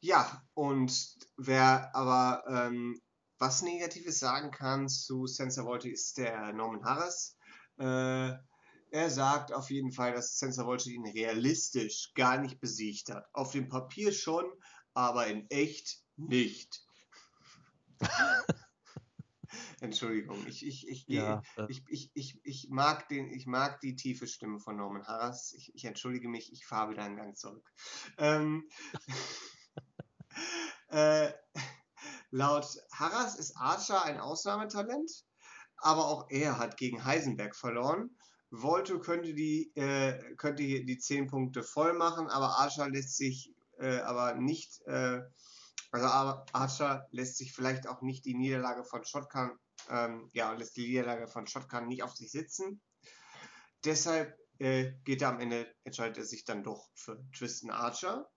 Ja, 0.00 0.42
und 0.54 1.16
wer 1.36 1.96
aber 1.96 2.44
ähm, 2.46 3.00
was 3.38 3.62
Negatives 3.62 4.18
sagen 4.18 4.50
kann 4.50 4.88
zu 4.88 5.26
Sensor 5.26 5.64
Volti 5.64 5.90
ist 5.90 6.18
der 6.18 6.52
Norman 6.52 6.84
Harris. 6.84 7.37
Äh, 7.78 8.36
er 8.90 9.10
sagt 9.10 9.52
auf 9.52 9.70
jeden 9.70 9.92
Fall, 9.92 10.14
dass 10.14 10.38
Sensor 10.38 10.66
Volti 10.66 10.94
ihn 10.94 11.06
realistisch 11.06 12.12
gar 12.14 12.38
nicht 12.38 12.60
besiegt 12.60 13.10
hat. 13.10 13.26
Auf 13.32 13.52
dem 13.52 13.68
Papier 13.68 14.12
schon, 14.12 14.44
aber 14.94 15.26
in 15.26 15.48
echt 15.50 16.02
nicht. 16.16 16.82
Entschuldigung, 19.80 20.44
ich, 20.46 20.66
ich, 20.66 20.88
ich, 20.88 21.06
ja, 21.06 21.42
äh. 21.56 21.66
ich, 21.68 21.84
ich, 21.88 22.10
ich, 22.14 22.40
ich, 22.42 22.68
mag 22.70 23.08
den, 23.08 23.30
ich 23.30 23.46
mag 23.46 23.80
die 23.80 23.94
tiefe 23.94 24.26
Stimme 24.26 24.58
von 24.58 24.76
Norman 24.76 25.06
Harris. 25.06 25.52
Ich, 25.56 25.72
ich 25.74 25.84
entschuldige 25.84 26.28
mich, 26.28 26.52
ich 26.52 26.66
fahre 26.66 26.90
wieder 26.90 27.04
einen 27.04 27.16
Gang 27.16 27.36
zurück. 27.36 27.70
Ähm, 28.16 28.68
äh, 30.88 31.32
laut 32.30 32.66
Harras 32.92 33.36
ist 33.36 33.56
Archer 33.56 34.04
ein 34.04 34.18
Ausnahmetalent 34.18 35.27
aber 35.78 36.06
auch 36.06 36.26
er 36.30 36.58
hat 36.58 36.76
gegen 36.76 37.04
Heisenberg 37.04 37.56
verloren. 37.56 38.10
Volto 38.50 38.98
könnte 38.98 39.34
die, 39.34 39.72
äh, 39.76 40.34
könnte 40.36 40.62
die 40.62 40.98
10 40.98 41.26
Punkte 41.26 41.62
voll 41.62 41.92
machen, 41.92 42.28
aber 42.28 42.58
Archer 42.58 42.88
lässt 42.88 43.16
sich 43.16 43.52
äh, 43.78 43.98
aber 44.00 44.34
nicht, 44.34 44.80
äh, 44.86 45.20
also 45.90 46.06
Archer 46.52 47.06
lässt 47.10 47.36
sich 47.36 47.52
vielleicht 47.52 47.86
auch 47.86 48.02
nicht 48.02 48.24
die 48.24 48.34
Niederlage 48.34 48.84
von 48.84 49.04
Shotgun, 49.04 49.52
ähm, 49.90 50.28
ja, 50.32 50.52
lässt 50.52 50.76
die 50.76 50.86
Niederlage 50.86 51.28
von 51.28 51.46
Shotgun 51.46 51.88
nicht 51.88 52.02
auf 52.02 52.14
sich 52.14 52.30
sitzen. 52.30 52.80
Deshalb 53.84 54.36
äh, 54.58 54.92
geht 55.04 55.22
er 55.22 55.30
am 55.30 55.40
Ende, 55.40 55.72
entscheidet 55.84 56.18
er 56.18 56.24
sich 56.24 56.44
dann 56.44 56.64
doch 56.64 56.90
für 56.94 57.22
Tristan 57.36 57.70
Archer. 57.70 58.28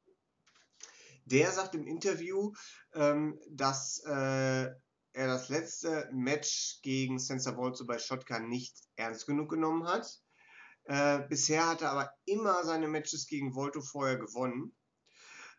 Der 1.25 1.51
sagt 1.51 1.75
im 1.75 1.87
Interview, 1.87 2.53
ähm, 2.93 3.39
dass 3.49 3.99
äh, 4.05 4.69
er 5.13 5.27
das 5.27 5.49
letzte 5.49 6.09
Match 6.11 6.79
gegen 6.81 7.19
Sensor 7.19 7.57
Volto 7.57 7.85
bei 7.85 7.99
Shotgun 7.99 8.47
nicht 8.47 8.75
ernst 8.95 9.27
genug 9.27 9.49
genommen 9.49 9.87
hat. 9.87 10.07
Äh, 10.85 11.19
bisher 11.27 11.67
hat 11.67 11.81
er 11.81 11.91
aber 11.91 12.13
immer 12.25 12.63
seine 12.63 12.87
Matches 12.87 13.27
gegen 13.27 13.53
Volto 13.53 13.81
vorher 13.81 14.17
gewonnen. 14.17 14.75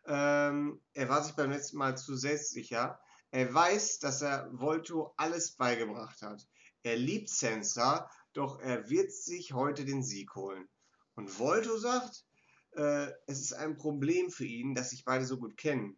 Ähm, 0.05 0.81
er 0.93 1.07
war 1.09 1.23
sich 1.23 1.35
beim 1.35 1.51
letzten 1.51 1.77
Mal 1.77 1.97
zu 1.97 2.15
selbstsicher. 2.15 2.99
Er 3.31 3.53
weiß, 3.53 3.99
dass 3.99 4.21
er 4.21 4.49
Volto 4.51 5.13
alles 5.17 5.55
beigebracht 5.55 6.21
hat. 6.21 6.45
Er 6.83 6.97
liebt 6.97 7.29
Sensor, 7.29 8.09
doch 8.33 8.59
er 8.59 8.89
wird 8.89 9.11
sich 9.11 9.53
heute 9.53 9.85
den 9.85 10.03
Sieg 10.03 10.35
holen. 10.35 10.67
Und 11.15 11.29
Volto 11.29 11.77
sagt, 11.77 12.25
äh, 12.71 13.07
es 13.27 13.39
ist 13.39 13.53
ein 13.53 13.77
Problem 13.77 14.29
für 14.31 14.45
ihn, 14.45 14.75
dass 14.75 14.89
sich 14.89 15.05
beide 15.05 15.25
so 15.25 15.37
gut 15.37 15.55
kennen. 15.57 15.97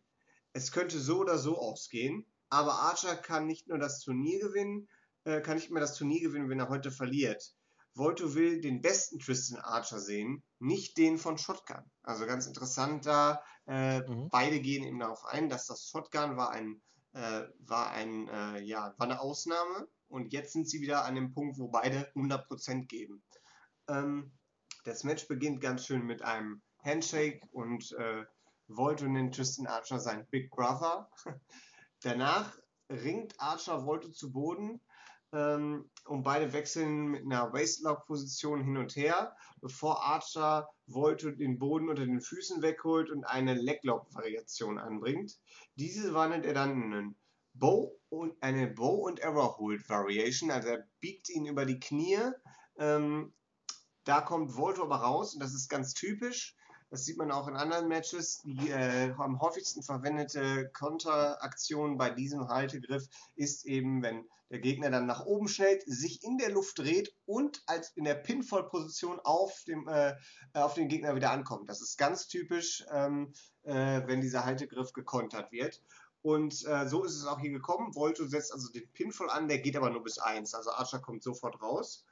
Es 0.54 0.72
könnte 0.72 1.00
so 1.00 1.20
oder 1.20 1.38
so 1.38 1.58
ausgehen 1.58 2.26
aber 2.50 2.74
Archer 2.74 3.16
kann 3.16 3.48
nicht 3.48 3.68
nur 3.68 3.78
das 3.78 4.00
Turnier 4.02 4.40
gewinnen, 4.40 4.88
äh, 5.24 5.42
kann 5.42 5.58
nicht 5.58 5.72
mehr 5.72 5.82
das 5.82 5.96
Turnier 5.96 6.22
gewinnen, 6.22 6.50
wenn 6.50 6.60
er 6.60 6.70
heute 6.70 6.92
verliert. 6.92 7.56
Volto 7.96 8.36
will 8.36 8.60
den 8.60 8.82
besten 8.82 9.20
Tristan 9.20 9.60
Archer 9.60 10.00
sehen, 10.00 10.44
nicht 10.60 10.98
den 10.98 11.18
von 11.18 11.38
Shotgun. 11.38 11.90
Also 12.04 12.26
ganz 12.26 12.46
interessant 12.46 13.06
da. 13.06 13.42
Äh, 13.68 14.02
mhm. 14.02 14.30
Beide 14.30 14.60
gehen 14.60 14.84
eben 14.84 15.00
darauf 15.00 15.24
ein, 15.26 15.50
dass 15.50 15.66
das 15.66 15.88
Shotgun 15.90 16.36
war 16.36 16.52
ein, 16.52 16.82
äh, 17.14 17.44
war 17.60 17.92
ein, 17.92 18.28
äh, 18.28 18.62
ja, 18.62 18.94
war 18.98 19.08
eine 19.08 19.22
Ausnahme. 19.22 19.88
Und 20.08 20.34
jetzt 20.34 20.52
sind 20.52 20.70
sie 20.70 20.82
wieder 20.82 21.06
an 21.06 21.16
dem 21.16 21.34
Punkt, 21.34 21.58
wo 21.58 21.70
beide 21.70 22.12
100% 22.16 22.88
geben. 22.88 23.24
Ähm, 23.88 24.34
das 24.84 25.04
Match 25.04 25.28
beginnt 25.28 25.62
ganz 25.62 25.86
schön 25.86 26.06
mit 26.06 26.22
einem 26.22 26.62
Handshake 26.84 27.42
und 27.52 27.92
äh, 27.94 28.26
Volto 28.68 29.08
nennt 29.08 29.36
Tristan 29.36 29.68
Archer 29.68 30.00
sein 30.00 30.28
Big 30.30 30.52
Brother. 30.52 31.10
Danach 32.06 32.56
ringt 32.88 33.34
Archer 33.40 33.84
Volte 33.84 34.12
zu 34.12 34.32
Boden 34.32 34.80
ähm, 35.34 35.90
und 36.06 36.22
beide 36.22 36.54
wechseln 36.54 37.08
mit 37.08 37.24
einer 37.24 37.52
Waistlock-Position 37.52 38.64
hin 38.64 38.78
und 38.78 38.96
her, 38.96 39.36
bevor 39.60 40.04
Archer 40.04 40.70
Volte 40.86 41.36
den 41.36 41.58
Boden 41.58 41.90
unter 41.90 42.06
den 42.06 42.22
Füßen 42.22 42.62
wegholt 42.62 43.10
und 43.10 43.24
eine 43.24 43.56
Leglock-Variation 43.56 44.78
anbringt. 44.78 45.40
Diese 45.78 46.14
wandelt 46.14 46.46
er 46.46 46.54
dann 46.54 46.80
in 46.80 46.94
einen 46.94 47.16
Bow 47.56 48.00
und 48.10 48.36
eine 48.44 48.68
Bow 48.68 49.08
und 49.08 49.20
Error 49.22 49.58
Hold 49.58 49.90
Variation, 49.90 50.52
also 50.52 50.68
er 50.68 50.88
biegt 51.00 51.30
ihn 51.30 51.48
über 51.48 51.66
die 51.66 51.80
Knie. 51.80 52.20
Ähm, 52.78 53.34
da 54.04 54.22
kommt 54.22 54.56
Volto 54.56 54.84
aber 54.84 54.98
raus 54.98 55.34
und 55.34 55.40
das 55.42 55.56
ist 55.56 55.70
ganz 55.70 55.96
typisch. 55.96 56.56
Das 56.90 57.06
sieht 57.06 57.18
man 57.18 57.32
auch 57.32 57.48
in 57.48 57.56
anderen 57.56 57.88
Matches. 57.88 58.42
Die 58.44 58.70
äh, 58.70 59.14
am 59.18 59.40
häufigsten 59.42 59.84
verwendete 59.84 60.70
Konteraktion 60.70 61.98
bei 61.98 62.10
diesem 62.10 62.48
Haltegriff 62.48 63.08
ist 63.36 63.66
eben, 63.66 64.02
wenn 64.02 64.26
der 64.52 64.60
Gegner 64.60 64.92
dann 64.92 65.08
nach 65.08 65.26
oben 65.26 65.48
schnellt, 65.48 65.84
sich 65.88 66.24
in 66.24 66.38
der 66.38 66.52
Luft 66.52 66.78
dreht 66.80 67.14
und 67.26 67.64
als 67.66 67.90
in 67.96 68.04
der 68.04 68.16
Pinfall-Position 68.16 69.20
auf, 69.24 69.64
dem, 69.68 69.88
äh, 69.88 70.14
auf 70.54 70.76
den 70.76 70.88
Gegner 70.88 71.16
wieder 71.16 71.32
ankommt. 71.32 71.70
Das 71.70 71.82
ist 71.82 71.98
ganz 71.98 72.28
typisch, 72.28 72.86
ähm, 72.92 73.34
äh, 73.64 74.02
wenn 74.06 74.22
dieser 74.22 74.46
Haltegriff 74.46 74.94
gekontert 74.94 75.52
wird. 75.52 75.82
Und 76.22 76.66
äh, 76.66 76.88
so 76.88 77.04
ist 77.04 77.16
es 77.16 77.26
auch 77.26 77.40
hier 77.40 77.52
gekommen. 77.52 77.94
Volto 77.94 78.26
setzt 78.26 78.54
also 78.54 78.72
den 78.72 78.90
Pinfall 78.94 79.30
an, 79.30 79.48
der 79.48 79.60
geht 79.60 79.76
aber 79.76 79.90
nur 79.90 80.04
bis 80.04 80.18
1. 80.18 80.54
Also 80.54 80.72
Archer 80.72 81.00
kommt 81.00 81.24
sofort 81.24 81.62
raus. 81.62 82.04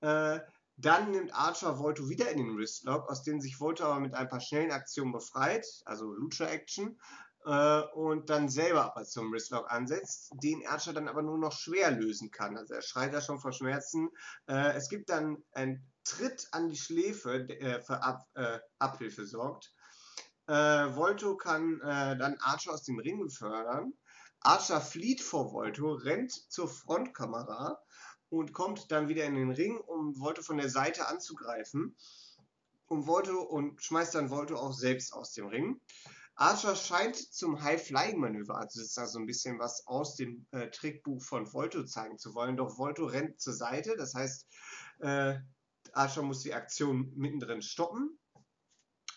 Äh, 0.00 0.40
dann 0.80 1.10
nimmt 1.10 1.34
Archer 1.34 1.78
Volto 1.78 2.08
wieder 2.08 2.30
in 2.30 2.38
den 2.38 2.56
Wristlock, 2.56 3.10
aus 3.10 3.24
dem 3.24 3.40
sich 3.40 3.58
Volto 3.58 3.84
aber 3.84 3.98
mit 3.98 4.14
ein 4.14 4.28
paar 4.28 4.40
schnellen 4.40 4.70
Aktionen 4.70 5.10
befreit, 5.10 5.66
also 5.84 6.14
Lucha-Action, 6.14 7.00
äh, 7.44 7.80
und 7.94 8.30
dann 8.30 8.48
selber 8.48 8.84
aber 8.84 9.04
zum 9.04 9.32
Wristlock 9.32 9.70
ansetzt, 9.72 10.30
den 10.42 10.64
Archer 10.68 10.92
dann 10.92 11.08
aber 11.08 11.22
nur 11.22 11.36
noch 11.36 11.52
schwer 11.52 11.90
lösen 11.90 12.30
kann. 12.30 12.56
Also 12.56 12.74
er 12.74 12.82
schreit 12.82 13.12
da 13.12 13.20
schon 13.20 13.40
vor 13.40 13.52
Schmerzen. 13.52 14.10
Äh, 14.46 14.74
es 14.76 14.88
gibt 14.88 15.10
dann 15.10 15.42
einen 15.52 15.84
Tritt 16.04 16.46
an 16.52 16.68
die 16.68 16.76
Schläfe, 16.76 17.44
der 17.44 17.82
für 17.82 18.02
Ab 18.02 18.28
äh, 18.34 18.60
Abhilfe 18.78 19.26
sorgt. 19.26 19.72
Äh, 20.46 20.52
Volto 20.52 21.36
kann 21.36 21.80
äh, 21.80 22.16
dann 22.16 22.36
Archer 22.40 22.72
aus 22.72 22.84
dem 22.84 23.00
Ring 23.00 23.18
befördern. 23.18 23.94
Archer 24.40 24.80
flieht 24.80 25.20
vor 25.20 25.52
Volto, 25.52 25.92
rennt 25.92 26.32
zur 26.32 26.68
Frontkamera 26.68 27.82
und 28.30 28.52
kommt 28.52 28.90
dann 28.90 29.08
wieder 29.08 29.24
in 29.24 29.34
den 29.34 29.50
Ring, 29.50 29.78
um 29.78 30.18
Volto 30.18 30.42
von 30.42 30.58
der 30.58 30.68
Seite 30.68 31.08
anzugreifen. 31.08 31.96
Und 32.86 33.06
Volto 33.06 33.42
und 33.42 33.82
schmeißt 33.82 34.14
dann 34.14 34.30
Volto 34.30 34.56
auch 34.56 34.72
selbst 34.72 35.12
aus 35.12 35.32
dem 35.32 35.46
Ring. 35.46 35.80
Archer 36.34 36.76
scheint 36.76 37.16
zum 37.16 37.62
High-Flying-Manöver, 37.62 38.56
also 38.56 38.80
ist 38.80 38.96
da 38.96 39.06
so 39.06 39.18
ein 39.18 39.26
bisschen 39.26 39.58
was 39.58 39.86
aus 39.88 40.14
dem 40.14 40.46
äh, 40.52 40.70
Trickbuch 40.70 41.20
von 41.20 41.52
Volto 41.52 41.82
zeigen 41.82 42.16
zu 42.16 42.32
wollen. 42.34 42.56
Doch 42.56 42.78
Volto 42.78 43.06
rennt 43.06 43.40
zur 43.40 43.54
Seite, 43.54 43.96
das 43.96 44.14
heißt, 44.14 44.46
äh, 45.00 45.34
Archer 45.92 46.22
muss 46.22 46.42
die 46.42 46.54
Aktion 46.54 47.12
mittendrin 47.16 47.60
stoppen. 47.60 48.18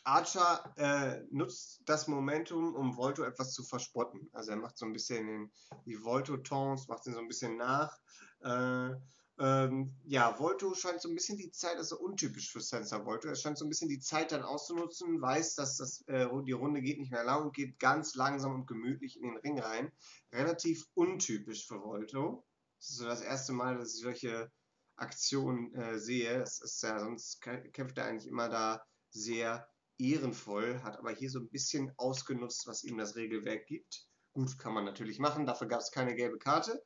Archer 0.03 0.73
äh, 0.77 1.23
nutzt 1.31 1.81
das 1.85 2.07
Momentum, 2.07 2.75
um 2.75 2.97
Volto 2.97 3.23
etwas 3.23 3.53
zu 3.53 3.63
verspotten. 3.63 4.29
Also 4.33 4.51
er 4.51 4.57
macht 4.57 4.77
so 4.77 4.85
ein 4.85 4.93
bisschen 4.93 5.27
den, 5.27 5.51
die 5.85 6.03
Volto-Tons, 6.03 6.87
macht 6.87 7.05
ihn 7.05 7.13
so 7.13 7.19
ein 7.19 7.27
bisschen 7.27 7.57
nach. 7.57 7.99
Äh, 8.41 8.95
ähm, 9.39 9.95
ja, 10.03 10.37
Volto 10.37 10.73
scheint 10.75 11.01
so 11.01 11.09
ein 11.09 11.15
bisschen 11.15 11.37
die 11.37 11.51
Zeit, 11.51 11.79
ist 11.79 11.93
untypisch 11.93 12.51
für 12.51 12.61
Sensor 12.61 13.05
Volto, 13.05 13.27
er 13.27 13.35
scheint 13.35 13.57
so 13.57 13.65
ein 13.65 13.69
bisschen 13.69 13.89
die 13.89 13.99
Zeit 13.99 14.31
dann 14.31 14.43
auszunutzen, 14.43 15.19
weiß, 15.19 15.55
dass 15.55 15.77
das, 15.77 16.03
äh, 16.07 16.27
die 16.45 16.51
Runde 16.51 16.81
geht 16.81 16.99
nicht 16.99 17.11
mehr 17.11 17.23
lang 17.23 17.43
und 17.43 17.55
geht 17.55 17.79
ganz 17.79 18.13
langsam 18.13 18.53
und 18.53 18.67
gemütlich 18.67 19.17
in 19.17 19.23
den 19.23 19.37
Ring 19.37 19.59
rein. 19.59 19.91
Relativ 20.31 20.85
untypisch 20.93 21.67
für 21.67 21.81
Volto. 21.81 22.45
Das 22.77 22.89
ist 22.89 22.97
so 22.97 23.05
das 23.05 23.21
erste 23.21 23.53
Mal, 23.53 23.77
dass 23.77 23.95
ich 23.95 24.01
solche 24.01 24.51
Aktionen 24.95 25.73
äh, 25.73 25.97
sehe. 25.97 26.39
Das 26.39 26.61
ist 26.61 26.83
ja, 26.83 26.99
sonst 26.99 27.41
kämpft 27.41 27.97
er 27.97 28.05
eigentlich 28.05 28.27
immer 28.27 28.49
da 28.49 28.83
sehr 29.09 29.67
ehrenvoll, 30.01 30.81
hat 30.83 30.97
aber 30.97 31.11
hier 31.11 31.29
so 31.29 31.39
ein 31.39 31.49
bisschen 31.49 31.91
ausgenutzt, 31.97 32.67
was 32.67 32.83
ihm 32.83 32.97
das 32.97 33.15
Regelwerk 33.15 33.67
gibt. 33.67 34.07
Gut, 34.33 34.57
kann 34.57 34.73
man 34.73 34.85
natürlich 34.85 35.19
machen, 35.19 35.45
dafür 35.45 35.67
gab 35.67 35.81
es 35.81 35.91
keine 35.91 36.15
gelbe 36.15 36.37
Karte. 36.37 36.83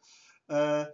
Äh, 0.48 0.86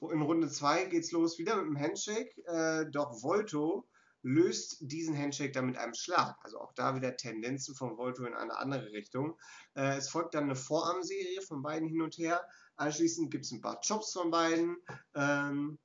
in 0.00 0.22
Runde 0.22 0.48
2 0.48 0.84
geht 0.86 1.04
es 1.04 1.12
los 1.12 1.38
wieder 1.38 1.56
mit 1.56 1.66
einem 1.66 1.78
Handshake, 1.78 2.30
äh, 2.46 2.90
doch 2.90 3.22
Volto 3.22 3.88
löst 4.22 4.78
diesen 4.80 5.16
Handshake 5.16 5.52
dann 5.52 5.66
mit 5.66 5.76
einem 5.76 5.94
Schlag. 5.94 6.36
Also 6.42 6.58
auch 6.58 6.72
da 6.74 6.94
wieder 6.94 7.16
Tendenzen 7.16 7.74
von 7.74 7.96
Volto 7.96 8.24
in 8.24 8.34
eine 8.34 8.56
andere 8.56 8.92
Richtung. 8.92 9.38
Äh, 9.74 9.96
es 9.96 10.08
folgt 10.08 10.34
dann 10.34 10.44
eine 10.44 10.56
Vorarmserie 10.56 11.40
von 11.42 11.62
beiden 11.62 11.88
hin 11.88 12.02
und 12.02 12.18
her. 12.18 12.44
Anschließend 12.76 13.30
gibt 13.30 13.44
es 13.44 13.52
ein 13.52 13.60
paar 13.60 13.80
Chops 13.80 14.12
von 14.12 14.30
beiden. 14.30 14.76
Ähm, 15.14 15.78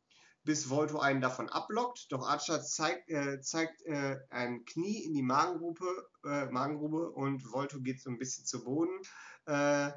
bis 0.44 0.70
Volto 0.70 1.00
einen 1.00 1.22
davon 1.22 1.50
ablockt. 1.50 2.12
Doch 2.12 2.28
Archer 2.28 2.62
zeigt, 2.62 3.10
äh, 3.10 3.42
zeigt 3.42 3.82
äh, 3.84 4.18
ein 4.30 4.66
Knie 4.66 5.04
in 5.06 5.14
die 5.14 5.24
Magengrube, 5.24 6.10
äh, 6.26 6.46
Magengrube 6.48 7.12
und 7.12 7.52
Volto 7.52 7.80
geht 7.80 8.02
so 8.02 8.10
ein 8.10 8.18
bisschen 8.18 8.46
zu 8.46 8.64
Boden. 8.64 9.00
Äh, 9.46 9.92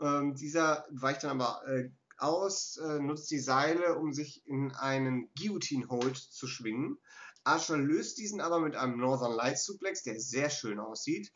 ähm, 0.00 0.34
dieser 0.34 0.86
weicht 0.90 1.24
dann 1.24 1.40
aber 1.40 1.66
äh, 1.66 1.90
aus, 2.18 2.76
äh, 2.76 3.00
nutzt 3.00 3.30
die 3.30 3.38
Seile, 3.38 3.96
um 3.96 4.12
sich 4.12 4.46
in 4.46 4.72
einen 4.72 5.30
Guillotine 5.34 5.88
Hold 5.88 6.16
zu 6.16 6.46
schwingen. 6.46 6.98
Archer 7.42 7.78
löst 7.78 8.18
diesen 8.18 8.40
aber 8.40 8.60
mit 8.60 8.76
einem 8.76 8.98
Northern 8.98 9.32
Light 9.32 9.58
Suplex, 9.58 10.02
der 10.02 10.20
sehr 10.20 10.50
schön 10.50 10.78
aussieht, 10.78 11.32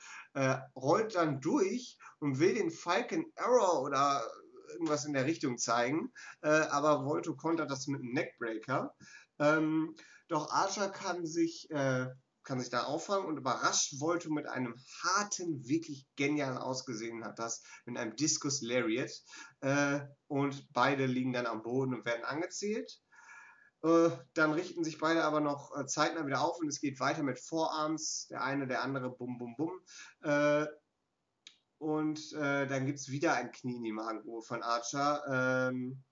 rollt 0.76 1.14
dann 1.14 1.40
durch 1.40 1.96
und 2.18 2.40
will 2.40 2.52
den 2.52 2.70
Falcon 2.70 3.24
Arrow 3.36 3.86
oder 3.86 4.22
irgendwas 4.74 5.04
in 5.04 5.14
der 5.14 5.24
Richtung 5.24 5.58
zeigen, 5.58 6.12
äh, 6.42 6.48
aber 6.48 7.04
Volto 7.04 7.34
kontert 7.34 7.70
das 7.70 7.86
mit 7.86 8.02
einem 8.02 8.12
Neckbreaker. 8.12 8.94
Ähm, 9.38 9.94
doch 10.28 10.50
Archer 10.50 10.90
kann 10.90 11.26
sich, 11.26 11.70
äh, 11.70 12.06
kann 12.42 12.60
sich 12.60 12.70
da 12.70 12.84
auffangen 12.84 13.26
und 13.26 13.38
überrascht 13.38 14.00
Volto 14.00 14.30
mit 14.30 14.46
einem 14.46 14.74
harten, 15.02 15.66
wirklich 15.66 16.06
genial 16.16 16.58
ausgesehen 16.58 17.24
hat 17.24 17.38
das, 17.38 17.62
mit 17.86 17.96
einem 17.96 18.16
Discus 18.16 18.60
Lariat. 18.60 19.10
Äh, 19.60 20.00
und 20.28 20.72
beide 20.72 21.06
liegen 21.06 21.32
dann 21.32 21.46
am 21.46 21.62
Boden 21.62 21.94
und 21.94 22.04
werden 22.04 22.24
angezählt. 22.24 23.00
Äh, 23.82 24.10
dann 24.32 24.52
richten 24.52 24.82
sich 24.82 24.98
beide 24.98 25.24
aber 25.24 25.40
noch 25.40 25.76
äh, 25.76 25.86
zeitnah 25.86 26.26
wieder 26.26 26.42
auf 26.42 26.58
und 26.58 26.68
es 26.68 26.80
geht 26.80 27.00
weiter 27.00 27.22
mit 27.22 27.38
Vorarms. 27.38 28.28
Der 28.30 28.42
eine, 28.42 28.66
der 28.66 28.82
andere, 28.82 29.10
bum, 29.10 29.38
bum, 29.38 29.54
bum. 29.56 29.80
Und 31.78 32.32
äh, 32.32 32.66
dann 32.66 32.86
gibt 32.86 32.98
es 32.98 33.10
wieder 33.10 33.34
ein 33.34 33.50
Knie 33.52 33.76
in 33.76 33.84
die 33.84 33.92
Magengrube 33.92 34.42
von 34.42 34.62
Archer. 34.62 35.68
Ähm, 35.70 36.02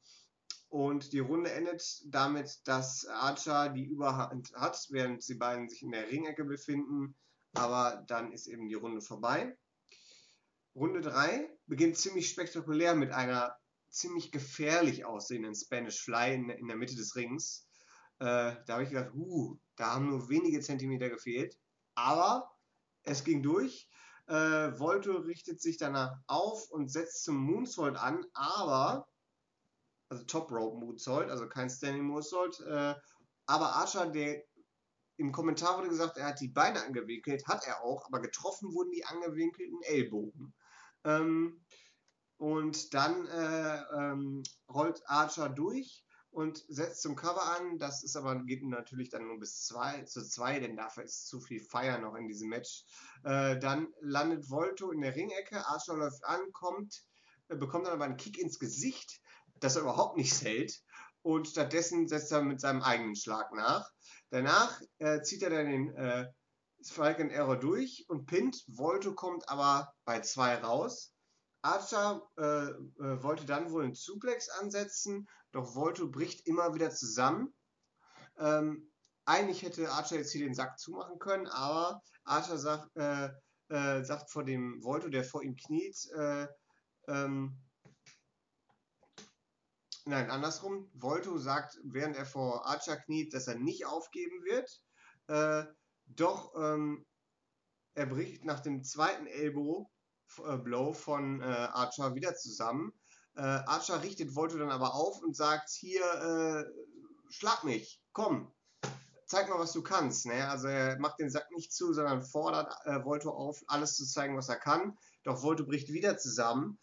und 0.69 1.13
die 1.13 1.19
Runde 1.19 1.53
endet 1.53 1.83
damit, 2.07 2.61
dass 2.65 3.07
Archer 3.07 3.69
die 3.69 3.85
Überhand 3.85 4.53
hat, 4.55 4.87
während 4.91 5.23
sie 5.23 5.35
beiden 5.35 5.69
sich 5.69 5.83
in 5.83 5.93
der 5.93 6.11
Ringecke 6.11 6.45
befinden. 6.45 7.15
Aber 7.55 8.05
dann 8.07 8.33
ist 8.33 8.47
eben 8.47 8.69
die 8.69 8.75
Runde 8.75 9.03
vorbei. 9.03 9.57
Runde 10.75 11.03
3 11.03 11.51
beginnt 11.67 11.99
ziemlich 11.99 12.31
spektakulär 12.31 12.95
mit 12.95 13.13
einer 13.13 13.55
ziemlich 13.91 14.33
gefährlich 14.33 15.05
aussehenden 15.05 15.55
Spanish 15.55 16.03
Fly 16.03 16.35
in, 16.35 16.49
in 16.49 16.67
der 16.67 16.77
Mitte 16.77 16.97
des 16.97 17.15
Rings. 17.15 17.69
Äh, 18.19 18.57
da 18.67 18.69
habe 18.69 18.85
ich 18.85 18.89
gedacht, 18.89 19.13
uh, 19.15 19.59
da 19.77 19.95
haben 19.95 20.09
nur 20.09 20.29
wenige 20.31 20.61
Zentimeter 20.61 21.11
gefehlt. 21.11 21.59
Aber 21.95 22.51
es 23.03 23.25
ging 23.25 23.43
durch. 23.43 23.91
Äh, 24.33 24.79
Volto 24.79 25.19
richtet 25.19 25.61
sich 25.61 25.77
danach 25.77 26.17
auf 26.27 26.71
und 26.71 26.91
setzt 26.91 27.23
zum 27.23 27.37
Moonsault 27.37 27.99
an, 27.99 28.25
aber, 28.33 29.07
also 30.09 30.25
Top 30.25 30.51
Rope 30.51 30.79
Moonsault, 30.79 31.29
also 31.29 31.47
kein 31.47 31.69
Standing 31.69 32.05
Moonsault, 32.05 32.59
äh, 32.61 32.95
aber 33.45 33.75
Archer, 33.75 34.07
der 34.07 34.43
im 35.19 35.33
Kommentar 35.33 35.77
wurde 35.77 35.91
gesagt, 35.91 36.17
er 36.17 36.29
hat 36.29 36.41
die 36.41 36.49
Beine 36.49 36.83
angewinkelt, 36.83 37.47
hat 37.47 37.67
er 37.67 37.85
auch, 37.85 38.07
aber 38.07 38.23
getroffen 38.23 38.73
wurden 38.73 38.93
die 38.93 39.05
angewinkelten 39.05 39.83
Ellbogen. 39.83 40.55
Ähm, 41.05 41.63
und 42.39 42.95
dann 42.95 43.27
äh, 43.27 43.83
ähm, 43.99 44.43
rollt 44.73 45.03
Archer 45.05 45.51
durch 45.51 46.07
und 46.33 46.65
setzt 46.69 47.03
zum 47.03 47.15
Cover 47.15 47.43
an. 47.43 47.79
Das 47.79 48.03
ist 48.03 48.17
aber 48.17 48.43
geht 48.45 48.65
natürlich 48.65 49.11
dann 49.11 49.29
nur 49.29 49.39
bis 49.39 49.65
zwei, 49.65 50.03
zu 50.03 50.27
zwei, 50.27 50.59
denn 50.59 50.77
dafür 50.77 51.05
ist 51.05 51.29
zu 51.29 51.41
viel 51.41 51.61
Feier 51.61 51.99
noch 51.99 52.15
in 52.15 52.27
diesem 52.27 52.49
Match. 52.49 52.85
Äh, 53.23 53.59
dann 53.59 53.89
landet 54.01 54.51
Volto 54.51 54.91
in 54.91 55.03
der 55.03 55.15
Ringecke, 55.15 55.65
Archer 55.67 55.95
läuft 55.95 56.25
an, 56.25 56.41
kommt, 56.53 57.05
äh, 57.49 57.57
bekommt 57.57 57.87
dann 57.87 57.93
aber 57.93 58.05
einen 58.05 58.17
Kick 58.17 58.39
ins 58.39 58.59
Gesicht, 58.59 59.21
das 59.61 59.77
er 59.77 59.83
überhaupt 59.83 60.17
nicht 60.17 60.43
hält. 60.43 60.81
Und 61.21 61.47
stattdessen 61.49 62.09
setzt 62.09 62.33
er 62.33 62.43
mit 62.43 62.61
seinem 62.61 62.83
eigenen 62.83 63.15
Schlag 63.15 63.53
nach. 63.53 63.89
Danach 64.31 64.81
äh, 64.99 65.23
zieht 65.23 65.43
er 65.43 65.51
dann 65.51 65.71
den 65.71 65.95
äh, 65.95 66.27
Falcon 66.83 67.31
Error 67.31 67.57
durch 67.57 68.07
und 68.09 68.27
pinnt. 68.27 68.65
Volto 68.67 69.15
kommt 69.15 69.49
aber 69.49 69.93
bei 70.05 70.21
zwei 70.21 70.57
raus. 70.57 71.12
Archer 71.63 72.29
äh, 72.37 72.43
äh, 72.43 73.23
wollte 73.23 73.47
dann 73.47 73.71
wohl 73.71 73.85
einen 73.85 73.95
Suplex 73.95 74.49
ansetzen, 74.49 75.29
doch 75.53 75.75
Volto 75.75 76.09
bricht 76.09 76.47
immer 76.47 76.75
wieder 76.75 76.91
zusammen. 76.91 77.55
Ähm, 78.39 78.91
eigentlich 79.25 79.63
hätte 79.63 79.91
Archer 79.91 80.17
jetzt 80.17 80.33
hier 80.33 80.45
den 80.45 80.55
Sack 80.55 80.79
zumachen 80.79 81.19
können, 81.19 81.47
aber 81.47 82.03
Archer 82.25 82.59
sagt, 82.59 82.95
äh, 82.97 83.31
äh, 83.69 84.05
sagt 84.05 84.31
vor 84.31 84.45
dem 84.45 84.83
Volto, 84.83 85.09
der 85.09 85.25
vor 85.25 85.43
ihm 85.43 85.57
kniet, 85.57 85.97
äh, 86.17 86.49
ähm, 87.09 87.57
nein, 90.05 90.31
andersrum. 90.31 90.91
Volto 90.95 91.39
sagt, 91.39 91.79
während 91.85 92.17
er 92.17 92.27
vor 92.27 92.67
Archer 92.67 92.97
kniet, 92.97 93.33
dass 93.35 93.47
er 93.47 93.55
nicht 93.55 93.87
aufgeben 93.87 94.43
wird. 94.45 94.83
Äh, 95.29 95.65
doch 96.07 96.55
ähm, 96.57 97.07
er 97.95 98.07
bricht 98.07 98.45
nach 98.45 98.61
dem 98.61 98.83
zweiten 98.83 99.27
Elbow 99.27 99.89
Blow 100.65 100.93
von 100.93 101.41
äh, 101.41 101.45
Archer 101.45 102.15
wieder 102.15 102.35
zusammen. 102.35 102.93
Äh, 103.35 103.41
Archer 103.41 104.03
richtet 104.03 104.35
Volto 104.35 104.59
dann 104.59 104.71
aber 104.71 104.95
auf 104.95 105.23
und 105.23 105.37
sagt, 105.37 105.71
hier, 105.71 106.03
äh, 106.03 106.65
schlag 107.31 107.65
mich, 107.65 108.01
komm, 108.13 108.53
zeig 109.27 109.49
mal, 109.49 109.59
was 109.59 109.73
du 109.73 109.83
kannst. 109.83 110.27
Ne? 110.27 110.47
Also 110.49 110.69
er 110.69 110.99
macht 110.99 111.19
den 111.19 111.31
Sack 111.31 111.51
nicht 111.53 111.73
zu, 111.73 111.95
sondern 111.95 112.23
fordert 112.23 112.71
äh, 112.85 113.03
Volto 113.03 113.31
auf, 113.31 113.63
alles 113.67 113.97
zu 113.97 114.07
zeigen, 114.07 114.37
was 114.37 114.51
er 114.51 114.57
kann. 114.59 114.99
Doch 115.25 115.43
Volto 115.43 115.65
bricht 115.65 115.89
wieder 115.89 116.19
zusammen. 116.19 116.79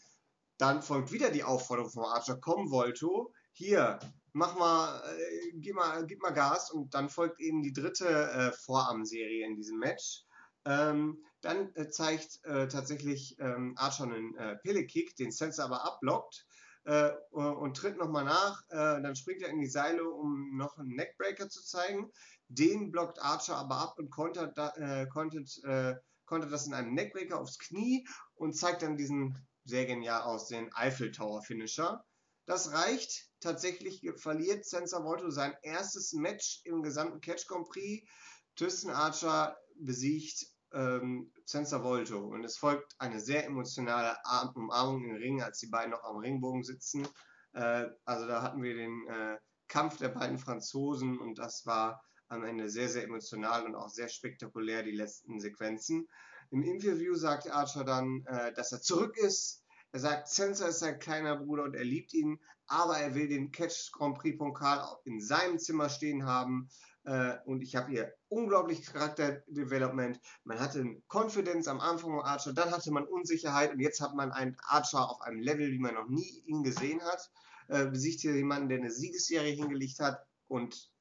Dann 0.58 0.82
folgt 0.82 1.12
wieder 1.12 1.30
die 1.30 1.44
Aufforderung 1.44 1.92
von 1.92 2.06
Archer, 2.06 2.38
komm 2.42 2.72
Volto, 2.72 3.32
hier, 3.54 4.00
mach 4.34 4.58
mal, 4.58 5.02
äh, 5.08 5.52
gib 5.60 5.76
mal, 5.76 6.06
gib 6.08 6.22
mal 6.22 6.34
Gas. 6.34 6.72
Und 6.72 6.94
dann 6.96 7.10
folgt 7.10 7.40
eben 7.40 7.62
die 7.62 7.72
dritte 7.72 8.08
äh, 8.08 8.52
Vorarmserie 8.52 9.46
in 9.46 9.56
diesem 9.56 9.78
Match. 9.78 10.26
Ähm, 10.66 11.24
dann 11.42 11.74
äh, 11.76 11.90
zeigt 11.90 12.44
äh, 12.44 12.68
tatsächlich 12.68 13.38
ähm, 13.40 13.74
Archer 13.78 14.04
einen 14.04 14.36
äh, 14.36 14.58
Pele-Kick, 14.58 15.16
den 15.16 15.32
Sensor 15.32 15.66
aber 15.66 15.86
abblockt 15.86 16.46
äh, 16.86 17.12
und 17.32 17.78
tritt 17.78 17.98
nochmal 17.98 18.26
nach. 18.26 18.62
Äh, 18.70 19.02
dann 19.02 19.16
springt 19.16 19.42
er 19.42 19.50
in 19.50 19.60
die 19.60 19.70
Seile, 19.70 20.10
um 20.10 20.58
noch 20.58 20.78
einen 20.78 20.96
Neckbreaker 20.96 21.50
zu 21.50 21.64
zeigen. 21.64 22.12
Den 22.48 22.92
blockt 22.92 23.22
Archer 23.22 23.56
aber 23.56 23.76
ab 23.76 23.94
und 23.98 24.10
kontert, 24.10 24.58
äh, 24.78 25.08
kontert, 25.08 25.50
äh, 25.64 25.96
kontert 26.26 26.52
das 26.52 26.68
in 26.68 26.74
einem 26.74 26.94
Neckbreaker 26.94 27.40
aufs 27.40 27.60
Knie 27.60 28.08
und 28.36 28.58
zeigt 28.58 28.82
dann 28.82 28.98
diesen 28.98 29.48
sehr 29.66 29.86
genial 29.86 30.24
aussehenden 30.24 30.74
Eiffel 30.74 31.12
Tower 31.12 31.42
Finisher. 31.44 32.04
Das 32.46 32.74
reicht. 32.74 33.28
Tatsächlich 33.42 34.02
verliert 34.18 34.66
Sensor 34.66 35.06
Volto 35.06 35.30
sein 35.30 35.56
erstes 35.62 36.12
Match 36.12 36.62
im 36.66 36.82
gesamten 36.82 37.22
Catch 37.22 37.48
Grand 37.48 37.70
Prix. 37.70 38.10
Tristan 38.56 38.92
Archer 38.92 39.56
besiegt 39.76 40.46
ähm, 40.74 41.32
Sensor 41.46 41.84
Volto 41.84 42.20
und 42.20 42.44
es 42.44 42.58
folgt 42.58 42.96
eine 43.00 43.20
sehr 43.20 43.46
emotionale 43.46 44.16
Umarmung 44.56 45.04
im 45.06 45.16
Ring, 45.16 45.42
als 45.42 45.60
die 45.60 45.68
beiden 45.68 45.92
noch 45.92 46.04
am 46.04 46.18
Ringbogen 46.18 46.64
sitzen. 46.64 47.08
Äh, 47.54 47.88
also 48.06 48.28
da 48.28 48.42
hatten 48.42 48.62
wir 48.62 48.76
den 48.76 49.08
äh, 49.08 49.38
Kampf 49.68 49.98
der 49.98 50.10
beiden 50.10 50.38
Franzosen 50.38 51.20
und 51.20 51.40
das 51.40 51.66
war 51.66 52.02
am 52.28 52.44
Ende 52.44 52.70
sehr, 52.70 52.90
sehr 52.90 53.04
emotional 53.04 53.66
und 53.66 53.76
auch 53.76 53.90
sehr 53.90 54.10
spektakulär, 54.10 54.84
die 54.84 54.92
letzten 54.92 55.40
Sequenzen. 55.40 56.08
Im 56.52 56.64
Interview 56.64 57.16
sagt 57.16 57.50
Archer 57.50 57.84
dann, 57.84 58.24
äh, 58.28 58.54
dass 58.54 58.72
er 58.72 58.82
zurück 58.82 59.18
ist. 59.18 59.64
Er 59.92 60.00
sagt, 60.00 60.28
Sensor 60.28 60.70
ist 60.70 60.80
sein 60.80 61.00
kleiner 61.00 61.38
Bruder 61.38 61.64
und 61.64 61.76
er 61.76 61.84
liebt 61.84 62.14
ihn, 62.14 62.40
aber 62.68 62.98
er 62.98 63.16
will 63.16 63.28
den 63.28 63.52
Catch 63.52 63.92
Grand 63.92 64.18
Prix 64.18 64.38
Pokal 64.38 64.84
in 65.06 65.20
seinem 65.20 65.58
Zimmer 65.58 65.90
stehen 65.90 66.26
haben. 66.26 66.70
Äh, 67.06 67.38
und 67.46 67.62
ich 67.62 67.76
habe 67.76 67.92
hier 67.92 68.14
unglaublich 68.28 68.86
Charakterdevelopment. 68.86 70.20
Man 70.44 70.60
hatte 70.60 70.86
Confidence 71.08 71.68
am 71.68 71.80
Anfang 71.80 72.12
von 72.12 72.26
Archer, 72.26 72.54
dann 72.54 72.72
hatte 72.72 72.92
man 72.92 73.06
Unsicherheit 73.06 73.74
und 73.74 73.80
jetzt 73.80 74.02
hat 74.02 74.16
man 74.16 74.32
einen 74.32 74.58
Archer 74.64 75.10
auf 75.10 75.22
einem 75.22 75.42
Level, 75.42 75.72
wie 75.72 75.80
man 75.80 75.96
noch 75.96 76.08
nie 76.08 76.44
ihn 76.46 76.64
gesehen 76.64 77.02
hat. 77.02 77.32
Äh, 77.70 77.86
besiegt 77.86 78.22
hier 78.22 78.36
jemanden, 78.36 78.68
der 78.70 78.80
eine 78.80 78.92
Siegesserie 78.92 79.54
hingelegt 79.54 80.00
hat 80.00 80.26
und 80.48 80.92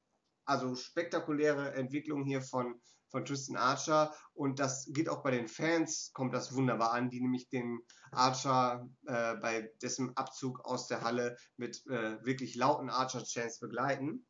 also 0.45 0.75
spektakuläre 0.75 1.73
Entwicklung 1.73 2.25
hier 2.25 2.41
von, 2.41 2.79
von 3.09 3.25
Tristan 3.25 3.55
Archer 3.55 4.13
und 4.33 4.59
das 4.59 4.87
geht 4.91 5.09
auch 5.09 5.23
bei 5.23 5.31
den 5.31 5.47
Fans, 5.47 6.11
kommt 6.13 6.33
das 6.33 6.53
wunderbar 6.53 6.91
an, 6.91 7.09
die 7.09 7.21
nämlich 7.21 7.49
den 7.49 7.79
Archer 8.11 8.87
äh, 9.07 9.35
bei 9.37 9.71
dessen 9.81 10.15
Abzug 10.15 10.63
aus 10.63 10.87
der 10.87 11.01
Halle 11.01 11.37
mit 11.57 11.83
äh, 11.87 12.23
wirklich 12.23 12.55
lauten 12.55 12.91
Archer-Chants 12.91 13.59
begleiten. 13.59 14.27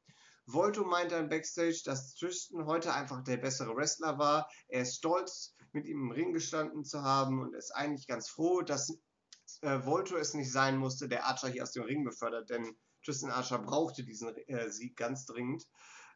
Volto 0.52 0.84
meint 0.84 1.12
dann 1.12 1.30
backstage, 1.30 1.82
dass 1.86 2.16
Tristan 2.16 2.66
heute 2.66 2.94
einfach 2.94 3.24
der 3.24 3.38
bessere 3.38 3.76
Wrestler 3.76 4.18
war. 4.18 4.50
Er 4.68 4.82
ist 4.82 4.98
stolz, 4.98 5.56
mit 5.72 5.86
ihm 5.86 6.04
im 6.04 6.12
Ring 6.12 6.34
gestanden 6.34 6.84
zu 6.84 7.04
haben 7.04 7.40
und 7.40 7.54
ist 7.54 7.72
eigentlich 7.72 8.08
ganz 8.08 8.30
froh, 8.30 8.62
dass 8.62 8.98
äh, 9.62 9.86
Volto 9.86 10.18
es 10.18 10.34
nicht 10.34 10.52
sein 10.52 10.78
musste, 10.78 11.08
der 11.08 11.26
Archer 11.26 11.50
hier 11.50 11.64
aus 11.64 11.72
dem 11.72 11.84
Ring 11.84 12.04
befördert, 12.04 12.50
denn 12.50 12.76
Tristan 13.04 13.32
Archer 13.32 13.60
brauchte 13.60 14.04
diesen 14.04 14.36
äh, 14.48 14.70
Sieg 14.70 14.98
ganz 14.98 15.26
dringend. 15.26 15.68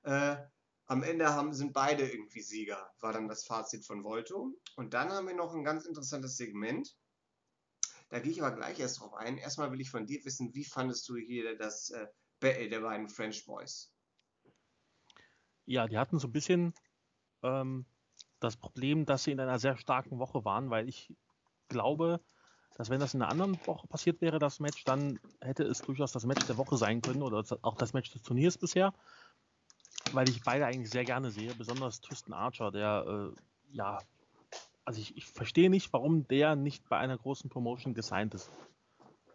Äh, 0.03 0.37
am 0.85 1.03
Ende 1.03 1.29
haben, 1.29 1.53
sind 1.53 1.73
beide 1.73 2.09
irgendwie 2.09 2.41
Sieger, 2.41 2.91
war 2.99 3.13
dann 3.13 3.27
das 3.27 3.45
Fazit 3.45 3.85
von 3.85 4.03
Volto. 4.03 4.51
Und 4.75 4.93
dann 4.93 5.11
haben 5.11 5.27
wir 5.27 5.35
noch 5.35 5.53
ein 5.53 5.63
ganz 5.63 5.85
interessantes 5.85 6.35
Segment. 6.35 6.93
Da 8.09 8.19
gehe 8.19 8.31
ich 8.31 8.43
aber 8.43 8.55
gleich 8.55 8.79
erst 8.79 8.99
drauf 8.99 9.13
ein. 9.13 9.37
Erstmal 9.37 9.71
will 9.71 9.81
ich 9.81 9.89
von 9.89 10.05
dir 10.05 10.23
wissen, 10.25 10.53
wie 10.53 10.65
fandest 10.65 11.07
du 11.07 11.15
hier 11.15 11.57
das 11.57 11.89
äh, 11.91 12.07
Battle 12.39 12.69
der 12.69 12.81
beiden 12.81 13.07
French 13.07 13.45
Boys? 13.45 13.92
Ja, 15.65 15.87
die 15.87 15.97
hatten 15.97 16.19
so 16.19 16.27
ein 16.27 16.33
bisschen 16.33 16.73
ähm, 17.41 17.85
das 18.39 18.57
Problem, 18.57 19.05
dass 19.05 19.23
sie 19.23 19.31
in 19.31 19.39
einer 19.39 19.59
sehr 19.59 19.77
starken 19.77 20.19
Woche 20.19 20.43
waren, 20.45 20.69
weil 20.69 20.89
ich 20.89 21.13
glaube, 21.69 22.19
dass 22.75 22.89
wenn 22.89 22.99
das 22.99 23.13
in 23.13 23.21
einer 23.21 23.31
anderen 23.31 23.65
Woche 23.65 23.87
passiert 23.87 24.19
wäre, 24.21 24.39
das 24.39 24.59
Match, 24.59 24.83
dann 24.83 25.19
hätte 25.41 25.63
es 25.63 25.81
durchaus 25.81 26.11
das 26.11 26.25
Match 26.25 26.45
der 26.47 26.57
Woche 26.57 26.77
sein 26.77 27.01
können 27.01 27.21
oder 27.21 27.43
auch 27.61 27.75
das 27.75 27.93
Match 27.93 28.11
des 28.11 28.23
Turniers 28.23 28.57
bisher, 28.57 28.93
weil 30.11 30.27
ich 30.27 30.43
beide 30.43 30.65
eigentlich 30.65 30.89
sehr 30.91 31.05
gerne 31.05 31.31
sehe, 31.31 31.53
besonders 31.55 32.01
Tristan 32.01 32.33
Archer, 32.33 32.71
der 32.71 33.05
äh, 33.07 33.75
ja, 33.75 33.99
also 34.85 34.99
ich, 34.99 35.15
ich 35.15 35.25
verstehe 35.25 35.69
nicht, 35.69 35.93
warum 35.93 36.27
der 36.27 36.55
nicht 36.55 36.87
bei 36.89 36.97
einer 36.97 37.17
großen 37.17 37.49
Promotion 37.49 37.93
gesigned 37.93 38.33
ist. 38.33 38.49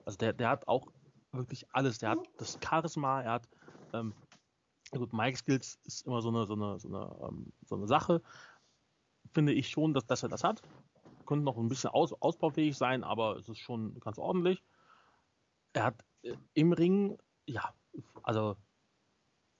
Also 0.04 0.18
der, 0.18 0.32
der 0.32 0.50
hat 0.50 0.68
auch 0.68 0.88
wirklich 1.32 1.66
alles. 1.72 1.98
Der 1.98 2.10
hat 2.10 2.18
das 2.38 2.58
Charisma, 2.62 3.22
er 3.22 3.32
hat 3.32 3.48
ähm, 3.94 4.14
Gut, 4.90 5.12
Mike 5.12 5.36
Skills 5.36 5.78
ist 5.84 6.06
immer 6.06 6.22
so 6.22 6.28
eine, 6.30 6.46
so 6.46 6.54
eine, 6.54 6.78
so 6.78 6.88
eine, 6.88 7.28
ähm, 7.28 7.52
so 7.66 7.74
eine 7.76 7.86
Sache. 7.86 8.22
Finde 9.32 9.52
ich 9.52 9.68
schon, 9.68 9.92
dass, 9.92 10.06
dass 10.06 10.22
er 10.22 10.28
das 10.28 10.44
hat. 10.44 10.62
Könnte 11.26 11.44
noch 11.44 11.58
ein 11.58 11.68
bisschen 11.68 11.90
aus, 11.90 12.12
ausbaufähig 12.14 12.76
sein, 12.76 13.04
aber 13.04 13.36
es 13.36 13.48
ist 13.48 13.58
schon 13.58 13.98
ganz 14.00 14.18
ordentlich. 14.18 14.62
Er 15.74 15.84
hat 15.84 16.04
äh, 16.22 16.36
im 16.54 16.72
Ring, 16.72 17.18
ja, 17.46 17.74
also 18.22 18.56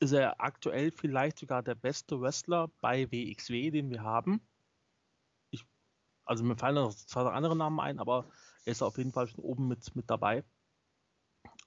ist 0.00 0.12
er 0.12 0.40
aktuell 0.40 0.92
vielleicht 0.92 1.38
sogar 1.38 1.62
der 1.62 1.74
beste 1.74 2.20
Wrestler 2.20 2.68
bei 2.80 3.10
WXW, 3.10 3.70
den 3.70 3.90
wir 3.90 4.02
haben. 4.02 4.40
Ich, 5.50 5.66
also 6.24 6.44
mir 6.44 6.56
fallen 6.56 6.76
noch 6.76 6.94
zwei 6.94 7.22
andere 7.30 7.56
Namen 7.56 7.80
ein, 7.80 7.98
aber 7.98 8.26
er 8.64 8.72
ist 8.72 8.82
auf 8.82 8.96
jeden 8.96 9.12
Fall 9.12 9.26
schon 9.26 9.44
oben 9.44 9.68
mit, 9.68 9.94
mit 9.96 10.08
dabei. 10.08 10.44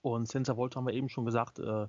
Und 0.01 0.27
Sensor 0.27 0.57
Volt 0.57 0.75
haben 0.75 0.87
wir 0.87 0.93
eben 0.93 1.09
schon 1.09 1.25
gesagt, 1.25 1.59
äh, 1.59 1.87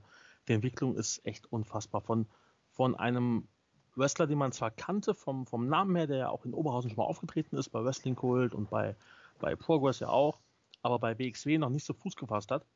die 0.49 0.55
Entwicklung 0.55 0.97
ist 0.97 1.25
echt 1.25 1.53
unfassbar. 1.53 2.01
Von, 2.01 2.27
von 2.71 2.95
einem 2.95 3.49
Wrestler, 3.95 4.27
den 4.27 4.39
man 4.39 4.53
zwar 4.53 4.71
kannte, 4.71 5.15
vom, 5.15 5.47
vom 5.47 5.69
Namen 5.69 5.95
her, 5.97 6.07
der 6.07 6.17
ja 6.17 6.29
auch 6.31 6.45
in 6.45 6.55
Oberhausen 6.55 6.91
schon 6.91 6.97
mal 6.97 7.05
aufgetreten 7.05 7.57
ist, 7.57 7.71
bei 7.71 7.85
Wrestling 7.85 8.17
Cult 8.17 8.55
und 8.55 8.71
bei, 8.71 8.97
bei 9.39 9.55
Progress 9.55 10.01
ja 10.01 10.09
auch, 10.09 10.41
aber 10.83 10.99
bei 10.99 11.19
WXW 11.19 11.59
noch 11.59 11.71
nicht 11.71 11.85
so 11.85 11.93
Fuß 11.93 12.17
gefasst 12.17 12.51
hat, 12.51 12.67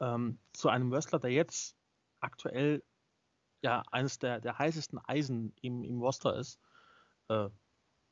ähm, 0.00 0.38
zu 0.52 0.68
einem 0.68 0.90
Wrestler, 0.90 1.18
der 1.18 1.30
jetzt 1.30 1.76
aktuell 2.20 2.82
ja 3.62 3.82
eines 3.90 4.18
der, 4.18 4.40
der 4.40 4.58
heißesten 4.58 4.98
Eisen 4.98 5.52
im, 5.60 5.84
im 5.84 6.00
Roster 6.00 6.36
ist. 6.36 6.58
Äh, 7.28 7.48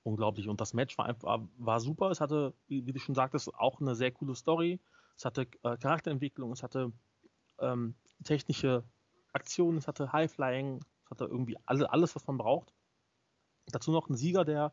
unglaublich. 0.03 0.49
Und 0.49 0.61
das 0.61 0.75
Match 0.75 0.97
war 0.99 1.07
einfach 1.07 1.41
war 1.59 1.81
super. 1.81 2.11
Es 2.11 2.21
hatte, 2.21 2.55
wie, 2.69 2.87
wie, 2.87 2.93
du 2.93 3.01
schon 3.01 3.15
sagtest, 3.15 3.53
auch 3.55 3.81
eine 3.81 3.95
sehr 3.95 4.13
coole 4.13 4.35
Story. 4.35 4.81
Es 5.17 5.25
hatte 5.25 5.43
äh, 5.63 5.77
Charakterentwicklung, 5.77 6.53
es 6.53 6.63
hatte 6.63 6.93
ähm, 7.59 7.95
technische 8.25 8.85
Aktionen, 9.33 9.79
es 9.79 9.89
hatte 9.89 10.13
High-Flying, 10.13 10.81
es 11.05 11.11
hatte 11.11 11.25
irgendwie 11.25 11.57
alle, 11.67 11.91
alles, 11.93 12.15
was 12.15 12.27
man 12.27 12.39
braucht. 12.39 12.73
Dazu 13.67 13.91
noch 13.91 14.09
ein 14.09 14.17
Sieger, 14.17 14.45
der 14.45 14.73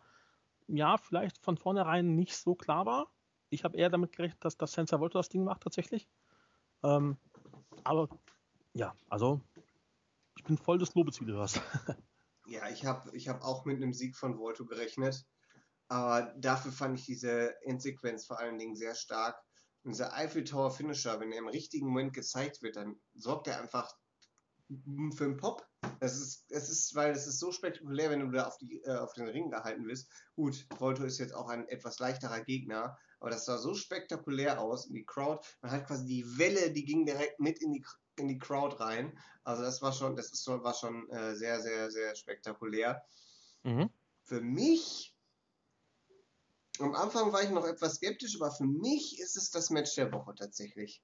ja 0.67 0.97
vielleicht 0.97 1.37
von 1.39 1.57
vornherein 1.57 2.15
nicht 2.15 2.35
so 2.35 2.55
klar 2.55 2.85
war. 2.85 3.11
Ich 3.49 3.63
habe 3.63 3.77
eher 3.77 3.89
damit 3.89 4.15
gerechnet, 4.15 4.43
dass 4.43 4.57
das 4.57 4.71
Sensor 4.71 4.99
Volto 4.99 5.19
das 5.19 5.29
Ding 5.29 5.43
macht 5.43 5.61
tatsächlich. 5.61 6.07
Ähm, 6.83 7.17
aber 7.83 8.09
ja, 8.73 8.95
also 9.09 9.41
ich 10.37 10.43
bin 10.43 10.57
voll 10.57 10.77
des 10.77 10.95
Lobes, 10.95 11.21
wie 11.21 11.25
du 11.25 11.33
hörst. 11.33 11.61
ja, 12.45 12.69
ich 12.69 12.85
habe 12.85 13.15
ich 13.15 13.27
hab 13.27 13.43
auch 13.43 13.65
mit 13.65 13.77
einem 13.77 13.93
Sieg 13.93 14.15
von 14.15 14.37
Volto 14.37 14.65
gerechnet. 14.65 15.25
Aber 15.87 16.33
dafür 16.37 16.71
fand 16.71 16.97
ich 16.97 17.05
diese 17.05 17.61
Endsequenz 17.63 18.25
vor 18.25 18.39
allen 18.39 18.57
Dingen 18.57 18.75
sehr 18.75 18.95
stark 18.95 19.43
dieser 19.91 20.13
Eiffel 20.13 20.43
Tower 20.43 20.71
Finisher, 20.71 21.19
wenn 21.19 21.31
er 21.31 21.39
im 21.39 21.47
richtigen 21.47 21.87
Moment 21.87 22.13
gezeigt 22.13 22.61
wird, 22.61 22.75
dann 22.75 22.95
sorgt 23.13 23.47
er 23.47 23.59
einfach 23.59 23.93
für 25.15 25.25
einen 25.25 25.37
Pop. 25.37 25.67
Es 25.99 26.17
ist, 26.17 26.45
es 26.49 26.69
ist, 26.69 26.95
weil 26.95 27.11
es 27.11 27.27
ist 27.27 27.39
so 27.39 27.51
spektakulär, 27.51 28.09
wenn 28.09 28.21
du 28.21 28.31
da 28.31 28.47
auf, 28.47 28.57
die, 28.57 28.81
äh, 28.83 28.95
auf 28.95 29.13
den 29.13 29.27
Ring 29.27 29.49
gehalten 29.49 29.85
wirst. 29.87 30.09
Gut, 30.35 30.65
Volto 30.79 31.03
ist 31.03 31.19
jetzt 31.19 31.35
auch 31.35 31.49
ein 31.49 31.67
etwas 31.67 31.99
leichterer 31.99 32.41
Gegner, 32.41 32.97
aber 33.19 33.29
das 33.29 33.45
sah 33.45 33.57
so 33.57 33.75
spektakulär 33.75 34.61
aus 34.61 34.87
in 34.87 34.95
die 34.95 35.05
Crowd. 35.05 35.45
Man 35.61 35.71
hat 35.71 35.87
quasi 35.87 36.05
die 36.05 36.37
Welle, 36.37 36.71
die 36.71 36.85
ging 36.85 37.05
direkt 37.05 37.39
mit 37.39 37.61
in 37.61 37.73
die, 37.73 37.85
in 38.17 38.27
die 38.27 38.39
Crowd 38.39 38.77
rein. 38.79 39.17
Also 39.43 39.63
das 39.63 39.81
war 39.81 39.91
schon, 39.91 40.15
das 40.15 40.31
ist, 40.31 40.47
war 40.47 40.73
schon 40.73 41.09
äh, 41.09 41.35
sehr, 41.35 41.61
sehr, 41.61 41.91
sehr 41.91 42.15
spektakulär. 42.15 43.03
Mhm. 43.63 43.89
Für 44.23 44.41
mich 44.41 45.12
am 46.79 46.95
Anfang 46.95 47.31
war 47.31 47.43
ich 47.43 47.49
noch 47.49 47.65
etwas 47.65 47.95
skeptisch, 47.95 48.35
aber 48.39 48.51
für 48.51 48.65
mich 48.65 49.19
ist 49.19 49.37
es 49.37 49.51
das 49.51 49.69
Match 49.69 49.95
der 49.95 50.11
Woche 50.11 50.33
tatsächlich. 50.35 51.03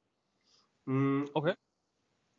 Mhm. 0.86 1.30
Okay. 1.34 1.56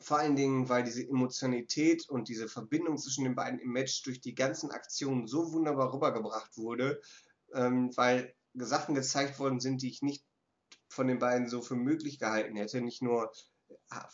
Vor 0.02 0.18
allen 0.18 0.34
Dingen, 0.34 0.68
weil 0.68 0.82
diese 0.82 1.06
Emotionalität 1.06 2.08
und 2.08 2.28
diese 2.28 2.48
Verbindung 2.48 2.96
zwischen 2.96 3.24
den 3.24 3.34
beiden 3.34 3.60
im 3.60 3.70
Match 3.70 4.02
durch 4.02 4.20
die 4.20 4.34
ganzen 4.34 4.70
Aktionen 4.70 5.26
so 5.26 5.52
wunderbar 5.52 5.92
rübergebracht 5.92 6.56
wurde, 6.56 7.00
ähm, 7.52 7.94
weil 7.96 8.34
Sachen 8.54 8.94
gezeigt 8.94 9.38
worden 9.38 9.60
sind, 9.60 9.82
die 9.82 9.90
ich 9.90 10.02
nicht 10.02 10.24
von 10.88 11.06
den 11.06 11.18
beiden 11.18 11.48
so 11.48 11.60
für 11.60 11.76
möglich 11.76 12.18
gehalten 12.18 12.56
hätte. 12.56 12.80
Nicht 12.80 13.02
nur 13.02 13.30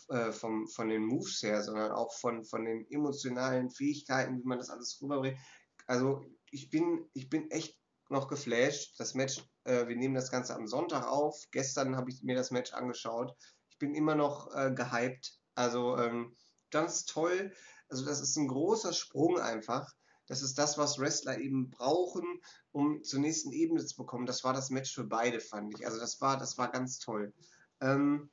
äh, 0.09 0.31
vom, 0.31 0.67
von 0.67 0.89
den 0.89 1.05
Moves 1.05 1.41
her, 1.41 1.63
sondern 1.63 1.91
auch 1.91 2.13
von, 2.13 2.43
von 2.45 2.65
den 2.65 2.85
emotionalen 2.91 3.71
Fähigkeiten, 3.71 4.39
wie 4.39 4.47
man 4.47 4.57
das 4.57 4.69
alles 4.69 4.99
rüberbringt. 5.01 5.39
Also 5.87 6.25
ich 6.51 6.69
bin, 6.69 7.09
ich 7.13 7.29
bin 7.29 7.49
echt 7.49 7.79
noch 8.09 8.27
geflasht. 8.27 8.99
Das 8.99 9.13
Match, 9.13 9.43
äh, 9.63 9.87
wir 9.87 9.95
nehmen 9.95 10.15
das 10.15 10.31
Ganze 10.31 10.55
am 10.55 10.67
Sonntag 10.67 11.07
auf. 11.07 11.41
Gestern 11.51 11.95
habe 11.95 12.09
ich 12.09 12.23
mir 12.23 12.35
das 12.35 12.51
Match 12.51 12.73
angeschaut. 12.73 13.33
Ich 13.69 13.77
bin 13.77 13.95
immer 13.95 14.15
noch 14.15 14.53
äh, 14.55 14.71
gehypt. 14.73 15.39
Also 15.55 15.97
ähm, 15.97 16.35
ganz 16.71 17.05
toll. 17.05 17.53
Also 17.89 18.05
das 18.05 18.21
ist 18.21 18.35
ein 18.37 18.47
großer 18.47 18.93
Sprung 18.93 19.39
einfach. 19.39 19.91
Das 20.27 20.41
ist 20.41 20.57
das, 20.57 20.77
was 20.77 20.99
Wrestler 20.99 21.39
eben 21.39 21.69
brauchen, 21.69 22.41
um 22.71 23.01
zur 23.03 23.19
nächsten 23.19 23.51
Ebene 23.51 23.85
zu 23.85 23.95
bekommen. 23.95 24.25
Das 24.25 24.43
war 24.43 24.53
das 24.53 24.69
Match 24.69 24.93
für 24.93 25.05
beide, 25.05 25.39
fand 25.39 25.73
ich. 25.73 25.85
Also 25.85 25.99
das 25.99 26.19
war, 26.19 26.37
das 26.37 26.57
war 26.57 26.69
ganz 26.69 26.99
toll. 26.99 27.33
Ähm, 27.79 28.29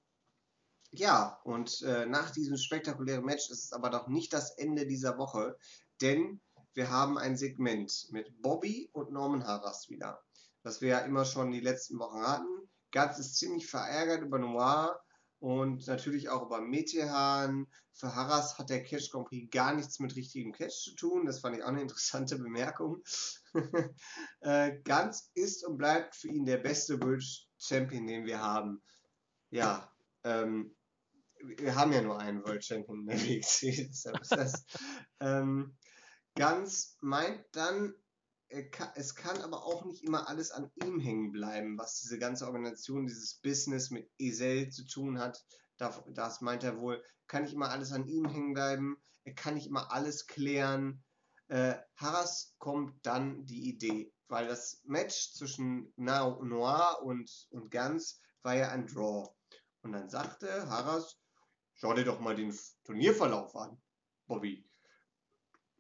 ja, 0.90 1.40
und 1.44 1.82
äh, 1.82 2.06
nach 2.06 2.30
diesem 2.30 2.56
spektakulären 2.56 3.24
Match 3.24 3.50
ist 3.50 3.64
es 3.64 3.72
aber 3.72 3.90
doch 3.90 4.08
nicht 4.08 4.32
das 4.32 4.50
Ende 4.52 4.86
dieser 4.86 5.18
Woche, 5.18 5.56
denn 6.00 6.40
wir 6.74 6.90
haben 6.90 7.18
ein 7.18 7.36
Segment 7.36 8.08
mit 8.10 8.40
Bobby 8.42 8.90
und 8.92 9.12
Norman 9.12 9.44
Harras 9.44 9.88
wieder, 9.88 10.22
das 10.62 10.80
wir 10.80 10.88
ja 10.88 10.98
immer 11.00 11.24
schon 11.24 11.52
die 11.52 11.60
letzten 11.60 11.98
Wochen 11.98 12.20
hatten. 12.20 12.68
Ganz 12.90 13.18
ist 13.18 13.36
ziemlich 13.36 13.66
verärgert 13.66 14.22
über 14.22 14.38
Noir 14.38 15.00
und 15.38 15.86
natürlich 15.86 16.28
auch 16.28 16.46
über 16.46 16.60
Metehan. 16.60 17.66
Für 17.92 18.14
Harras 18.14 18.58
hat 18.58 18.70
der 18.70 18.82
Catch 18.82 19.10
Grand 19.10 19.28
Prix 19.28 19.50
gar 19.50 19.74
nichts 19.74 20.00
mit 20.00 20.16
richtigem 20.16 20.52
Catch 20.52 20.82
zu 20.82 20.94
tun. 20.96 21.26
Das 21.26 21.40
fand 21.40 21.56
ich 21.56 21.62
auch 21.62 21.68
eine 21.68 21.82
interessante 21.82 22.38
Bemerkung. 22.38 23.02
äh, 24.40 24.80
Ganz 24.82 25.30
ist 25.34 25.66
und 25.66 25.76
bleibt 25.76 26.16
für 26.16 26.28
ihn 26.28 26.44
der 26.44 26.58
beste 26.58 27.00
World 27.00 27.24
Champion, 27.58 28.06
den 28.06 28.24
wir 28.24 28.40
haben. 28.40 28.82
Ja, 29.50 29.92
ähm, 30.24 30.74
wir 31.40 31.74
haben 31.76 31.92
ja 31.92 32.02
nur 32.02 32.18
einen 32.18 32.42
World 32.44 32.64
Champion 32.64 33.00
in 33.00 33.06
der 33.06 33.16
WXW, 33.20 33.88
deshalb 33.88 34.20
ist 34.20 34.32
das. 34.32 34.64
ähm, 35.20 35.76
Ganz 36.36 36.96
meint 37.00 37.44
dann, 37.52 37.94
es 38.48 39.14
kann 39.14 39.40
aber 39.42 39.64
auch 39.64 39.84
nicht 39.84 40.02
immer 40.02 40.28
alles 40.28 40.50
an 40.50 40.70
ihm 40.82 40.98
hängen 40.98 41.30
bleiben, 41.30 41.78
was 41.78 42.00
diese 42.00 42.18
ganze 42.18 42.46
Organisation, 42.46 43.06
dieses 43.06 43.34
Business 43.34 43.90
mit 43.90 44.10
Esel 44.18 44.68
zu 44.70 44.84
tun 44.84 45.20
hat. 45.20 45.44
Das 45.76 46.40
meint 46.40 46.64
er 46.64 46.78
wohl, 46.78 47.02
kann 47.28 47.44
nicht 47.44 47.54
immer 47.54 47.70
alles 47.70 47.92
an 47.92 48.08
ihm 48.08 48.28
hängen 48.28 48.52
bleiben, 48.52 48.96
er 49.22 49.34
kann 49.34 49.54
nicht 49.54 49.68
immer 49.68 49.92
alles 49.92 50.26
klären. 50.26 51.04
Äh, 51.48 51.76
Harras 51.96 52.54
kommt 52.58 53.06
dann 53.06 53.44
die 53.46 53.68
Idee, 53.68 54.12
weil 54.28 54.48
das 54.48 54.80
Match 54.84 55.32
zwischen 55.34 55.92
Noir 55.96 57.00
und, 57.02 57.46
und 57.50 57.70
Ganz 57.70 58.20
war 58.42 58.56
ja 58.56 58.70
ein 58.70 58.86
Draw. 58.86 59.28
Und 59.82 59.92
dann 59.92 60.08
sagte 60.08 60.68
Harras, 60.68 61.16
schau 61.74 61.94
dir 61.94 62.04
doch 62.04 62.20
mal 62.20 62.34
den 62.34 62.56
Turnierverlauf 62.84 63.54
an, 63.54 63.80
Bobby 64.26 64.68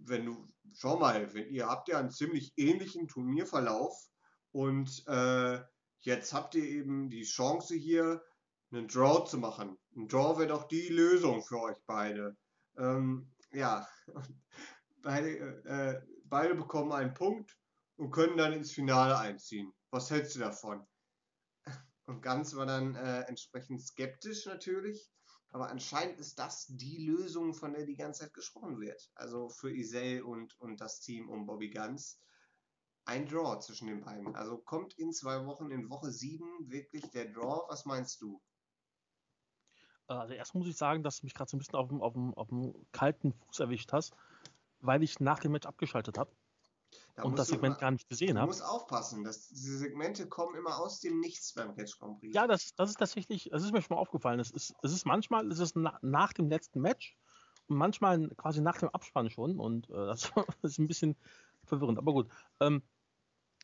wenn 0.06 0.26
du, 0.26 0.48
schau 0.72 0.98
mal, 0.98 1.32
wenn 1.34 1.48
ihr 1.48 1.66
habt 1.66 1.88
ja 1.88 1.98
einen 1.98 2.10
ziemlich 2.10 2.52
ähnlichen 2.56 3.08
Turnierverlauf 3.08 3.94
und 4.52 5.04
äh, 5.06 5.60
jetzt 6.00 6.32
habt 6.32 6.54
ihr 6.54 6.64
eben 6.64 7.10
die 7.10 7.24
Chance 7.24 7.74
hier, 7.74 8.22
einen 8.70 8.88
Draw 8.88 9.24
zu 9.24 9.38
machen. 9.38 9.78
Ein 9.96 10.08
Draw 10.08 10.38
wäre 10.38 10.48
doch 10.48 10.64
die 10.64 10.88
Lösung 10.88 11.42
für 11.42 11.60
euch 11.60 11.78
beide. 11.86 12.36
Ähm, 12.76 13.32
ja, 13.52 13.86
beide, 15.02 15.28
äh, 15.64 16.00
beide 16.24 16.54
bekommen 16.54 16.92
einen 16.92 17.14
Punkt 17.14 17.56
und 17.96 18.10
können 18.10 18.36
dann 18.36 18.52
ins 18.52 18.72
Finale 18.72 19.16
einziehen. 19.18 19.72
Was 19.90 20.10
hältst 20.10 20.34
du 20.34 20.40
davon? 20.40 20.84
Und 22.06 22.20
Ganz 22.20 22.54
war 22.54 22.66
dann 22.66 22.96
äh, 22.96 23.20
entsprechend 23.22 23.80
skeptisch 23.80 24.44
natürlich. 24.46 25.10
Aber 25.54 25.70
anscheinend 25.70 26.18
ist 26.18 26.40
das 26.40 26.66
die 26.66 27.06
Lösung, 27.06 27.54
von 27.54 27.74
der 27.74 27.86
die 27.86 27.94
ganze 27.94 28.22
Zeit 28.22 28.34
gesprochen 28.34 28.80
wird. 28.80 29.08
Also 29.14 29.50
für 29.50 29.72
Isel 29.72 30.22
und, 30.22 30.60
und 30.60 30.80
das 30.80 30.98
Team 30.98 31.28
um 31.28 31.46
Bobby 31.46 31.70
Guns. 31.70 32.18
Ein 33.04 33.28
Draw 33.28 33.60
zwischen 33.60 33.86
den 33.86 34.00
beiden. 34.00 34.34
Also 34.34 34.58
kommt 34.58 34.98
in 34.98 35.12
zwei 35.12 35.46
Wochen, 35.46 35.70
in 35.70 35.88
Woche 35.90 36.10
sieben 36.10 36.68
wirklich 36.72 37.08
der 37.12 37.26
Draw. 37.26 37.68
Was 37.68 37.84
meinst 37.84 38.20
du? 38.20 38.42
Also 40.08 40.34
erst 40.34 40.56
muss 40.56 40.66
ich 40.66 40.76
sagen, 40.76 41.04
dass 41.04 41.20
du 41.20 41.26
mich 41.26 41.34
gerade 41.34 41.48
so 41.48 41.56
ein 41.56 41.60
bisschen 41.60 41.76
auf 41.76 41.86
dem, 41.86 42.02
auf, 42.02 42.14
dem, 42.14 42.34
auf 42.34 42.48
dem 42.48 42.74
kalten 42.90 43.32
Fuß 43.32 43.60
erwischt 43.60 43.92
hast, 43.92 44.16
weil 44.80 45.04
ich 45.04 45.20
nach 45.20 45.38
dem 45.38 45.52
Match 45.52 45.68
abgeschaltet 45.68 46.18
habe. 46.18 46.32
Da 47.14 47.22
und 47.22 47.38
das 47.38 47.48
Segment 47.48 47.74
immer, 47.74 47.80
gar 47.80 47.90
nicht 47.92 48.08
gesehen 48.08 48.38
habe. 48.38 48.50
Du 48.50 48.56
musst 48.56 48.64
aufpassen, 48.64 49.22
dass 49.22 49.48
diese 49.48 49.78
Segmente 49.78 50.28
kommen 50.28 50.56
immer 50.56 50.78
aus 50.78 50.98
dem 50.98 51.20
Nichts 51.20 51.54
beim 51.54 51.74
Catch 51.76 51.98
Grand 51.98 52.18
Prix. 52.18 52.34
Ja, 52.34 52.48
das, 52.48 52.74
das 52.74 52.90
ist 52.90 52.98
tatsächlich, 52.98 53.50
das 53.52 53.62
ist 53.62 53.72
mir 53.72 53.82
schon 53.82 53.94
mal 53.94 54.00
aufgefallen. 54.00 54.40
Es 54.40 54.50
ist, 54.50 54.74
es 54.82 54.92
ist 54.92 55.06
manchmal 55.06 55.48
ist 55.50 55.60
es 55.60 55.76
na, 55.76 55.96
nach 56.02 56.32
dem 56.32 56.48
letzten 56.48 56.80
Match 56.80 57.16
und 57.68 57.76
manchmal 57.76 58.28
quasi 58.30 58.60
nach 58.60 58.78
dem 58.78 58.88
Abspann 58.88 59.30
schon 59.30 59.60
und 59.60 59.88
äh, 59.90 59.92
das, 59.92 60.32
das, 60.62 60.72
ist 60.72 60.78
ein 60.78 60.88
bisschen 60.88 61.16
verwirrend. 61.64 61.98
Aber 61.98 62.12
gut. 62.12 62.28
Ähm, 62.58 62.82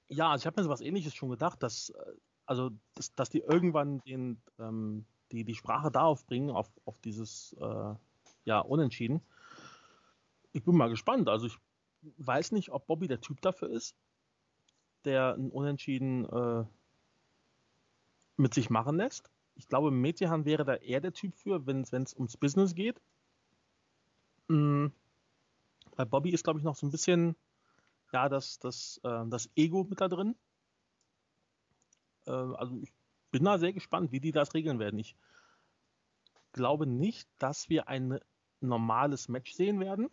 ja, 0.06 0.30
also 0.30 0.42
ich 0.42 0.46
habe 0.46 0.60
mir 0.60 0.64
so 0.64 0.70
was 0.70 0.80
ähnliches 0.80 1.14
schon 1.14 1.30
gedacht, 1.30 1.60
dass, 1.62 1.90
äh, 1.90 2.12
also, 2.46 2.70
dass, 2.94 3.14
dass 3.16 3.30
die 3.30 3.40
irgendwann 3.40 3.98
den, 4.02 4.40
ähm, 4.60 5.06
die, 5.32 5.44
die 5.44 5.54
Sprache 5.56 5.90
darauf 5.90 6.24
bringen, 6.24 6.50
auf, 6.50 6.70
auf 6.84 7.00
dieses 7.00 7.56
äh, 7.60 7.94
ja, 8.44 8.60
Unentschieden. 8.60 9.22
Ich 10.52 10.64
bin 10.64 10.76
mal 10.76 10.88
gespannt. 10.88 11.28
Also 11.28 11.46
ich 11.46 11.58
weiß 12.02 12.52
nicht, 12.52 12.70
ob 12.70 12.86
Bobby 12.86 13.08
der 13.08 13.20
Typ 13.20 13.40
dafür 13.40 13.70
ist, 13.70 13.94
der 15.04 15.34
ein 15.34 15.50
Unentschieden 15.50 16.24
äh, 16.26 16.64
mit 18.36 18.54
sich 18.54 18.70
machen 18.70 18.96
lässt. 18.96 19.30
Ich 19.56 19.68
glaube, 19.68 19.90
Metihan 19.90 20.44
wäre 20.44 20.64
da 20.64 20.74
eher 20.76 21.00
der 21.00 21.12
Typ 21.12 21.34
für, 21.34 21.66
wenn 21.66 21.82
es 21.82 22.14
ums 22.14 22.36
Business 22.36 22.74
geht. 22.74 23.00
Mhm. 24.48 24.92
Bei 25.96 26.04
Bobby 26.04 26.30
ist, 26.30 26.44
glaube 26.44 26.58
ich, 26.58 26.64
noch 26.64 26.76
so 26.76 26.86
ein 26.86 26.90
bisschen 26.90 27.36
ja, 28.12 28.28
das, 28.28 28.58
das, 28.58 29.00
äh, 29.04 29.26
das 29.26 29.50
Ego 29.56 29.84
mit 29.84 30.00
da 30.00 30.08
drin. 30.08 30.34
Äh, 32.26 32.30
also 32.30 32.80
ich 32.82 32.92
bin 33.30 33.44
da 33.44 33.58
sehr 33.58 33.72
gespannt, 33.72 34.12
wie 34.12 34.20
die 34.20 34.32
das 34.32 34.54
regeln 34.54 34.78
werden. 34.78 34.98
Ich 34.98 35.16
glaube 36.52 36.86
nicht, 36.86 37.28
dass 37.38 37.68
wir 37.68 37.88
ein 37.88 38.18
normales 38.60 39.28
Match 39.28 39.52
sehen 39.52 39.80
werden. 39.80 40.10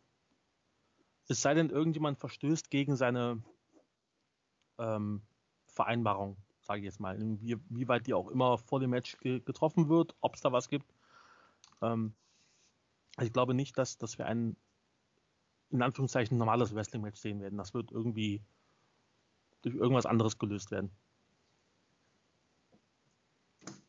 Es 1.28 1.42
sei 1.42 1.54
denn, 1.54 1.70
irgendjemand 1.70 2.20
verstößt 2.20 2.70
gegen 2.70 2.96
seine 2.96 3.42
ähm, 4.78 5.22
Vereinbarung, 5.66 6.38
sage 6.62 6.80
ich 6.80 6.86
jetzt 6.86 7.00
mal. 7.00 7.18
Wie, 7.20 7.58
wie, 7.70 7.88
weit 7.88 8.08
die 8.08 8.14
auch 8.14 8.30
immer 8.30 8.58
vor 8.58 8.80
dem 8.80 8.92
Match 8.92 9.18
ge 9.18 9.42
getroffen 9.42 9.90
wird, 9.90 10.16
ob 10.22 10.36
es 10.36 10.42
da 10.42 10.52
was 10.52 10.70
gibt. 10.70 10.94
Ähm, 11.82 12.14
ich 13.20 13.34
glaube 13.34 13.54
nicht, 13.54 13.78
dass, 13.78 13.98
dass 13.98 14.18
wir 14.18 14.26
ein 14.26 14.56
in 15.70 15.82
Anführungszeichen 15.82 16.38
normales 16.38 16.74
Wrestling-Match 16.74 17.20
sehen 17.20 17.42
werden. 17.42 17.58
Das 17.58 17.74
wird 17.74 17.92
irgendwie 17.92 18.42
durch 19.62 19.76
irgendwas 19.76 20.06
anderes 20.06 20.38
gelöst 20.38 20.72
werden. 20.72 20.92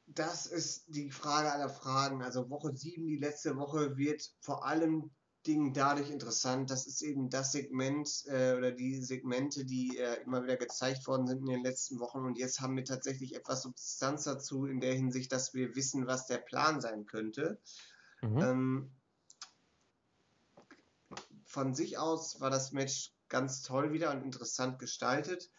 Das 0.07 0.47
ist 0.47 0.87
die 0.89 1.11
Frage 1.11 1.53
aller 1.53 1.69
Fragen. 1.69 2.23
Also 2.23 2.51
Woche 2.51 2.75
7, 2.75 3.07
die 3.07 3.17
letzte 3.17 3.57
Woche, 3.57 3.97
wird 3.97 4.35
vor 4.41 4.65
allem 4.65 5.11
Ding 5.49 5.73
dadurch 5.73 6.11
interessant. 6.11 6.71
Das 6.71 6.87
ist 6.87 7.01
eben 7.01 7.31
das 7.31 7.53
Segment 7.53 8.25
äh, 8.27 8.55
oder 8.55 8.71
die 8.71 9.03
Segmente, 9.03 9.65
die 9.65 9.97
äh, 9.97 10.23
immer 10.23 10.43
wieder 10.43 10.59
gezeigt 10.59 11.07
worden 11.07 11.27
sind 11.27 11.39
in 11.41 11.47
den 11.47 11.63
letzten 11.63 11.99
Wochen. 12.01 12.19
Und 12.19 12.37
jetzt 12.37 12.61
haben 12.61 12.77
wir 12.77 12.85
tatsächlich 12.85 13.35
etwas 13.35 13.63
Substanz 13.63 14.25
dazu 14.25 14.67
in 14.67 14.81
der 14.81 14.93
Hinsicht, 14.93 15.33
dass 15.33 15.55
wir 15.55 15.75
wissen, 15.75 16.07
was 16.07 16.27
der 16.27 16.37
Plan 16.37 16.83
sein 16.83 17.07
könnte. 17.07 17.59
Mhm. 18.21 18.39
Ähm, 18.39 18.91
von 21.47 21.75
sich 21.75 21.97
aus 21.97 22.41
war 22.41 22.51
das 22.51 22.73
Match 22.73 23.15
ganz 23.31 23.63
toll 23.63 23.93
wieder 23.93 24.11
und 24.11 24.23
interessant 24.23 24.79
gestaltet 24.79 25.51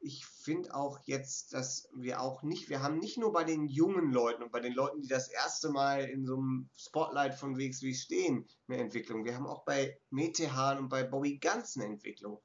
ich 0.00 0.26
finde 0.26 0.74
auch 0.74 1.00
jetzt, 1.04 1.52
dass 1.52 1.88
wir 1.94 2.20
auch 2.20 2.42
nicht, 2.42 2.68
wir 2.68 2.82
haben 2.82 2.98
nicht 2.98 3.18
nur 3.18 3.32
bei 3.32 3.44
den 3.44 3.66
jungen 3.66 4.12
Leuten 4.12 4.42
und 4.42 4.52
bei 4.52 4.60
den 4.60 4.72
Leuten, 4.72 5.00
die 5.00 5.08
das 5.08 5.28
erste 5.28 5.70
Mal 5.70 6.04
in 6.04 6.24
so 6.24 6.36
einem 6.36 6.68
Spotlight 6.76 7.34
von 7.34 7.58
WXW 7.58 7.94
stehen, 7.94 8.48
eine 8.68 8.78
Entwicklung. 8.78 9.24
Wir 9.24 9.34
haben 9.34 9.46
auch 9.46 9.64
bei 9.64 9.98
Metehan 10.10 10.78
und 10.78 10.88
bei 10.88 11.02
Bobby 11.02 11.38
Ganz 11.38 11.76
eine 11.76 11.86
Entwicklung. 11.86 12.40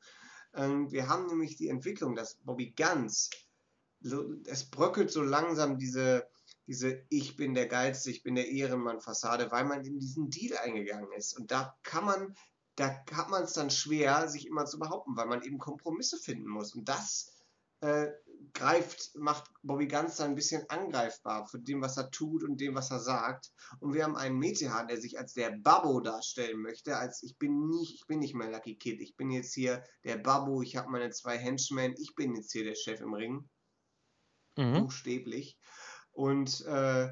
Ähm, 0.55 0.91
wir 0.91 1.07
haben 1.07 1.27
nämlich 1.27 1.55
die 1.55 1.69
Entwicklung, 1.69 2.15
dass 2.15 2.35
Bobby 2.35 2.71
Ganz, 2.71 3.30
es 4.45 4.69
bröckelt 4.69 5.11
so 5.11 5.21
langsam 5.21 5.77
diese, 5.77 6.27
diese 6.67 7.03
Ich 7.09 7.35
bin 7.35 7.53
der 7.53 7.67
Geilste, 7.67 8.09
ich 8.09 8.23
bin 8.23 8.35
der 8.35 8.49
Ehrenmann-Fassade, 8.49 9.51
weil 9.51 9.65
man 9.65 9.84
in 9.85 9.99
diesen 9.99 10.30
Deal 10.30 10.57
eingegangen 10.57 11.11
ist. 11.13 11.38
Und 11.38 11.51
da 11.51 11.77
kann 11.84 12.05
man, 12.05 12.35
da 12.75 13.03
hat 13.11 13.30
man 13.30 13.43
es 13.43 13.53
dann 13.53 13.69
schwer, 13.69 14.27
sich 14.27 14.47
immer 14.47 14.65
zu 14.65 14.80
behaupten, 14.80 15.15
weil 15.15 15.27
man 15.27 15.43
eben 15.43 15.59
Kompromisse 15.59 16.17
finden 16.17 16.49
muss. 16.49 16.73
Und 16.75 16.89
das 16.89 17.34
äh, 17.84 18.14
greift, 18.53 19.15
macht 19.15 19.51
Bobby 19.61 19.88
Ganz 19.88 20.22
ein 20.22 20.35
bisschen 20.35 20.69
angreifbar 20.69 21.47
für 21.47 21.60
dem, 21.60 21.81
was 21.81 21.97
er 21.97 22.10
tut 22.11 22.43
und 22.43 22.61
dem, 22.61 22.76
was 22.76 22.91
er 22.91 22.99
sagt. 22.99 23.51
Und 23.80 23.93
wir 23.93 24.03
haben 24.03 24.15
einen 24.15 24.38
Metehan, 24.38 24.88
der 24.88 25.01
sich 25.01 25.18
als 25.18 25.34
der 25.34 25.51
Babbo 25.51 25.99
darstellen 25.99 26.61
möchte, 26.61 26.97
als 26.97 27.23
ich 27.23 27.38
bin 27.38 27.69
nicht, 27.69 27.95
ich 27.95 28.07
bin 28.07 28.19
nicht 28.19 28.35
mehr 28.35 28.49
Lucky 28.49 28.76
Kid, 28.76 29.01
ich 29.01 29.15
bin 29.15 29.31
jetzt 29.31 29.53
hier 29.53 29.84
der 30.03 30.18
Babbo, 30.18 30.61
ich 30.61 30.76
habe 30.77 30.89
meine 30.89 31.10
zwei 31.10 31.38
Henchmen, 31.38 31.95
ich 31.97 32.15
bin 32.15 32.35
jetzt 32.35 32.51
hier 32.51 32.64
der 32.64 32.76
Chef 32.76 33.01
im 33.01 33.14
Ring. 33.14 33.49
Mhm. 34.55 34.81
Buchstäblich. 34.81 35.57
Und 36.11 36.61
äh, 36.65 37.10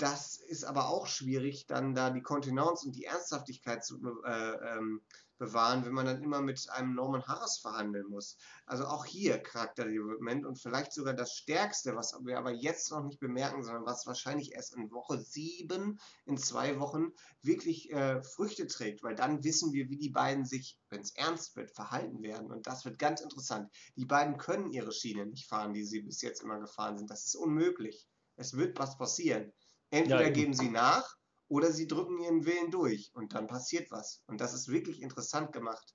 das 0.00 0.38
ist 0.38 0.64
aber 0.64 0.88
auch 0.88 1.06
schwierig, 1.06 1.66
dann 1.66 1.94
da 1.94 2.10
die 2.10 2.22
Kontenance 2.22 2.86
und 2.86 2.96
die 2.96 3.04
Ernsthaftigkeit 3.04 3.84
zu 3.84 4.00
äh, 4.24 4.76
ähm, 4.76 5.02
bewahren, 5.40 5.84
wenn 5.84 5.92
man 5.92 6.06
dann 6.06 6.22
immer 6.22 6.40
mit 6.40 6.68
einem 6.70 6.94
Norman 6.94 7.26
Harris 7.26 7.58
verhandeln 7.58 8.06
muss. 8.08 8.36
Also 8.66 8.84
auch 8.86 9.04
hier 9.04 9.38
Charakterdevelopment 9.38 10.46
und 10.46 10.60
vielleicht 10.60 10.92
sogar 10.92 11.14
das 11.14 11.34
Stärkste, 11.34 11.96
was 11.96 12.14
wir 12.22 12.38
aber 12.38 12.52
jetzt 12.52 12.90
noch 12.90 13.02
nicht 13.02 13.20
bemerken, 13.20 13.62
sondern 13.62 13.84
was 13.84 14.06
wahrscheinlich 14.06 14.52
erst 14.52 14.74
in 14.74 14.90
Woche 14.90 15.18
7, 15.18 15.98
in 16.26 16.36
zwei 16.38 16.78
Wochen, 16.78 17.12
wirklich 17.42 17.90
äh, 17.90 18.22
Früchte 18.22 18.66
trägt, 18.66 19.02
weil 19.02 19.14
dann 19.14 19.42
wissen 19.42 19.72
wir, 19.72 19.88
wie 19.88 19.98
die 19.98 20.10
beiden 20.10 20.44
sich, 20.44 20.78
wenn 20.90 21.00
es 21.00 21.14
ernst 21.16 21.56
wird, 21.56 21.70
verhalten 21.70 22.22
werden. 22.22 22.50
Und 22.50 22.66
das 22.66 22.84
wird 22.84 22.98
ganz 22.98 23.20
interessant. 23.20 23.70
Die 23.96 24.06
beiden 24.06 24.36
können 24.36 24.70
ihre 24.70 24.92
Schiene 24.92 25.26
nicht 25.26 25.48
fahren, 25.48 25.72
die 25.72 25.84
sie 25.84 26.02
bis 26.02 26.22
jetzt 26.22 26.42
immer 26.42 26.60
gefahren 26.60 26.98
sind. 26.98 27.10
Das 27.10 27.26
ist 27.26 27.34
unmöglich. 27.34 28.06
Es 28.36 28.56
wird 28.56 28.78
was 28.78 28.96
passieren. 28.96 29.52
Entweder 29.90 30.26
ja, 30.26 30.30
geben 30.30 30.54
sie 30.54 30.70
nach 30.70 31.16
oder 31.48 31.72
sie 31.72 31.88
drücken 31.88 32.20
ihren 32.20 32.44
Willen 32.44 32.70
durch 32.70 33.10
und 33.14 33.34
dann 33.34 33.48
passiert 33.48 33.90
was. 33.90 34.22
Und 34.26 34.40
das 34.40 34.54
ist 34.54 34.68
wirklich 34.68 35.02
interessant 35.02 35.52
gemacht. 35.52 35.94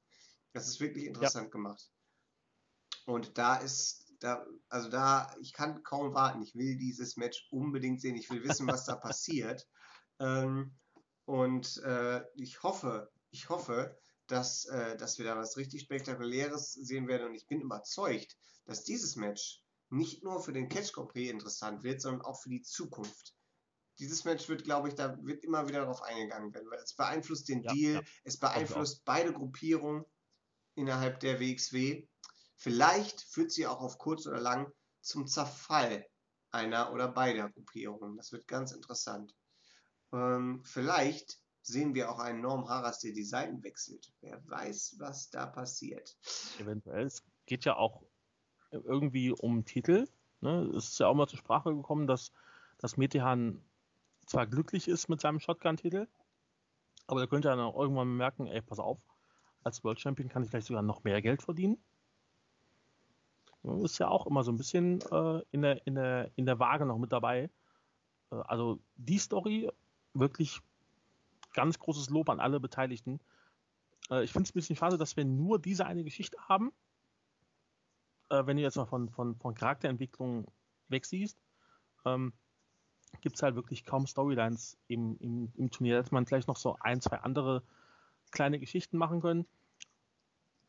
Das 0.53 0.67
ist 0.67 0.79
wirklich 0.79 1.05
interessant 1.05 1.45
ja. 1.45 1.51
gemacht. 1.51 1.91
Und 3.05 3.37
da 3.37 3.55
ist, 3.57 4.13
da, 4.19 4.45
also 4.69 4.89
da, 4.89 5.33
ich 5.39 5.53
kann 5.53 5.83
kaum 5.83 6.13
warten. 6.13 6.41
Ich 6.41 6.55
will 6.55 6.77
dieses 6.77 7.17
Match 7.17 7.47
unbedingt 7.51 8.01
sehen. 8.01 8.15
Ich 8.15 8.29
will 8.29 8.43
wissen, 8.43 8.67
was 8.67 8.85
da 8.85 8.95
passiert. 8.95 9.67
Ähm, 10.19 10.75
und 11.25 11.77
äh, 11.83 12.23
ich 12.35 12.61
hoffe, 12.63 13.11
ich 13.31 13.49
hoffe, 13.49 13.97
dass, 14.27 14.65
äh, 14.65 14.97
dass 14.97 15.17
wir 15.17 15.25
da 15.25 15.37
was 15.37 15.57
richtig 15.57 15.81
Spektakuläres 15.81 16.73
sehen 16.73 17.07
werden. 17.07 17.27
Und 17.27 17.35
ich 17.35 17.47
bin 17.47 17.61
überzeugt, 17.61 18.37
dass 18.65 18.83
dieses 18.83 19.15
Match 19.15 19.63
nicht 19.89 20.23
nur 20.23 20.41
für 20.41 20.51
den 20.51 20.67
Catch 20.67 20.93
Grand 20.93 21.09
Prix 21.09 21.31
interessant 21.31 21.83
wird, 21.83 22.01
sondern 22.01 22.23
auch 22.23 22.41
für 22.41 22.49
die 22.49 22.61
Zukunft 22.61 23.35
dieses 23.99 24.25
Match 24.25 24.49
wird, 24.49 24.63
glaube 24.63 24.89
ich, 24.89 24.95
da 24.95 25.17
wird 25.23 25.43
immer 25.43 25.67
wieder 25.67 25.81
darauf 25.81 26.01
eingegangen 26.01 26.53
werden, 26.53 26.69
weil 26.69 26.79
es 26.79 26.93
beeinflusst 26.93 27.49
den 27.49 27.63
ja, 27.63 27.73
Deal, 27.73 27.93
ja. 27.95 28.01
es 28.23 28.37
beeinflusst 28.37 29.05
beide 29.05 29.33
Gruppierungen 29.33 30.05
innerhalb 30.75 31.19
der 31.19 31.39
WXW. 31.39 32.07
Vielleicht 32.55 33.21
führt 33.21 33.51
sie 33.51 33.67
auch 33.67 33.81
auf 33.81 33.97
kurz 33.97 34.27
oder 34.27 34.39
lang 34.39 34.71
zum 35.01 35.27
Zerfall 35.27 36.05
einer 36.51 36.93
oder 36.93 37.07
beider 37.07 37.49
Gruppierungen. 37.49 38.17
Das 38.17 38.31
wird 38.31 38.47
ganz 38.47 38.71
interessant. 38.71 39.35
Ähm, 40.13 40.63
vielleicht 40.63 41.39
sehen 41.61 41.95
wir 41.95 42.11
auch 42.11 42.19
einen 42.19 42.41
Norm 42.41 42.69
Harras, 42.69 42.99
der 42.99 43.11
die 43.11 43.23
Seiten 43.23 43.63
wechselt. 43.63 44.11
Wer 44.21 44.41
weiß, 44.47 44.95
was 44.99 45.29
da 45.29 45.45
passiert. 45.45 46.17
Eventuell. 46.59 47.05
Es 47.05 47.23
geht 47.45 47.65
ja 47.65 47.75
auch 47.75 48.03
irgendwie 48.71 49.31
um 49.31 49.65
Titel. 49.65 50.07
Ne? 50.41 50.71
Es 50.75 50.89
ist 50.89 50.99
ja 50.99 51.07
auch 51.07 51.15
mal 51.15 51.27
zur 51.27 51.39
Sprache 51.39 51.75
gekommen, 51.75 52.07
dass, 52.07 52.31
dass 52.77 52.97
Metehan 52.97 53.63
zwar 54.25 54.47
glücklich 54.47 54.87
ist 54.87 55.09
mit 55.09 55.21
seinem 55.21 55.39
Shotgun-Titel, 55.39 56.07
aber 57.07 57.21
er 57.21 57.27
könnte 57.27 57.49
dann 57.49 57.59
auch 57.59 57.77
irgendwann 57.79 58.17
merken, 58.17 58.47
ey, 58.47 58.61
pass 58.61 58.79
auf, 58.79 58.99
als 59.63 59.83
World 59.83 59.99
Champion 59.99 60.29
kann 60.29 60.43
ich 60.43 60.49
vielleicht 60.49 60.67
sogar 60.67 60.81
noch 60.81 61.03
mehr 61.03 61.21
Geld 61.21 61.41
verdienen. 61.41 61.77
Ist 63.83 63.97
ja 63.97 64.07
auch 64.09 64.27
immer 64.27 64.43
so 64.43 64.51
ein 64.51 64.57
bisschen 64.57 65.01
äh, 65.11 65.41
in, 65.51 65.63
der, 65.63 65.85
in, 65.87 65.95
der, 65.95 66.31
in 66.35 66.45
der 66.45 66.59
Waage 66.59 66.85
noch 66.85 66.99
mit 66.99 67.11
dabei. 67.11 67.49
Äh, 68.31 68.35
also 68.35 68.79
die 68.95 69.17
Story, 69.17 69.71
wirklich 70.13 70.61
ganz 71.53 71.79
großes 71.79 72.09
Lob 72.11 72.29
an 72.29 72.39
alle 72.39 72.59
Beteiligten. 72.59 73.19
Äh, 74.11 74.23
ich 74.23 74.31
finde 74.31 74.43
es 74.43 74.51
ein 74.51 74.53
bisschen 74.53 74.75
schade, 74.75 74.97
dass 74.97 75.17
wir 75.17 75.25
nur 75.25 75.59
diese 75.59 75.87
eine 75.87 76.03
Geschichte 76.03 76.37
haben. 76.47 76.71
Äh, 78.29 78.45
wenn 78.45 78.57
du 78.57 78.63
jetzt 78.63 78.77
mal 78.77 78.85
von, 78.85 79.09
von, 79.09 79.35
von 79.35 79.55
Charakterentwicklung 79.55 80.45
wegsiehst. 80.89 81.39
Ähm, 82.05 82.33
gibt 83.21 83.35
es 83.35 83.43
halt 83.43 83.55
wirklich 83.55 83.85
kaum 83.85 84.07
Storylines 84.07 84.77
im, 84.87 85.17
im, 85.19 85.51
im 85.55 85.71
Turnier. 85.71 85.95
Da 85.95 86.03
hätte 86.03 86.13
man 86.13 86.25
vielleicht 86.25 86.47
noch 86.47 86.57
so 86.57 86.77
ein, 86.79 87.01
zwei 87.01 87.17
andere 87.17 87.63
kleine 88.31 88.59
Geschichten 88.59 88.97
machen 88.97 89.21
können. 89.21 89.45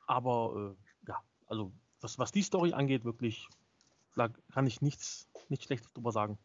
Aber 0.06 0.76
äh, 0.76 1.08
ja, 1.08 1.22
also 1.46 1.72
was, 2.00 2.18
was 2.18 2.32
die 2.32 2.42
Story 2.42 2.72
angeht, 2.72 3.04
wirklich, 3.04 3.48
da 4.14 4.28
kann 4.52 4.66
ich 4.66 4.80
nichts, 4.80 5.28
nichts 5.48 5.66
Schlechtes 5.66 5.92
drüber 5.92 6.12
sagen. 6.12 6.38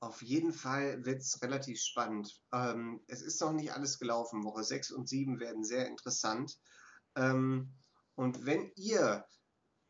Auf 0.00 0.22
jeden 0.22 0.52
Fall 0.52 1.04
wird 1.04 1.20
es 1.20 1.42
relativ 1.42 1.78
spannend. 1.80 2.40
Ähm, 2.52 3.00
es 3.06 3.20
ist 3.20 3.40
noch 3.40 3.52
nicht 3.52 3.72
alles 3.72 3.98
gelaufen. 3.98 4.44
Woche 4.44 4.64
6 4.64 4.92
und 4.92 5.08
7 5.08 5.40
werden 5.40 5.62
sehr 5.62 5.86
interessant. 5.88 6.58
Ähm, 7.16 7.74
und 8.14 8.46
wenn 8.46 8.72
ihr 8.76 9.26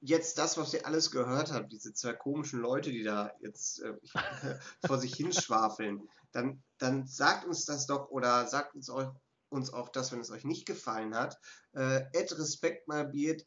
jetzt 0.01 0.39
das, 0.39 0.57
was 0.57 0.73
ihr 0.75 0.87
alles 0.87 1.11
gehört 1.11 1.53
habt, 1.53 1.73
diese 1.73 1.93
zwei 1.93 2.13
komischen 2.13 2.61
Leute, 2.61 2.91
die 2.91 3.03
da 3.03 3.33
jetzt 3.41 3.83
äh, 3.83 3.95
vor 4.87 4.99
sich 4.99 5.15
hinschwafeln, 5.15 6.09
dann, 6.33 6.63
dann 6.79 7.07
sagt 7.07 7.45
uns 7.45 7.65
das 7.65 7.87
doch 7.87 8.09
oder 8.11 8.47
sagt 8.47 8.75
uns 8.75 8.89
auch, 8.89 9.15
uns 9.51 9.73
auch 9.73 9.89
das, 9.89 10.13
wenn 10.13 10.21
es 10.21 10.31
euch 10.31 10.45
nicht 10.45 10.67
gefallen 10.67 11.15
hat. 11.15 11.39
Äh, 11.73 12.03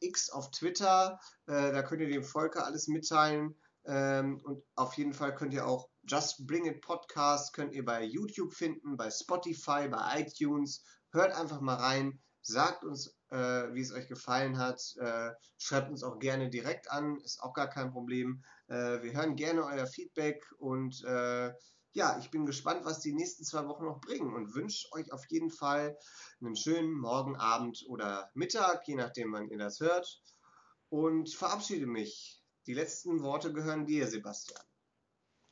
X 0.02 0.30
auf 0.30 0.52
Twitter, 0.52 1.20
äh, 1.48 1.72
da 1.72 1.82
könnt 1.82 2.02
ihr 2.02 2.10
dem 2.10 2.24
Volker 2.24 2.66
alles 2.66 2.88
mitteilen. 2.88 3.56
Ähm, 3.86 4.40
und 4.44 4.64
auf 4.76 4.94
jeden 4.94 5.14
Fall 5.14 5.36
könnt 5.36 5.54
ihr 5.54 5.68
auch 5.68 5.90
Just 6.08 6.46
Bring 6.46 6.66
It 6.66 6.82
Podcast, 6.82 7.54
könnt 7.54 7.74
ihr 7.74 7.84
bei 7.84 8.04
YouTube 8.04 8.54
finden, 8.54 8.98
bei 8.98 9.10
Spotify, 9.10 9.88
bei 9.90 10.22
iTunes. 10.22 10.84
Hört 11.12 11.34
einfach 11.34 11.62
mal 11.62 11.76
rein. 11.76 12.22
Sagt 12.42 12.84
uns, 12.84 13.16
wie 13.38 13.82
es 13.82 13.92
euch 13.92 14.08
gefallen 14.08 14.58
hat. 14.58 14.82
Äh, 15.00 15.32
schreibt 15.58 15.90
uns 15.90 16.04
auch 16.04 16.20
gerne 16.20 16.50
direkt 16.50 16.92
an, 16.92 17.18
ist 17.22 17.42
auch 17.42 17.54
gar 17.54 17.70
kein 17.70 17.92
Problem. 17.92 18.44
Äh, 18.68 19.02
wir 19.02 19.14
hören 19.14 19.36
gerne 19.36 19.66
euer 19.66 19.88
Feedback 19.88 20.44
und 20.58 21.04
äh, 21.04 21.52
ja, 21.94 22.18
ich 22.20 22.32
bin 22.32 22.46
gespannt, 22.46 22.86
was 22.86 23.00
die 23.00 23.14
nächsten 23.14 23.44
zwei 23.44 23.68
Wochen 23.68 23.86
noch 23.86 24.02
bringen 24.02 24.34
und 24.34 24.56
wünsche 24.56 24.88
euch 24.94 25.12
auf 25.14 25.26
jeden 25.30 25.52
Fall 25.52 25.96
einen 26.42 26.56
schönen 26.56 26.92
Morgen, 26.92 27.36
Abend 27.36 27.84
oder 27.88 28.32
Mittag, 28.34 28.88
je 28.88 28.96
nachdem, 28.96 29.32
wann 29.32 29.48
ihr 29.48 29.60
das 29.60 29.80
hört. 29.80 30.22
Und 30.90 31.30
verabschiede 31.30 31.86
mich. 31.86 32.42
Die 32.66 32.74
letzten 32.74 33.22
Worte 33.22 33.54
gehören 33.54 33.86
dir, 33.86 34.08
Sebastian. 34.08 34.62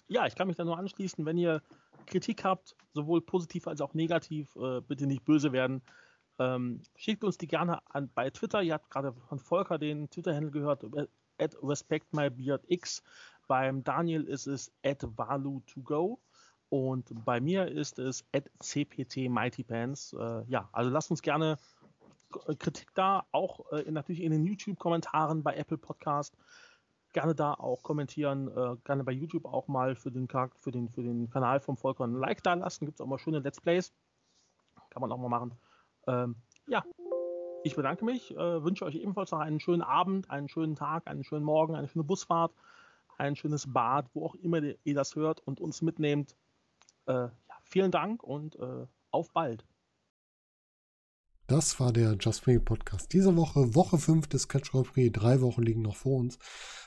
Ja, 0.07 0.25
ich 0.25 0.35
kann 0.35 0.47
mich 0.47 0.57
da 0.57 0.65
nur 0.65 0.77
anschließen. 0.77 1.25
Wenn 1.25 1.37
ihr 1.37 1.61
Kritik 2.05 2.43
habt, 2.43 2.75
sowohl 2.93 3.21
positiv 3.21 3.67
als 3.67 3.81
auch 3.81 3.93
negativ, 3.93 4.55
äh, 4.55 4.81
bitte 4.81 5.07
nicht 5.07 5.23
böse 5.23 5.51
werden. 5.51 5.81
Ähm, 6.39 6.81
schickt 6.95 7.23
uns 7.23 7.37
die 7.37 7.47
gerne 7.47 7.79
an 7.93 8.09
bei 8.13 8.29
Twitter. 8.29 8.61
Ihr 8.61 8.73
habt 8.73 8.89
gerade 8.89 9.13
von 9.13 9.39
Volker 9.39 9.77
den 9.77 10.09
Twitter-Handle 10.09 10.51
gehört, 10.51 10.83
äh, 10.83 11.07
at 11.37 11.55
respectmybeardx. 11.61 13.03
Beim 13.47 13.83
Daniel 13.83 14.23
ist 14.23 14.47
es 14.47 14.71
at 14.83 15.03
valu2go 15.03 16.19
und 16.69 17.25
bei 17.25 17.41
mir 17.41 17.67
ist 17.67 17.99
es 17.99 18.23
at 18.33 18.49
cptmightypants. 18.63 20.13
Äh, 20.13 20.43
ja, 20.47 20.69
also 20.71 20.89
lasst 20.89 21.11
uns 21.11 21.21
gerne 21.21 21.57
Kritik 22.59 22.93
da, 22.93 23.25
auch 23.31 23.71
äh, 23.71 23.91
natürlich 23.91 24.21
in 24.21 24.31
den 24.31 24.45
YouTube-Kommentaren 24.45 25.43
bei 25.43 25.55
Apple 25.55 25.77
Podcast. 25.77 26.37
Gerne 27.13 27.35
da 27.35 27.53
auch 27.53 27.83
kommentieren, 27.83 28.47
äh, 28.47 28.77
gerne 28.85 29.03
bei 29.03 29.11
YouTube 29.11 29.45
auch 29.45 29.67
mal 29.67 29.95
für 29.95 30.11
den, 30.11 30.29
für 30.29 30.71
den, 30.71 30.87
für 30.89 31.03
den 31.03 31.29
Kanal 31.29 31.59
vom 31.59 31.75
Volker 31.75 32.05
ein 32.05 32.13
Like 32.13 32.41
da 32.41 32.53
lassen. 32.53 32.85
Gibt 32.85 32.99
es 32.99 33.01
auch 33.01 33.07
mal 33.07 33.19
schöne 33.19 33.39
Let's 33.39 33.59
Plays. 33.59 33.91
Kann 34.91 35.01
man 35.01 35.11
auch 35.11 35.17
mal 35.17 35.27
machen. 35.27 35.57
Ähm, 36.07 36.35
ja, 36.67 36.83
ich 37.63 37.75
bedanke 37.75 38.05
mich, 38.05 38.31
äh, 38.35 38.63
wünsche 38.63 38.85
euch 38.85 38.95
ebenfalls 38.95 39.31
noch 39.31 39.39
einen 39.39 39.59
schönen 39.59 39.81
Abend, 39.81 40.29
einen 40.29 40.49
schönen 40.49 40.75
Tag, 40.75 41.07
einen 41.07 41.23
schönen 41.23 41.45
Morgen, 41.45 41.75
eine 41.75 41.87
schöne 41.87 42.03
Busfahrt, 42.03 42.53
ein 43.17 43.35
schönes 43.35 43.71
Bad, 43.71 44.07
wo 44.13 44.25
auch 44.25 44.35
immer 44.35 44.61
ihr 44.61 44.95
das 44.95 45.15
hört 45.15 45.41
und 45.41 45.59
uns 45.59 45.81
mitnehmt. 45.81 46.35
Äh, 47.05 47.13
ja, 47.13 47.31
vielen 47.63 47.91
Dank 47.91 48.23
und 48.23 48.55
äh, 48.57 48.87
auf 49.11 49.31
bald. 49.31 49.65
Das 51.47 51.79
war 51.79 51.91
der 51.91 52.13
Just 52.13 52.45
Free 52.45 52.59
Podcast 52.59 53.11
diese 53.11 53.35
Woche, 53.35 53.75
Woche 53.75 53.97
5 53.97 54.27
des 54.27 54.47
Catch 54.47 54.71
Grand 54.71 54.87
Prix. 54.87 55.11
Drei 55.11 55.41
Wochen 55.41 55.61
liegen 55.61 55.81
noch 55.81 55.97
vor 55.97 56.19
uns. 56.19 56.39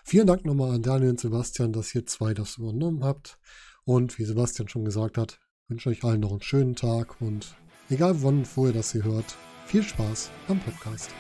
Vielen 0.05 0.27
Dank 0.27 0.45
nochmal 0.45 0.75
an 0.75 0.83
Daniel 0.83 1.11
und 1.11 1.21
Sebastian, 1.21 1.73
dass 1.73 1.95
ihr 1.95 2.07
zwei 2.07 2.33
das 2.33 2.57
übernommen 2.57 3.05
habt. 3.05 3.39
Und 3.85 4.19
wie 4.19 4.25
Sebastian 4.25 4.69
schon 4.69 4.87
gesagt 4.87 5.19
hat, 5.19 5.39
wünsche 5.69 5.91
euch 5.91 6.03
allen 6.03 6.21
noch 6.21 6.31
einen 6.31 6.41
schönen 6.41 6.77
Tag 6.77 7.21
und 7.21 7.57
Egal 7.95 8.21
wann, 8.25 8.45
wo 8.57 8.67
ihr 8.67 8.73
das 8.73 8.91
hier 8.91 9.05
hört, 9.05 9.37
viel 9.67 9.85
Spaß 9.85 10.29
am 10.49 10.59
Podcast. 10.59 11.11